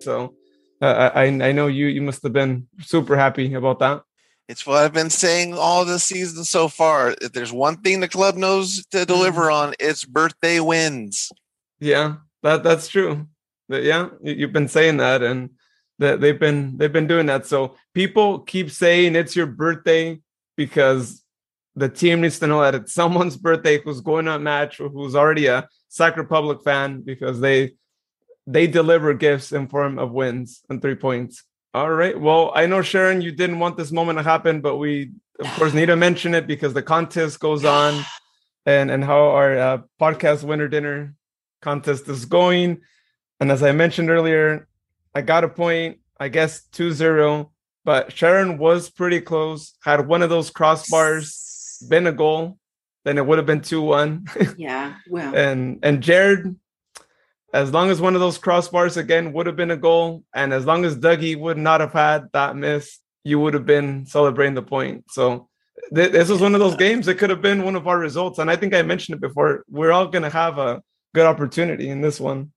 So 0.00 0.34
uh, 0.80 1.10
I 1.14 1.24
I 1.24 1.52
know 1.52 1.66
you 1.66 1.86
you 1.86 2.02
must 2.02 2.22
have 2.22 2.32
been 2.32 2.68
super 2.80 3.16
happy 3.16 3.52
about 3.54 3.78
that. 3.80 4.02
It's 4.48 4.66
what 4.66 4.78
I've 4.78 4.92
been 4.92 5.10
saying 5.10 5.54
all 5.54 5.84
the 5.84 5.98
season 5.98 6.44
so 6.44 6.68
far. 6.68 7.14
If 7.22 7.32
there's 7.32 7.52
one 7.52 7.76
thing 7.76 8.00
the 8.00 8.08
club 8.08 8.34
knows 8.34 8.84
to 8.90 9.06
deliver 9.06 9.42
mm-hmm. 9.42 9.68
on, 9.68 9.74
it's 9.78 10.04
birthday 10.04 10.58
wins. 10.60 11.30
Yeah, 11.80 12.16
that 12.42 12.62
that's 12.62 12.88
true 12.88 13.28
yeah, 13.80 14.08
you've 14.22 14.52
been 14.52 14.68
saying 14.68 14.98
that, 14.98 15.22
and 15.22 15.50
that 15.98 16.20
they've 16.20 16.38
been 16.38 16.76
they've 16.76 16.92
been 16.92 17.06
doing 17.06 17.26
that. 17.26 17.46
So 17.46 17.76
people 17.94 18.40
keep 18.40 18.70
saying 18.70 19.16
it's 19.16 19.36
your 19.36 19.46
birthday 19.46 20.20
because 20.56 21.22
the 21.74 21.88
team 21.88 22.20
needs 22.20 22.38
to 22.40 22.46
know 22.46 22.60
that 22.60 22.74
it's 22.74 22.92
someone's 22.92 23.36
birthday 23.36 23.80
who's 23.80 24.00
going 24.00 24.26
to 24.26 24.34
a 24.34 24.38
match 24.38 24.80
or 24.80 24.88
who's 24.88 25.16
already 25.16 25.46
a 25.46 25.68
Sac 25.88 26.16
Republic 26.16 26.60
fan 26.62 27.02
because 27.02 27.40
they 27.40 27.72
they 28.46 28.66
deliver 28.66 29.14
gifts 29.14 29.52
in 29.52 29.68
form 29.68 29.98
of 29.98 30.10
wins 30.12 30.62
and 30.68 30.82
three 30.82 30.96
points. 30.96 31.44
All 31.74 31.90
right. 31.90 32.18
Well, 32.18 32.52
I 32.54 32.66
know 32.66 32.82
Sharon, 32.82 33.22
you 33.22 33.32
didn't 33.32 33.60
want 33.60 33.76
this 33.76 33.92
moment 33.92 34.18
to 34.18 34.22
happen, 34.22 34.60
but 34.60 34.76
we 34.76 35.12
of 35.38 35.46
course 35.54 35.72
need 35.72 35.86
to 35.86 35.96
mention 35.96 36.34
it 36.34 36.46
because 36.46 36.74
the 36.74 36.82
contest 36.82 37.40
goes 37.40 37.64
on, 37.64 38.04
and 38.66 38.90
and 38.90 39.04
how 39.04 39.30
our 39.30 39.58
uh, 39.58 39.78
podcast 40.00 40.44
winner 40.44 40.68
dinner 40.68 41.14
contest 41.62 42.08
is 42.08 42.24
going. 42.24 42.80
And 43.42 43.50
as 43.50 43.64
I 43.64 43.72
mentioned 43.72 44.08
earlier, 44.08 44.68
I 45.16 45.20
got 45.20 45.42
a 45.42 45.48
point, 45.48 45.98
I 46.20 46.28
guess 46.28 46.62
2 46.70 46.92
0, 46.92 47.50
but 47.84 48.12
Sharon 48.12 48.56
was 48.56 48.88
pretty 48.88 49.20
close. 49.20 49.74
Had 49.82 50.06
one 50.06 50.22
of 50.22 50.30
those 50.30 50.52
crossbars 50.52 51.88
been 51.88 52.06
a 52.06 52.12
goal, 52.12 52.56
then 53.04 53.18
it 53.18 53.26
would 53.26 53.38
have 53.38 53.46
been 53.46 53.60
2 53.60 53.82
1. 53.82 54.26
Yeah. 54.56 54.94
Well. 55.10 55.34
and 55.34 55.80
and 55.82 56.00
Jared, 56.00 56.54
as 57.52 57.72
long 57.72 57.90
as 57.90 58.00
one 58.00 58.14
of 58.14 58.20
those 58.20 58.38
crossbars 58.38 58.96
again 58.96 59.32
would 59.32 59.46
have 59.46 59.56
been 59.56 59.72
a 59.72 59.76
goal, 59.76 60.22
and 60.32 60.52
as 60.52 60.64
long 60.64 60.84
as 60.84 60.96
Dougie 60.96 61.36
would 61.36 61.58
not 61.58 61.80
have 61.80 61.94
had 61.94 62.28
that 62.32 62.54
miss, 62.54 63.00
you 63.24 63.40
would 63.40 63.54
have 63.54 63.66
been 63.66 64.06
celebrating 64.06 64.54
the 64.54 64.62
point. 64.62 65.06
So 65.10 65.48
th- 65.92 66.12
this 66.12 66.28
was 66.28 66.40
one 66.40 66.54
of 66.54 66.60
those 66.60 66.76
games. 66.76 67.06
that 67.06 67.18
could 67.18 67.30
have 67.30 67.42
been 67.42 67.64
one 67.64 67.74
of 67.74 67.88
our 67.88 67.98
results. 67.98 68.38
And 68.38 68.48
I 68.48 68.54
think 68.54 68.72
I 68.72 68.82
mentioned 68.82 69.16
it 69.16 69.20
before. 69.20 69.64
We're 69.68 69.90
all 69.90 70.06
going 70.06 70.22
to 70.22 70.30
have 70.30 70.58
a 70.58 70.80
good 71.12 71.26
opportunity 71.26 71.88
in 71.88 72.02
this 72.02 72.20
one. 72.20 72.52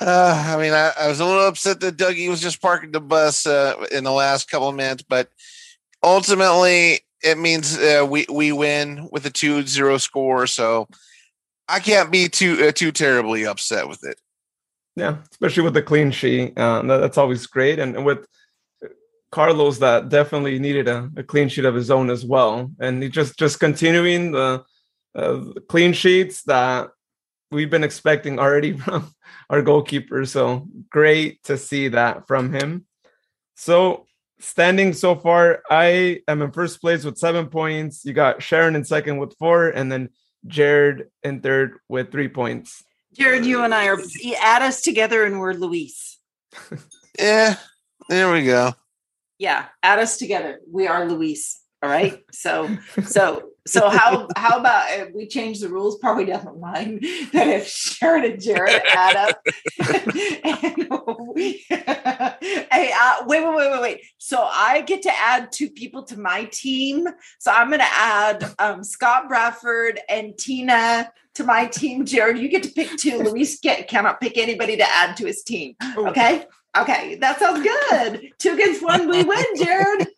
Uh, 0.00 0.54
I 0.56 0.60
mean, 0.60 0.72
I, 0.72 0.92
I, 0.98 1.08
was 1.08 1.20
a 1.20 1.24
little 1.24 1.46
upset 1.46 1.80
that 1.80 1.98
Dougie 1.98 2.30
was 2.30 2.40
just 2.40 2.62
parking 2.62 2.92
the 2.92 3.00
bus 3.00 3.46
uh, 3.46 3.74
in 3.92 4.04
the 4.04 4.10
last 4.10 4.50
couple 4.50 4.68
of 4.68 4.74
minutes, 4.74 5.04
but 5.06 5.28
ultimately 6.02 7.00
it 7.22 7.36
means 7.36 7.76
uh, 7.76 8.06
we 8.08 8.24
we 8.30 8.52
win 8.52 9.08
with 9.12 9.26
a 9.26 9.30
2-0 9.30 10.00
score. 10.00 10.46
So 10.46 10.88
I 11.68 11.78
can't 11.78 12.10
be 12.10 12.28
too 12.28 12.68
uh, 12.68 12.72
too 12.72 12.90
terribly 12.90 13.44
upset 13.44 13.86
with 13.86 14.02
it. 14.04 14.18
Yeah, 14.96 15.18
especially 15.30 15.62
with 15.62 15.74
the 15.74 15.82
clean 15.82 16.10
sheet, 16.10 16.56
uh, 16.58 16.82
that's 16.82 17.16
always 17.16 17.46
great. 17.46 17.78
And, 17.78 17.96
and 17.96 18.04
with 18.04 18.26
Carlos 19.30 19.78
that 19.78 20.10
definitely 20.10 20.58
needed 20.58 20.86
a, 20.88 21.10
a, 21.16 21.22
clean 21.22 21.48
sheet 21.48 21.64
of 21.64 21.74
his 21.74 21.90
own 21.90 22.10
as 22.10 22.24
well, 22.24 22.70
and 22.80 23.02
he 23.02 23.08
just 23.08 23.38
just 23.38 23.60
continuing 23.60 24.32
the 24.32 24.64
uh, 25.14 25.40
clean 25.68 25.92
sheets 25.92 26.42
that 26.44 26.90
we've 27.52 27.70
been 27.70 27.84
expecting 27.84 28.38
already 28.38 28.72
from 28.78 29.14
our 29.50 29.62
goalkeeper. 29.62 30.24
So 30.26 30.66
great 30.90 31.42
to 31.44 31.56
see 31.56 31.88
that 31.88 32.26
from 32.26 32.52
him. 32.52 32.86
So 33.54 34.06
standing 34.40 34.92
so 34.92 35.14
far, 35.14 35.62
I 35.70 36.22
am 36.26 36.42
in 36.42 36.52
first 36.52 36.80
place 36.80 37.04
with 37.04 37.18
seven 37.18 37.46
points. 37.46 38.04
You 38.04 38.12
got 38.12 38.42
Sharon 38.42 38.74
in 38.74 38.84
second 38.84 39.18
with 39.18 39.36
four, 39.38 39.68
and 39.68 39.90
then 39.92 40.08
Jared 40.46 41.08
in 41.22 41.40
third 41.40 41.78
with 41.88 42.10
three 42.10 42.28
points. 42.28 42.82
Jared, 43.12 43.44
you 43.44 43.62
and 43.62 43.74
I 43.74 43.88
are 43.88 43.98
add 44.40 44.62
us 44.62 44.80
together, 44.80 45.24
and 45.24 45.38
we're 45.38 45.52
Luis. 45.52 46.18
yeah, 47.18 47.56
there 48.08 48.32
we 48.32 48.44
go 48.44 48.72
yeah, 49.42 49.66
add 49.82 49.98
us 49.98 50.18
together. 50.18 50.60
We 50.70 50.86
are 50.86 51.04
Luis. 51.04 51.60
All 51.82 51.90
right. 51.90 52.22
So, 52.30 52.78
so, 53.04 53.50
so 53.66 53.88
how 53.88 54.26
how 54.36 54.58
about 54.58 54.86
if 54.90 55.14
we 55.14 55.26
change 55.26 55.60
the 55.60 55.68
rules? 55.68 55.98
Probably 55.98 56.24
doesn't 56.24 56.58
mind 56.58 57.00
that 57.32 57.48
if 57.48 57.68
Sharon 57.68 58.24
and 58.24 58.40
Jared 58.40 58.82
add 58.88 59.16
up. 59.16 59.40
and 60.44 60.88
we, 61.34 61.64
hey, 61.68 62.92
uh, 63.00 63.24
wait, 63.26 63.44
wait, 63.44 63.56
wait, 63.56 63.70
wait, 63.70 63.80
wait. 63.80 64.00
So 64.18 64.42
I 64.42 64.82
get 64.82 65.02
to 65.02 65.12
add 65.16 65.52
two 65.52 65.70
people 65.70 66.02
to 66.04 66.18
my 66.18 66.44
team. 66.46 67.06
So 67.38 67.52
I'm 67.52 67.68
going 67.68 67.80
to 67.80 67.86
add 67.92 68.52
um, 68.58 68.82
Scott 68.82 69.28
Bradford 69.28 70.00
and 70.08 70.36
Tina 70.36 71.12
to 71.34 71.44
my 71.44 71.66
team. 71.66 72.04
Jared, 72.04 72.38
you 72.38 72.48
get 72.48 72.64
to 72.64 72.70
pick 72.70 72.96
two. 72.96 73.18
Luis 73.18 73.60
get, 73.60 73.88
cannot 73.88 74.20
pick 74.20 74.36
anybody 74.38 74.76
to 74.76 74.88
add 74.88 75.16
to 75.18 75.26
his 75.26 75.42
team. 75.42 75.76
Okay. 75.96 76.44
Okay, 76.76 77.16
that 77.16 77.38
sounds 77.38 77.62
good. 77.62 78.32
Two 78.38 78.54
against 78.54 78.82
one, 78.82 79.06
we 79.06 79.22
win, 79.22 79.44
Jared. 79.56 80.08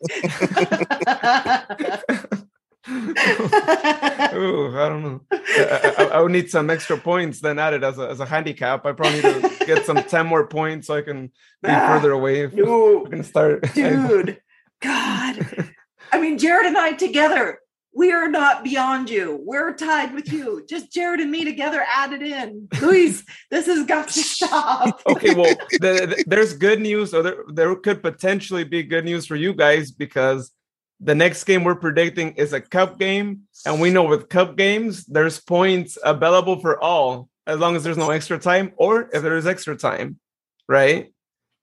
Ooh, 2.89 4.77
I 4.77 4.89
don't 4.89 5.01
know. 5.01 5.21
I, 5.31 5.95
I, 5.97 6.03
I, 6.03 6.21
would 6.21 6.31
need 6.31 6.51
some 6.51 6.69
extra 6.69 6.97
points 6.97 7.39
then 7.39 7.57
added 7.57 7.83
as 7.83 7.97
a, 7.97 8.07
as 8.07 8.19
a 8.19 8.27
handicap. 8.27 8.85
I 8.85 8.91
probably 8.91 9.23
need 9.23 9.41
to 9.41 9.65
get 9.65 9.85
some 9.87 9.97
10 10.03 10.27
more 10.27 10.45
points 10.45 10.85
so 10.85 10.95
I 10.95 11.01
can 11.01 11.27
be 11.63 11.69
ah, 11.69 11.87
further 11.87 12.11
away. 12.11 12.47
No, 12.53 13.05
I 13.07 13.09
can 13.09 13.23
start. 13.23 13.73
Dude, 13.73 14.39
God. 14.83 15.71
I 16.11 16.21
mean, 16.21 16.37
Jared 16.37 16.67
and 16.67 16.77
I 16.77 16.91
together, 16.91 17.57
we 17.91 18.11
are 18.11 18.27
not 18.27 18.63
beyond 18.63 19.09
you. 19.09 19.41
We're 19.43 19.73
tied 19.73 20.13
with 20.13 20.31
you. 20.31 20.63
Just 20.69 20.93
Jared 20.93 21.21
and 21.21 21.31
me 21.31 21.43
together 21.43 21.83
added 21.91 22.21
in. 22.21 22.67
Luis, 22.81 23.23
this 23.49 23.65
has 23.65 23.87
got 23.87 24.09
to 24.09 24.19
stop. 24.19 25.01
okay, 25.07 25.33
well, 25.33 25.55
the, 25.71 26.15
the, 26.15 26.23
there's 26.27 26.53
good 26.53 26.81
news, 26.81 27.15
or 27.15 27.23
there, 27.23 27.43
there 27.47 27.75
could 27.77 28.03
potentially 28.03 28.63
be 28.63 28.83
good 28.83 29.05
news 29.05 29.25
for 29.25 29.35
you 29.35 29.55
guys 29.55 29.89
because 29.89 30.51
the 30.99 31.15
next 31.15 31.43
game 31.43 31.63
we're 31.63 31.75
predicting 31.75 32.33
is 32.33 32.53
a 32.53 32.61
cup 32.61 32.97
game. 32.99 33.41
And 33.65 33.81
we 33.81 33.89
know 33.89 34.03
with 34.03 34.29
cup 34.29 34.55
games, 34.55 35.05
there's 35.05 35.39
points 35.39 35.97
available 36.03 36.59
for 36.59 36.81
all 36.81 37.29
as 37.47 37.59
long 37.59 37.75
as 37.75 37.83
there's 37.83 37.97
no 37.97 38.11
extra 38.11 38.39
time 38.39 38.73
or 38.77 39.09
if 39.13 39.21
there 39.21 39.37
is 39.37 39.45
extra 39.45 39.75
time, 39.75 40.19
right? 40.67 41.11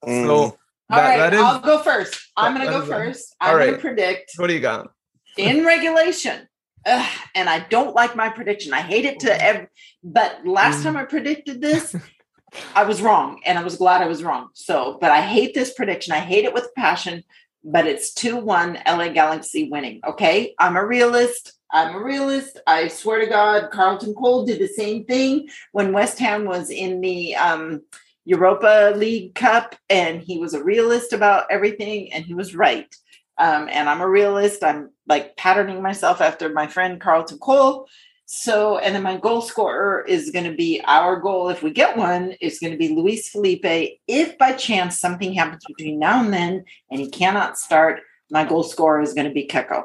Mm. 0.05 0.27
So, 0.27 0.35
all 0.35 0.59
that, 0.91 1.09
right, 1.09 1.17
that 1.19 1.35
is, 1.35 1.41
I'll 1.41 1.61
go 1.61 1.79
first. 1.79 2.31
I'm 2.37 2.55
going 2.55 2.67
to 2.67 2.73
go 2.73 2.85
first. 2.85 3.35
I'm 3.41 3.59
going 3.59 3.75
to 3.75 3.79
predict. 3.79 4.33
What 4.37 4.49
do 4.49 4.55
you 4.55 4.61
got? 4.61 4.91
in 5.37 5.65
regulation. 5.65 6.49
Ugh, 6.85 7.09
and 7.35 7.49
I 7.49 7.61
don't 7.61 7.95
like 7.95 8.17
my 8.17 8.29
prediction. 8.29 8.73
I 8.73 8.81
hate 8.81 9.05
it 9.05 9.21
to 9.21 9.43
ever. 9.43 9.71
But 10.03 10.45
last 10.45 10.81
mm. 10.81 10.85
time 10.85 10.97
I 10.97 11.05
predicted 11.05 11.61
this, 11.61 11.95
I 12.75 12.85
was 12.85 13.01
wrong, 13.01 13.41
and 13.47 13.57
I 13.57 13.63
was 13.63 13.77
glad 13.77 14.03
I 14.03 14.09
was 14.09 14.25
wrong. 14.25 14.49
So, 14.55 14.99
but 15.01 15.13
I 15.13 15.23
hate 15.23 15.55
this 15.55 15.73
prediction. 15.75 16.13
I 16.13 16.19
hate 16.19 16.45
it 16.45 16.53
with 16.53 16.75
passion. 16.77 17.23
But 17.65 17.87
it's 17.87 18.13
two 18.13 18.37
one 18.37 18.79
LA 18.87 19.09
Galaxy 19.09 19.69
winning. 19.71 20.01
Okay, 20.07 20.55
I'm 20.59 20.77
a 20.77 20.85
realist. 20.85 21.53
I'm 21.71 21.95
a 21.95 22.03
realist. 22.03 22.61
I 22.67 22.89
swear 22.89 23.21
to 23.21 23.27
God, 23.27 23.71
Carlton 23.71 24.15
Cole 24.15 24.45
did 24.45 24.61
the 24.61 24.69
same 24.69 25.05
thing 25.05 25.49
when 25.73 25.93
West 25.93 26.19
Ham 26.19 26.45
was 26.45 26.71
in 26.71 27.01
the 27.01 27.35
um, 27.37 27.83
Europa 28.25 28.93
League 28.97 29.35
Cup, 29.35 29.75
and 29.89 30.21
he 30.21 30.39
was 30.39 30.55
a 30.55 30.63
realist 30.63 31.13
about 31.13 31.47
everything, 31.51 32.13
and 32.13 32.25
he 32.25 32.35
was 32.35 32.55
right. 32.55 32.95
Um, 33.39 33.69
and 33.71 33.89
I'm 33.89 34.01
a 34.01 34.09
realist. 34.09 34.63
I'm 34.63 34.91
like 35.07 35.37
patterning 35.37 35.83
myself 35.83 36.21
after 36.21 36.49
my 36.51 36.67
friend 36.67 37.01
Carlton 37.01 37.39
Cole. 37.39 37.89
So, 38.35 38.79
and 38.79 38.95
then 38.95 39.03
my 39.03 39.19
goal 39.19 39.43
scorer 39.43 40.07
is 40.09 40.31
going 40.31 40.47
to 40.47 40.57
be 40.57 40.81
our 40.87 41.21
goal. 41.21 41.51
If 41.51 41.63
we 41.63 41.71
get 41.71 41.99
one, 41.99 42.31
is 42.41 42.59
going 42.59 42.73
to 42.73 42.79
be 42.79 42.89
Luis 42.89 43.29
Felipe. 43.29 43.99
If 44.09 44.39
by 44.39 44.53
chance 44.53 44.99
something 44.99 45.35
happens 45.35 45.63
between 45.67 45.99
now 45.99 46.25
and 46.25 46.33
then 46.33 46.65
and 46.91 46.99
he 46.99 47.11
cannot 47.11 47.59
start, 47.59 48.01
my 48.31 48.47
goal 48.47 48.63
scorer 48.63 49.03
is 49.03 49.13
going 49.13 49.29
to 49.29 49.35
be 49.35 49.47
Keko 49.47 49.85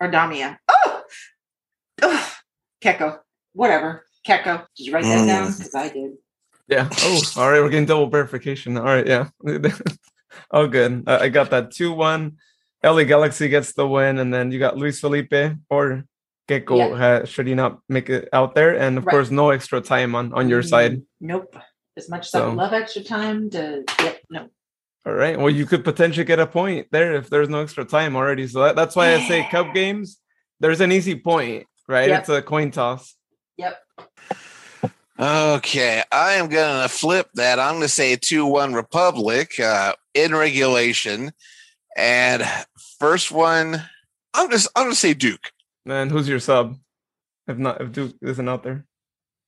or 0.00 0.10
Damia. 0.10 0.60
Oh, 0.68 1.02
oh 2.02 2.32
Keko, 2.82 3.20
whatever. 3.54 4.04
Keko. 4.26 4.66
Did 4.76 4.86
you 4.86 4.92
write 4.92 5.04
that 5.04 5.26
down? 5.26 5.50
Because 5.50 5.72
mm. 5.72 5.78
I 5.78 5.88
did. 5.88 6.12
Yeah. 6.68 6.90
Oh, 6.92 7.22
all 7.38 7.50
right. 7.50 7.62
We're 7.62 7.70
getting 7.70 7.86
double 7.86 8.10
verification. 8.10 8.76
All 8.76 8.84
right. 8.84 9.06
Yeah. 9.06 9.30
oh, 10.50 10.66
good. 10.66 11.08
I 11.08 11.30
got 11.30 11.48
that 11.50 11.70
2 11.70 11.94
1. 11.94 12.36
LA 12.84 13.04
Galaxy 13.04 13.48
gets 13.48 13.72
the 13.72 13.88
win, 13.88 14.18
and 14.18 14.32
then 14.32 14.52
you 14.52 14.58
got 14.58 14.76
Luis 14.76 15.00
Felipe 15.00 15.32
or 15.70 16.04
Keko. 16.48 16.98
Yeah. 16.98 17.24
should 17.24 17.46
he 17.46 17.54
not 17.54 17.80
make 17.88 18.08
it 18.08 18.28
out 18.32 18.54
there? 18.54 18.76
And 18.76 18.98
of 18.98 19.06
right. 19.06 19.12
course, 19.12 19.30
no 19.30 19.50
extra 19.50 19.80
time 19.80 20.14
on 20.14 20.32
on 20.32 20.48
your 20.48 20.62
side. 20.62 21.02
Nope. 21.20 21.56
As 21.96 22.08
much 22.08 22.26
as 22.26 22.30
so. 22.30 22.50
I 22.50 22.52
love 22.52 22.72
extra 22.72 23.02
time 23.02 23.50
to 23.50 23.84
get 23.98 24.22
no. 24.30 24.48
All 25.06 25.14
right. 25.14 25.38
Well, 25.38 25.50
you 25.50 25.66
could 25.66 25.84
potentially 25.84 26.24
get 26.24 26.38
a 26.38 26.46
point 26.46 26.88
there 26.90 27.14
if 27.14 27.30
there's 27.30 27.48
no 27.48 27.60
extra 27.60 27.84
time 27.84 28.16
already. 28.16 28.46
So 28.46 28.62
that, 28.62 28.76
that's 28.76 28.94
why 28.96 29.10
yeah. 29.10 29.16
I 29.16 29.28
say 29.28 29.48
cup 29.50 29.74
games. 29.74 30.18
There's 30.60 30.80
an 30.80 30.92
easy 30.92 31.14
point, 31.14 31.66
right? 31.86 32.08
Yep. 32.08 32.20
It's 32.20 32.28
a 32.28 32.42
coin 32.42 32.70
toss. 32.70 33.14
Yep. 33.56 33.78
Okay, 35.20 36.02
I 36.12 36.34
am 36.34 36.48
going 36.48 36.82
to 36.82 36.88
flip 36.88 37.28
that. 37.34 37.58
I'm 37.58 37.72
going 37.72 37.82
to 37.82 37.88
say 37.88 38.14
2 38.14 38.46
1 38.46 38.72
Republic 38.72 39.58
uh, 39.58 39.94
in 40.14 40.32
regulation. 40.32 41.32
And 41.96 42.44
first 43.00 43.32
one, 43.32 43.82
I'm 44.32 44.50
just 44.50 44.68
I'm 44.76 44.84
gonna 44.84 44.94
say 44.94 45.14
Duke. 45.14 45.50
And 45.88 46.10
who's 46.10 46.28
your 46.28 46.40
sub? 46.40 46.76
If 47.46 47.56
not, 47.56 47.80
if 47.80 47.92
Duke 47.92 48.14
isn't 48.20 48.48
out 48.48 48.62
there, 48.62 48.84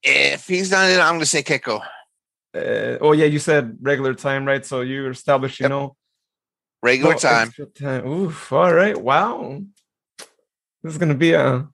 if 0.02 0.46
he's 0.46 0.70
not 0.70 0.90
in, 0.90 1.00
I'm 1.00 1.14
gonna 1.14 1.26
say 1.26 1.42
Keko. 1.42 1.82
Uh, 2.54 2.98
oh 3.00 3.12
yeah, 3.12 3.26
you 3.26 3.38
said 3.38 3.76
regular 3.80 4.14
time, 4.14 4.44
right? 4.44 4.64
So 4.64 4.80
you 4.80 5.08
established, 5.08 5.60
you 5.60 5.64
yep. 5.64 5.70
know, 5.70 5.96
regular 6.82 7.14
time. 7.14 7.52
time. 7.78 8.06
Oof! 8.06 8.52
All 8.52 8.72
right, 8.72 8.96
wow. 8.96 9.60
This 10.82 10.92
is 10.94 10.98
gonna 10.98 11.14
be 11.14 11.34
a 11.34 11.68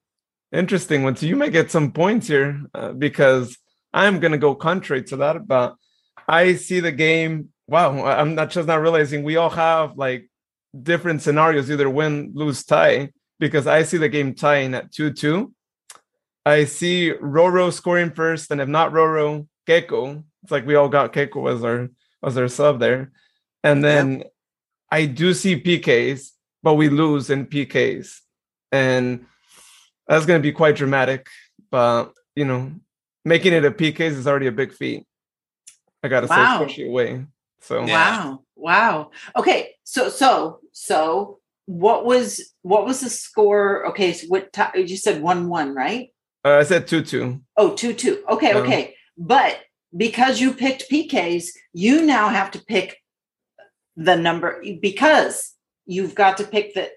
interesting 0.53 1.05
one. 1.05 1.17
So 1.17 1.27
you 1.27 1.37
might 1.37 1.53
get 1.53 1.71
some 1.71 1.93
points 1.93 2.27
here 2.27 2.63
uh, 2.75 2.93
because 2.93 3.57
I'm 3.93 4.19
gonna 4.19 4.39
go 4.39 4.55
contrary 4.55 5.05
to 5.05 5.17
that. 5.19 5.47
But 5.47 5.77
I 6.27 6.57
see 6.57 6.81
the 6.81 6.93
game. 6.93 7.51
Wow, 7.69 8.05
I'm 8.05 8.35
not 8.35 8.51
just 8.51 8.67
not 8.67 8.81
realizing 8.81 9.23
we 9.23 9.37
all 9.37 9.51
have 9.51 9.97
like 9.97 10.29
different 10.83 11.23
scenarios, 11.23 11.71
either 11.71 11.89
win, 11.89 12.33
lose, 12.35 12.65
tie, 12.65 13.11
because 13.39 13.67
I 13.67 13.83
see 13.83 13.99
the 13.99 14.09
game 14.09 14.35
tying 14.35 14.75
at 14.75 14.93
2 14.93 15.13
2. 15.13 15.53
I 16.45 16.65
see 16.65 17.13
Roro 17.21 17.73
scoring 17.73 18.13
first, 18.13 18.51
and 18.51 18.61
if 18.61 18.69
not 18.69 18.93
Roro, 18.93 19.49
Keko. 19.67 20.23
It's 20.43 20.53
like 20.53 20.67
we 20.67 20.77
all 20.77 20.89
got 20.89 21.13
Keko 21.13 21.53
as 21.53 21.65
our 21.65 21.89
as 22.25 22.39
our 22.39 22.49
sub 22.49 22.79
there. 22.79 23.13
And 23.65 23.83
then 23.83 24.19
yep. 24.19 24.33
I 24.91 25.07
do 25.07 25.35
see 25.35 25.61
PKs, 25.61 26.31
but 26.63 26.75
we 26.75 26.89
lose 26.89 27.31
in 27.31 27.47
PKs. 27.47 28.21
And 28.71 29.27
that's 30.07 30.27
going 30.27 30.39
to 30.39 30.43
be 30.43 30.53
quite 30.53 30.77
dramatic. 30.77 31.27
But, 31.71 32.13
you 32.37 32.45
know, 32.45 32.73
making 33.25 33.53
it 33.53 33.65
a 33.65 33.71
PKs 33.71 34.13
is 34.13 34.27
already 34.27 34.47
a 34.47 34.53
big 34.53 34.73
feat. 34.73 35.05
I 36.03 36.09
got 36.09 36.21
to 36.21 36.27
wow. 36.29 36.37
say, 36.37 36.65
especially 36.65 36.89
away. 36.89 37.27
So, 37.61 37.83
wow. 37.83 38.43
Wow. 38.55 39.11
Okay. 39.37 39.75
So 39.83 40.09
so 40.09 40.61
so 40.73 41.36
what 41.67 42.05
was 42.05 42.53
what 42.63 42.87
was 42.87 43.01
the 43.01 43.11
score? 43.11 43.87
Okay. 43.89 44.13
So 44.13 44.27
what 44.29 44.53
time 44.53 44.73
you 44.75 44.97
said 44.97 45.21
one 45.21 45.49
one, 45.49 45.75
right? 45.75 46.09
Uh, 46.45 46.59
I 46.59 46.63
said 46.63 46.87
two 46.87 47.03
two. 47.03 47.43
Oh, 47.57 47.75
two 47.75 47.93
two. 47.93 48.25
Okay. 48.29 48.55
Okay. 48.55 48.95
But 49.19 49.59
because 49.97 50.41
you 50.41 50.55
picked 50.55 50.91
PKs, 50.91 51.49
you 51.73 52.03
now 52.03 52.29
have 52.29 52.53
to 52.53 52.65
pick 52.65 52.99
the 53.97 54.17
number 54.17 54.63
because 54.81 55.55
you've 55.87 56.15
got 56.15 56.39
to 56.39 56.45
pick 56.45 56.75
the 56.75 56.91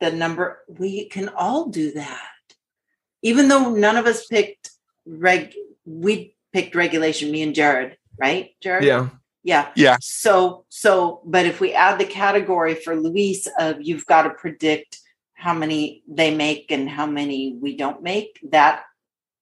the 0.00 0.10
number. 0.10 0.58
We 0.68 1.08
can 1.08 1.28
all 1.28 1.68
do 1.68 1.92
that, 1.92 2.30
even 3.22 3.48
though 3.48 3.70
none 3.70 3.96
of 3.96 4.06
us 4.06 4.26
picked 4.26 4.70
reg. 5.06 5.54
We 5.84 6.34
picked 6.52 6.74
regulation. 6.74 7.30
Me 7.30 7.42
and 7.42 7.54
Jared, 7.54 7.96
right? 8.18 8.50
Jared. 8.60 8.84
Yeah. 8.84 9.10
Yeah. 9.46 9.70
Yeah. 9.76 9.96
So, 10.00 10.64
so, 10.70 11.22
but 11.24 11.46
if 11.46 11.60
we 11.60 11.72
add 11.72 12.00
the 12.00 12.04
category 12.04 12.74
for 12.74 12.96
Luis 12.96 13.46
of 13.60 13.76
you've 13.80 14.04
got 14.04 14.22
to 14.22 14.30
predict 14.30 14.98
how 15.34 15.54
many 15.54 16.02
they 16.08 16.34
make 16.34 16.72
and 16.72 16.90
how 16.90 17.06
many 17.06 17.56
we 17.62 17.76
don't 17.76 18.02
make, 18.02 18.40
that 18.50 18.82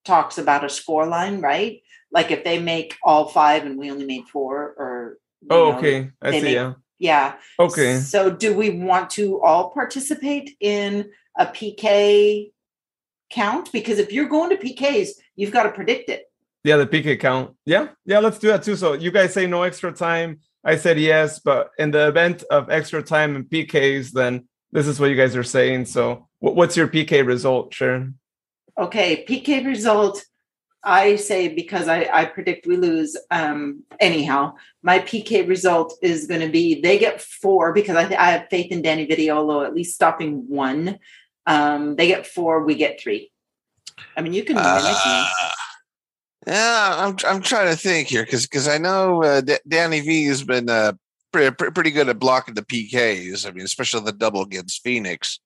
talks 0.04 0.36
about 0.36 0.62
a 0.62 0.68
score 0.68 1.06
line, 1.06 1.40
right? 1.40 1.80
Like 2.12 2.30
if 2.30 2.44
they 2.44 2.60
make 2.60 2.98
all 3.02 3.28
five 3.28 3.64
and 3.64 3.78
we 3.78 3.90
only 3.90 4.04
made 4.04 4.28
four 4.28 4.74
or. 4.76 5.18
Oh, 5.48 5.70
know, 5.70 5.78
okay. 5.78 6.10
I 6.20 6.32
see. 6.32 6.42
Make, 6.42 6.54
yeah. 6.54 6.72
Yeah. 6.98 7.34
Okay. 7.58 7.96
So 7.96 8.30
do 8.30 8.52
we 8.54 8.70
want 8.70 9.08
to 9.10 9.40
all 9.40 9.70
participate 9.70 10.54
in 10.60 11.10
a 11.38 11.46
PK 11.46 12.52
count? 13.30 13.72
Because 13.72 13.98
if 13.98 14.12
you're 14.12 14.28
going 14.28 14.50
to 14.50 14.62
PKs, 14.62 15.12
you've 15.34 15.50
got 15.50 15.62
to 15.62 15.70
predict 15.70 16.10
it. 16.10 16.30
Yeah, 16.64 16.78
the 16.78 16.86
PK 16.86 17.20
count. 17.20 17.54
Yeah, 17.66 17.88
yeah, 18.06 18.18
let's 18.20 18.38
do 18.38 18.48
that 18.48 18.62
too. 18.62 18.74
So 18.74 18.94
you 18.94 19.10
guys 19.10 19.34
say 19.34 19.46
no 19.46 19.62
extra 19.62 19.92
time. 19.92 20.40
I 20.64 20.76
said 20.76 20.98
yes, 20.98 21.38
but 21.38 21.70
in 21.78 21.90
the 21.90 22.08
event 22.08 22.42
of 22.50 22.70
extra 22.70 23.02
time 23.02 23.36
and 23.36 23.44
PKs, 23.44 24.12
then 24.12 24.48
this 24.72 24.86
is 24.86 24.98
what 24.98 25.10
you 25.10 25.16
guys 25.16 25.36
are 25.36 25.44
saying. 25.44 25.84
So 25.84 26.26
what's 26.40 26.74
your 26.74 26.88
PK 26.88 27.24
result, 27.24 27.74
Sharon? 27.74 28.18
Okay, 28.78 29.26
PK 29.28 29.64
result. 29.64 30.24
I 30.82 31.16
say 31.16 31.48
because 31.48 31.86
I, 31.86 32.08
I 32.12 32.24
predict 32.24 32.66
we 32.66 32.76
lose. 32.76 33.16
Um, 33.30 33.84
anyhow, 34.00 34.54
my 34.82 34.98
PK 35.00 35.46
result 35.46 35.96
is 36.02 36.26
going 36.26 36.40
to 36.40 36.48
be 36.48 36.80
they 36.80 36.98
get 36.98 37.20
four 37.20 37.72
because 37.72 37.96
I, 37.96 38.02
I 38.14 38.30
have 38.32 38.48
faith 38.50 38.72
in 38.72 38.82
Danny 38.82 39.06
Vitiello 39.06 39.66
at 39.66 39.74
least 39.74 39.94
stopping 39.94 40.48
one. 40.48 40.98
Um, 41.46 41.96
they 41.96 42.06
get 42.06 42.26
four, 42.26 42.64
we 42.64 42.74
get 42.74 43.00
three. 43.00 43.30
I 44.16 44.22
mean, 44.22 44.32
you 44.32 44.44
can 44.44 44.56
mimic 44.56 44.66
uh, 44.66 45.24
me. 45.24 45.48
Yeah, 46.46 46.94
I'm 46.98 47.16
I'm 47.26 47.42
trying 47.42 47.68
to 47.68 47.76
think 47.76 48.08
here 48.08 48.24
because 48.24 48.46
because 48.46 48.68
I 48.68 48.78
know 48.78 49.22
uh, 49.22 49.40
D- 49.40 49.58
Danny 49.66 50.00
V 50.00 50.26
has 50.26 50.44
been 50.44 50.68
uh, 50.68 50.92
pretty 51.32 51.54
pretty 51.54 51.90
good 51.90 52.08
at 52.08 52.18
blocking 52.18 52.54
the 52.54 52.62
PKs. 52.62 53.46
I 53.46 53.52
mean, 53.52 53.64
especially 53.64 54.02
the 54.02 54.12
double 54.12 54.42
against 54.42 54.82
Phoenix. 54.82 55.40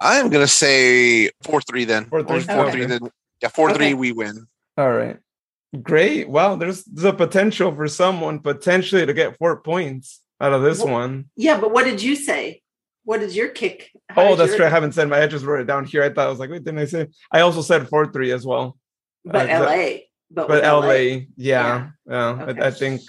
I 0.00 0.16
am 0.16 0.28
going 0.28 0.44
to 0.44 0.52
say 0.52 1.30
four 1.42 1.60
three 1.60 1.84
then. 1.84 2.06
Four 2.06 2.22
three. 2.24 2.40
Three 2.40 2.84
then. 2.84 3.08
Yeah, 3.40 3.48
four 3.48 3.70
okay. 3.70 3.78
three. 3.78 3.94
We 3.94 4.12
win. 4.12 4.46
All 4.76 4.92
right. 4.92 5.18
Great. 5.82 6.28
Well, 6.28 6.56
there's 6.56 6.84
the 6.84 7.12
potential 7.12 7.74
for 7.74 7.88
someone 7.88 8.38
potentially 8.40 9.06
to 9.06 9.12
get 9.12 9.38
four 9.38 9.60
points 9.60 10.20
out 10.40 10.52
of 10.52 10.62
this 10.62 10.78
well, 10.78 10.92
one. 10.92 11.30
Yeah, 11.36 11.58
but 11.58 11.72
what 11.72 11.84
did 11.84 12.02
you 12.02 12.16
say? 12.16 12.62
What 13.04 13.22
is 13.22 13.36
your 13.36 13.48
kick? 13.48 13.90
How 14.08 14.28
oh, 14.28 14.36
that's 14.36 14.56
true. 14.56 14.64
I 14.64 14.70
haven't 14.70 14.92
said 14.92 15.08
my. 15.08 15.22
I 15.22 15.26
just 15.26 15.44
wrote 15.44 15.60
it 15.60 15.66
down 15.66 15.84
here. 15.84 16.02
I 16.02 16.10
thought 16.10 16.26
I 16.26 16.30
was 16.30 16.38
like, 16.38 16.50
wait, 16.50 16.64
didn't 16.64 16.80
I 16.80 16.84
say? 16.84 17.08
I 17.32 17.40
also 17.40 17.62
said 17.62 17.88
four 17.88 18.06
three 18.06 18.30
as 18.30 18.46
well. 18.46 18.76
But 19.24 19.50
uh, 19.50 19.64
LA. 19.64 19.96
But, 20.34 20.48
but 20.48 20.64
LA, 20.64 20.78
LA, 20.78 20.92
yeah, 20.92 21.26
yeah. 21.36 21.90
yeah 22.06 22.42
okay. 22.48 22.60
I, 22.60 22.66
I, 22.66 22.70
think 22.70 23.02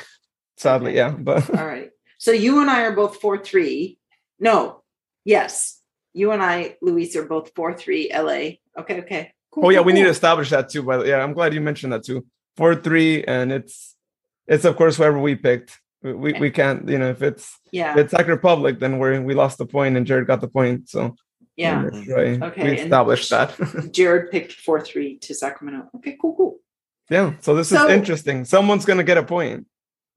sadly, 0.57 0.91
okay. 0.91 0.97
yeah. 0.97 1.09
But 1.19 1.49
all 1.57 1.65
right. 1.65 1.89
So 2.17 2.31
you 2.31 2.61
and 2.61 2.69
I 2.69 2.83
are 2.83 2.95
both 2.95 3.19
four 3.19 3.37
three. 3.37 3.97
No, 4.39 4.83
yes, 5.23 5.81
you 6.13 6.31
and 6.31 6.43
I, 6.43 6.77
Luis, 6.81 7.15
are 7.15 7.25
both 7.25 7.51
four 7.55 7.73
three. 7.73 8.11
LA. 8.13 8.57
Okay, 8.77 8.99
okay. 8.99 9.33
Cool, 9.51 9.65
oh 9.65 9.69
yeah, 9.69 9.79
cool, 9.79 9.85
we 9.85 9.91
cool. 9.91 9.99
need 9.99 10.03
to 10.03 10.09
establish 10.09 10.49
that 10.51 10.69
too. 10.69 10.83
But 10.83 11.07
yeah, 11.07 11.23
I'm 11.23 11.33
glad 11.33 11.53
you 11.53 11.61
mentioned 11.61 11.93
that 11.93 12.03
too. 12.03 12.25
Four 12.57 12.75
three, 12.75 13.23
and 13.23 13.51
it's 13.51 13.95
it's 14.47 14.65
of 14.65 14.75
course 14.75 14.97
whoever 14.97 15.19
we 15.19 15.35
picked. 15.35 15.79
We 16.03 16.13
we, 16.13 16.33
we 16.33 16.51
can't, 16.51 16.87
you 16.87 16.99
know, 16.99 17.09
if 17.09 17.23
it's 17.23 17.59
yeah, 17.71 17.91
if 17.93 17.97
it's 17.97 18.11
Sac 18.11 18.27
Republic, 18.27 18.79
then 18.79 18.99
we 18.99 19.19
we 19.19 19.33
lost 19.33 19.57
the 19.57 19.65
point 19.65 19.97
and 19.97 20.05
Jared 20.05 20.27
got 20.27 20.41
the 20.41 20.47
point. 20.47 20.89
So 20.89 21.15
yeah, 21.55 21.83
right. 21.83 22.41
Okay, 22.41 22.63
we 22.63 22.79
established 22.79 23.29
that. 23.29 23.55
Jared 23.91 24.31
picked 24.31 24.53
four 24.53 24.81
three 24.81 25.17
to 25.19 25.33
Sacramento. 25.33 25.89
Okay, 25.95 26.17
cool, 26.21 26.35
cool. 26.35 26.59
Yeah, 27.09 27.33
so 27.41 27.55
this 27.55 27.69
so, 27.69 27.85
is 27.85 27.91
interesting. 27.91 28.45
Someone's 28.45 28.85
going 28.85 28.97
to 28.97 29.03
get 29.03 29.17
a 29.17 29.23
point 29.23 29.67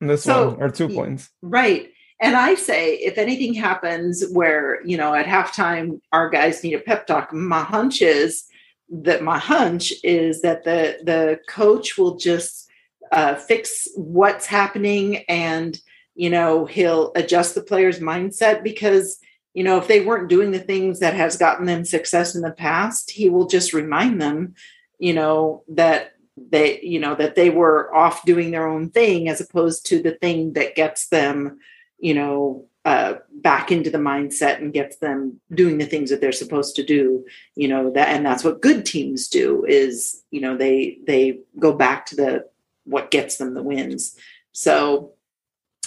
in 0.00 0.06
this 0.06 0.24
so, 0.24 0.50
one 0.50 0.62
or 0.62 0.70
two 0.70 0.88
points. 0.88 1.30
Right. 1.42 1.90
And 2.20 2.34
I 2.34 2.54
say, 2.54 2.94
if 2.96 3.18
anything 3.18 3.54
happens 3.54 4.24
where, 4.32 4.84
you 4.84 4.96
know, 4.96 5.14
at 5.14 5.26
halftime, 5.26 6.00
our 6.12 6.28
guys 6.28 6.64
need 6.64 6.74
a 6.74 6.80
pep 6.80 7.06
talk, 7.06 7.32
my 7.32 7.62
hunch 7.62 8.02
is 8.02 8.48
that 8.90 9.22
my 9.22 9.38
hunch 9.38 9.92
is 10.02 10.42
that 10.42 10.64
the 10.64 10.98
the 11.04 11.38
coach 11.48 11.98
will 11.98 12.16
just 12.16 12.70
uh, 13.12 13.34
fix 13.34 13.86
what's 13.96 14.46
happening 14.46 15.18
and 15.28 15.78
you 16.14 16.30
know 16.30 16.64
he'll 16.66 17.12
adjust 17.14 17.54
the 17.54 17.62
player's 17.62 18.00
mindset 18.00 18.62
because 18.62 19.18
you 19.54 19.62
know 19.62 19.78
if 19.78 19.88
they 19.88 20.00
weren't 20.00 20.28
doing 20.28 20.50
the 20.50 20.58
things 20.58 21.00
that 21.00 21.14
has 21.14 21.36
gotten 21.36 21.66
them 21.66 21.84
success 21.84 22.34
in 22.34 22.42
the 22.42 22.50
past 22.50 23.10
he 23.10 23.28
will 23.28 23.46
just 23.46 23.72
remind 23.72 24.20
them 24.20 24.54
you 24.98 25.12
know 25.12 25.64
that 25.68 26.12
they 26.50 26.80
you 26.80 26.98
know 27.00 27.14
that 27.14 27.34
they 27.34 27.50
were 27.50 27.94
off 27.94 28.24
doing 28.24 28.50
their 28.50 28.66
own 28.66 28.90
thing 28.90 29.28
as 29.28 29.40
opposed 29.40 29.86
to 29.86 30.02
the 30.02 30.12
thing 30.12 30.52
that 30.54 30.74
gets 30.74 31.08
them 31.08 31.58
you 31.98 32.14
know 32.14 32.64
uh, 32.84 33.16
back 33.42 33.70
into 33.70 33.90
the 33.90 33.98
mindset 33.98 34.58
and 34.58 34.72
gets 34.72 34.96
them 34.96 35.38
doing 35.52 35.76
the 35.76 35.84
things 35.84 36.08
that 36.08 36.22
they're 36.22 36.32
supposed 36.32 36.74
to 36.74 36.82
do 36.82 37.24
you 37.54 37.68
know 37.68 37.90
that 37.90 38.08
and 38.08 38.24
that's 38.24 38.44
what 38.44 38.62
good 38.62 38.86
teams 38.86 39.28
do 39.28 39.64
is 39.66 40.22
you 40.30 40.40
know 40.40 40.56
they 40.56 40.98
they 41.06 41.40
go 41.58 41.72
back 41.72 42.06
to 42.06 42.16
the 42.16 42.48
what 42.84 43.10
gets 43.10 43.36
them 43.36 43.52
the 43.52 43.62
wins. 43.62 44.16
So 44.52 45.12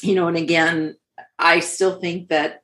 you 0.01 0.15
know 0.15 0.27
and 0.27 0.37
again 0.37 0.95
i 1.39 1.59
still 1.59 1.99
think 1.99 2.29
that 2.29 2.63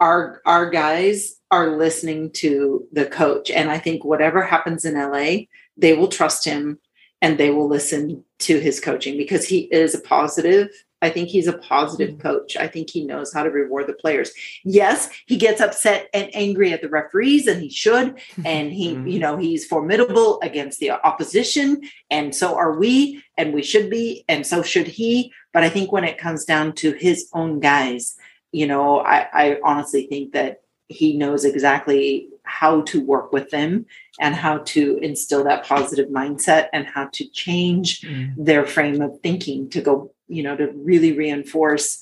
our 0.00 0.40
our 0.44 0.70
guys 0.70 1.36
are 1.50 1.76
listening 1.76 2.30
to 2.30 2.86
the 2.92 3.06
coach 3.06 3.50
and 3.50 3.70
i 3.70 3.78
think 3.78 4.04
whatever 4.04 4.42
happens 4.42 4.84
in 4.84 4.94
la 4.94 5.36
they 5.76 5.94
will 5.94 6.08
trust 6.08 6.44
him 6.44 6.78
and 7.20 7.38
they 7.38 7.50
will 7.50 7.68
listen 7.68 8.24
to 8.38 8.58
his 8.58 8.80
coaching 8.80 9.16
because 9.16 9.46
he 9.46 9.60
is 9.72 9.94
a 9.94 10.00
positive 10.00 10.68
I 11.00 11.10
think 11.10 11.28
he's 11.28 11.46
a 11.46 11.56
positive 11.58 12.10
mm-hmm. 12.10 12.20
coach. 12.20 12.56
I 12.56 12.66
think 12.66 12.90
he 12.90 13.04
knows 13.04 13.32
how 13.32 13.42
to 13.42 13.50
reward 13.50 13.86
the 13.86 13.92
players. 13.92 14.32
Yes, 14.64 15.08
he 15.26 15.36
gets 15.36 15.60
upset 15.60 16.08
and 16.12 16.30
angry 16.34 16.72
at 16.72 16.82
the 16.82 16.88
referees, 16.88 17.46
and 17.46 17.62
he 17.62 17.70
should. 17.70 18.18
And 18.44 18.72
he, 18.72 18.94
mm-hmm. 18.94 19.06
you 19.06 19.18
know, 19.18 19.36
he's 19.36 19.66
formidable 19.66 20.40
against 20.42 20.80
the 20.80 20.90
opposition, 20.90 21.82
and 22.10 22.34
so 22.34 22.56
are 22.56 22.78
we, 22.78 23.22
and 23.36 23.52
we 23.52 23.62
should 23.62 23.90
be, 23.90 24.24
and 24.28 24.46
so 24.46 24.62
should 24.62 24.86
he. 24.86 25.32
But 25.52 25.64
I 25.64 25.68
think 25.68 25.92
when 25.92 26.04
it 26.04 26.18
comes 26.18 26.44
down 26.44 26.72
to 26.76 26.92
his 26.92 27.28
own 27.32 27.60
guys, 27.60 28.16
you 28.52 28.66
know, 28.66 29.00
I, 29.00 29.28
I 29.32 29.60
honestly 29.62 30.06
think 30.06 30.32
that 30.32 30.62
he 30.88 31.16
knows 31.16 31.44
exactly 31.44 32.28
how 32.48 32.82
to 32.82 33.00
work 33.00 33.32
with 33.32 33.50
them 33.50 33.86
and 34.20 34.34
how 34.34 34.58
to 34.58 34.98
instill 34.98 35.44
that 35.44 35.64
positive 35.64 36.08
mindset 36.08 36.68
and 36.72 36.86
how 36.86 37.08
to 37.12 37.28
change 37.28 38.00
mm. 38.00 38.32
their 38.36 38.66
frame 38.66 39.00
of 39.00 39.20
thinking 39.20 39.68
to 39.70 39.80
go 39.80 40.10
you 40.28 40.42
know, 40.42 40.56
to 40.56 40.70
really 40.74 41.12
reinforce 41.12 41.98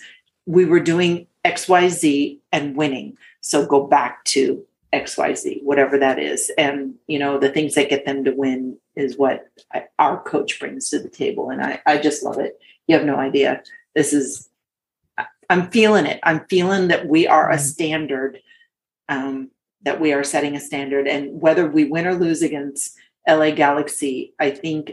we 0.46 0.64
were 0.64 0.80
doing 0.80 1.26
XYZ 1.44 2.38
and 2.52 2.76
winning. 2.76 3.16
So 3.40 3.66
go 3.66 3.86
back 3.86 4.24
to 4.26 4.64
XYZ, 4.92 5.62
whatever 5.62 5.98
that 5.98 6.18
is. 6.18 6.50
And, 6.56 6.94
you 7.08 7.18
know, 7.18 7.38
the 7.38 7.50
things 7.50 7.74
that 7.74 7.90
get 7.90 8.06
them 8.06 8.24
to 8.24 8.32
win 8.32 8.78
is 8.94 9.18
what 9.18 9.48
I, 9.74 9.86
our 9.98 10.22
coach 10.22 10.58
brings 10.60 10.90
to 10.90 11.00
the 11.00 11.08
table. 11.08 11.50
And 11.50 11.60
I, 11.60 11.80
I 11.84 11.98
just 11.98 12.22
love 12.22 12.38
it. 12.38 12.58
You 12.86 12.96
have 12.96 13.04
no 13.04 13.16
idea. 13.16 13.62
This 13.94 14.12
is, 14.12 14.48
I'm 15.50 15.70
feeling 15.70 16.06
it. 16.06 16.20
I'm 16.22 16.46
feeling 16.46 16.88
that 16.88 17.08
we 17.08 17.26
are 17.26 17.50
a 17.50 17.54
mm-hmm. 17.54 17.64
standard, 17.64 18.38
um, 19.08 19.50
that 19.82 20.00
we 20.00 20.12
are 20.12 20.24
setting 20.24 20.56
a 20.56 20.60
standard. 20.60 21.06
And 21.06 21.40
whether 21.40 21.66
we 21.66 21.84
win 21.84 22.06
or 22.06 22.14
lose 22.14 22.42
against 22.42 22.96
LA 23.28 23.50
Galaxy, 23.50 24.34
I 24.38 24.50
think 24.50 24.92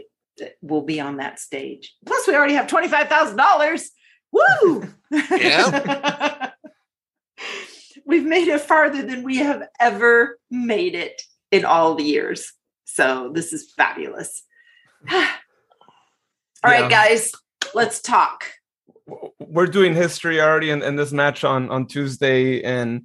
we'll 0.60 0.82
be 0.82 1.00
on 1.00 1.18
that 1.18 1.38
stage. 1.38 1.94
Plus, 2.06 2.26
we 2.26 2.34
already 2.34 2.54
have 2.54 2.66
twenty 2.66 2.88
five 2.88 3.08
thousand 3.08 3.36
dollars. 3.36 3.90
Woo! 4.32 4.88
Yeah. 5.10 6.50
We've 8.06 8.24
made 8.24 8.48
it 8.48 8.60
farther 8.60 9.02
than 9.02 9.22
we 9.22 9.36
have 9.38 9.62
ever 9.80 10.38
made 10.50 10.94
it 10.94 11.22
in 11.50 11.64
all 11.64 11.94
the 11.94 12.04
years. 12.04 12.52
So 12.84 13.30
this 13.32 13.52
is 13.52 13.72
fabulous. 13.76 14.42
all 15.12 15.18
yeah. 15.20 15.38
right, 16.64 16.90
guys, 16.90 17.32
let's 17.74 18.02
talk. 18.02 18.44
We're 19.38 19.66
doing 19.66 19.94
history 19.94 20.40
already 20.40 20.70
in, 20.70 20.82
in 20.82 20.96
this 20.96 21.12
match 21.12 21.44
on 21.44 21.70
on 21.70 21.86
Tuesday, 21.86 22.62
and 22.62 23.04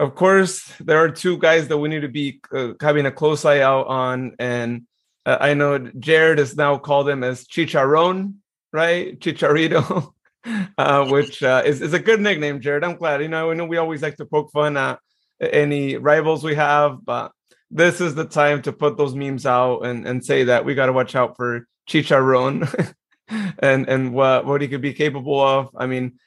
of 0.00 0.14
course, 0.14 0.72
there 0.80 0.96
are 0.96 1.10
two 1.10 1.36
guys 1.36 1.68
that 1.68 1.76
we 1.76 1.90
need 1.90 2.00
to 2.00 2.08
be 2.08 2.40
uh, 2.54 2.72
having 2.80 3.04
a 3.04 3.12
close 3.12 3.44
eye 3.44 3.60
out 3.60 3.86
on, 3.86 4.34
and 4.38 4.86
uh, 5.26 5.36
I 5.38 5.52
know 5.52 5.78
Jared 5.78 6.38
has 6.38 6.56
now 6.56 6.78
called 6.78 7.06
him 7.06 7.22
as 7.22 7.44
Chicharron, 7.44 8.36
right? 8.72 9.20
Chicharito, 9.20 10.12
uh, 10.78 11.06
which 11.06 11.42
uh, 11.42 11.62
is, 11.66 11.82
is 11.82 11.92
a 11.92 11.98
good 11.98 12.18
nickname, 12.18 12.62
Jared. 12.62 12.82
I'm 12.82 12.96
glad. 12.96 13.20
You 13.20 13.28
know, 13.28 13.50
I 13.50 13.54
know 13.54 13.66
we 13.66 13.76
always 13.76 14.00
like 14.00 14.16
to 14.16 14.24
poke 14.24 14.50
fun 14.52 14.78
at 14.78 14.98
any 15.38 15.98
rivals 15.98 16.42
we 16.42 16.54
have, 16.54 17.04
but 17.04 17.32
this 17.70 18.00
is 18.00 18.14
the 18.14 18.24
time 18.24 18.62
to 18.62 18.72
put 18.72 18.96
those 18.96 19.14
memes 19.14 19.44
out 19.44 19.80
and, 19.80 20.08
and 20.08 20.24
say 20.24 20.44
that 20.44 20.64
we 20.64 20.74
got 20.74 20.86
to 20.86 20.94
watch 20.94 21.14
out 21.14 21.36
for 21.36 21.66
Chicharron 21.86 22.94
and 23.58 23.86
and 23.86 24.14
what 24.14 24.46
what 24.46 24.62
he 24.62 24.68
could 24.68 24.80
be 24.80 24.94
capable 24.94 25.40
of. 25.40 25.68
I 25.76 25.86
mean, 25.86 26.18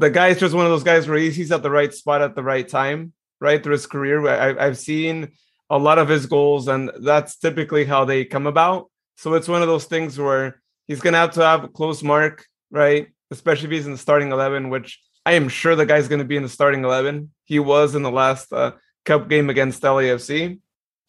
the 0.00 0.10
guy 0.10 0.28
is 0.28 0.40
just 0.40 0.54
one 0.54 0.64
of 0.64 0.70
those 0.70 0.82
guys 0.82 1.06
where 1.06 1.18
he's, 1.18 1.36
he's 1.36 1.52
at 1.52 1.62
the 1.62 1.70
right 1.70 1.92
spot 1.92 2.22
at 2.22 2.34
the 2.34 2.42
right 2.42 2.66
time, 2.66 3.12
right 3.38 3.62
through 3.62 3.72
his 3.72 3.86
career. 3.86 4.26
I, 4.26 4.66
I've 4.66 4.78
seen 4.78 5.32
a 5.68 5.78
lot 5.78 5.98
of 5.98 6.08
his 6.08 6.24
goals, 6.24 6.68
and 6.68 6.90
that's 7.00 7.36
typically 7.36 7.84
how 7.84 8.06
they 8.06 8.24
come 8.24 8.46
about. 8.46 8.90
So 9.16 9.34
it's 9.34 9.48
one 9.48 9.60
of 9.60 9.68
those 9.68 9.84
things 9.84 10.18
where 10.18 10.62
he's 10.88 11.00
going 11.00 11.12
to 11.12 11.18
have 11.18 11.32
to 11.32 11.42
have 11.42 11.64
a 11.64 11.68
close 11.68 12.02
mark, 12.02 12.46
right? 12.70 13.08
Especially 13.30 13.66
if 13.66 13.72
he's 13.72 13.86
in 13.86 13.92
the 13.92 13.98
starting 13.98 14.32
11, 14.32 14.70
which 14.70 14.98
I 15.26 15.34
am 15.34 15.50
sure 15.50 15.76
the 15.76 15.84
guy's 15.84 16.08
going 16.08 16.20
to 16.20 16.24
be 16.24 16.36
in 16.36 16.42
the 16.42 16.48
starting 16.48 16.82
11. 16.82 17.30
He 17.44 17.58
was 17.58 17.94
in 17.94 18.02
the 18.02 18.10
last 18.10 18.50
uh, 18.54 18.72
cup 19.04 19.28
game 19.28 19.50
against 19.50 19.82
LAFC. 19.82 20.58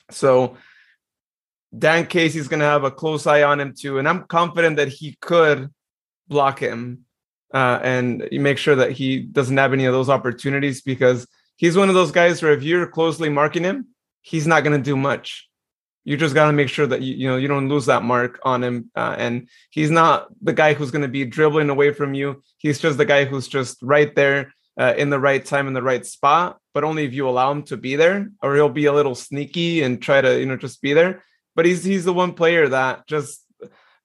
So 0.10 0.58
Dan 1.76 2.08
Casey's 2.08 2.50
going 2.50 2.60
to 2.60 2.66
have 2.66 2.84
a 2.84 2.92
close 2.92 3.26
eye 3.26 3.44
on 3.44 3.62
him 3.62 3.74
too. 3.74 4.00
And 4.00 4.08
I'm 4.10 4.26
confident 4.26 4.76
that 4.76 4.90
he 4.90 5.18
could 5.22 5.70
block 6.28 6.60
him. 6.60 7.06
Uh, 7.54 7.80
and 7.84 8.28
you 8.32 8.40
make 8.40 8.58
sure 8.58 8.76
that 8.76 8.92
he 8.92 9.20
doesn't 9.20 9.58
have 9.58 9.74
any 9.74 9.86
of 9.86 9.94
those 9.94 10.10
opportunities 10.10 10.82
because 10.82 11.28
he's 11.58 11.78
one 11.78 11.90
of 11.90 11.96
those 11.96 12.12
guys 12.12 12.42
where 12.42 12.54
if 12.54 12.64
you're 12.64 12.88
closely 12.88 13.30
marking 13.30 13.64
him, 13.64 13.88
he's 14.22 14.48
not 14.48 14.64
going 14.64 14.78
to 14.78 14.84
do 14.84 14.96
much. 14.96 15.48
You 16.04 16.18
just 16.18 16.34
got 16.34 16.48
to 16.48 16.54
make 16.54 16.70
sure 16.70 16.88
that 16.88 17.02
you 17.02 17.14
you 17.16 17.28
know 17.28 17.38
you 17.38 17.48
don't 17.48 17.70
lose 17.70 17.86
that 17.86 18.02
mark 18.04 18.40
on 18.44 18.64
him, 18.64 18.90
uh, 18.96 19.16
and 19.20 19.48
he's 19.70 19.92
not 19.92 20.28
the 20.42 20.54
guy 20.54 20.74
who's 20.74 20.90
going 20.90 21.04
to 21.04 21.08
be 21.08 21.26
dribbling 21.26 21.70
away 21.70 21.94
from 21.94 22.16
you. 22.16 22.42
He's 22.58 22.80
just 22.80 22.98
the 22.98 23.06
guy 23.06 23.26
who's 23.26 23.48
just 23.48 23.78
right 23.84 24.14
there 24.16 24.52
uh, 24.80 24.96
in 24.98 25.12
the 25.12 25.20
right 25.20 25.46
time 25.46 25.68
in 25.68 25.74
the 25.74 25.84
right 25.84 26.04
spot, 26.04 26.60
but 26.74 26.84
only 26.84 27.06
if 27.06 27.14
you 27.14 27.30
allow 27.30 27.52
him 27.52 27.62
to 27.64 27.78
be 27.78 27.96
there, 27.96 28.32
or 28.42 28.56
he'll 28.56 28.70
be 28.70 28.86
a 28.86 28.94
little 28.94 29.14
sneaky 29.14 29.84
and 29.84 30.02
try 30.02 30.22
to 30.22 30.40
you 30.40 30.48
know 30.48 30.58
just 30.58 30.82
be 30.82 30.94
there. 30.94 31.24
But 31.56 31.66
he's 31.66 31.84
he's 31.84 32.06
the 32.06 32.14
one 32.14 32.34
player 32.34 32.68
that 32.70 33.06
just 33.06 33.46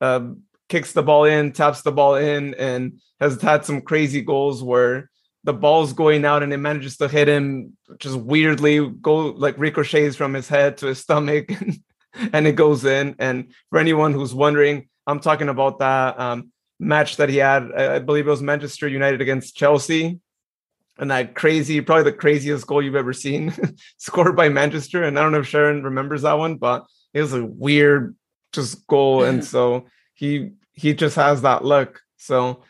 uh, 0.02 0.20
kicks 0.68 0.92
the 0.92 1.02
ball 1.02 1.24
in, 1.24 1.52
taps 1.52 1.82
the 1.82 1.92
ball 1.92 2.16
in, 2.16 2.54
and 2.54 3.00
has 3.20 3.40
had 3.40 3.64
some 3.64 3.80
crazy 3.80 4.20
goals 4.20 4.62
where 4.62 5.10
the 5.44 5.52
ball's 5.52 5.92
going 5.92 6.24
out 6.24 6.42
and 6.42 6.52
it 6.52 6.56
manages 6.56 6.96
to 6.96 7.08
hit 7.08 7.28
him 7.28 7.76
just 7.98 8.16
weirdly, 8.16 8.88
go 8.88 9.28
like 9.28 9.56
ricochets 9.58 10.16
from 10.16 10.34
his 10.34 10.48
head 10.48 10.76
to 10.78 10.86
his 10.86 10.98
stomach, 10.98 11.50
and 12.32 12.46
it 12.46 12.56
goes 12.56 12.84
in. 12.84 13.14
And 13.18 13.52
for 13.70 13.78
anyone 13.78 14.12
who's 14.12 14.34
wondering, 14.34 14.88
I'm 15.06 15.20
talking 15.20 15.48
about 15.48 15.78
that 15.78 16.18
um, 16.18 16.50
match 16.80 17.16
that 17.16 17.28
he 17.28 17.36
had. 17.36 17.72
I 17.72 18.00
believe 18.00 18.26
it 18.26 18.30
was 18.30 18.42
Manchester 18.42 18.88
United 18.88 19.20
against 19.20 19.56
Chelsea. 19.56 20.20
And 20.98 21.10
that 21.10 21.34
crazy, 21.34 21.80
probably 21.82 22.04
the 22.04 22.12
craziest 22.12 22.66
goal 22.66 22.82
you've 22.82 22.96
ever 22.96 23.12
seen 23.12 23.52
scored 23.98 24.34
by 24.34 24.48
Manchester. 24.48 25.04
And 25.04 25.18
I 25.18 25.22
don't 25.22 25.32
know 25.32 25.40
if 25.40 25.46
Sharon 25.46 25.82
remembers 25.82 26.22
that 26.22 26.38
one, 26.38 26.56
but 26.56 26.86
it 27.12 27.20
was 27.20 27.34
a 27.34 27.44
weird 27.44 28.16
just 28.52 28.86
goal. 28.86 29.22
and 29.24 29.44
so 29.54 29.86
he 30.16 30.50
he 30.72 30.94
just 30.94 31.16
has 31.16 31.42
that 31.42 31.64
look. 31.64 32.00
So 32.16 32.64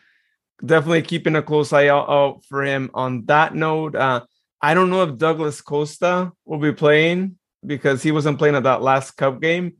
definitely 0.63 1.01
keeping 1.01 1.35
a 1.35 1.41
close 1.41 1.73
eye 1.73 1.87
out, 1.87 2.09
out 2.09 2.43
for 2.45 2.63
him 2.63 2.91
on 2.93 3.25
that 3.25 3.55
note. 3.55 3.95
Uh, 3.95 4.21
I 4.61 4.73
don't 4.73 4.89
know 4.89 5.03
if 5.03 5.17
Douglas 5.17 5.61
Costa 5.61 6.31
will 6.45 6.59
be 6.59 6.71
playing 6.71 7.37
because 7.65 8.03
he 8.03 8.11
wasn't 8.11 8.37
playing 8.37 8.55
at 8.55 8.63
that 8.63 8.81
last 8.81 9.11
cup 9.11 9.41
game. 9.41 9.77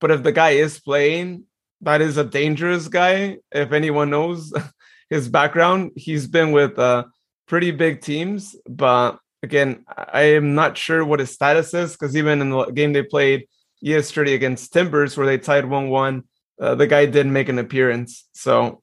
But 0.00 0.10
if 0.10 0.22
the 0.22 0.32
guy 0.32 0.50
is 0.50 0.80
playing, 0.80 1.44
that 1.80 2.00
is 2.00 2.16
a 2.16 2.24
dangerous 2.24 2.88
guy. 2.88 3.38
If 3.50 3.72
anyone 3.72 4.10
knows 4.10 4.52
his 5.10 5.28
background, 5.28 5.92
he's 5.96 6.26
been 6.26 6.52
with 6.52 6.78
uh, 6.78 7.04
pretty 7.46 7.70
big 7.70 8.00
teams. 8.00 8.54
But 8.68 9.18
again, 9.42 9.84
I 9.96 10.22
am 10.22 10.54
not 10.54 10.76
sure 10.76 11.04
what 11.04 11.20
his 11.20 11.30
status 11.30 11.74
is 11.74 11.92
because 11.92 12.16
even 12.16 12.40
in 12.40 12.50
the 12.50 12.66
game 12.66 12.92
they 12.92 13.02
played 13.02 13.46
yesterday 13.80 14.34
against 14.34 14.72
Timbers, 14.72 15.16
where 15.16 15.26
they 15.26 15.38
tied 15.38 15.64
1 15.64 15.88
1, 15.88 16.24
uh, 16.60 16.74
the 16.74 16.86
guy 16.86 17.06
did 17.06 17.26
make 17.26 17.48
an 17.48 17.58
appearance. 17.58 18.28
So 18.32 18.82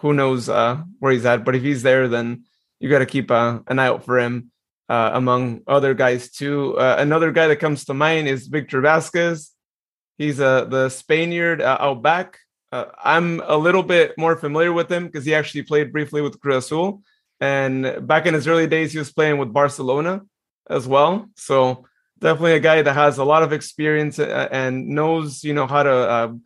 who 0.00 0.12
knows 0.12 0.48
uh, 0.48 0.82
where 0.98 1.12
he's 1.12 1.26
at? 1.26 1.44
But 1.44 1.56
if 1.56 1.62
he's 1.62 1.82
there, 1.82 2.08
then 2.08 2.44
you 2.78 2.88
got 2.88 3.00
to 3.00 3.06
keep 3.06 3.30
uh, 3.30 3.60
an 3.66 3.78
eye 3.78 3.86
out 3.86 4.04
for 4.04 4.18
him 4.18 4.50
uh, 4.88 5.10
among 5.14 5.62
other 5.66 5.94
guys 5.94 6.30
too. 6.30 6.76
Uh, 6.78 6.96
another 6.98 7.32
guy 7.32 7.48
that 7.48 7.56
comes 7.56 7.84
to 7.84 7.94
mind 7.94 8.28
is 8.28 8.46
Victor 8.46 8.80
Vázquez. 8.80 9.50
He's 10.18 10.36
the 10.36 10.88
Spaniard 10.90 11.62
out 11.62 12.02
back. 12.02 12.38
I'm 12.72 13.40
a 13.40 13.56
little 13.56 13.82
bit 13.82 14.16
more 14.18 14.36
familiar 14.36 14.72
with 14.72 14.90
him 14.92 15.06
because 15.06 15.24
he 15.24 15.34
actually 15.34 15.62
played 15.62 15.92
briefly 15.92 16.20
with 16.20 16.40
Cruz 16.40 16.66
Azul. 16.66 17.02
And 17.40 18.06
back 18.06 18.26
in 18.26 18.34
his 18.34 18.46
early 18.46 18.66
days, 18.66 18.92
he 18.92 18.98
was 18.98 19.12
playing 19.12 19.38
with 19.38 19.52
Barcelona 19.52 20.20
as 20.68 20.86
well. 20.86 21.26
So 21.36 21.86
definitely 22.18 22.52
a 22.52 22.60
guy 22.60 22.82
that 22.82 22.92
has 22.92 23.16
a 23.16 23.24
lot 23.24 23.42
of 23.42 23.54
experience 23.54 24.18
and 24.18 24.88
knows, 24.88 25.42
you 25.42 25.54
know, 25.54 25.66
how 25.66 25.82
to 25.82 26.38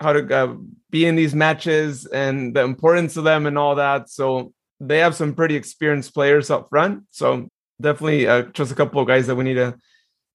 how 0.00 0.12
to 0.12 0.36
uh, 0.36 0.54
be 0.90 1.06
in 1.06 1.16
these 1.16 1.34
matches 1.34 2.06
and 2.06 2.54
the 2.54 2.62
importance 2.62 3.16
of 3.16 3.24
them 3.24 3.46
and 3.46 3.58
all 3.58 3.74
that. 3.76 4.08
So 4.10 4.52
they 4.80 4.98
have 4.98 5.14
some 5.14 5.34
pretty 5.34 5.54
experienced 5.54 6.14
players 6.14 6.50
up 6.50 6.68
front. 6.70 7.04
So 7.10 7.48
definitely 7.80 8.26
uh, 8.26 8.42
just 8.42 8.72
a 8.72 8.74
couple 8.74 9.00
of 9.00 9.06
guys 9.06 9.26
that 9.26 9.36
we 9.36 9.44
need 9.44 9.54
to 9.54 9.76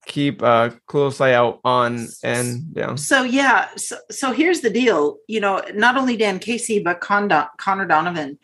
keep 0.06 0.42
a 0.44 0.46
uh, 0.46 0.70
close 0.88 1.20
eye 1.20 1.34
out 1.34 1.60
on. 1.64 2.08
And 2.24 2.74
yeah. 2.76 2.96
So 2.96 3.24
yeah. 3.24 3.70
So, 3.76 3.98
so 4.12 4.32
here's 4.32 4.62
the 4.62 4.70
deal. 4.70 5.18
You 5.28 5.40
know, 5.40 5.62
not 5.74 5.98
only 5.98 6.16
Dan 6.16 6.40
Casey 6.40 6.82
but 6.82 7.02
Con 7.02 7.32
Conor 7.58 7.86
Donovan. 7.86 8.38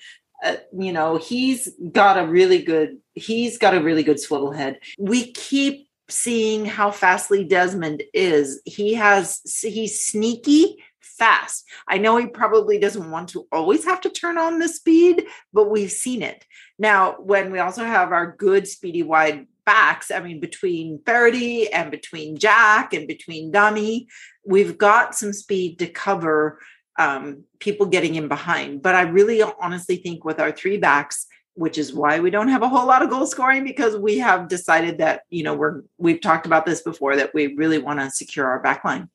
Uh, 0.44 0.56
you 0.76 0.92
know, 0.92 1.18
he's 1.18 1.70
got 1.92 2.18
a 2.18 2.26
really 2.26 2.64
good. 2.64 2.98
He's 3.14 3.60
got 3.60 3.76
a 3.76 3.82
really 3.82 4.02
good 4.02 4.20
swivel 4.20 4.52
head. 4.52 4.80
We 4.98 5.32
keep 5.34 5.88
seeing 6.10 6.66
how 6.66 6.90
fastly 6.90 7.44
Desmond 7.44 8.02
is. 8.12 8.60
He 8.66 8.96
has. 8.96 9.40
He's 9.62 10.04
sneaky 10.04 10.78
fast. 11.22 11.66
I 11.88 12.00
know 12.00 12.18
he 12.18 12.26
probably 12.26 12.80
doesn't 12.80 13.12
want 13.12 13.30
to 13.30 13.48
always 13.52 13.86
have 13.86 14.02
to 14.02 14.10
turn 14.10 14.40
on 14.40 14.58
the 14.58 14.68
speed, 14.68 15.28
but 15.54 15.70
we've 15.70 15.92
seen 15.92 16.24
it. 16.24 16.44
Now, 16.80 17.18
when 17.20 17.52
we 17.52 17.60
also 17.60 17.86
have 17.86 18.12
our 18.12 18.36
good 18.36 18.68
speedy 18.68 19.04
wide 19.04 19.46
backs, 19.64 20.10
I 20.10 20.20
mean, 20.20 20.40
between 20.40 21.00
Faraday 21.06 21.68
and 21.68 21.92
between 21.92 22.40
Jack 22.40 22.94
and 22.94 23.08
between 23.08 23.52
Dummy, 23.52 24.08
we've 24.44 24.80
got 24.80 25.14
some 25.14 25.32
speed 25.32 25.78
to 25.78 25.88
cover 25.88 26.60
um, 26.98 27.44
people 27.60 27.86
getting 27.86 28.16
in 28.16 28.28
behind. 28.28 28.82
But 28.82 28.96
I 28.96 29.04
really 29.04 29.44
honestly 29.44 29.98
think 29.98 30.26
with 30.26 30.40
our 30.40 30.52
three 30.52 30.78
backs, 30.78 31.28
which 31.54 31.78
is 31.78 31.94
why 31.94 32.20
we 32.20 32.32
don't 32.32 32.48
have 32.48 32.64
a 32.64 32.70
whole 32.70 32.88
lot 32.88 33.04
of 33.04 33.12
goal 33.12 33.28
scoring 33.28 33.64
because 33.64 33.96
we 33.96 34.18
have 34.18 34.48
decided 34.48 34.98
that 34.98 35.22
you 35.30 35.44
know 35.44 35.54
we're 35.54 35.82
we've 36.00 36.22
talked 36.22 36.48
about 36.48 36.66
this 36.66 36.82
before 36.82 37.16
that 37.18 37.34
we 37.36 37.56
really 37.56 37.78
want 37.78 38.00
to 38.00 38.10
secure 38.10 38.48
our 38.48 38.60
back 38.60 38.84
line 38.84 39.08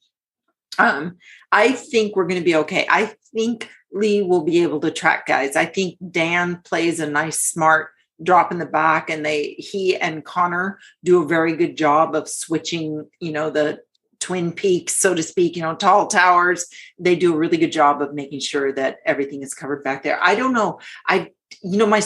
um, 0.78 1.16
I 1.52 1.72
think 1.72 2.16
we're 2.16 2.26
going 2.26 2.40
to 2.40 2.44
be 2.44 2.56
okay. 2.56 2.86
I 2.88 3.14
think 3.34 3.68
Lee 3.92 4.22
will 4.22 4.44
be 4.44 4.62
able 4.62 4.80
to 4.80 4.90
track 4.90 5.26
guys. 5.26 5.56
I 5.56 5.64
think 5.64 5.96
Dan 6.10 6.60
plays 6.64 7.00
a 7.00 7.08
nice, 7.08 7.40
smart 7.40 7.90
drop 8.22 8.50
in 8.50 8.58
the 8.58 8.66
back, 8.66 9.10
and 9.10 9.24
they 9.24 9.56
he 9.58 9.96
and 9.96 10.24
Conor 10.24 10.78
do 11.04 11.22
a 11.22 11.26
very 11.26 11.54
good 11.56 11.76
job 11.76 12.14
of 12.14 12.28
switching. 12.28 13.08
You 13.20 13.32
know 13.32 13.50
the 13.50 13.80
twin 14.20 14.52
peaks, 14.52 14.96
so 14.96 15.14
to 15.14 15.22
speak. 15.22 15.56
You 15.56 15.62
know, 15.62 15.74
tall 15.74 16.06
towers. 16.06 16.66
They 16.98 17.16
do 17.16 17.34
a 17.34 17.36
really 17.36 17.58
good 17.58 17.72
job 17.72 18.02
of 18.02 18.14
making 18.14 18.40
sure 18.40 18.72
that 18.72 18.98
everything 19.04 19.42
is 19.42 19.54
covered 19.54 19.84
back 19.84 20.02
there. 20.02 20.18
I 20.22 20.34
don't 20.34 20.52
know. 20.52 20.80
I 21.06 21.30
you 21.62 21.78
know 21.78 21.86
my 21.86 22.02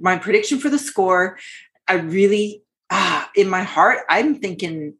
my 0.00 0.18
prediction 0.18 0.58
for 0.58 0.70
the 0.70 0.78
score. 0.78 1.38
I 1.86 1.94
really 1.94 2.62
ah 2.90 3.30
in 3.34 3.48
my 3.48 3.62
heart, 3.62 4.00
I'm 4.08 4.36
thinking 4.36 4.94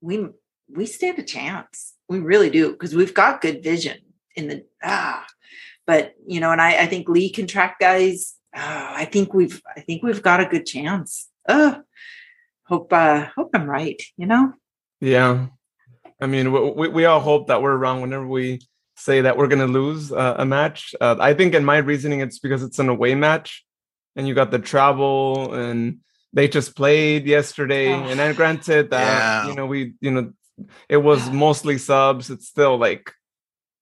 we 0.00 0.28
we 0.74 0.86
stand 0.86 1.18
a 1.18 1.22
chance. 1.22 1.94
We 2.08 2.18
really 2.18 2.50
do 2.50 2.72
because 2.72 2.94
we've 2.94 3.14
got 3.14 3.40
good 3.40 3.62
vision 3.62 3.98
in 4.36 4.48
the 4.48 4.64
ah. 4.82 5.24
But 5.86 6.14
you 6.26 6.40
know, 6.40 6.52
and 6.52 6.60
I, 6.60 6.82
I 6.82 6.86
think 6.86 7.08
Lee 7.08 7.30
can 7.30 7.46
track 7.46 7.78
guys. 7.80 8.34
Oh, 8.54 8.60
I 8.60 9.04
think 9.04 9.34
we've 9.34 9.60
I 9.76 9.80
think 9.80 10.02
we've 10.02 10.22
got 10.22 10.40
a 10.40 10.46
good 10.46 10.66
chance. 10.66 11.28
Oh, 11.48 11.82
hope 12.64 12.92
uh 12.92 13.26
hope 13.36 13.50
I'm 13.54 13.68
right. 13.68 14.00
You 14.16 14.26
know. 14.26 14.52
Yeah, 15.00 15.46
I 16.20 16.26
mean, 16.26 16.52
we 16.52 16.88
we 16.88 17.04
all 17.04 17.20
hope 17.20 17.48
that 17.48 17.62
we're 17.62 17.76
wrong 17.76 18.00
whenever 18.00 18.26
we 18.26 18.60
say 18.96 19.22
that 19.22 19.36
we're 19.36 19.48
going 19.48 19.66
to 19.66 19.66
lose 19.66 20.12
uh, 20.12 20.36
a 20.38 20.44
match. 20.44 20.94
Uh, 21.00 21.16
I 21.18 21.34
think 21.34 21.54
in 21.54 21.64
my 21.64 21.78
reasoning, 21.78 22.20
it's 22.20 22.38
because 22.38 22.62
it's 22.62 22.78
an 22.78 22.88
away 22.88 23.16
match, 23.16 23.64
and 24.14 24.28
you 24.28 24.34
got 24.34 24.52
the 24.52 24.60
travel 24.60 25.54
and 25.54 25.98
they 26.32 26.48
just 26.48 26.76
played 26.76 27.26
yesterday 27.26 27.92
oh, 27.92 28.04
and 28.04 28.18
then 28.18 28.34
granted 28.34 28.90
that 28.90 29.44
yeah. 29.44 29.48
you 29.48 29.54
know 29.54 29.66
we 29.66 29.94
you 30.00 30.10
know 30.10 30.32
it 30.88 30.98
was 30.98 31.30
mostly 31.30 31.78
subs. 31.78 32.30
It's 32.30 32.48
still 32.48 32.78
like, 32.78 33.12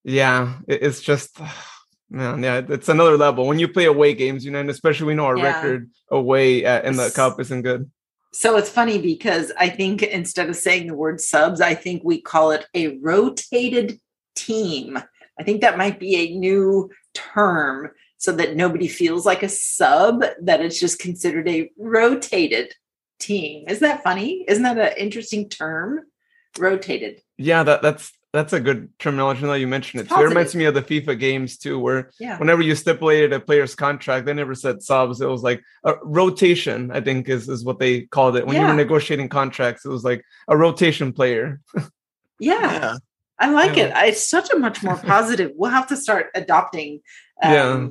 yeah, 0.05 0.59
it's 0.69 1.01
just, 1.01 1.39
man, 2.11 2.43
yeah, 2.43 2.63
it's 2.69 2.89
another 2.89 3.17
level 3.17 3.47
when 3.47 3.59
you 3.59 3.69
play 3.69 3.85
away 3.85 4.15
games, 4.15 4.45
you 4.45 4.51
know, 4.51 4.61
and 4.61 4.71
especially 4.71 5.09
we 5.09 5.15
know 5.15 5.27
our 5.27 5.39
yeah. 5.39 5.55
record 5.57 5.91
away 6.11 6.65
at, 6.65 6.85
in 6.85 6.97
the 6.97 7.11
cup 7.11 7.41
isn't 7.41 7.63
good. 7.63 7.91
So 8.33 8.57
it's 8.57 8.71
funny 8.71 9.01
because 9.01 9.51
I 9.59 9.69
think 9.69 10.03
instead 10.03 10.49
of 10.49 10.57
saying 10.57 10.87
the 10.87 10.95
word 10.95 11.21
subs, 11.21 11.61
I 11.61 11.75
think 11.75 12.03
we 12.05 12.21
call 12.21 12.53
it 12.53 12.67
a 12.75 12.99
rotated 12.99 14.01
team. 14.37 14.99
I 15.39 15.43
think 15.43 15.63
that 15.63 15.79
might 15.79 15.99
be 15.99 16.17
a 16.17 16.37
new 16.37 16.91
term 17.13 17.91
so 18.19 18.33
that 18.33 18.55
nobody 18.55 18.87
feels 18.87 19.25
like 19.25 19.43
a 19.43 19.49
sub, 19.49 20.23
that 20.43 20.61
it's 20.61 20.79
just 20.79 20.99
considered 20.99 21.49
a 21.49 21.71
rotated 21.79 22.75
team. 23.19 23.65
Isn't 23.67 23.87
that 23.87 24.03
funny? 24.03 24.45
Isn't 24.47 24.63
that 24.63 24.79
an 24.79 24.93
interesting 24.99 25.49
term? 25.49 26.03
Rotated. 26.59 27.23
Yeah, 27.37 27.63
that 27.63 27.83
that's 27.83 28.13
that's 28.33 28.53
a 28.53 28.61
good 28.61 28.89
terminology 28.99 29.43
now 29.43 29.55
you 29.55 29.67
mentioned 29.67 30.03
it 30.03 30.09
too. 30.09 30.21
It 30.21 30.29
reminds 30.29 30.55
me 30.55 30.65
of 30.65 30.75
the 30.75 30.83
FIFA 30.83 31.19
games 31.19 31.57
too, 31.57 31.79
where 31.81 32.11
yeah. 32.21 32.39
whenever 32.39 32.63
you 32.63 32.75
stipulated 32.77 33.33
a 33.33 33.41
player's 33.41 33.75
contract, 33.75 34.27
they 34.27 34.35
never 34.35 34.55
said 34.55 34.83
subs. 34.83 35.21
It 35.21 35.27
was 35.27 35.43
like 35.43 35.63
a 35.85 35.95
rotation, 36.03 36.93
I 36.93 37.01
think 37.01 37.29
is, 37.29 37.49
is 37.49 37.65
what 37.65 37.81
they 37.81 38.03
called 38.03 38.37
it. 38.37 38.47
When 38.47 38.55
yeah. 38.55 38.63
you 38.63 38.69
were 38.69 38.75
negotiating 38.75 39.31
contracts, 39.31 39.85
it 39.85 39.89
was 39.89 40.05
like 40.05 40.25
a 40.47 40.57
rotation 40.57 41.13
player. 41.13 41.61
yeah. 42.39 42.73
yeah. 42.73 42.97
I 43.43 43.51
like 43.51 43.79
it. 43.79 43.91
It's 43.97 44.29
such 44.29 44.53
a 44.53 44.59
much 44.59 44.83
more 44.83 44.97
positive. 45.03 45.53
We'll 45.57 45.71
have 45.71 45.89
to 45.89 45.97
start 45.97 46.27
adopting 46.35 47.01
um, 47.43 47.53
yeah 47.53 47.89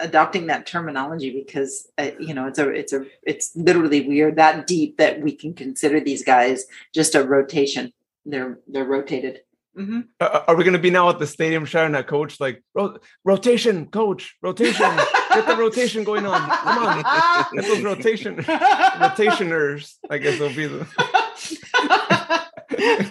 adopting 0.00 0.46
that 0.46 0.66
terminology 0.66 1.30
because 1.30 1.88
uh, 1.98 2.10
you 2.18 2.32
know 2.32 2.46
it's 2.46 2.58
a 2.58 2.68
it's 2.70 2.92
a 2.92 3.04
it's 3.22 3.54
literally 3.54 4.06
we 4.08 4.20
are 4.22 4.32
that 4.32 4.66
deep 4.66 4.96
that 4.96 5.20
we 5.20 5.32
can 5.32 5.52
consider 5.52 6.00
these 6.00 6.24
guys 6.24 6.64
just 6.94 7.14
a 7.14 7.22
rotation 7.22 7.92
they're 8.24 8.58
they're 8.68 8.84
rotated. 8.84 9.40
hmm 9.74 10.00
Uh, 10.20 10.40
are 10.48 10.56
we 10.56 10.64
going 10.64 10.74
to 10.74 10.78
be 10.78 10.90
now 10.90 11.08
at 11.08 11.18
the 11.18 11.26
stadium 11.26 11.64
shouting 11.64 11.94
at 11.94 12.06
coach 12.06 12.40
like 12.40 12.62
"Ro- 12.74 12.98
rotation, 13.24 13.86
coach, 13.86 14.36
rotation, 14.42 14.90
get 15.34 15.46
the 15.46 15.56
rotation 15.56 16.04
going 16.04 16.26
on. 16.26 16.40
Come 16.50 16.78
on, 16.86 17.02
get 17.54 17.66
those 17.66 17.82
rotation 17.82 18.36
rotationers. 18.36 19.94
I 20.10 20.18
guess 20.18 20.38
they'll 20.38 20.54
be 20.54 20.66
the. 20.66 20.86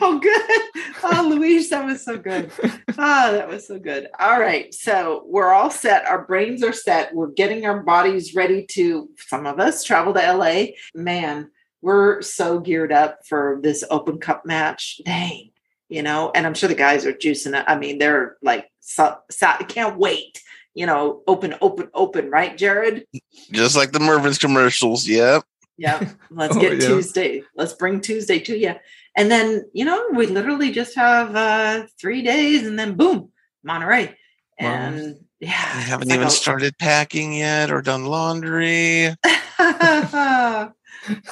oh, 0.02 0.20
good. 0.20 0.62
Oh, 1.04 1.28
Louise, 1.30 1.70
that 1.70 1.86
was 1.86 2.04
so 2.04 2.18
good. 2.18 2.52
Oh, 2.98 3.32
that 3.32 3.48
was 3.48 3.68
so 3.68 3.80
good. 3.80 4.08
All 4.20 4.40
right. 4.40 4.74
So 4.74 5.24
we're 5.28 5.52
all 5.52 5.72
set. 5.72 6.06
Our 6.06 6.26
brains 6.26 6.64
are 6.64 6.74
set. 6.74 7.14
We're 7.14 7.28
getting 7.32 7.66
our 7.66 7.82
bodies 7.84 8.36
ready 8.36 8.66
to, 8.72 9.10
some 9.18 9.46
of 9.46 9.60
us, 9.60 9.84
travel 9.84 10.14
to 10.14 10.34
LA. 10.34 10.66
Man, 10.94 11.52
we're 11.82 12.22
so 12.22 12.60
geared 12.60 12.92
up 12.92 13.26
for 13.26 13.60
this 13.62 13.84
Open 13.90 14.20
Cup 14.20 14.46
match. 14.46 15.02
Dang. 15.06 15.52
You 15.90 16.02
know, 16.04 16.32
and 16.34 16.46
I'm 16.48 16.54
sure 16.54 16.70
the 16.70 16.76
guys 16.76 17.06
are 17.06 17.12
juicing 17.14 17.58
it. 17.60 17.66
I 17.68 17.78
mean, 17.78 17.98
they're 17.98 18.38
like, 18.42 18.70
so, 18.80 19.18
so, 19.30 19.52
can't 19.68 19.98
wait. 19.98 20.42
You 20.74 20.86
know, 20.86 21.22
open, 21.28 21.56
open, 21.60 21.90
open, 21.94 22.30
right, 22.30 22.58
Jared? 22.58 23.06
Just 23.52 23.76
like 23.76 23.92
the 23.92 24.00
Mervyn's 24.00 24.38
commercials. 24.38 25.06
Yep. 25.06 25.44
Yeah. 25.78 26.12
Let's 26.32 26.56
Oh, 26.56 26.62
get 26.62 26.74
yeah. 26.82 26.88
Tuesday. 26.88 27.44
Let's 27.58 27.74
bring 27.74 28.00
Tuesday 28.00 28.40
to 28.40 28.58
you. 28.58 28.76
And 29.18 29.30
then, 29.30 29.70
you 29.74 29.84
know, 29.84 30.08
we 30.14 30.28
literally 30.28 30.72
just 30.72 30.96
have 30.96 31.36
uh 31.36 31.86
three 32.00 32.22
days 32.22 32.66
and 32.66 32.80
then 32.80 32.96
boom, 32.96 33.32
Monterey. 33.64 34.06
Wow. 34.08 34.68
And 34.68 35.16
yeah. 35.42 35.50
I 35.50 35.82
haven't 35.82 36.04
it's 36.04 36.10
like 36.12 36.16
even 36.16 36.28
a- 36.28 36.32
started 36.32 36.78
packing 36.78 37.34
yet 37.34 37.70
or 37.70 37.82
done 37.82 38.06
laundry. 38.06 39.10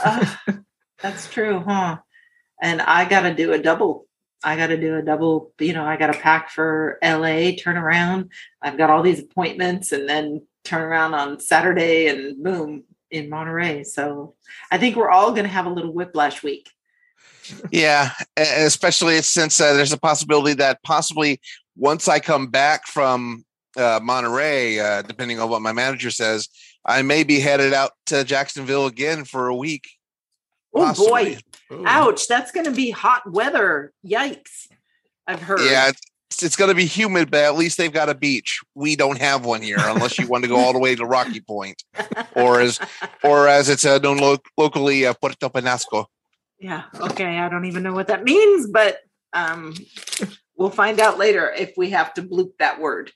Uh, 0.03 0.35
that's 1.01 1.29
true, 1.31 1.63
huh? 1.65 1.99
And 2.61 2.81
I 2.81 3.05
gotta 3.05 3.33
do 3.33 3.53
a 3.53 3.59
double. 3.59 4.07
I 4.43 4.55
gotta 4.55 4.77
do 4.77 4.95
a 4.95 5.01
double, 5.01 5.53
you 5.59 5.73
know, 5.73 5.83
I 5.83 5.97
gotta 5.97 6.17
pack 6.17 6.49
for 6.49 6.97
LA, 7.03 7.51
turn 7.51 7.77
around. 7.77 8.31
I've 8.61 8.77
got 8.77 8.89
all 8.89 9.01
these 9.01 9.19
appointments 9.19 9.91
and 9.91 10.07
then 10.07 10.45
turn 10.63 10.81
around 10.81 11.13
on 11.13 11.39
Saturday 11.39 12.07
and 12.07 12.41
boom 12.41 12.83
in 13.11 13.29
Monterey. 13.29 13.83
So 13.83 14.35
I 14.71 14.77
think 14.77 14.95
we're 14.95 15.09
all 15.09 15.31
gonna 15.33 15.47
have 15.47 15.65
a 15.65 15.71
little 15.71 15.93
whiplash 15.93 16.43
week. 16.43 16.69
Yeah, 17.71 18.11
especially 18.37 19.21
since 19.21 19.59
uh, 19.59 19.73
there's 19.73 19.93
a 19.93 19.99
possibility 19.99 20.53
that 20.55 20.83
possibly 20.83 21.41
once 21.75 22.07
I 22.07 22.19
come 22.19 22.47
back 22.47 22.85
from 22.85 23.45
uh, 23.79 23.99
Monterey, 24.03 24.79
uh, 24.79 25.01
depending 25.01 25.39
on 25.39 25.49
what 25.49 25.61
my 25.61 25.71
manager 25.71 26.11
says, 26.11 26.49
I 26.85 27.01
may 27.01 27.23
be 27.23 27.39
headed 27.39 27.73
out 27.73 27.91
to 28.07 28.23
Jacksonville 28.23 28.85
again 28.85 29.25
for 29.25 29.47
a 29.47 29.55
week. 29.55 29.87
Oh 30.73 30.93
boy. 30.93 31.37
Ooh. 31.71 31.83
Ouch, 31.85 32.27
that's 32.27 32.51
going 32.51 32.65
to 32.65 32.71
be 32.71 32.91
hot 32.91 33.31
weather. 33.31 33.93
Yikes. 34.05 34.67
I've 35.27 35.41
heard. 35.41 35.61
Yeah, 35.61 35.89
it's, 35.89 36.43
it's 36.43 36.55
going 36.55 36.69
to 36.69 36.75
be 36.75 36.85
humid, 36.85 37.31
but 37.31 37.43
at 37.43 37.55
least 37.55 37.77
they've 37.77 37.93
got 37.93 38.09
a 38.09 38.15
beach. 38.15 38.61
We 38.75 38.95
don't 38.95 39.19
have 39.19 39.45
one 39.45 39.61
here, 39.61 39.77
unless 39.79 40.17
you 40.17 40.27
want 40.27 40.43
to 40.43 40.47
go 40.47 40.57
all 40.57 40.73
the 40.73 40.79
way 40.79 40.95
to 40.95 41.05
Rocky 41.05 41.41
Point, 41.41 41.83
or 42.35 42.61
as 42.61 42.79
or 43.23 43.47
as 43.47 43.69
it's 43.69 43.85
uh, 43.85 43.99
known 43.99 44.17
lo- 44.17 44.37
locally, 44.57 45.05
uh, 45.05 45.13
Puerto 45.13 45.49
Penasco. 45.49 46.05
Yeah. 46.59 46.83
Okay. 46.95 47.37
I 47.37 47.49
don't 47.49 47.65
even 47.65 47.83
know 47.83 47.93
what 47.93 48.07
that 48.07 48.23
means, 48.23 48.67
but 48.67 48.99
um, 49.33 49.73
we'll 50.57 50.69
find 50.69 50.99
out 50.99 51.17
later 51.17 51.51
if 51.51 51.73
we 51.77 51.91
have 51.91 52.13
to 52.15 52.23
bloop 52.23 52.51
that 52.59 52.79
word. 52.79 53.11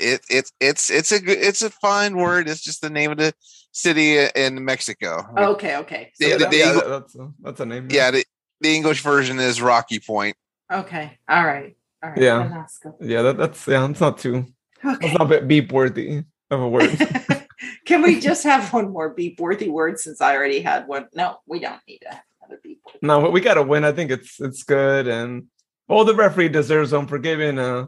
It 0.00 0.20
it's 0.30 0.52
it's 0.60 0.90
it's 0.90 1.12
a 1.12 1.18
it's 1.26 1.62
a 1.62 1.70
fine 1.70 2.16
word. 2.16 2.48
It's 2.48 2.62
just 2.62 2.80
the 2.82 2.90
name 2.90 3.10
of 3.12 3.18
the 3.18 3.32
city 3.72 4.18
in 4.34 4.64
Mexico. 4.64 5.24
Okay. 5.36 5.76
Okay. 5.76 6.10
So 6.14 6.26
Yeah, 6.26 6.36
the- 6.38 6.46
the 6.46 6.56
yeah, 6.56 6.70
Eagle- 6.76 6.90
that's 6.90 7.14
a, 7.14 7.32
that's 7.40 7.60
a 7.60 7.66
name. 7.66 7.88
Yeah, 7.90 8.10
the, 8.10 8.24
the 8.60 8.74
English 8.74 9.02
version 9.02 9.38
is 9.38 9.60
Rocky 9.62 10.00
Point. 10.00 10.36
okay. 10.72 11.18
All 11.28 11.44
right. 11.44 11.76
All 12.02 12.10
right. 12.10 12.18
Yeah. 12.18 12.48
Alaska. 12.48 12.94
yeah, 13.00 13.22
that, 13.22 13.36
that's 13.36 13.66
yeah, 13.68 13.88
it's 13.88 14.00
not 14.00 14.18
too, 14.18 14.46
Okay. 14.84 15.06
it's 15.08 15.18
not 15.18 15.28
bit 15.28 15.46
beep 15.46 15.70
worthy 15.72 16.24
of 16.50 16.60
a 16.60 16.68
word. 16.68 16.90
Can 17.86 18.02
we 18.02 18.20
just 18.20 18.42
have 18.44 18.72
one 18.72 18.90
more 18.90 19.10
beep 19.10 19.38
worthy 19.38 19.68
word 19.68 19.98
since 20.00 20.20
I 20.20 20.34
already 20.34 20.60
had 20.60 20.88
one? 20.88 21.06
No, 21.14 21.38
we 21.46 21.60
don't 21.60 21.80
need 21.86 21.98
to 21.98 22.08
have 22.08 22.22
another 22.42 22.60
beep. 22.62 22.80
no, 23.02 23.20
but 23.20 23.32
we 23.32 23.40
got 23.40 23.54
to 23.54 23.62
win. 23.62 23.84
I 23.84 23.92
think 23.92 24.10
it's 24.10 24.40
it's 24.40 24.62
good, 24.62 25.06
and 25.08 25.46
oh, 25.88 26.04
the 26.04 26.14
referee 26.14 26.48
deserves 26.48 26.90
them 26.90 27.06
for 27.06 27.18
giving 27.18 27.58
uh, 27.58 27.86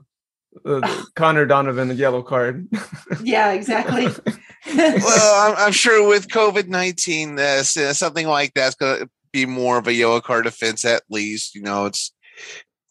uh 0.65 1.05
Conor 1.17 1.47
Donovan 1.47 1.91
a 1.91 1.95
yellow 1.95 2.23
card. 2.23 2.69
Yeah, 3.23 3.53
exactly. 3.53 4.07
Well, 4.75 5.53
I'm, 5.53 5.67
I'm 5.67 5.73
sure 5.73 6.09
with 6.09 6.29
COVID 6.29 6.69
nineteen, 6.69 7.39
uh, 7.39 7.63
something 7.63 8.27
like 8.27 8.55
that's 8.55 8.75
going 8.75 9.01
to 9.01 9.11
be 9.33 9.47
more 9.47 9.79
of 9.79 9.87
a 9.87 9.93
yellow 9.95 10.21
card 10.21 10.47
offense. 10.47 10.85
At 10.85 11.03
least, 11.11 11.55
you 11.55 11.63
know, 11.63 11.87
it's 11.87 12.13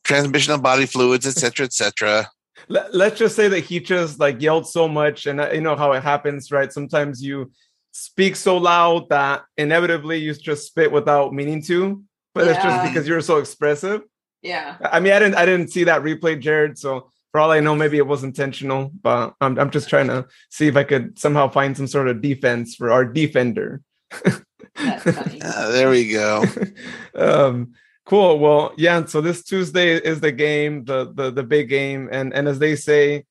transmission 0.04 0.54
of 0.54 0.62
body 0.62 0.86
fluids, 0.86 1.26
etc., 1.28 1.66
etc. 1.66 2.30
Let, 2.68 2.94
let's 2.94 3.18
just 3.20 3.36
say 3.36 3.48
that 3.48 3.62
he 3.62 3.80
just 3.80 4.20
like 4.20 4.42
yelled 4.42 4.68
so 4.68 4.88
much, 4.88 5.26
and 5.26 5.42
uh, 5.42 5.50
you 5.52 5.62
know 5.62 5.76
how 5.76 5.92
it 5.94 6.04
happens, 6.04 6.52
right? 6.52 6.72
Sometimes 6.72 7.22
you 7.22 7.52
speak 7.92 8.36
so 8.36 8.58
loud 8.58 9.10
that 9.10 9.44
inevitably 9.58 10.18
you 10.18 10.34
just 10.34 10.68
spit 10.68 10.92
without 10.92 11.34
meaning 11.34 11.62
to, 11.64 12.04
but 12.34 12.48
it's 12.48 12.62
just 12.64 12.88
because 12.88 13.08
you're 13.08 13.22
so 13.22 13.38
expressive. 13.38 14.02
yeah. 14.42 14.78
I 14.82 15.00
mean, 15.00 15.14
I 15.14 15.20
didn't 15.20 15.36
I 15.36 15.46
didn't 15.46 15.70
see 15.70 15.84
that 15.86 16.04
replay, 16.04 16.40
Jared. 16.40 16.78
So 16.78 17.12
for 17.32 17.40
all 17.40 17.52
I 17.52 17.60
know, 17.60 17.76
maybe 17.76 17.98
it 17.98 18.08
was 18.08 18.24
intentional, 18.24 18.92
but 19.02 19.34
I'm 19.42 19.58
I'm 19.60 19.72
just 19.72 19.90
trying 19.90 20.08
to 20.08 20.28
see 20.50 20.68
if 20.68 20.76
I 20.76 20.84
could 20.84 21.18
somehow 21.18 21.50
find 21.50 21.76
some 21.76 21.88
sort 21.88 22.08
of 22.08 22.22
defense 22.22 22.76
for 22.76 22.92
our 22.92 23.06
defender. 23.06 23.82
That's. 24.76 25.08
Uh, 25.08 25.72
there 25.72 25.90
we 25.90 26.12
go. 26.12 26.44
um 27.16 27.74
cool. 28.06 28.40
Well, 28.40 28.74
yeah, 28.78 29.06
so 29.06 29.22
this 29.22 29.44
Tuesday 29.44 29.96
is 29.96 30.20
the 30.20 30.32
game, 30.32 30.86
the 30.86 31.12
the 31.14 31.32
the 31.32 31.44
big 31.44 31.70
game. 31.70 32.10
And 32.12 32.34
and 32.34 32.48
as 32.48 32.60
they 32.60 32.76
say, 32.76 33.26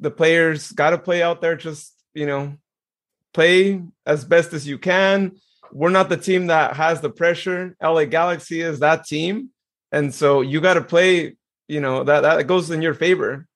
the 0.00 0.10
players 0.10 0.72
gotta 0.72 0.98
play 0.98 1.22
out 1.22 1.40
there, 1.40 1.56
just 1.56 1.94
you 2.14 2.26
know, 2.26 2.56
play 3.32 3.82
as 4.06 4.24
best 4.24 4.52
as 4.52 4.66
you 4.66 4.78
can. 4.78 5.36
We're 5.72 5.90
not 5.90 6.08
the 6.08 6.16
team 6.16 6.46
that 6.46 6.76
has 6.76 7.00
the 7.00 7.10
pressure. 7.10 7.76
LA 7.82 8.06
Galaxy 8.06 8.60
is 8.60 8.80
that 8.80 9.04
team. 9.04 9.50
And 9.92 10.14
so 10.14 10.40
you 10.40 10.60
got 10.60 10.74
to 10.74 10.82
play, 10.82 11.36
you 11.68 11.80
know, 11.80 12.04
that 12.04 12.20
that 12.22 12.46
goes 12.46 12.70
in 12.70 12.82
your 12.82 12.94
favor, 12.94 13.46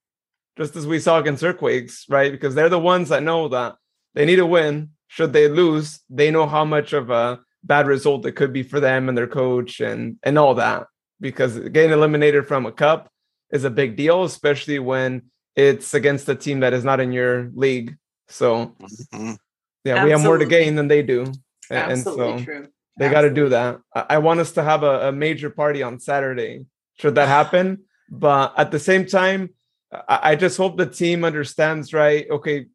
just 0.57 0.77
as 0.77 0.87
we 0.87 0.99
saw 0.99 1.19
against 1.19 1.43
Earthquakes, 1.45 2.07
right? 2.09 2.33
Because 2.33 2.55
they're 2.55 2.69
the 2.69 2.79
ones 2.79 3.09
that 3.11 3.23
know 3.23 3.49
that 3.49 3.77
they 4.15 4.25
need 4.25 4.37
to 4.37 4.47
win. 4.47 4.91
Should 5.09 5.33
they 5.33 5.49
lose, 5.49 6.01
they 6.09 6.31
know 6.31 6.47
how 6.47 6.65
much 6.65 6.93
of 6.93 7.11
a 7.11 7.41
bad 7.65 7.87
result 7.87 8.27
it 8.27 8.33
could 8.33 8.53
be 8.53 8.63
for 8.63 8.81
them 8.81 9.09
and 9.09 9.17
their 9.19 9.27
coach 9.27 9.81
and 9.81 10.17
and 10.23 10.39
all 10.39 10.55
that. 10.55 10.87
Because 11.21 11.59
getting 11.59 11.93
eliminated 11.93 12.47
from 12.47 12.67
a 12.67 12.73
cup 12.73 13.11
is 13.53 13.65
a 13.65 13.71
big 13.71 13.97
deal, 13.97 14.25
especially 14.25 14.79
when 14.79 15.23
it's 15.57 15.95
against 15.95 16.29
a 16.29 16.35
team 16.35 16.61
that 16.61 16.73
is 16.73 16.85
not 16.85 17.01
in 17.01 17.13
your 17.13 17.51
league. 17.55 17.97
So 18.29 18.77
Mhm. 19.13 19.37
yeah, 19.85 20.05
we 20.05 20.11
have 20.11 20.23
more 20.23 20.39
to 20.39 20.47
gain 20.47 20.77
than 20.77 20.89
they 20.89 21.03
do. 21.03 21.33
A- 21.71 21.75
And 21.75 21.99
so 22.01 22.39
true. 22.39 22.69
they 22.97 23.09
got 23.11 23.23
to 23.23 23.31
do 23.31 23.49
that. 23.51 23.81
I, 23.95 24.07
I 24.11 24.19
want 24.19 24.41
us 24.41 24.53
to 24.53 24.63
have 24.63 24.83
a, 24.85 25.09
a 25.09 25.13
major 25.13 25.51
party 25.51 25.83
on 25.83 25.99
Saturday, 25.99 26.65
should 26.99 27.17
that 27.17 27.29
happen. 27.29 27.85
But 28.11 28.55
at 28.57 28.71
the 28.71 28.79
same 28.79 29.07
time, 29.07 29.51
I, 29.93 30.21
I 30.23 30.37
just 30.37 30.57
hope 30.57 30.77
the 30.77 30.87
team 30.87 31.25
understands, 31.25 31.93
right? 31.93 32.29
Okay, 32.31 32.67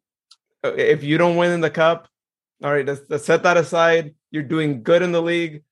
uh, 0.64 0.72
if 0.74 1.04
you 1.04 1.18
don't 1.18 1.36
win 1.36 1.52
in 1.52 1.60
the 1.60 1.70
cup, 1.70 2.08
all 2.62 2.72
right, 2.72 2.86
let's, 2.86 3.02
let's 3.08 3.24
set 3.24 3.42
that 3.42 3.56
aside. 3.56 4.14
You're 4.30 4.42
doing 4.42 4.82
good 4.82 5.02
in 5.02 5.12
the 5.12 5.22
league. 5.22 5.62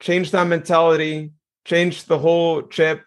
Change 0.00 0.30
that 0.32 0.46
mentality. 0.46 1.32
Change 1.64 2.04
the 2.04 2.18
whole 2.18 2.62
chip. 2.62 3.02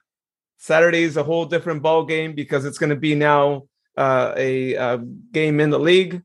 Saturday 0.57 1.03
is 1.03 1.17
a 1.17 1.23
whole 1.23 1.45
different 1.45 1.81
ball 1.81 2.05
game 2.05 2.35
because 2.35 2.65
it's 2.65 2.77
going 2.77 2.91
to 2.91 2.95
be 2.95 3.15
now 3.15 3.63
uh, 3.97 4.33
a, 4.37 4.75
uh 4.77 4.97
game 5.31 5.59
in 5.59 5.71
the 5.71 5.79
league. 5.79 6.21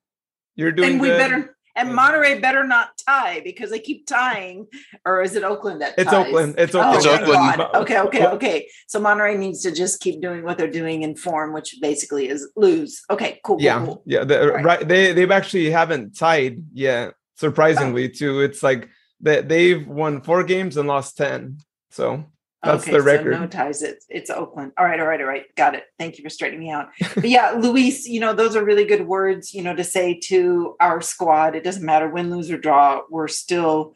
You're 0.54 0.72
doing 0.72 0.92
and 0.92 1.00
we 1.00 1.08
good. 1.08 1.18
better 1.18 1.55
and 1.76 1.90
mm. 1.90 1.94
Monterey 1.94 2.40
better 2.40 2.64
not 2.64 2.90
tie 3.06 3.40
because 3.40 3.70
they 3.70 3.78
keep 3.78 4.06
tying. 4.06 4.66
Or 5.04 5.22
is 5.22 5.36
it 5.36 5.44
Oakland 5.44 5.82
that 5.82 5.94
It's 5.98 6.10
ties? 6.10 6.26
Oakland. 6.26 6.54
It's 6.58 6.74
Oh, 6.74 6.80
Oakland. 6.80 6.96
It's 6.96 7.06
Oakland. 7.06 7.56
God. 7.56 7.74
Okay, 7.76 7.98
okay, 8.00 8.26
okay. 8.26 8.68
So 8.88 8.98
Monterey 8.98 9.36
needs 9.36 9.62
to 9.62 9.70
just 9.70 10.00
keep 10.00 10.20
doing 10.20 10.42
what 10.42 10.58
they're 10.58 10.70
doing 10.70 11.02
in 11.02 11.14
form, 11.16 11.52
which 11.52 11.76
basically 11.80 12.28
is 12.28 12.50
lose. 12.56 13.02
Okay, 13.10 13.40
cool. 13.44 13.56
cool, 13.56 13.62
yeah 13.62 13.84
cool. 13.84 14.02
yeah 14.06 14.24
the, 14.24 14.52
Right. 14.52 14.64
right 14.64 14.88
they 14.88 15.12
they've 15.12 15.30
actually 15.30 15.70
haven't 15.70 16.16
tied 16.16 16.62
yet 16.72 17.14
surprisingly 17.36 18.10
ah. 18.10 18.14
too 18.14 18.40
it's 18.40 18.62
like 18.62 18.88
that 19.20 19.48
they've 19.48 19.86
won 19.86 20.20
four 20.22 20.44
games 20.44 20.76
and 20.76 20.88
lost 20.88 21.16
10 21.16 21.58
so 21.90 22.24
That's 22.66 22.82
okay, 22.84 22.92
the 22.92 23.00
So 23.00 23.04
record. 23.04 23.30
no 23.32 23.46
ties. 23.46 23.82
It's 23.82 24.06
it's 24.08 24.30
Oakland. 24.30 24.72
All 24.78 24.84
right, 24.84 25.00
all 25.00 25.06
right, 25.06 25.20
all 25.20 25.26
right. 25.26 25.44
Got 25.56 25.74
it. 25.74 25.84
Thank 25.98 26.18
you 26.18 26.24
for 26.24 26.30
straightening 26.30 26.60
me 26.60 26.70
out. 26.70 26.88
But 27.14 27.28
yeah, 27.28 27.50
Luis, 27.58 28.06
you 28.06 28.20
know, 28.20 28.32
those 28.32 28.56
are 28.56 28.64
really 28.64 28.84
good 28.84 29.06
words, 29.06 29.54
you 29.54 29.62
know, 29.62 29.74
to 29.74 29.84
say 29.84 30.18
to 30.24 30.76
our 30.80 31.00
squad. 31.00 31.54
It 31.54 31.64
doesn't 31.64 31.84
matter 31.84 32.08
win, 32.08 32.30
lose, 32.30 32.50
or 32.50 32.58
draw. 32.58 33.02
We're 33.10 33.28
still 33.28 33.94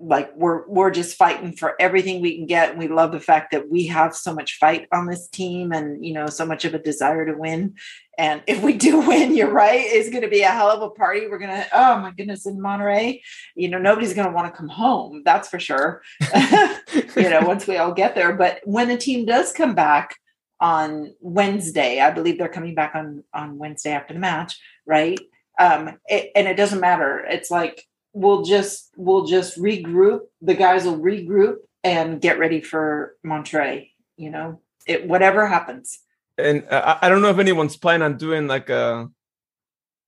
like 0.00 0.34
we're 0.34 0.66
we're 0.66 0.90
just 0.90 1.16
fighting 1.16 1.52
for 1.52 1.74
everything 1.80 2.20
we 2.20 2.36
can 2.36 2.46
get. 2.46 2.70
And 2.70 2.78
we 2.78 2.88
love 2.88 3.12
the 3.12 3.20
fact 3.20 3.52
that 3.52 3.70
we 3.70 3.86
have 3.86 4.14
so 4.14 4.34
much 4.34 4.56
fight 4.58 4.88
on 4.92 5.06
this 5.06 5.28
team 5.28 5.72
and 5.72 6.04
you 6.04 6.12
know 6.12 6.26
so 6.26 6.46
much 6.46 6.64
of 6.64 6.74
a 6.74 6.78
desire 6.78 7.26
to 7.26 7.36
win. 7.36 7.74
And 8.18 8.42
if 8.46 8.62
we 8.62 8.74
do 8.74 9.00
win 9.08 9.34
you're 9.34 9.50
right 9.50 9.80
it's 9.82 10.10
going 10.10 10.22
to 10.22 10.28
be 10.28 10.42
a 10.42 10.48
hell 10.48 10.70
of 10.70 10.82
a 10.82 10.90
party. 10.90 11.26
We're 11.28 11.38
going 11.38 11.54
to 11.54 11.66
oh 11.72 11.98
my 11.98 12.12
goodness 12.12 12.46
in 12.46 12.60
monterey 12.60 13.22
you 13.54 13.68
know 13.68 13.78
nobody's 13.78 14.14
going 14.14 14.28
to 14.28 14.34
want 14.34 14.52
to 14.52 14.56
come 14.56 14.68
home 14.68 15.22
that's 15.24 15.48
for 15.48 15.60
sure. 15.60 16.02
You 17.16 17.30
know 17.30 17.42
once 17.42 17.66
we 17.66 17.76
all 17.76 17.92
get 17.92 18.14
there. 18.14 18.34
But 18.34 18.60
when 18.64 18.88
the 18.88 18.96
team 18.96 19.26
does 19.26 19.52
come 19.52 19.74
back 19.74 20.16
on 20.62 21.14
wednesday 21.20 22.00
i 22.00 22.10
believe 22.10 22.36
they're 22.36 22.46
coming 22.46 22.74
back 22.74 22.94
on 22.94 23.24
on 23.32 23.56
wednesday 23.56 23.92
after 23.92 24.12
the 24.12 24.20
match 24.20 24.58
right? 24.90 25.20
Um 25.58 25.98
it, 26.06 26.30
and 26.34 26.48
it 26.48 26.56
doesn't 26.56 26.80
matter. 26.80 27.24
It's 27.26 27.50
like 27.50 27.84
we'll 28.12 28.42
just 28.42 28.90
we'll 28.96 29.24
just 29.24 29.58
regroup. 29.58 30.20
The 30.42 30.54
guys 30.54 30.84
will 30.84 30.98
regroup 30.98 31.56
and 31.84 32.20
get 32.20 32.38
ready 32.38 32.60
for 32.60 33.16
Monterey. 33.22 33.92
You 34.16 34.30
know, 34.30 34.60
it 34.86 35.06
whatever 35.06 35.46
happens. 35.46 36.00
And 36.38 36.64
I, 36.70 36.98
I 37.02 37.08
don't 37.08 37.22
know 37.22 37.30
if 37.30 37.38
anyone's 37.38 37.76
planning 37.76 38.04
on 38.04 38.16
doing 38.16 38.46
like 38.46 38.70
a 38.70 39.08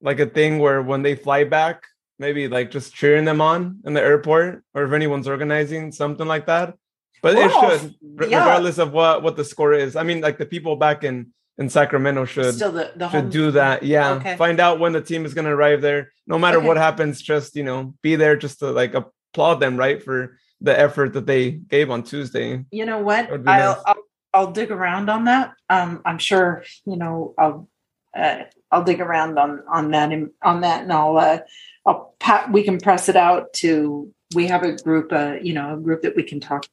like 0.01 0.21
a 0.21 0.27
thing 0.27 0.59
where 0.59 0.83
when 0.83 1.03
they 1.03 1.15
fly 1.15 1.45
back, 1.45 1.85
maybe 2.19 2.49
like 2.49 2.71
just 2.71 2.95
cheering 2.95 3.25
them 3.25 3.41
on 3.41 3.81
in 3.85 3.95
the 3.95 4.03
airport, 4.03 4.65
or 4.75 4.85
if 4.85 4.93
anyone's 4.93 5.29
organizing 5.29 5.93
something 5.93 6.27
like 6.27 6.47
that. 6.47 6.75
But 7.23 7.37
well, 7.37 7.71
it 7.71 7.81
should, 7.81 7.95
yeah. 8.31 8.39
regardless 8.39 8.79
of 8.79 8.93
what 8.93 9.23
what 9.23 9.37
the 9.37 9.45
score 9.45 9.73
is. 9.73 9.95
I 9.95 10.03
mean, 10.03 10.21
like 10.21 10.39
the 10.39 10.47
people 10.47 10.77
back 10.77 11.05
in 11.05 11.33
in 11.59 11.69
Sacramento 11.69 12.25
should 12.25 12.55
Still 12.55 12.73
the, 12.73 12.93
the 12.97 13.09
should 13.11 13.31
do 13.31 13.51
that. 13.53 13.83
Yeah, 13.83 14.13
okay. 14.15 14.37
find 14.37 14.61
out 14.61 14.79
when 14.79 14.93
the 14.93 15.01
team 15.01 15.25
is 15.25 15.35
going 15.35 15.45
to 15.45 15.51
arrive 15.51 15.81
there. 15.81 16.13
No 16.27 16.39
matter 16.39 16.59
okay. 16.59 16.67
what 16.67 16.77
happens, 16.77 17.21
just 17.21 17.57
you 17.57 17.65
know, 17.65 17.95
be 18.03 18.17
there 18.17 18.37
just 18.37 18.61
to 18.61 18.71
like 18.71 18.95
applaud 18.95 19.57
them, 19.57 19.77
right, 19.77 20.03
for 20.03 20.39
the 20.61 20.79
effort 20.79 21.13
that 21.15 21.27
they 21.27 21.51
gave 21.51 21.91
on 21.91 22.03
Tuesday. 22.03 22.65
You 22.71 22.87
know 22.87 23.01
what? 23.01 23.31
I'll, 23.31 23.39
nice. 23.39 23.77
I'll, 23.87 24.03
I'll 24.35 24.53
dig 24.53 24.71
around 24.71 25.11
on 25.11 25.25
that. 25.25 25.55
Um, 25.69 26.01
I'm 26.05 26.19
sure 26.19 26.65
you 26.87 26.97
know 26.97 27.35
I'll 27.39 27.69
uh, 28.17 28.45
I'll 28.71 28.85
dig 28.85 29.01
around 29.01 29.39
on 29.39 29.63
on 29.71 29.91
that 29.91 30.13
and 30.13 30.31
on 30.43 30.63
that, 30.63 30.83
and 30.83 30.93
I'll 30.93 31.17
uh, 31.19 31.39
I'll 31.85 32.15
pat, 32.19 32.51
we 32.51 32.63
can 32.63 32.79
press 32.79 33.09
it 33.09 33.17
out 33.17 33.53
to. 33.55 34.13
We 34.35 34.47
have 34.47 34.63
a 34.63 34.77
group, 34.77 35.13
uh, 35.13 35.35
you 35.43 35.53
know, 35.53 35.75
a 35.75 35.77
group 35.77 36.01
that 36.03 36.17
we 36.17 36.23
can 36.23 36.41
talk 36.41 36.65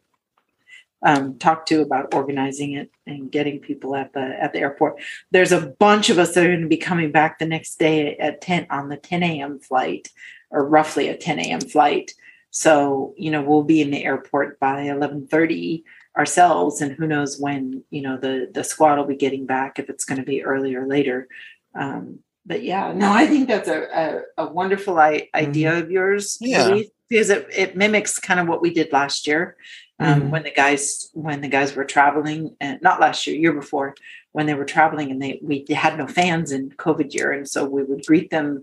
um, 1.01 1.37
talk 1.37 1.65
to 1.67 1.81
about 1.81 2.13
organizing 2.13 2.73
it 2.73 2.91
and 3.07 3.31
getting 3.31 3.59
people 3.59 3.95
at 3.95 4.13
the 4.13 4.19
at 4.19 4.53
the 4.53 4.59
airport. 4.59 5.01
There's 5.31 5.51
a 5.51 5.67
bunch 5.79 6.09
of 6.09 6.19
us 6.19 6.33
that 6.33 6.45
are 6.45 6.49
going 6.49 6.61
to 6.61 6.67
be 6.67 6.77
coming 6.77 7.11
back 7.11 7.39
the 7.39 7.45
next 7.45 7.79
day 7.79 8.17
at 8.17 8.41
10 8.41 8.67
on 8.69 8.89
the 8.89 8.97
10 8.97 9.23
a.m. 9.23 9.59
flight, 9.59 10.09
or 10.49 10.67
roughly 10.67 11.07
a 11.07 11.15
10 11.15 11.39
a.m. 11.39 11.61
flight. 11.61 12.13
So 12.51 13.13
you 13.17 13.31
know 13.31 13.41
we'll 13.41 13.63
be 13.63 13.81
in 13.81 13.91
the 13.91 14.03
airport 14.03 14.59
by 14.59 14.83
11:30 14.83 15.83
ourselves, 16.17 16.81
and 16.81 16.91
who 16.91 17.07
knows 17.07 17.39
when 17.39 17.83
you 17.89 18.01
know 18.01 18.17
the 18.17 18.49
the 18.53 18.63
squad 18.63 18.97
will 18.97 19.05
be 19.05 19.15
getting 19.15 19.45
back 19.45 19.79
if 19.79 19.89
it's 19.89 20.05
going 20.05 20.19
to 20.19 20.25
be 20.25 20.43
early 20.43 20.75
or 20.75 20.87
later. 20.87 21.27
Um, 21.75 22.19
but 22.45 22.63
yeah, 22.63 22.91
no, 22.93 23.11
I 23.11 23.27
think 23.27 23.47
that's 23.47 23.69
a 23.69 24.23
a, 24.37 24.45
a 24.45 24.51
wonderful 24.51 24.99
I- 24.99 25.29
idea 25.33 25.71
mm-hmm. 25.71 25.83
of 25.83 25.91
yours, 25.91 26.37
yeah. 26.41 26.81
because 27.07 27.29
it, 27.29 27.47
it 27.55 27.77
mimics 27.77 28.19
kind 28.19 28.39
of 28.39 28.47
what 28.47 28.61
we 28.61 28.73
did 28.73 28.91
last 28.91 29.27
year 29.27 29.55
um, 29.99 30.21
mm-hmm. 30.21 30.29
when 30.29 30.43
the 30.43 30.51
guys 30.51 31.09
when 31.13 31.41
the 31.41 31.47
guys 31.47 31.75
were 31.75 31.85
traveling 31.85 32.55
and 32.59 32.81
not 32.81 32.99
last 32.99 33.27
year 33.27 33.35
year 33.35 33.53
before 33.53 33.95
when 34.31 34.45
they 34.45 34.53
were 34.53 34.65
traveling 34.65 35.11
and 35.11 35.21
they 35.21 35.39
we 35.41 35.65
had 35.69 35.97
no 35.97 36.07
fans 36.07 36.51
in 36.51 36.69
covid 36.71 37.13
year 37.13 37.31
and 37.31 37.47
so 37.47 37.65
we 37.65 37.83
would 37.83 38.05
greet 38.05 38.29
them 38.29 38.61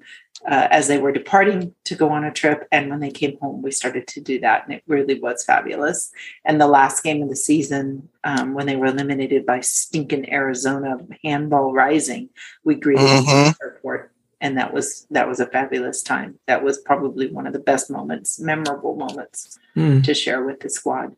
uh, 0.49 0.69
as 0.71 0.87
they 0.87 0.99
were 0.99 1.13
departing 1.13 1.75
to 1.85 1.95
go 1.95 2.11
on 2.11 2.23
a 2.23 2.33
trip 2.33 2.69
and 2.71 2.91
when 2.91 3.01
they 3.01 3.11
came 3.11 3.37
home 3.39 3.63
we 3.63 3.71
started 3.71 4.07
to 4.07 4.21
do 4.21 4.39
that 4.39 4.65
and 4.65 4.75
it 4.75 4.83
really 4.87 5.19
was 5.21 5.45
fabulous 5.45 6.11
and 6.45 6.61
the 6.61 6.67
last 6.67 7.03
game 7.03 7.23
of 7.23 7.29
the 7.29 7.37
season 7.37 8.09
um, 8.25 8.55
when 8.55 8.67
they 8.67 8.77
were 8.77 8.87
eliminated 8.87 9.45
by 9.45 9.61
stinking 9.61 10.31
arizona 10.33 10.99
handball 11.25 11.73
rising 11.73 12.29
we 12.65 12.75
greeted 12.75 13.07
mm-hmm. 13.07 13.27
them 13.27 13.47
at 13.47 13.59
the 13.59 13.65
airport 13.65 14.13
and 14.41 14.59
that 14.59 14.73
was 14.73 15.07
that 15.11 15.27
was 15.27 15.41
a 15.41 15.47
fabulous 15.47 16.03
time 16.03 16.39
that 16.47 16.63
was 16.63 16.79
probably 16.79 17.31
one 17.31 17.47
of 17.47 17.53
the 17.53 17.59
best 17.59 17.91
moments 17.91 18.39
memorable 18.39 18.95
moments 18.95 19.59
mm. 19.75 20.03
to 20.05 20.15
share 20.15 20.45
with 20.45 20.61
the 20.61 20.69
squad 20.69 21.15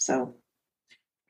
so 0.00 0.34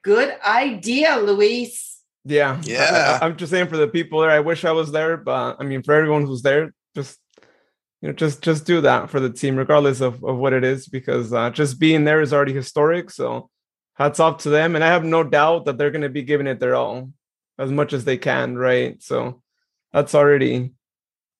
good 0.02 0.34
idea, 0.46 1.16
Luis. 1.16 2.00
Yeah. 2.24 2.60
Yeah. 2.62 3.18
I, 3.20 3.26
am 3.26 3.36
just 3.36 3.50
saying 3.50 3.68
for 3.68 3.76
the 3.76 3.88
people 3.88 4.20
there, 4.20 4.30
I 4.30 4.40
wish 4.40 4.64
I 4.64 4.72
was 4.72 4.92
there, 4.92 5.16
but 5.16 5.56
I 5.58 5.64
mean 5.64 5.82
for 5.82 5.94
everyone 5.94 6.24
who's 6.24 6.42
there, 6.42 6.72
just 6.94 7.18
you 8.00 8.08
know, 8.08 8.14
just 8.14 8.42
just 8.42 8.64
do 8.64 8.80
that 8.82 9.10
for 9.10 9.20
the 9.20 9.30
team, 9.30 9.56
regardless 9.56 10.00
of, 10.00 10.22
of 10.24 10.36
what 10.36 10.52
it 10.52 10.64
is, 10.64 10.86
because 10.86 11.32
uh, 11.32 11.50
just 11.50 11.80
being 11.80 12.04
there 12.04 12.20
is 12.20 12.32
already 12.32 12.54
historic. 12.54 13.10
So 13.10 13.50
hats 13.94 14.20
off 14.20 14.38
to 14.42 14.50
them. 14.50 14.76
And 14.76 14.84
I 14.84 14.88
have 14.88 15.04
no 15.04 15.24
doubt 15.24 15.64
that 15.64 15.76
they're 15.76 15.90
gonna 15.90 16.08
be 16.08 16.22
giving 16.22 16.46
it 16.46 16.60
their 16.60 16.76
all 16.76 17.10
as 17.58 17.70
much 17.72 17.92
as 17.92 18.04
they 18.04 18.16
can, 18.16 18.56
right? 18.56 19.02
So 19.02 19.42
that's 19.92 20.14
already 20.14 20.72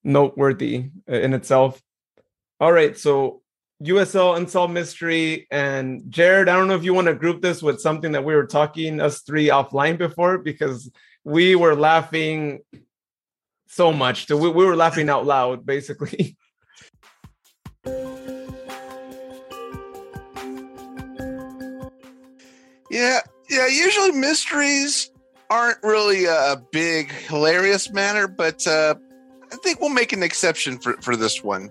noteworthy 0.03 0.91
in 1.07 1.33
itself. 1.33 1.81
All 2.59 2.73
right, 2.73 2.99
so 2.99 3.41
USL 3.83 4.37
Unsolved 4.37 4.75
Mystery 4.75 5.47
and 5.51 6.03
Jared. 6.11 6.49
I 6.49 6.57
don't 6.57 6.69
know 6.69 6.75
if 6.75 6.85
you 6.85 6.93
want 6.93 7.07
to 7.07 7.15
group 7.15 7.41
this 7.41 7.63
with 7.63 7.81
something 7.81 8.13
that 8.13 8.25
we 8.25 8.35
were 8.35 8.47
talking 8.47 9.01
us 9.01 9.21
three 9.23 9.49
offline 9.49 9.97
before 9.97 10.39
because 10.39 10.91
we 11.25 11.57
were 11.57 11.75
laughing 11.75 12.61
so 13.69 13.93
much. 13.93 14.27
So 14.27 14.37
we, 14.37 14.51
we 14.51 14.65
were 14.67 14.77
laughing 14.77 15.09
out 15.09 15.25
loud, 15.25 15.65
basically. 15.65 16.37
Yeah, 22.91 23.21
yeah. 23.49 23.69
Usually 23.69 24.11
mysteries 24.11 25.13
aren't 25.49 25.79
really 25.83 26.25
a 26.25 26.61
big 26.73 27.13
hilarious 27.13 27.93
matter, 27.93 28.27
but 28.27 28.67
uh, 28.67 28.97
I 29.53 29.57
think 29.57 29.81
we'll 29.81 29.91
make 29.91 30.13
an 30.13 30.25
exception 30.25 30.77
for 30.79 30.95
for 31.01 31.15
this 31.15 31.43
one. 31.43 31.71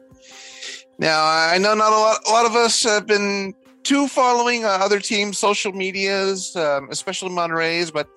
Now, 0.99 1.23
I 1.25 1.57
know 1.57 1.73
not 1.73 1.93
a 1.93 1.95
lot, 1.95 2.17
a 2.27 2.31
lot 2.31 2.45
of 2.45 2.55
us 2.55 2.83
have 2.83 3.07
been 3.07 3.55
too 3.83 4.07
following 4.09 4.65
uh, 4.65 4.67
other 4.67 4.99
teams' 4.99 5.37
social 5.37 5.71
medias, 5.71 6.53
um, 6.57 6.89
especially 6.91 7.29
Monterey's, 7.29 7.89
but 7.89 8.09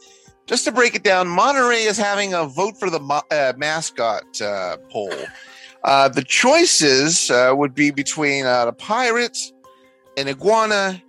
just 0.46 0.64
to 0.64 0.72
break 0.72 0.96
it 0.96 1.04
down, 1.04 1.28
Monterey 1.28 1.84
is 1.84 1.96
having 1.96 2.34
a 2.34 2.44
vote 2.44 2.76
for 2.76 2.90
the 2.90 3.00
uh, 3.30 3.52
mascot 3.56 4.40
uh, 4.40 4.78
poll. 4.90 5.14
Uh, 5.84 6.08
the 6.08 6.24
choices 6.24 7.30
uh, 7.30 7.52
would 7.56 7.72
be 7.72 7.92
between 7.92 8.46
uh, 8.46 8.64
the 8.64 8.72
pirates, 8.72 9.52
an 10.16 10.26
iguana, 10.26 11.00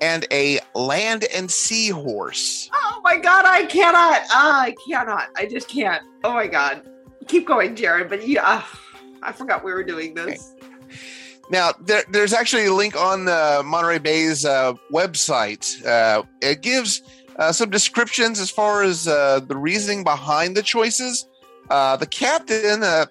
and 0.00 0.26
a 0.32 0.60
land 0.74 1.24
and 1.34 1.50
sea 1.50 1.90
horse. 1.90 2.70
Oh 2.72 3.00
my 3.04 3.18
god, 3.18 3.44
I 3.46 3.66
cannot! 3.66 4.22
Ah, 4.30 4.62
I 4.62 4.74
cannot! 4.88 5.28
I 5.36 5.44
just 5.44 5.68
can't! 5.68 6.02
Oh 6.24 6.32
my 6.32 6.46
god! 6.46 6.88
Keep 7.26 7.46
going, 7.46 7.76
Jared. 7.76 8.08
But 8.08 8.26
yeah, 8.26 8.64
I 9.22 9.32
forgot 9.32 9.62
we 9.62 9.72
were 9.72 9.84
doing 9.84 10.14
this. 10.14 10.54
Now, 11.50 11.72
there, 11.80 12.04
there's 12.10 12.32
actually 12.32 12.66
a 12.66 12.74
link 12.74 12.94
on 12.96 13.24
the 13.24 13.62
Monterey 13.64 13.98
Bay's 13.98 14.44
uh, 14.44 14.74
website. 14.92 15.84
Uh, 15.84 16.22
it 16.42 16.60
gives 16.60 17.02
uh, 17.38 17.52
some 17.52 17.70
descriptions 17.70 18.38
as 18.40 18.50
far 18.50 18.82
as 18.82 19.08
uh, 19.08 19.40
the 19.40 19.56
reasoning 19.56 20.04
behind 20.04 20.56
the 20.56 20.62
choices. 20.62 21.26
Uh, 21.70 21.96
the 21.96 22.06
captain, 22.06 22.82
uh, 22.82 23.06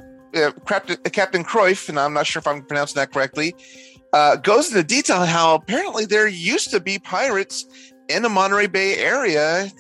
Captain, 0.65 1.43
Cruyff, 1.43 1.89
and 1.89 1.99
I'm 1.99 2.13
not 2.13 2.27
sure 2.27 2.39
if 2.39 2.47
I'm 2.47 2.63
pronouncing 2.63 2.95
that 2.95 3.11
correctly, 3.11 3.55
goes 4.43 4.69
into 4.69 4.83
detail 4.83 5.25
how 5.25 5.55
apparently 5.55 6.05
there 6.05 6.27
used 6.27 6.69
to 6.71 6.79
be 6.79 6.99
pirates 6.99 7.65
in 8.09 8.21
the 8.23 8.29
Monterey 8.29 8.67
Bay 8.67 8.97
area 8.97 9.71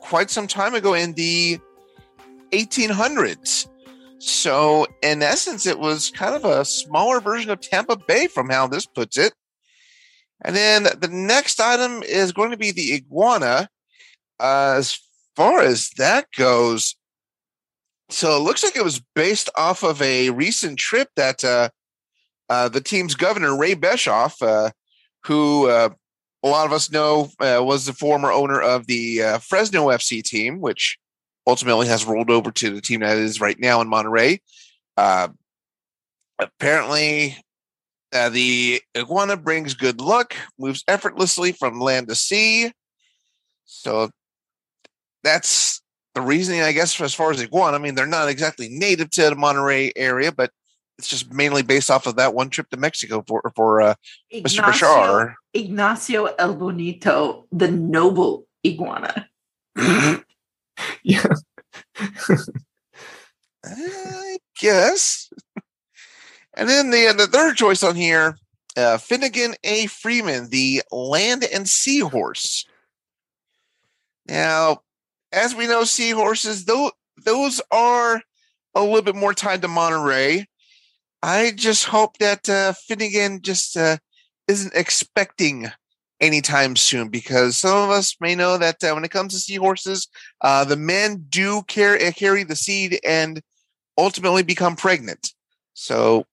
quite 0.00 0.30
some 0.30 0.46
time 0.46 0.74
ago 0.74 0.94
in 0.94 1.12
the 1.14 1.58
1800s. 2.52 3.68
So, 4.26 4.88
in 5.02 5.22
essence, 5.22 5.66
it 5.66 5.78
was 5.78 6.10
kind 6.10 6.34
of 6.34 6.44
a 6.44 6.64
smaller 6.64 7.20
version 7.20 7.48
of 7.48 7.60
Tampa 7.60 7.96
Bay 7.96 8.26
from 8.26 8.50
how 8.50 8.66
this 8.66 8.84
puts 8.84 9.16
it. 9.16 9.32
And 10.44 10.56
then 10.56 10.88
the 11.00 11.08
next 11.08 11.60
item 11.60 12.02
is 12.02 12.32
going 12.32 12.50
to 12.50 12.56
be 12.56 12.72
the 12.72 12.94
iguana. 12.94 13.68
Uh, 14.40 14.74
as 14.78 14.98
far 15.36 15.60
as 15.60 15.90
that 15.90 16.26
goes, 16.36 16.96
so 18.10 18.36
it 18.36 18.40
looks 18.40 18.64
like 18.64 18.74
it 18.74 18.84
was 18.84 19.00
based 19.14 19.48
off 19.56 19.84
of 19.84 20.02
a 20.02 20.30
recent 20.30 20.80
trip 20.80 21.08
that 21.14 21.44
uh, 21.44 21.68
uh, 22.48 22.68
the 22.68 22.80
team's 22.80 23.14
governor, 23.14 23.56
Ray 23.56 23.76
Beshoff, 23.76 24.42
uh, 24.42 24.72
who 25.22 25.68
uh, 25.68 25.90
a 26.42 26.48
lot 26.48 26.66
of 26.66 26.72
us 26.72 26.90
know 26.90 27.30
uh, 27.38 27.62
was 27.62 27.86
the 27.86 27.92
former 27.92 28.32
owner 28.32 28.60
of 28.60 28.88
the 28.88 29.38
Fresno 29.40 29.86
FC 29.86 30.20
team, 30.20 30.60
which 30.60 30.98
ultimately 31.46 31.86
has 31.86 32.04
rolled 32.04 32.30
over 32.30 32.50
to 32.50 32.70
the 32.70 32.80
team 32.80 33.00
that 33.00 33.16
is 33.16 33.40
right 33.40 33.58
now 33.58 33.80
in 33.80 33.88
Monterey. 33.88 34.40
Uh, 34.96 35.28
apparently, 36.38 37.36
uh, 38.12 38.28
the 38.28 38.80
iguana 38.96 39.36
brings 39.36 39.74
good 39.74 40.00
luck, 40.00 40.34
moves 40.58 40.84
effortlessly 40.88 41.52
from 41.52 41.80
land 41.80 42.08
to 42.08 42.14
sea. 42.14 42.72
So 43.64 44.10
that's 45.22 45.82
the 46.14 46.22
reasoning, 46.22 46.62
I 46.62 46.72
guess, 46.72 47.00
as 47.00 47.14
far 47.14 47.30
as 47.30 47.42
iguana. 47.42 47.76
I 47.76 47.80
mean, 47.80 47.94
they're 47.94 48.06
not 48.06 48.28
exactly 48.28 48.68
native 48.70 49.10
to 49.10 49.30
the 49.30 49.36
Monterey 49.36 49.92
area, 49.96 50.32
but 50.32 50.50
it's 50.98 51.08
just 51.08 51.32
mainly 51.32 51.62
based 51.62 51.90
off 51.90 52.06
of 52.06 52.16
that 52.16 52.34
one 52.34 52.48
trip 52.48 52.70
to 52.70 52.76
Mexico 52.76 53.22
for 53.26 53.52
for 53.54 53.82
uh, 53.82 53.94
Mr. 54.32 54.60
Bashar. 54.60 55.34
Ignacio 55.52 56.26
El 56.38 56.54
Bonito, 56.54 57.46
the 57.52 57.70
noble 57.70 58.46
iguana. 58.64 59.28
Yeah. 61.02 61.26
I 63.64 64.38
guess. 64.60 65.30
and 66.54 66.68
then 66.68 66.90
the 66.90 67.14
the 67.16 67.26
third 67.26 67.56
choice 67.56 67.82
on 67.82 67.96
here, 67.96 68.36
uh, 68.76 68.98
Finnegan 68.98 69.54
A. 69.64 69.86
Freeman, 69.86 70.50
the 70.50 70.82
land 70.90 71.44
and 71.44 71.68
seahorse. 71.68 72.64
Now, 74.28 74.78
as 75.32 75.54
we 75.54 75.66
know, 75.66 75.84
seahorses, 75.84 76.64
though 76.64 76.92
those 77.24 77.60
are 77.70 78.22
a 78.74 78.82
little 78.82 79.02
bit 79.02 79.16
more 79.16 79.34
tied 79.34 79.62
to 79.62 79.68
Monterey. 79.68 80.46
I 81.22 81.52
just 81.56 81.86
hope 81.86 82.18
that 82.18 82.48
uh, 82.48 82.72
Finnegan 82.72 83.42
just 83.42 83.76
uh, 83.76 83.96
isn't 84.48 84.74
expecting 84.74 85.70
anytime 86.20 86.76
soon 86.76 87.08
because 87.08 87.56
some 87.56 87.76
of 87.76 87.90
us 87.90 88.16
may 88.20 88.34
know 88.34 88.58
that 88.58 88.82
uh, 88.82 88.92
when 88.92 89.04
it 89.04 89.10
comes 89.10 89.34
to 89.34 89.40
seahorses, 89.40 90.08
uh, 90.40 90.64
the 90.64 90.76
men 90.76 91.26
do 91.28 91.62
carry, 91.68 92.10
carry 92.12 92.42
the 92.42 92.56
seed 92.56 92.98
and 93.04 93.42
ultimately 93.98 94.42
become 94.42 94.76
pregnant. 94.76 95.32
So 95.74 96.24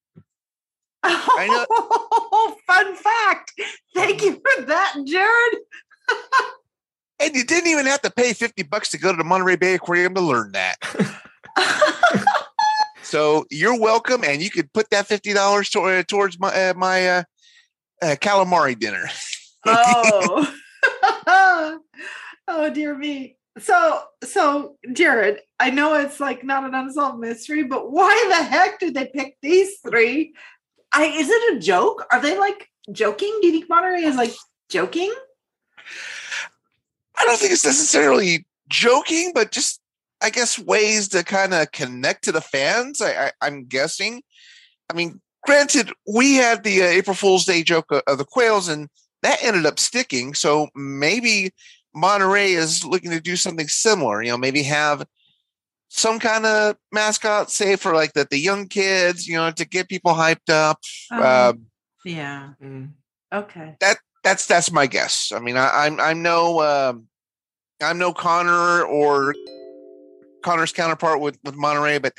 I 1.03 1.47
know- 1.47 1.65
Oh, 1.69 2.55
fun 2.67 2.95
fact. 2.95 3.53
Thank 3.93 4.21
you 4.21 4.33
for 4.33 4.63
that, 4.65 4.95
Jared. 5.05 5.57
And 7.19 7.35
you 7.35 7.43
didn't 7.45 7.69
even 7.69 7.85
have 7.85 8.01
to 8.01 8.11
pay 8.11 8.33
50 8.33 8.63
bucks 8.63 8.89
to 8.91 8.97
go 8.97 9.11
to 9.11 9.17
the 9.17 9.23
Monterey 9.23 9.55
Bay 9.55 9.75
Aquarium 9.75 10.13
to 10.15 10.21
learn 10.21 10.51
that. 10.53 10.75
So 13.03 13.45
you're 13.51 13.79
welcome, 13.79 14.23
and 14.23 14.41
you 14.41 14.49
could 14.49 14.73
put 14.73 14.89
that 14.89 15.07
$50 15.07 15.69
to, 15.71 15.81
uh, 15.81 16.03
towards 16.03 16.39
my, 16.39 16.47
uh, 16.47 16.73
my 16.75 17.07
uh, 17.09 17.23
uh, 18.01 18.15
calamari 18.19 18.79
dinner. 18.79 19.07
Oh. 19.65 20.55
oh 22.47 22.69
dear 22.73 22.95
me. 22.95 23.37
So 23.59 24.03
so 24.23 24.77
Jared, 24.93 25.41
I 25.59 25.69
know 25.69 25.93
it's 25.95 26.19
like 26.19 26.43
not 26.43 26.63
an 26.63 26.73
unsolved 26.73 27.19
mystery, 27.19 27.63
but 27.63 27.91
why 27.91 28.25
the 28.29 28.43
heck 28.43 28.79
did 28.79 28.93
they 28.93 29.05
pick 29.05 29.37
these 29.41 29.79
three? 29.79 30.33
I 30.91 31.05
is 31.05 31.29
it 31.29 31.57
a 31.57 31.59
joke? 31.59 32.05
Are 32.11 32.21
they 32.21 32.37
like 32.37 32.69
joking? 32.91 33.37
Do 33.41 33.47
you 33.47 33.53
think 33.53 33.69
Monterey 33.69 34.03
is 34.03 34.15
like 34.15 34.33
joking? 34.69 35.13
I 37.17 37.25
don't 37.25 37.37
think 37.37 37.53
it's 37.53 37.65
necessarily 37.65 38.45
joking, 38.69 39.31
but 39.35 39.51
just 39.51 39.79
I 40.21 40.29
guess 40.29 40.57
ways 40.57 41.09
to 41.09 41.23
kind 41.23 41.53
of 41.53 41.71
connect 41.71 42.23
to 42.23 42.31
the 42.31 42.41
fans. 42.41 43.01
I, 43.01 43.25
I, 43.25 43.31
I'm 43.41 43.65
guessing. 43.65 44.23
I 44.89 44.93
mean, 44.93 45.21
granted, 45.45 45.91
we 46.11 46.35
had 46.35 46.63
the 46.63 46.81
uh, 46.81 46.85
April 46.85 47.15
Fool's 47.15 47.45
Day 47.45 47.61
joke 47.61 47.91
of, 47.91 48.01
of 48.07 48.17
the 48.17 48.25
quails, 48.25 48.67
and 48.67 48.89
that 49.23 49.43
ended 49.43 49.65
up 49.65 49.79
sticking. 49.79 50.33
So 50.33 50.67
maybe 50.75 51.51
Monterey 51.95 52.51
is 52.51 52.85
looking 52.85 53.11
to 53.11 53.19
do 53.19 53.35
something 53.35 53.67
similar. 53.67 54.21
You 54.21 54.31
know, 54.31 54.37
maybe 54.37 54.63
have 54.63 55.05
some 55.89 56.19
kind 56.19 56.45
of 56.45 56.75
mascot, 56.91 57.51
say 57.51 57.75
for 57.75 57.93
like 57.93 58.13
that, 58.13 58.29
the 58.29 58.39
young 58.39 58.67
kids. 58.67 59.27
You 59.27 59.35
know, 59.37 59.51
to 59.51 59.65
get 59.65 59.89
people 59.89 60.13
hyped 60.13 60.49
up. 60.49 60.79
Uh, 61.11 61.51
Um, 61.53 61.65
yeah. 62.05 62.51
Mm. 62.61 62.91
Okay. 63.33 63.75
that's 64.23 64.45
that's 64.45 64.71
my 64.71 64.87
guess. 64.87 65.31
I 65.35 65.39
mean, 65.39 65.57
I, 65.57 65.85
I'm 65.85 65.99
I'm 65.99 66.21
no 66.21 66.61
um 66.61 67.07
I'm 67.81 67.97
no 67.97 68.13
Conor 68.13 68.83
or 68.83 69.33
Conor's 70.43 70.71
counterpart 70.71 71.19
with 71.19 71.37
with 71.43 71.55
Monterey, 71.55 71.97
but 71.99 72.13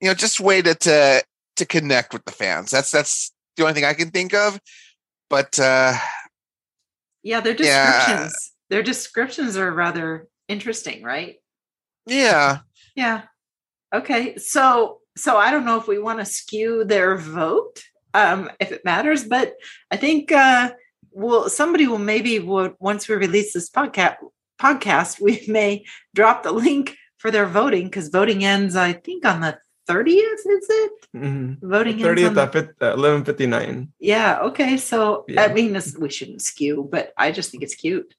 you 0.00 0.08
know, 0.08 0.14
just 0.14 0.40
way 0.40 0.62
to 0.62 0.74
to 0.74 1.22
to 1.56 1.66
connect 1.66 2.12
with 2.12 2.24
the 2.24 2.32
fans. 2.32 2.70
That's 2.70 2.90
that's 2.90 3.32
the 3.56 3.62
only 3.62 3.74
thing 3.74 3.84
I 3.84 3.94
can 3.94 4.10
think 4.10 4.34
of. 4.34 4.60
But 5.28 5.58
uh 5.58 5.94
Yeah, 7.22 7.40
their 7.40 7.54
Yeah. 7.54 7.56
descriptions. 8.06 8.52
Their 8.70 8.82
descriptions 8.82 9.56
are 9.56 9.70
rather 9.72 10.28
interesting, 10.48 11.02
right? 11.02 11.36
yeah, 12.06 12.58
Yeah. 12.96 13.22
Okay. 13.94 14.36
So 14.36 14.98
so 15.16 15.36
I 15.36 15.50
don't 15.50 15.64
know 15.64 15.78
if 15.78 15.86
we 15.88 15.98
want 15.98 16.20
to 16.20 16.24
skew 16.24 16.84
their 16.84 17.16
vote, 17.16 17.82
um, 18.14 18.50
if 18.60 18.70
it 18.72 18.84
matters, 18.84 19.24
but 19.24 19.54
I 19.90 19.96
think 19.96 20.30
uh 20.32 20.72
well 21.12 21.48
somebody 21.48 21.86
will 21.88 21.98
maybe 21.98 22.38
would 22.38 22.74
once 22.78 23.08
we 23.08 23.16
release 23.16 23.52
this 23.52 23.68
podcast 23.70 24.16
podcast, 24.60 25.20
we 25.26 25.42
may 25.48 25.84
drop 26.14 26.42
the 26.42 26.52
link 26.52 26.96
for 27.18 27.30
their 27.30 27.46
voting 27.46 27.84
because 27.86 28.08
voting 28.08 28.44
ends, 28.44 28.76
I 28.76 28.92
think, 28.92 29.24
on 29.26 29.40
the 29.40 29.58
30th, 29.88 30.46
is 30.46 30.66
it? 30.70 30.92
Mhm. 31.16 31.58
Voting 31.62 31.94
ends 31.94 32.02
on 32.04 32.08
Thirtieth 32.08 32.36
at 32.38 32.52
fif- 32.52 32.82
uh, 32.82 32.92
eleven 32.94 33.24
fifty 33.24 33.46
nine. 33.46 33.92
Yeah, 33.98 34.40
okay. 34.42 34.76
So 34.76 35.24
Yeah. 35.28 35.42
I 35.44 35.52
mean 35.52 35.72
this, 35.72 35.96
we 35.96 36.10
shouldn't 36.10 36.42
skew, 36.42 36.88
but 36.90 37.12
I 37.16 37.32
just 37.32 37.50
think 37.50 37.62
it's 37.62 37.74
cute. 37.74 38.14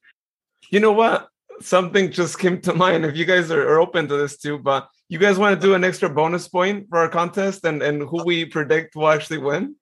You 0.70 0.80
know 0.80 0.92
what? 0.92 1.30
Something 1.62 2.12
just 2.12 2.40
came 2.40 2.60
to 2.62 2.74
mind. 2.74 3.06
If 3.06 3.16
you 3.16 3.26
guys 3.26 3.52
are, 3.52 3.62
are 3.68 3.80
open 3.80 4.08
to 4.08 4.18
this 4.18 4.38
too, 4.38 4.58
but 4.58 4.88
you 5.10 5.20
guys 5.20 5.38
want 5.38 5.60
to 5.60 5.68
do 5.68 5.74
an 5.76 5.84
extra 5.84 6.10
bonus 6.10 6.48
point 6.48 6.88
for 6.90 6.98
our 7.00 7.10
contest 7.10 7.66
and 7.66 7.82
and 7.84 8.02
who 8.04 8.24
we 8.24 8.46
predict 8.46 8.96
will 8.96 9.10
actually 9.10 9.38
win? 9.40 9.76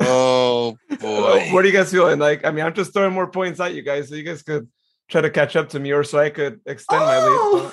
oh 0.00 0.76
boy. 1.00 1.48
What 1.52 1.64
are 1.64 1.68
you 1.68 1.72
guys 1.72 1.90
feeling? 1.90 2.18
Like, 2.18 2.44
I 2.46 2.50
mean, 2.50 2.64
I'm 2.64 2.74
just 2.74 2.92
throwing 2.92 3.12
more 3.12 3.30
points 3.30 3.60
at 3.60 3.74
you 3.74 3.82
guys, 3.82 4.08
so 4.08 4.14
you 4.14 4.22
guys 4.22 4.42
could 4.42 4.68
try 5.08 5.20
to 5.20 5.30
catch 5.30 5.56
up 5.56 5.68
to 5.70 5.80
me, 5.80 5.92
or 5.92 6.04
so 6.04 6.18
I 6.18 6.30
could 6.30 6.60
extend 6.66 7.00
my 7.04 7.18
lead. 7.24 7.72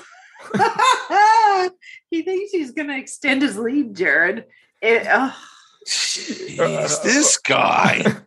Oh! 2.15 2.17
he 2.17 2.23
thinks 2.23 2.51
he's 2.51 2.71
going 2.71 2.87
to 2.87 2.97
extend 2.97 3.41
his 3.41 3.57
lead, 3.57 3.95
Jared. 3.95 4.45
It, 4.81 5.07
oh, 5.09 5.35
Jeez, 5.85 7.03
this 7.03 7.37
guy. 7.37 8.03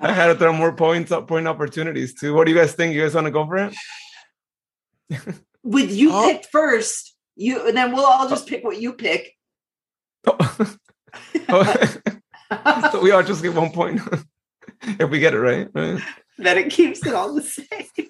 I 0.00 0.12
had 0.12 0.26
to 0.28 0.34
throw 0.34 0.52
more 0.52 0.72
points 0.72 1.10
up, 1.12 1.28
point 1.28 1.48
opportunities 1.48 2.14
too. 2.14 2.34
What 2.34 2.46
do 2.46 2.52
you 2.52 2.58
guys 2.58 2.72
think? 2.72 2.94
You 2.94 3.02
guys 3.02 3.14
want 3.14 3.26
to 3.26 3.30
go 3.30 3.46
for 3.46 3.56
it? 3.56 3.74
with 5.62 5.90
you 5.90 6.10
Oh. 6.12 6.26
pick 6.30 6.46
first, 6.50 7.14
you 7.36 7.66
and 7.66 7.76
then 7.76 7.92
we'll 7.92 8.04
all 8.04 8.28
just 8.28 8.46
pick 8.46 8.64
what 8.64 8.80
you 8.80 8.92
pick. 8.92 9.34
Oh. 11.50 11.96
so 12.92 13.00
we 13.00 13.10
all 13.10 13.22
just 13.22 13.42
get 13.42 13.54
one 13.54 13.72
point 13.72 14.00
if 14.82 15.08
we 15.10 15.18
get 15.18 15.32
it 15.34 15.40
right. 15.40 15.68
right? 15.72 16.02
that 16.38 16.58
it 16.58 16.70
keeps 16.70 17.04
it 17.06 17.14
all 17.14 17.34
the 17.34 17.42
same. 17.42 18.08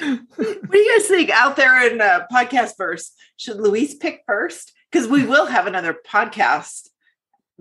What 0.00 0.70
do 0.70 0.78
you 0.78 0.98
guys 0.98 1.08
think 1.08 1.30
out 1.30 1.56
there 1.56 1.90
in 1.90 2.00
uh, 2.00 2.26
podcast 2.32 2.76
verse? 2.76 3.12
Should 3.36 3.58
Luis 3.58 3.94
pick 3.94 4.22
first? 4.26 4.72
Because 4.90 5.08
we 5.08 5.24
will 5.24 5.46
have 5.46 5.66
another 5.66 5.96
podcast 6.06 6.88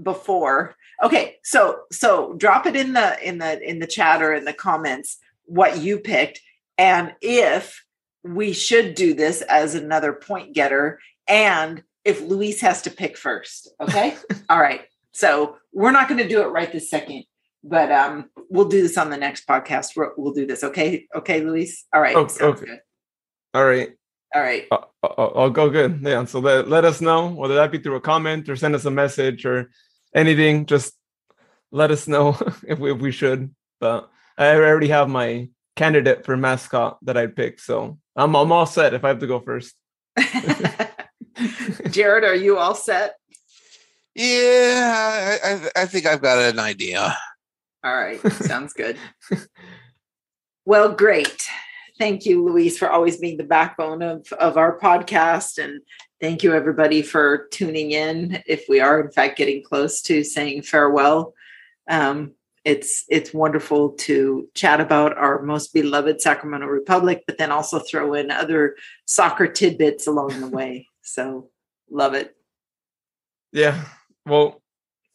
before. 0.02 0.76
Okay, 1.02 1.36
so 1.44 1.82
so 1.92 2.34
drop 2.34 2.66
it 2.66 2.76
in 2.76 2.94
the 2.94 3.28
in 3.28 3.38
the 3.38 3.62
in 3.68 3.80
the 3.80 3.88
chat 3.88 4.22
or 4.22 4.34
in 4.34 4.46
the 4.46 4.54
comments 4.54 5.18
what 5.46 5.80
you 5.80 6.00
picked, 6.00 6.42
and 6.78 7.14
if 7.22 7.84
we 8.24 8.54
should 8.54 8.96
do 8.96 9.14
this 9.14 9.42
as 9.42 9.76
another 9.76 10.14
point 10.14 10.54
getter, 10.54 11.00
and 11.28 11.84
if 12.04 12.22
Luis 12.22 12.62
has 12.62 12.82
to 12.84 12.92
pick 12.92 13.18
first. 13.18 13.70
Okay, 13.80 14.16
all 14.50 14.60
right. 14.60 14.82
So 15.12 15.58
we're 15.74 15.92
not 15.92 16.08
going 16.08 16.22
to 16.22 16.28
do 16.28 16.42
it 16.42 16.48
right 16.48 16.72
this 16.72 16.90
second 16.90 17.24
but 17.64 17.92
um 17.92 18.30
we'll 18.50 18.70
do 18.70 18.82
this 18.82 18.98
on 18.98 19.10
the 19.10 19.18
next 19.18 19.48
podcast 19.48 19.96
we'll, 19.96 20.12
we'll 20.18 20.34
do 20.34 20.46
this 20.46 20.64
okay 20.64 21.08
okay 21.16 21.42
luis 21.42 21.86
all 21.94 22.02
right 22.02 22.14
sounds 22.14 22.42
okay. 22.42 22.66
good 22.66 22.80
All 23.54 23.66
right. 23.66 23.90
all 24.34 24.42
right 24.42 24.68
Uh, 24.72 24.78
uh, 25.04 25.08
uh, 25.08 25.32
I'll 25.36 25.50
go 25.50 25.70
good. 25.70 26.02
Yeah. 26.02 26.26
So 26.26 26.40
let, 26.40 26.68
let 26.68 26.84
us 26.86 27.00
know 27.02 27.28
whether 27.28 27.56
that 27.56 27.72
be 27.72 27.80
through 27.80 27.96
a 27.96 28.02
comment 28.02 28.50
or 28.50 28.56
send 28.56 28.76
us 28.76 28.86
a 28.86 28.92
message 28.92 29.46
or 29.46 29.72
anything. 30.14 30.66
Just 30.66 30.94
let 31.72 31.90
us 31.90 32.08
know 32.08 32.38
if 32.68 32.80
we, 32.80 32.92
if 32.92 33.00
we 33.00 33.12
should. 33.12 33.56
But 33.80 34.10
I 34.38 34.56
already 34.56 34.90
have 34.90 35.10
my 35.10 35.50
candidate 35.78 36.26
for 36.26 36.36
mascot 36.36 36.98
that 37.04 37.16
I'd 37.16 37.36
pick. 37.36 37.60
So 37.60 37.98
I'm, 38.16 38.36
I'm 38.36 38.52
all 38.52 38.66
set 38.66 38.94
if 38.94 39.06
I 39.06 39.08
have 39.08 39.20
to 39.20 39.28
go 39.28 39.40
first. 39.40 39.74
jared 41.90 42.26
are 42.26 42.36
you 42.36 42.58
all 42.58 42.76
set 42.76 43.16
Yeah, 44.16 45.40
I, 45.44 45.50
I, 45.50 45.84
I 45.84 45.86
think 45.86 46.06
I've 46.06 46.22
got 46.22 46.40
an 46.40 46.60
idea. 46.60 47.16
All 47.84 47.96
right 47.96 48.20
sounds 48.34 48.74
good 48.74 48.98
well 50.66 50.92
great 50.92 51.46
thank 51.98 52.26
you 52.26 52.46
Luis, 52.46 52.78
for 52.78 52.90
always 52.90 53.18
being 53.18 53.38
the 53.38 53.44
backbone 53.44 54.02
of 54.02 54.26
of 54.34 54.58
our 54.58 54.78
podcast 54.80 55.64
and 55.64 55.82
thank 56.20 56.44
you 56.44 56.54
everybody 56.54 57.02
for 57.02 57.48
tuning 57.52 57.92
in 57.92 58.42
if 58.46 58.66
we 58.68 58.80
are 58.80 59.00
in 59.00 59.12
fact 59.12 59.38
getting 59.38 59.64
close 59.64 60.02
to 60.02 60.24
saying 60.24 60.62
farewell 60.62 61.34
um 61.90 62.34
it's 62.66 63.06
it's 63.10 63.34
wonderful 63.34 63.92
to 63.92 64.48
chat 64.54 64.82
about 64.82 65.18
our 65.18 65.42
most 65.42 65.74
beloved 65.74 66.22
Sacramento 66.22 66.68
Republic, 66.68 67.24
but 67.26 67.38
then 67.38 67.52
also 67.52 67.80
throw 67.80 68.14
in 68.14 68.32
other 68.32 68.76
soccer 69.06 69.48
tidbits 69.48 70.08
along 70.08 70.40
the 70.40 70.48
way. 70.48 70.88
So 71.02 71.50
love 71.90 72.14
it. 72.14 72.36
Yeah. 73.52 73.86
Well, 74.26 74.62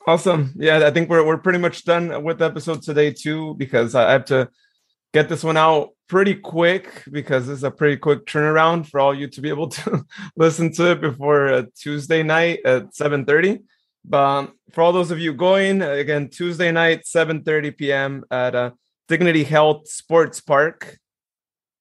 awesome. 0.06 0.52
Yeah, 0.56 0.86
I 0.86 0.90
think 0.90 1.09
we're 1.09 1.24
we're 1.24 1.39
pretty 1.39 1.59
much 1.59 1.85
done 1.85 2.22
with 2.22 2.39
the 2.39 2.47
episode 2.47 2.82
today 2.82 3.12
too, 3.12 3.55
because 3.55 3.94
I 3.94 4.12
have 4.12 4.24
to 4.26 4.48
get 5.12 5.28
this 5.28 5.44
one 5.44 5.56
out 5.56 5.90
pretty 6.09 6.35
quick 6.35 7.05
because 7.10 7.47
this 7.47 7.59
is 7.59 7.64
a 7.64 7.70
pretty 7.70 7.97
quick 7.97 8.26
turnaround 8.26 8.86
for 8.86 9.01
all 9.01 9.14
you 9.14 9.28
to 9.28 9.40
be 9.40 9.48
able 9.48 9.68
to 9.78 10.05
listen 10.36 10.72
to 10.72 10.93
it 10.93 11.01
before 11.01 11.48
uh, 11.48 11.62
Tuesday 11.76 12.22
night 12.22 12.60
at 12.64 12.94
7:30. 12.94 13.62
But 14.05 14.52
for 14.72 14.82
all 14.82 14.93
those 14.93 15.10
of 15.10 15.18
you 15.18 15.32
going 15.32 15.81
again, 15.81 16.28
Tuesday 16.28 16.70
night, 16.70 17.05
7:30 17.05 17.76
p.m. 17.76 18.24
at 18.31 18.55
uh, 18.55 18.70
Dignity 19.09 19.44
Health 19.44 19.89
Sports 19.89 20.40
Park, 20.40 20.98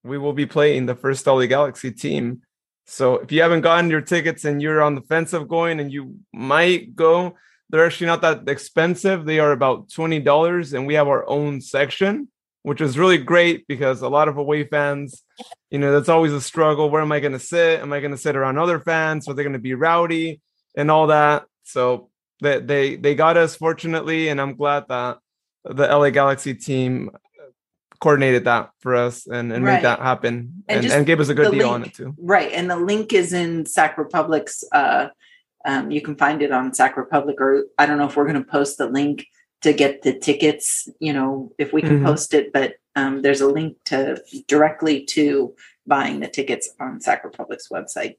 we 0.04 0.18
will 0.18 0.34
be 0.34 0.45
playing 0.45 0.86
the 0.86 0.95
first 0.95 1.28
LA 1.28 1.45
Galaxy 1.45 1.91
team. 1.91 2.41
So 2.86 3.16
if 3.16 3.32
you 3.32 3.41
haven't 3.41 3.62
gotten 3.62 3.90
your 3.90 4.02
tickets 4.02 4.44
and 4.45 4.62
you're 4.62 4.82
on 4.82 4.95
the 4.95 5.02
fence 5.02 5.32
of 5.34 5.48
going 5.48 5.80
and 5.80 5.91
you 5.91 6.18
might 6.34 6.95
go, 6.95 7.36
they're 7.74 7.88
actually 7.88 8.06
not 8.06 8.22
that 8.22 8.48
expensive. 8.48 9.26
They 9.26 9.40
are 9.40 9.52
about 9.52 9.90
$20 9.90 10.74
and 10.74 10.86
we 10.86 10.94
have 10.94 11.08
our 11.08 11.28
own 11.28 11.60
section, 11.60 12.28
which 12.62 12.80
is 12.82 13.00
really 13.00 13.18
great 13.18 13.66
because 13.68 14.04
a 14.04 14.08
lot 14.08 14.28
of 14.28 14.38
away 14.38 14.64
fans, 14.64 15.24
you 15.72 15.80
know, 15.80 15.91
that's 15.91 16.08
always 16.08 16.34
a 16.34 16.40
struggle. 16.40 16.91
Where 16.91 17.02
am 17.02 17.12
I 17.12 17.20
going 17.20 17.32
to 17.34 17.40
sit? 17.40 17.80
Am 17.80 17.91
I 17.91 18.00
going 18.00 18.12
to 18.12 18.18
sit 18.18 18.36
around 18.36 18.60
other 18.60 18.80
fans? 18.80 19.28
Are 19.28 19.34
they 19.34 19.41
going 19.41 19.54
to 19.54 19.60
be 19.60 19.74
rowdy 19.74 20.40
and 20.78 20.91
all 20.91 21.08
that? 21.08 21.45
So 21.64 22.12
they, 22.44 22.60
they, 22.60 22.95
they 22.95 23.16
got 23.16 23.38
us 23.38 23.56
fortunately. 23.56 24.28
And 24.28 24.40
I'm 24.40 24.56
glad 24.56 24.86
that 24.90 25.18
the 25.66 25.88
LA 25.88 26.12
Galaxy 26.12 26.54
team 26.54 27.10
coordinated 28.00 28.44
that 28.45 28.70
for 28.82 28.94
us 28.95 29.26
and, 29.26 29.52
and 29.52 29.66
Right. 29.66 29.78
made 29.78 29.84
that 29.86 29.98
happen 29.98 30.64
And 30.68 30.84
and, 30.86 30.94
and 30.94 31.06
gave 31.08 31.20
us 31.20 31.30
a 31.30 31.34
good 31.34 31.52
deal 31.52 31.70
on 31.70 31.86
it 31.86 31.95
too. 31.95 32.14
Right. 32.20 32.52
And 32.52 32.70
the 32.70 32.76
link 32.76 33.14
is 33.14 33.34
in 33.34 33.66
Sac 33.66 33.98
Republic's 33.98 34.64
uh 34.72 35.08
um 35.65 35.91
you 35.91 36.02
can 36.02 36.15
find 36.15 36.41
it 36.41 36.52
on 36.52 36.73
Sac 36.73 36.98
Republic 36.98 37.38
or 37.40 37.65
I 37.77 37.85
don't 37.85 37.98
know 37.98 38.07
if 38.07 38.15
we're 38.15 38.27
gonna 38.27 38.44
post 38.44 38.77
the 38.77 38.88
link 38.88 39.26
to 39.61 39.72
get 39.73 40.02
the 40.02 40.14
tickets, 40.19 40.90
you 40.99 41.14
know, 41.14 41.53
if 41.57 41.72
we 41.72 41.81
can 41.81 41.99
Mhm. 41.99 42.06
post 42.06 42.34
it, 42.34 42.52
but 42.53 42.76
um 42.95 43.22
there's 43.22 43.41
a 43.41 43.48
link 43.48 43.77
to 43.85 44.22
directly 44.48 45.06
to 45.06 45.56
buying 45.88 46.19
the 46.19 46.27
tickets 46.27 46.69
on 46.80 47.02
Sac 47.02 47.23
Republic's 47.23 47.69
website. 47.69 48.15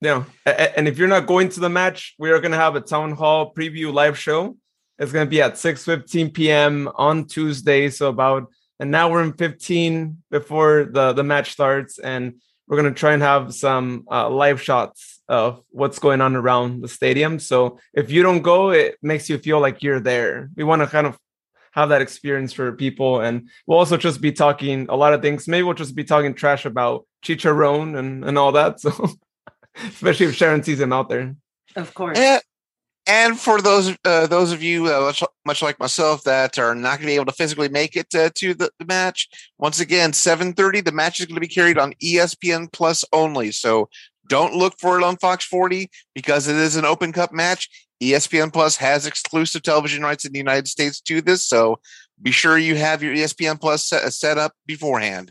Yeah. 0.00 0.24
And 0.46 0.88
if 0.88 0.96
you're 0.96 1.08
not 1.08 1.26
going 1.26 1.50
to 1.50 1.60
the 1.60 1.68
match, 1.68 2.14
we 2.18 2.30
are 2.30 2.40
going 2.40 2.52
to 2.52 2.58
have 2.58 2.74
a 2.74 2.80
town 2.80 3.12
hall 3.12 3.52
preview 3.54 3.92
live 3.92 4.18
show. 4.18 4.56
It's 4.98 5.12
going 5.12 5.26
to 5.26 5.30
be 5.30 5.42
at 5.42 5.54
6:15 5.58 6.32
p.m. 6.32 6.88
on 6.94 7.26
Tuesday, 7.26 7.90
so 7.90 8.08
about 8.08 8.48
an 8.78 8.94
hour 8.94 9.20
and 9.20 9.36
15 9.36 10.22
before 10.30 10.88
the 10.90 11.12
the 11.12 11.22
match 11.22 11.52
starts 11.52 11.98
and 11.98 12.40
we're 12.70 12.80
going 12.80 12.94
to 12.94 12.98
try 12.98 13.12
and 13.12 13.22
have 13.22 13.52
some 13.52 14.04
uh, 14.08 14.30
live 14.30 14.62
shots 14.62 15.20
of 15.28 15.60
what's 15.70 15.98
going 15.98 16.20
on 16.20 16.36
around 16.36 16.82
the 16.82 16.88
stadium. 16.88 17.40
So 17.40 17.80
if 17.92 18.12
you 18.12 18.22
don't 18.22 18.42
go, 18.42 18.70
it 18.70 18.96
makes 19.02 19.28
you 19.28 19.38
feel 19.38 19.58
like 19.58 19.82
you're 19.82 19.98
there. 19.98 20.50
We 20.54 20.62
want 20.62 20.80
to 20.80 20.86
kind 20.86 21.08
of 21.08 21.18
have 21.72 21.88
that 21.88 22.00
experience 22.00 22.52
for 22.52 22.70
people 22.70 23.20
and 23.20 23.48
we'll 23.66 23.78
also 23.78 23.96
just 23.96 24.20
be 24.20 24.30
talking 24.30 24.86
a 24.88 24.94
lot 24.94 25.14
of 25.14 25.20
things. 25.20 25.48
Maybe 25.48 25.64
we'll 25.64 25.74
just 25.74 25.96
be 25.96 26.04
talking 26.04 26.32
trash 26.32 26.64
about 26.64 27.06
Chicharron 27.24 27.98
and 27.98 28.24
and 28.24 28.38
all 28.38 28.52
that. 28.52 28.80
So 28.80 29.08
especially 29.88 30.26
if 30.26 30.34
Sharon 30.34 30.62
sees 30.62 30.80
him 30.80 30.92
out 30.92 31.08
there. 31.08 31.34
Of 31.76 31.92
course. 31.94 32.18
And, 32.18 32.40
and 33.06 33.38
for 33.38 33.60
those 33.60 33.96
uh, 34.04 34.26
those 34.26 34.52
of 34.52 34.62
you 34.62 34.86
uh, 34.86 35.00
much, 35.00 35.22
much 35.46 35.62
like 35.62 35.80
myself 35.80 36.22
that 36.24 36.58
are 36.58 36.74
not 36.74 36.98
going 36.98 37.00
to 37.02 37.06
be 37.06 37.14
able 37.14 37.26
to 37.26 37.32
physically 37.32 37.68
make 37.68 37.96
it 37.96 38.14
uh, 38.14 38.30
to 38.34 38.54
the, 38.54 38.70
the 38.78 38.84
match, 38.84 39.28
once 39.58 39.80
again, 39.80 40.12
seven 40.12 40.52
thirty. 40.52 40.80
The 40.80 40.92
match 40.92 41.20
is 41.20 41.26
going 41.26 41.36
to 41.36 41.40
be 41.40 41.48
carried 41.48 41.78
on 41.78 41.94
ESPN 42.02 42.72
Plus 42.72 43.04
only. 43.12 43.52
So 43.52 43.88
don't 44.28 44.54
look 44.54 44.74
for 44.78 44.98
it 44.98 45.04
on 45.04 45.16
Fox 45.16 45.44
forty 45.44 45.90
because 46.14 46.46
it 46.46 46.56
is 46.56 46.76
an 46.76 46.84
Open 46.84 47.12
Cup 47.12 47.32
match. 47.32 47.68
ESPN 48.02 48.52
Plus 48.52 48.76
has 48.76 49.06
exclusive 49.06 49.62
television 49.62 50.02
rights 50.02 50.24
in 50.24 50.32
the 50.32 50.38
United 50.38 50.68
States 50.68 51.00
to 51.02 51.20
this, 51.20 51.46
so 51.46 51.78
be 52.22 52.30
sure 52.30 52.58
you 52.58 52.74
have 52.76 53.02
your 53.02 53.14
ESPN 53.14 53.60
Plus 53.60 53.88
set, 53.88 54.10
set 54.12 54.38
up 54.38 54.52
beforehand. 54.66 55.30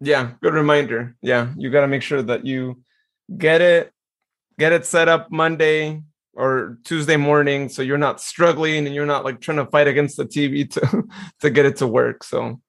Yeah, 0.00 0.32
good 0.42 0.52
reminder. 0.52 1.16
Yeah, 1.22 1.52
you 1.56 1.70
got 1.70 1.82
to 1.82 1.88
make 1.88 2.02
sure 2.02 2.22
that 2.22 2.44
you 2.44 2.82
get 3.38 3.60
it, 3.60 3.92
get 4.58 4.72
it 4.72 4.84
set 4.84 5.08
up 5.08 5.30
Monday 5.30 6.02
or 6.34 6.78
Tuesday 6.84 7.16
morning, 7.16 7.68
so 7.68 7.82
you're 7.82 7.98
not 7.98 8.20
struggling 8.20 8.86
and 8.86 8.94
you're 8.94 9.06
not 9.06 9.24
like 9.24 9.40
trying 9.40 9.58
to 9.58 9.66
fight 9.66 9.88
against 9.88 10.16
the 10.16 10.24
TV 10.24 10.68
to 10.70 11.04
to 11.40 11.50
get 11.50 11.66
it 11.66 11.76
to 11.76 11.86
work. 11.86 12.24
So 12.24 12.60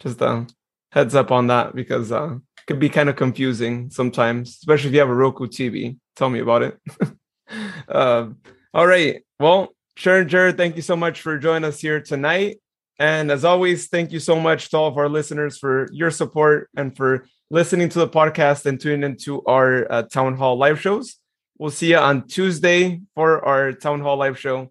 just 0.00 0.20
a 0.20 0.46
heads 0.92 1.14
up 1.14 1.30
on 1.30 1.48
that 1.48 1.74
because 1.74 2.12
uh, 2.12 2.34
it 2.34 2.66
could 2.66 2.78
be 2.78 2.88
kind 2.88 3.08
of 3.08 3.16
confusing 3.16 3.90
sometimes, 3.90 4.50
especially 4.50 4.88
if 4.88 4.94
you 4.94 5.00
have 5.00 5.08
a 5.08 5.14
Roku 5.14 5.46
TV. 5.46 5.96
Tell 6.16 6.30
me 6.30 6.40
about 6.40 6.62
it. 6.62 6.78
uh, 7.88 8.28
all 8.72 8.86
right. 8.86 9.22
Well, 9.38 9.74
Sharon 9.96 10.28
Jared, 10.28 10.56
thank 10.56 10.76
you 10.76 10.82
so 10.82 10.96
much 10.96 11.20
for 11.20 11.38
joining 11.38 11.64
us 11.64 11.80
here 11.80 12.00
tonight. 12.00 12.58
And 12.98 13.30
as 13.30 13.44
always, 13.44 13.88
thank 13.88 14.12
you 14.12 14.20
so 14.20 14.38
much 14.38 14.70
to 14.70 14.76
all 14.76 14.88
of 14.88 14.96
our 14.96 15.08
listeners 15.08 15.58
for 15.58 15.88
your 15.92 16.10
support 16.10 16.70
and 16.76 16.96
for 16.96 17.26
listening 17.50 17.88
to 17.90 17.98
the 17.98 18.08
podcast 18.08 18.66
and 18.66 18.80
tuning 18.80 19.02
into 19.02 19.42
our 19.46 19.90
uh, 19.90 20.02
town 20.02 20.36
hall 20.36 20.56
live 20.56 20.80
shows. 20.80 21.16
We'll 21.58 21.70
see 21.70 21.90
you 21.90 21.98
on 21.98 22.26
Tuesday 22.26 23.00
for 23.14 23.44
our 23.44 23.72
town 23.72 24.00
hall 24.00 24.16
live 24.16 24.38
show. 24.38 24.70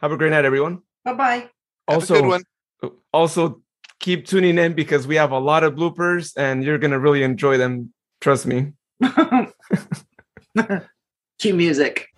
Have 0.00 0.12
a 0.12 0.16
great 0.16 0.30
night, 0.30 0.44
everyone. 0.44 0.82
Bye-bye. 1.04 1.36
Have 1.36 1.48
also, 1.88 2.14
a 2.16 2.20
good 2.22 2.28
one. 2.28 2.42
also 3.12 3.62
keep 4.00 4.26
tuning 4.26 4.58
in 4.58 4.74
because 4.74 5.06
we 5.06 5.16
have 5.16 5.30
a 5.32 5.38
lot 5.38 5.64
of 5.64 5.74
bloopers 5.74 6.32
and 6.36 6.62
you're 6.64 6.78
gonna 6.78 6.98
really 6.98 7.22
enjoy 7.22 7.56
them. 7.56 7.92
Trust 8.20 8.46
me. 8.46 8.72
Cue 11.38 11.54
music. 11.54 12.08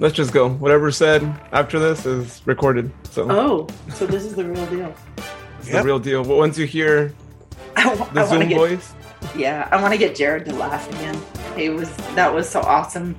Let's 0.00 0.14
just 0.14 0.32
go. 0.32 0.48
Whatever 0.48 0.90
said 0.92 1.22
after 1.52 1.78
this 1.78 2.06
is 2.06 2.42
recorded. 2.44 2.90
So 3.10 3.26
Oh, 3.30 3.66
so 3.94 4.06
this 4.06 4.24
is 4.24 4.34
the 4.34 4.44
real 4.44 4.66
deal. 4.66 4.94
it's 5.58 5.68
Yep. 5.68 5.82
the 5.82 5.86
real 5.86 5.98
deal. 5.98 6.24
But 6.24 6.36
once 6.36 6.56
you 6.58 6.66
hear 6.66 7.12
I, 7.76 7.94
the 8.12 8.20
I 8.20 8.24
Zoom 8.26 8.48
get 8.48 8.56
voice, 8.56 8.94
Yeah, 9.36 9.68
I 9.72 9.80
want 9.80 9.92
to 9.92 9.98
get 9.98 10.14
Jared 10.16 10.44
to 10.46 10.54
laugh 10.54 10.88
again. 10.90 11.20
It 11.58 11.70
was 11.70 11.94
that 12.14 12.32
was 12.32 12.48
so 12.48 12.60
awesome 12.60 13.18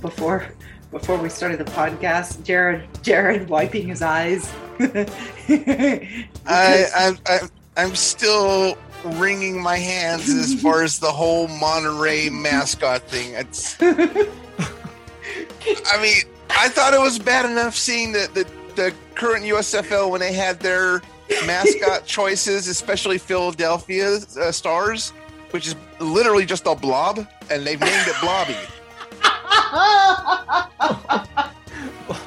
before 0.00 0.48
before 0.90 1.16
we 1.18 1.28
started 1.28 1.58
the 1.58 1.64
podcast. 1.64 2.42
Jared 2.42 2.88
Jared 3.02 3.48
wiping 3.48 3.88
his 3.88 4.02
eyes. 4.02 4.52
I, 4.78 6.18
I, 6.46 7.12
I, 7.26 7.38
I'm 7.76 7.94
still 7.94 8.76
wringing 9.04 9.60
my 9.60 9.76
hands 9.76 10.28
as 10.28 10.60
far 10.62 10.82
as 10.82 10.98
the 10.98 11.10
whole 11.10 11.48
Monterey 11.48 12.28
mascot 12.28 13.02
thing. 13.02 13.34
It's, 13.34 13.76
I 13.80 13.96
mean, 16.00 16.22
I 16.50 16.68
thought 16.68 16.94
it 16.94 17.00
was 17.00 17.18
bad 17.18 17.48
enough 17.48 17.76
seeing 17.76 18.12
the, 18.12 18.28
the, 18.34 18.46
the 18.74 18.94
current 19.14 19.44
USFL 19.44 20.10
when 20.10 20.20
they 20.20 20.32
had 20.32 20.60
their 20.60 21.02
mascot 21.46 22.04
choices, 22.06 22.68
especially 22.68 23.18
Philadelphia 23.18 24.18
uh, 24.40 24.52
Stars, 24.52 25.10
which 25.50 25.66
is 25.66 25.76
literally 26.00 26.44
just 26.46 26.66
a 26.66 26.74
blob, 26.74 27.26
and 27.50 27.66
they've 27.66 27.80
named 27.80 28.08
it 28.08 28.16
Blobby. 28.20 28.56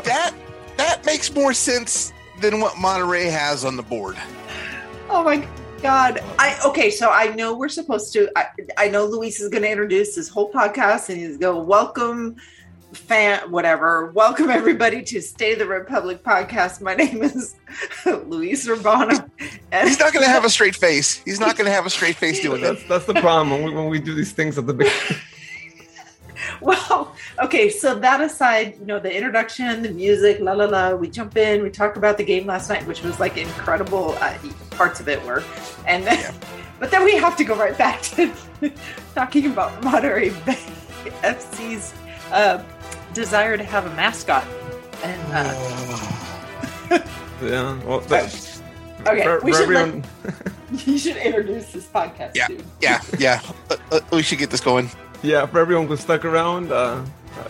That 0.04 0.34
that 0.78 1.06
makes 1.06 1.34
more 1.34 1.54
sense 1.54 2.14
than 2.42 2.60
what 2.60 2.78
Monterey 2.78 3.26
has 3.26 3.66
on 3.66 3.76
the 3.76 3.84
board. 3.84 4.18
oh 5.10 5.24
my 5.24 5.48
god! 5.82 6.20
I 6.38 6.60
okay, 6.66 6.90
so 6.90 7.10
I 7.10 7.28
know 7.36 7.56
we're 7.56 7.70
supposed 7.70 8.14
to. 8.14 8.30
I, 8.36 8.46
I 8.78 8.90
know 8.90 9.06
Luis 9.06 9.40
is 9.40 9.50
going 9.50 9.64
to 9.64 9.70
introduce 9.70 10.16
this 10.16 10.30
whole 10.30 10.52
podcast, 10.52 11.10
and 11.10 11.18
he's 11.18 11.38
go 11.38 11.62
welcome 11.62 12.36
fan 12.94 13.52
whatever 13.52 14.08
welcome 14.14 14.50
everybody 14.50 15.04
to 15.04 15.22
state 15.22 15.54
of 15.54 15.60
the 15.60 15.66
republic 15.68 16.24
podcast 16.24 16.82
my 16.82 16.96
name 16.96 17.22
is 17.22 17.56
luis 18.26 18.68
urbano 18.68 19.30
and 19.72 19.88
He's 19.88 20.00
not 20.00 20.12
going 20.12 20.26
to 20.26 20.32
have 20.32 20.44
a 20.44 20.50
straight 20.50 20.76
face. 20.76 21.22
He's 21.24 21.40
not 21.40 21.56
going 21.56 21.66
to 21.68 21.72
have 21.72 21.86
a 21.86 21.90
straight 21.92 22.16
face 22.16 22.40
doing 22.42 22.62
that. 22.62 22.78
that's 22.78 22.88
that's 22.88 23.06
the 23.06 23.14
problem 23.16 23.52
when 23.52 23.64
we, 23.64 23.76
when 23.76 23.90
we 23.90 24.00
do 24.00 24.16
these 24.16 24.32
things 24.32 24.58
at 24.58 24.66
the 24.66 24.74
beginning. 24.74 24.98
Well, 26.62 27.16
okay, 27.44 27.70
so 27.70 27.96
that 28.00 28.22
aside, 28.22 28.76
you 28.80 28.86
know, 28.86 29.00
the 29.00 29.14
introduction, 29.16 29.82
the 29.84 29.92
music, 29.92 30.40
la 30.40 30.54
la 30.54 30.66
la, 30.66 30.94
we 30.96 31.10
jump 31.10 31.38
in, 31.38 31.62
we 31.62 31.70
talk 31.70 31.96
about 31.96 32.18
the 32.18 32.24
game 32.24 32.46
last 32.48 32.70
night, 32.70 32.86
which 32.88 33.02
was 33.04 33.20
like 33.20 33.38
incredible. 33.38 34.18
Uh, 34.20 34.34
parts 34.72 35.00
of 35.00 35.08
it 35.08 35.24
were. 35.26 35.44
And 35.88 36.06
then, 36.06 36.20
Yeah. 36.20 36.34
but 36.80 36.92
then 36.92 37.04
we 37.06 37.16
have 37.18 37.38
to 37.38 37.44
go 37.44 37.56
right 37.56 37.78
back 37.78 38.02
to 38.04 38.34
talking 39.16 39.46
about 39.48 39.82
Monterey 39.84 40.30
Bay 40.46 40.58
FC's 41.24 41.94
uh, 42.32 42.62
desire 43.20 43.58
to 43.58 43.64
have 43.64 43.86
a 43.86 43.94
mascot. 43.96 44.46
And 45.04 45.22
uh, 45.34 45.44
Yeah. 47.42 47.82
Well, 47.86 48.00
that, 48.12 48.26
okay, 49.08 49.24
for, 49.24 49.40
we 49.42 49.52
for 49.52 49.58
should 49.60 49.70
let- 49.70 50.06
you 50.88 50.98
should 50.98 51.18
introduce 51.18 51.72
this 51.72 51.88
podcast, 51.88 52.32
Yeah. 52.36 52.48
dude. 52.48 52.64
Yeah, 52.82 53.02
yeah. 53.18 53.42
Uh, 53.70 53.76
uh, 53.92 54.00
we 54.12 54.22
should 54.24 54.40
get 54.40 54.50
this 54.50 54.62
going. 54.62 54.90
yeah, 55.22 55.46
for 55.46 55.60
everyone 55.60 55.88
who 55.88 55.96
stuck 55.98 56.24
around, 56.26 56.72
uh, 56.72 57.04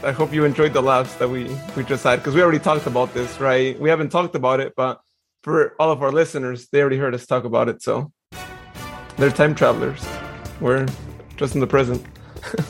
I 0.04 0.12
hope 0.12 0.34
you 0.34 0.44
enjoyed 0.46 0.74
the 0.74 0.82
laughs 0.82 1.14
that 1.20 1.28
we 1.36 1.42
we 1.76 1.84
just 1.84 2.04
had 2.04 2.18
because 2.20 2.36
we 2.36 2.42
already 2.44 2.60
talked 2.70 2.86
about 2.88 3.10
this, 3.14 3.40
right? 3.40 3.80
We 3.80 3.90
haven't 3.90 4.10
talked 4.18 4.36
about 4.36 4.60
it, 4.60 4.74
but 4.76 5.02
for 5.46 5.74
all 5.80 5.90
of 5.92 6.00
our 6.04 6.12
listeners, 6.12 6.68
they 6.72 6.80
already 6.82 6.98
heard 7.04 7.14
us 7.16 7.26
talk 7.26 7.44
about 7.52 7.68
it, 7.72 7.82
so 7.82 8.12
they're 9.18 9.32
time 9.42 9.54
travelers. 9.56 10.02
We're 10.62 10.86
just 11.38 11.56
in 11.56 11.62
the 11.62 11.68
present. 11.76 12.02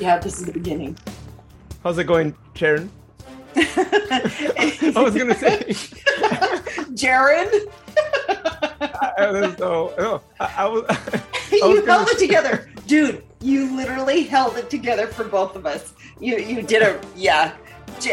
Yeah, 0.00 0.16
this 0.24 0.38
is 0.38 0.44
the 0.46 0.52
beginning. 0.52 0.96
How's 1.82 1.98
it 1.98 2.04
going, 2.04 2.34
Sharon? 2.54 2.90
I 3.56 4.92
was 4.96 5.14
gonna 5.14 5.34
say. 5.34 5.74
Jared. 6.94 7.68
I, 8.28 9.12
I, 9.18 9.54
so, 9.56 9.94
no, 9.98 10.20
I, 10.40 10.54
I 10.58 10.66
was. 10.66 10.82
you 11.52 11.68
was 11.70 11.84
held 11.86 12.08
it 12.08 12.18
together, 12.18 12.70
dude. 12.86 13.24
You 13.40 13.74
literally 13.76 14.22
held 14.24 14.56
it 14.56 14.68
together 14.70 15.06
for 15.06 15.24
both 15.24 15.56
of 15.56 15.66
us. 15.66 15.94
You 16.20 16.38
you 16.38 16.62
did 16.62 16.82
a 16.82 17.00
yeah. 17.16 17.54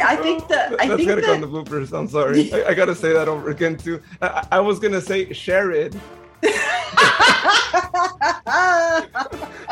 I 0.03 0.15
think 0.15 0.47
that 0.47 0.73
I 0.79 0.87
That's 0.87 0.97
think 0.97 1.09
gonna 1.09 1.21
come 1.21 1.41
that 1.41 1.47
the 1.47 1.63
bloopers. 1.63 1.95
I'm 1.97 2.07
sorry. 2.07 2.51
I, 2.65 2.69
I 2.69 2.73
gotta 2.73 2.95
say 2.95 3.13
that 3.13 3.27
over 3.27 3.49
again 3.49 3.77
too. 3.77 4.01
I, 4.21 4.27
I- 4.27 4.47
I 4.57 4.59
was 4.59 4.79
gonna 4.79 5.01
say 5.01 5.31
share 5.33 5.71
it. 5.71 5.95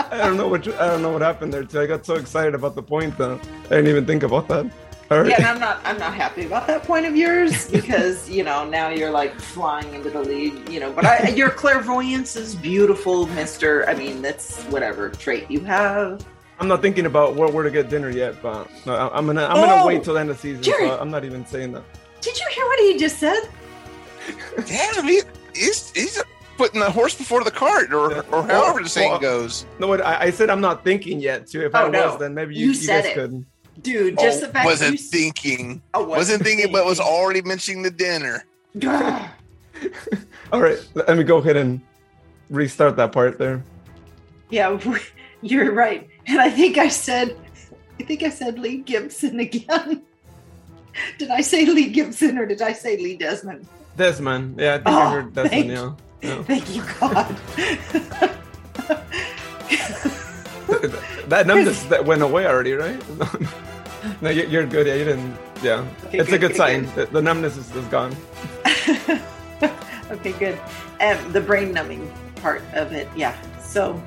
I 0.06 0.18
don't 0.24 0.38
know 0.38 0.48
what 0.48 0.66
you- 0.66 0.76
I 0.80 0.88
don't 0.88 1.02
know 1.02 1.12
what 1.12 1.22
happened 1.22 1.54
there 1.54 1.64
too. 1.64 1.80
I 1.82 1.86
got 1.86 2.06
so 2.06 2.16
excited 2.16 2.56
about 2.56 2.76
the 2.76 2.84
point 2.84 3.18
though. 3.18 3.40
I 3.66 3.70
didn't 3.70 3.88
even 3.88 4.06
think 4.06 4.24
about 4.24 4.48
that. 4.50 4.66
All 5.12 5.20
right. 5.22 5.30
yeah, 5.30 5.36
and 5.38 5.46
I'm 5.46 5.60
not 5.60 5.80
I'm 5.84 5.98
not 6.00 6.14
happy 6.14 6.46
about 6.46 6.66
that 6.68 6.84
point 6.84 7.06
of 7.06 7.16
yours 7.16 7.68
because 7.72 8.30
you 8.30 8.44
know 8.44 8.68
now 8.68 8.90
you're 8.90 9.12
like 9.12 9.38
flying 9.40 9.94
into 9.94 10.10
the 10.10 10.22
lead, 10.22 10.68
you 10.70 10.80
know. 10.80 10.92
But 10.92 11.06
I, 11.06 11.30
your 11.30 11.50
clairvoyance 11.50 12.36
is 12.36 12.56
beautiful, 12.56 13.28
Mister. 13.28 13.88
I 13.90 13.94
mean, 13.96 14.22
that's 14.22 14.64
whatever 14.66 15.10
trait 15.10 15.50
you 15.52 15.60
have. 15.62 16.26
I'm 16.60 16.68
not 16.68 16.82
thinking 16.82 17.06
about 17.08 17.36
where, 17.36 17.50
where 17.50 17.64
to 17.64 17.72
get 17.72 17.90
dinner 17.90 18.10
yet, 18.10 18.42
but 18.42 18.70
no, 18.86 18.96
I- 18.96 19.18
I'm 19.18 19.26
gonna 19.26 19.46
I'm 19.46 19.56
gonna 19.56 19.84
Oh, 19.84 19.88
wait 19.88 20.04
till 20.04 20.14
the 20.14 20.20
end 20.22 20.30
of 20.30 20.38
the 20.38 20.42
season. 20.42 20.64
Jerry. 20.64 20.88
So 20.88 20.98
I'm 21.00 21.12
not 21.12 21.26
even 21.26 21.46
saying 21.46 21.74
that. 21.74 21.84
Did 22.22 22.40
you 22.40 22.48
hear 22.52 22.66
what 22.66 22.80
he 22.80 22.98
just 22.98 23.20
said? 23.20 23.50
Damn, 24.66 25.06
he, 25.06 25.22
he's 25.54 25.92
he's 25.92 26.22
putting 26.58 26.80
the 26.80 26.90
horse 26.92 27.16
before 27.16 27.44
the 27.44 27.52
cart, 27.52 27.94
or, 27.94 28.22
or 28.34 28.44
however 28.48 28.82
the 28.84 28.90
saying 28.90 29.12
Well, 29.12 29.20
goes. 29.20 29.66
No, 29.80 29.88
what 29.88 30.06
I, 30.06 30.24
I 30.26 30.30
said 30.32 30.50
I'm 30.50 30.62
not 30.62 30.84
thinking 30.84 31.20
yet 31.20 31.48
too. 31.48 31.62
If 31.62 31.74
I 31.76 31.84
Oh, 31.84 31.90
no. 31.90 32.08
was, 32.12 32.20
then 32.20 32.34
maybe 32.34 32.56
you, 32.56 32.62
You 32.62 32.68
you, 32.68 32.74
said 32.76 33.04
guys 33.04 33.12
it. 33.12 33.16
could. 33.16 33.46
Dude, 33.82 34.20
just 34.20 34.44
Oh, 34.44 34.46
the 34.48 34.54
fact 34.54 34.66
wasn't 34.66 34.92
you, 34.94 34.98
thinking, 35.00 35.82
Oh, 35.94 36.04
wasn't 36.04 36.44
thinking, 36.44 36.72
but 36.72 36.86
was 36.86 37.00
already 37.00 37.42
mentioning 37.42 37.82
the 37.82 37.90
dinner. 37.92 38.46
All 40.52 40.62
right, 40.62 40.78
let 40.94 41.18
me 41.18 41.24
go 41.24 41.38
ahead 41.38 41.58
and 41.58 41.82
restart 42.50 42.96
that 42.98 43.12
part 43.12 43.40
there. 43.40 43.64
Yeah, 44.50 44.80
you're 45.42 45.74
right. 45.74 46.08
And 46.28 46.40
I 46.40 46.50
think 46.50 46.78
I 46.78 46.88
said, 46.88 47.36
I 48.00 48.04
think 48.04 48.22
I 48.24 48.30
said 48.30 48.60
Lee 48.60 48.78
Gibson 48.78 49.40
again. 49.48 50.04
did 51.18 51.30
I 51.32 51.42
say 51.42 51.66
Lee 51.66 51.90
Gibson 51.90 52.38
or 52.38 52.46
did 52.46 52.62
I 52.62 52.74
say 52.74 52.98
Lee 52.98 53.18
Desmond? 53.18 53.68
Desmond, 53.98 54.60
yeah, 54.60 54.76
I 54.76 54.78
think 54.78 54.88
Oh, 54.88 55.00
I 55.00 55.12
heard 55.12 55.34
Desmond. 55.34 55.50
thank 55.52 55.68
Yeah. 55.72 55.92
Yeah. 56.24 56.42
Thank 56.44 56.76
you, 56.76 56.84
God. 57.00 57.36
that 61.28 61.46
numbness 61.48 61.84
that 61.84 62.06
went 62.06 62.22
away 62.22 62.46
already, 62.46 62.74
right? 62.74 63.02
no, 64.22 64.30
you- 64.30 64.48
you're 64.48 64.66
good. 64.66 64.88
Yeah, 64.88 64.96
you 64.96 65.06
didn't. 65.06 65.36
Yeah, 65.62 65.86
Okay, 66.06 66.20
it's 66.20 66.30
a 66.30 66.32
good, 66.34 66.42
good, 66.42 66.48
good, 66.50 66.58
sign. 66.58 66.86
good. 66.96 67.10
The, 67.12 67.22
numbness 67.22 67.56
is, 67.58 67.74
is 67.76 67.86
gone. 67.86 68.14
okay, 70.12 70.34
good. 70.34 70.60
And 71.00 71.34
the 71.34 71.40
brain 71.42 71.72
numbing 71.74 72.12
part 72.38 72.62
of 72.74 72.92
it, 72.92 73.08
yeah. 73.16 73.36
So, 73.62 74.02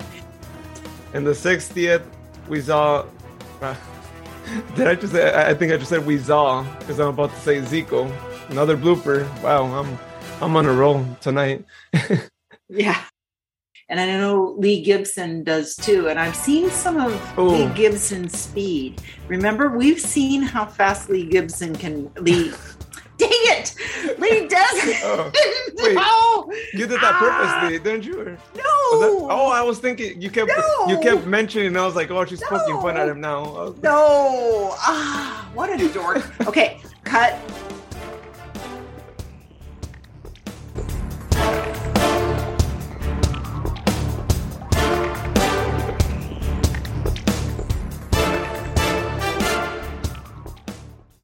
In 1.15 1.25
the 1.25 1.33
60th, 1.33 2.03
we 2.49 2.61
saw. 2.61 3.07
Uh, 3.63 3.75
did 4.77 4.87
I 4.87 4.95
just 4.95 5.13
say? 5.13 5.33
I 5.33 5.51
I 5.51 5.55
think 5.55 5.73
I 5.73 5.77
just 5.79 5.89
said 5.89 6.05
we 6.07 6.19
saw 6.19 6.63
because 6.79 7.01
I'm 7.01 7.09
about 7.09 7.31
to 7.35 7.41
say 7.41 7.59
Zico. 7.61 8.11
Another 8.51 8.77
blooper. 8.77 9.25
Wow, 9.43 9.65
I'm 9.65 9.99
I'm 10.43 10.55
on 10.57 10.67
a 10.67 10.73
roll 10.73 11.05
tonight. 11.21 11.65
yeah. 12.69 13.03
And 13.89 14.01
I 14.01 14.07
know 14.07 14.57
Lee 14.59 14.83
Gibson 14.83 15.45
does 15.45 15.77
too. 15.77 16.09
And 16.09 16.19
I've 16.19 16.35
seen 16.35 16.71
some 16.71 16.97
of. 16.97 17.39
Lee 17.39 17.69
Gibson's 17.75 18.37
speed. 18.37 19.01
Remember, 19.29 19.69
we've 19.77 20.01
seen 20.01 20.43
how 20.43 20.67
fast 20.67 21.09
Lee 21.09 21.25
Gibson 21.27 21.75
can 21.77 22.11
Lee. 22.19 22.53
Dang 23.19 23.31
it! 23.33 23.75
Lee 24.19 24.47
doesn't. 24.47 24.97
Oh, 25.79 25.85
wait. 25.85 25.95
no, 25.95 26.53
You 26.75 26.87
did 26.87 27.01
that 27.01 27.15
Ah. 27.15 27.19
purposely, 27.61 27.79
didn't 27.79 28.05
you? 28.05 28.17
No. 28.25 28.31
that- 29.01 29.27
oh, 29.31 29.51
I 29.53 29.63
was 29.63 29.79
thinking 29.79 30.21
you 30.21 30.31
kept 30.31 30.51
you 30.89 30.99
kept 31.01 31.25
mentioning. 31.27 31.69
and 31.69 31.79
I 31.79 31.87
was 31.87 31.95
like, 31.95 32.11
oh, 32.11 32.25
she's 32.27 32.43
poking 32.43 32.79
fun 32.81 32.97
at 32.97 33.07
No. 33.07 33.13
him 33.13 33.21
now. 33.21 33.75
No. 33.83 34.75
Ah, 34.79 35.49
what 35.55 35.71
a 35.71 35.89
dork. 35.93 36.29
Okay, 36.47 36.81
cut. 37.05 37.35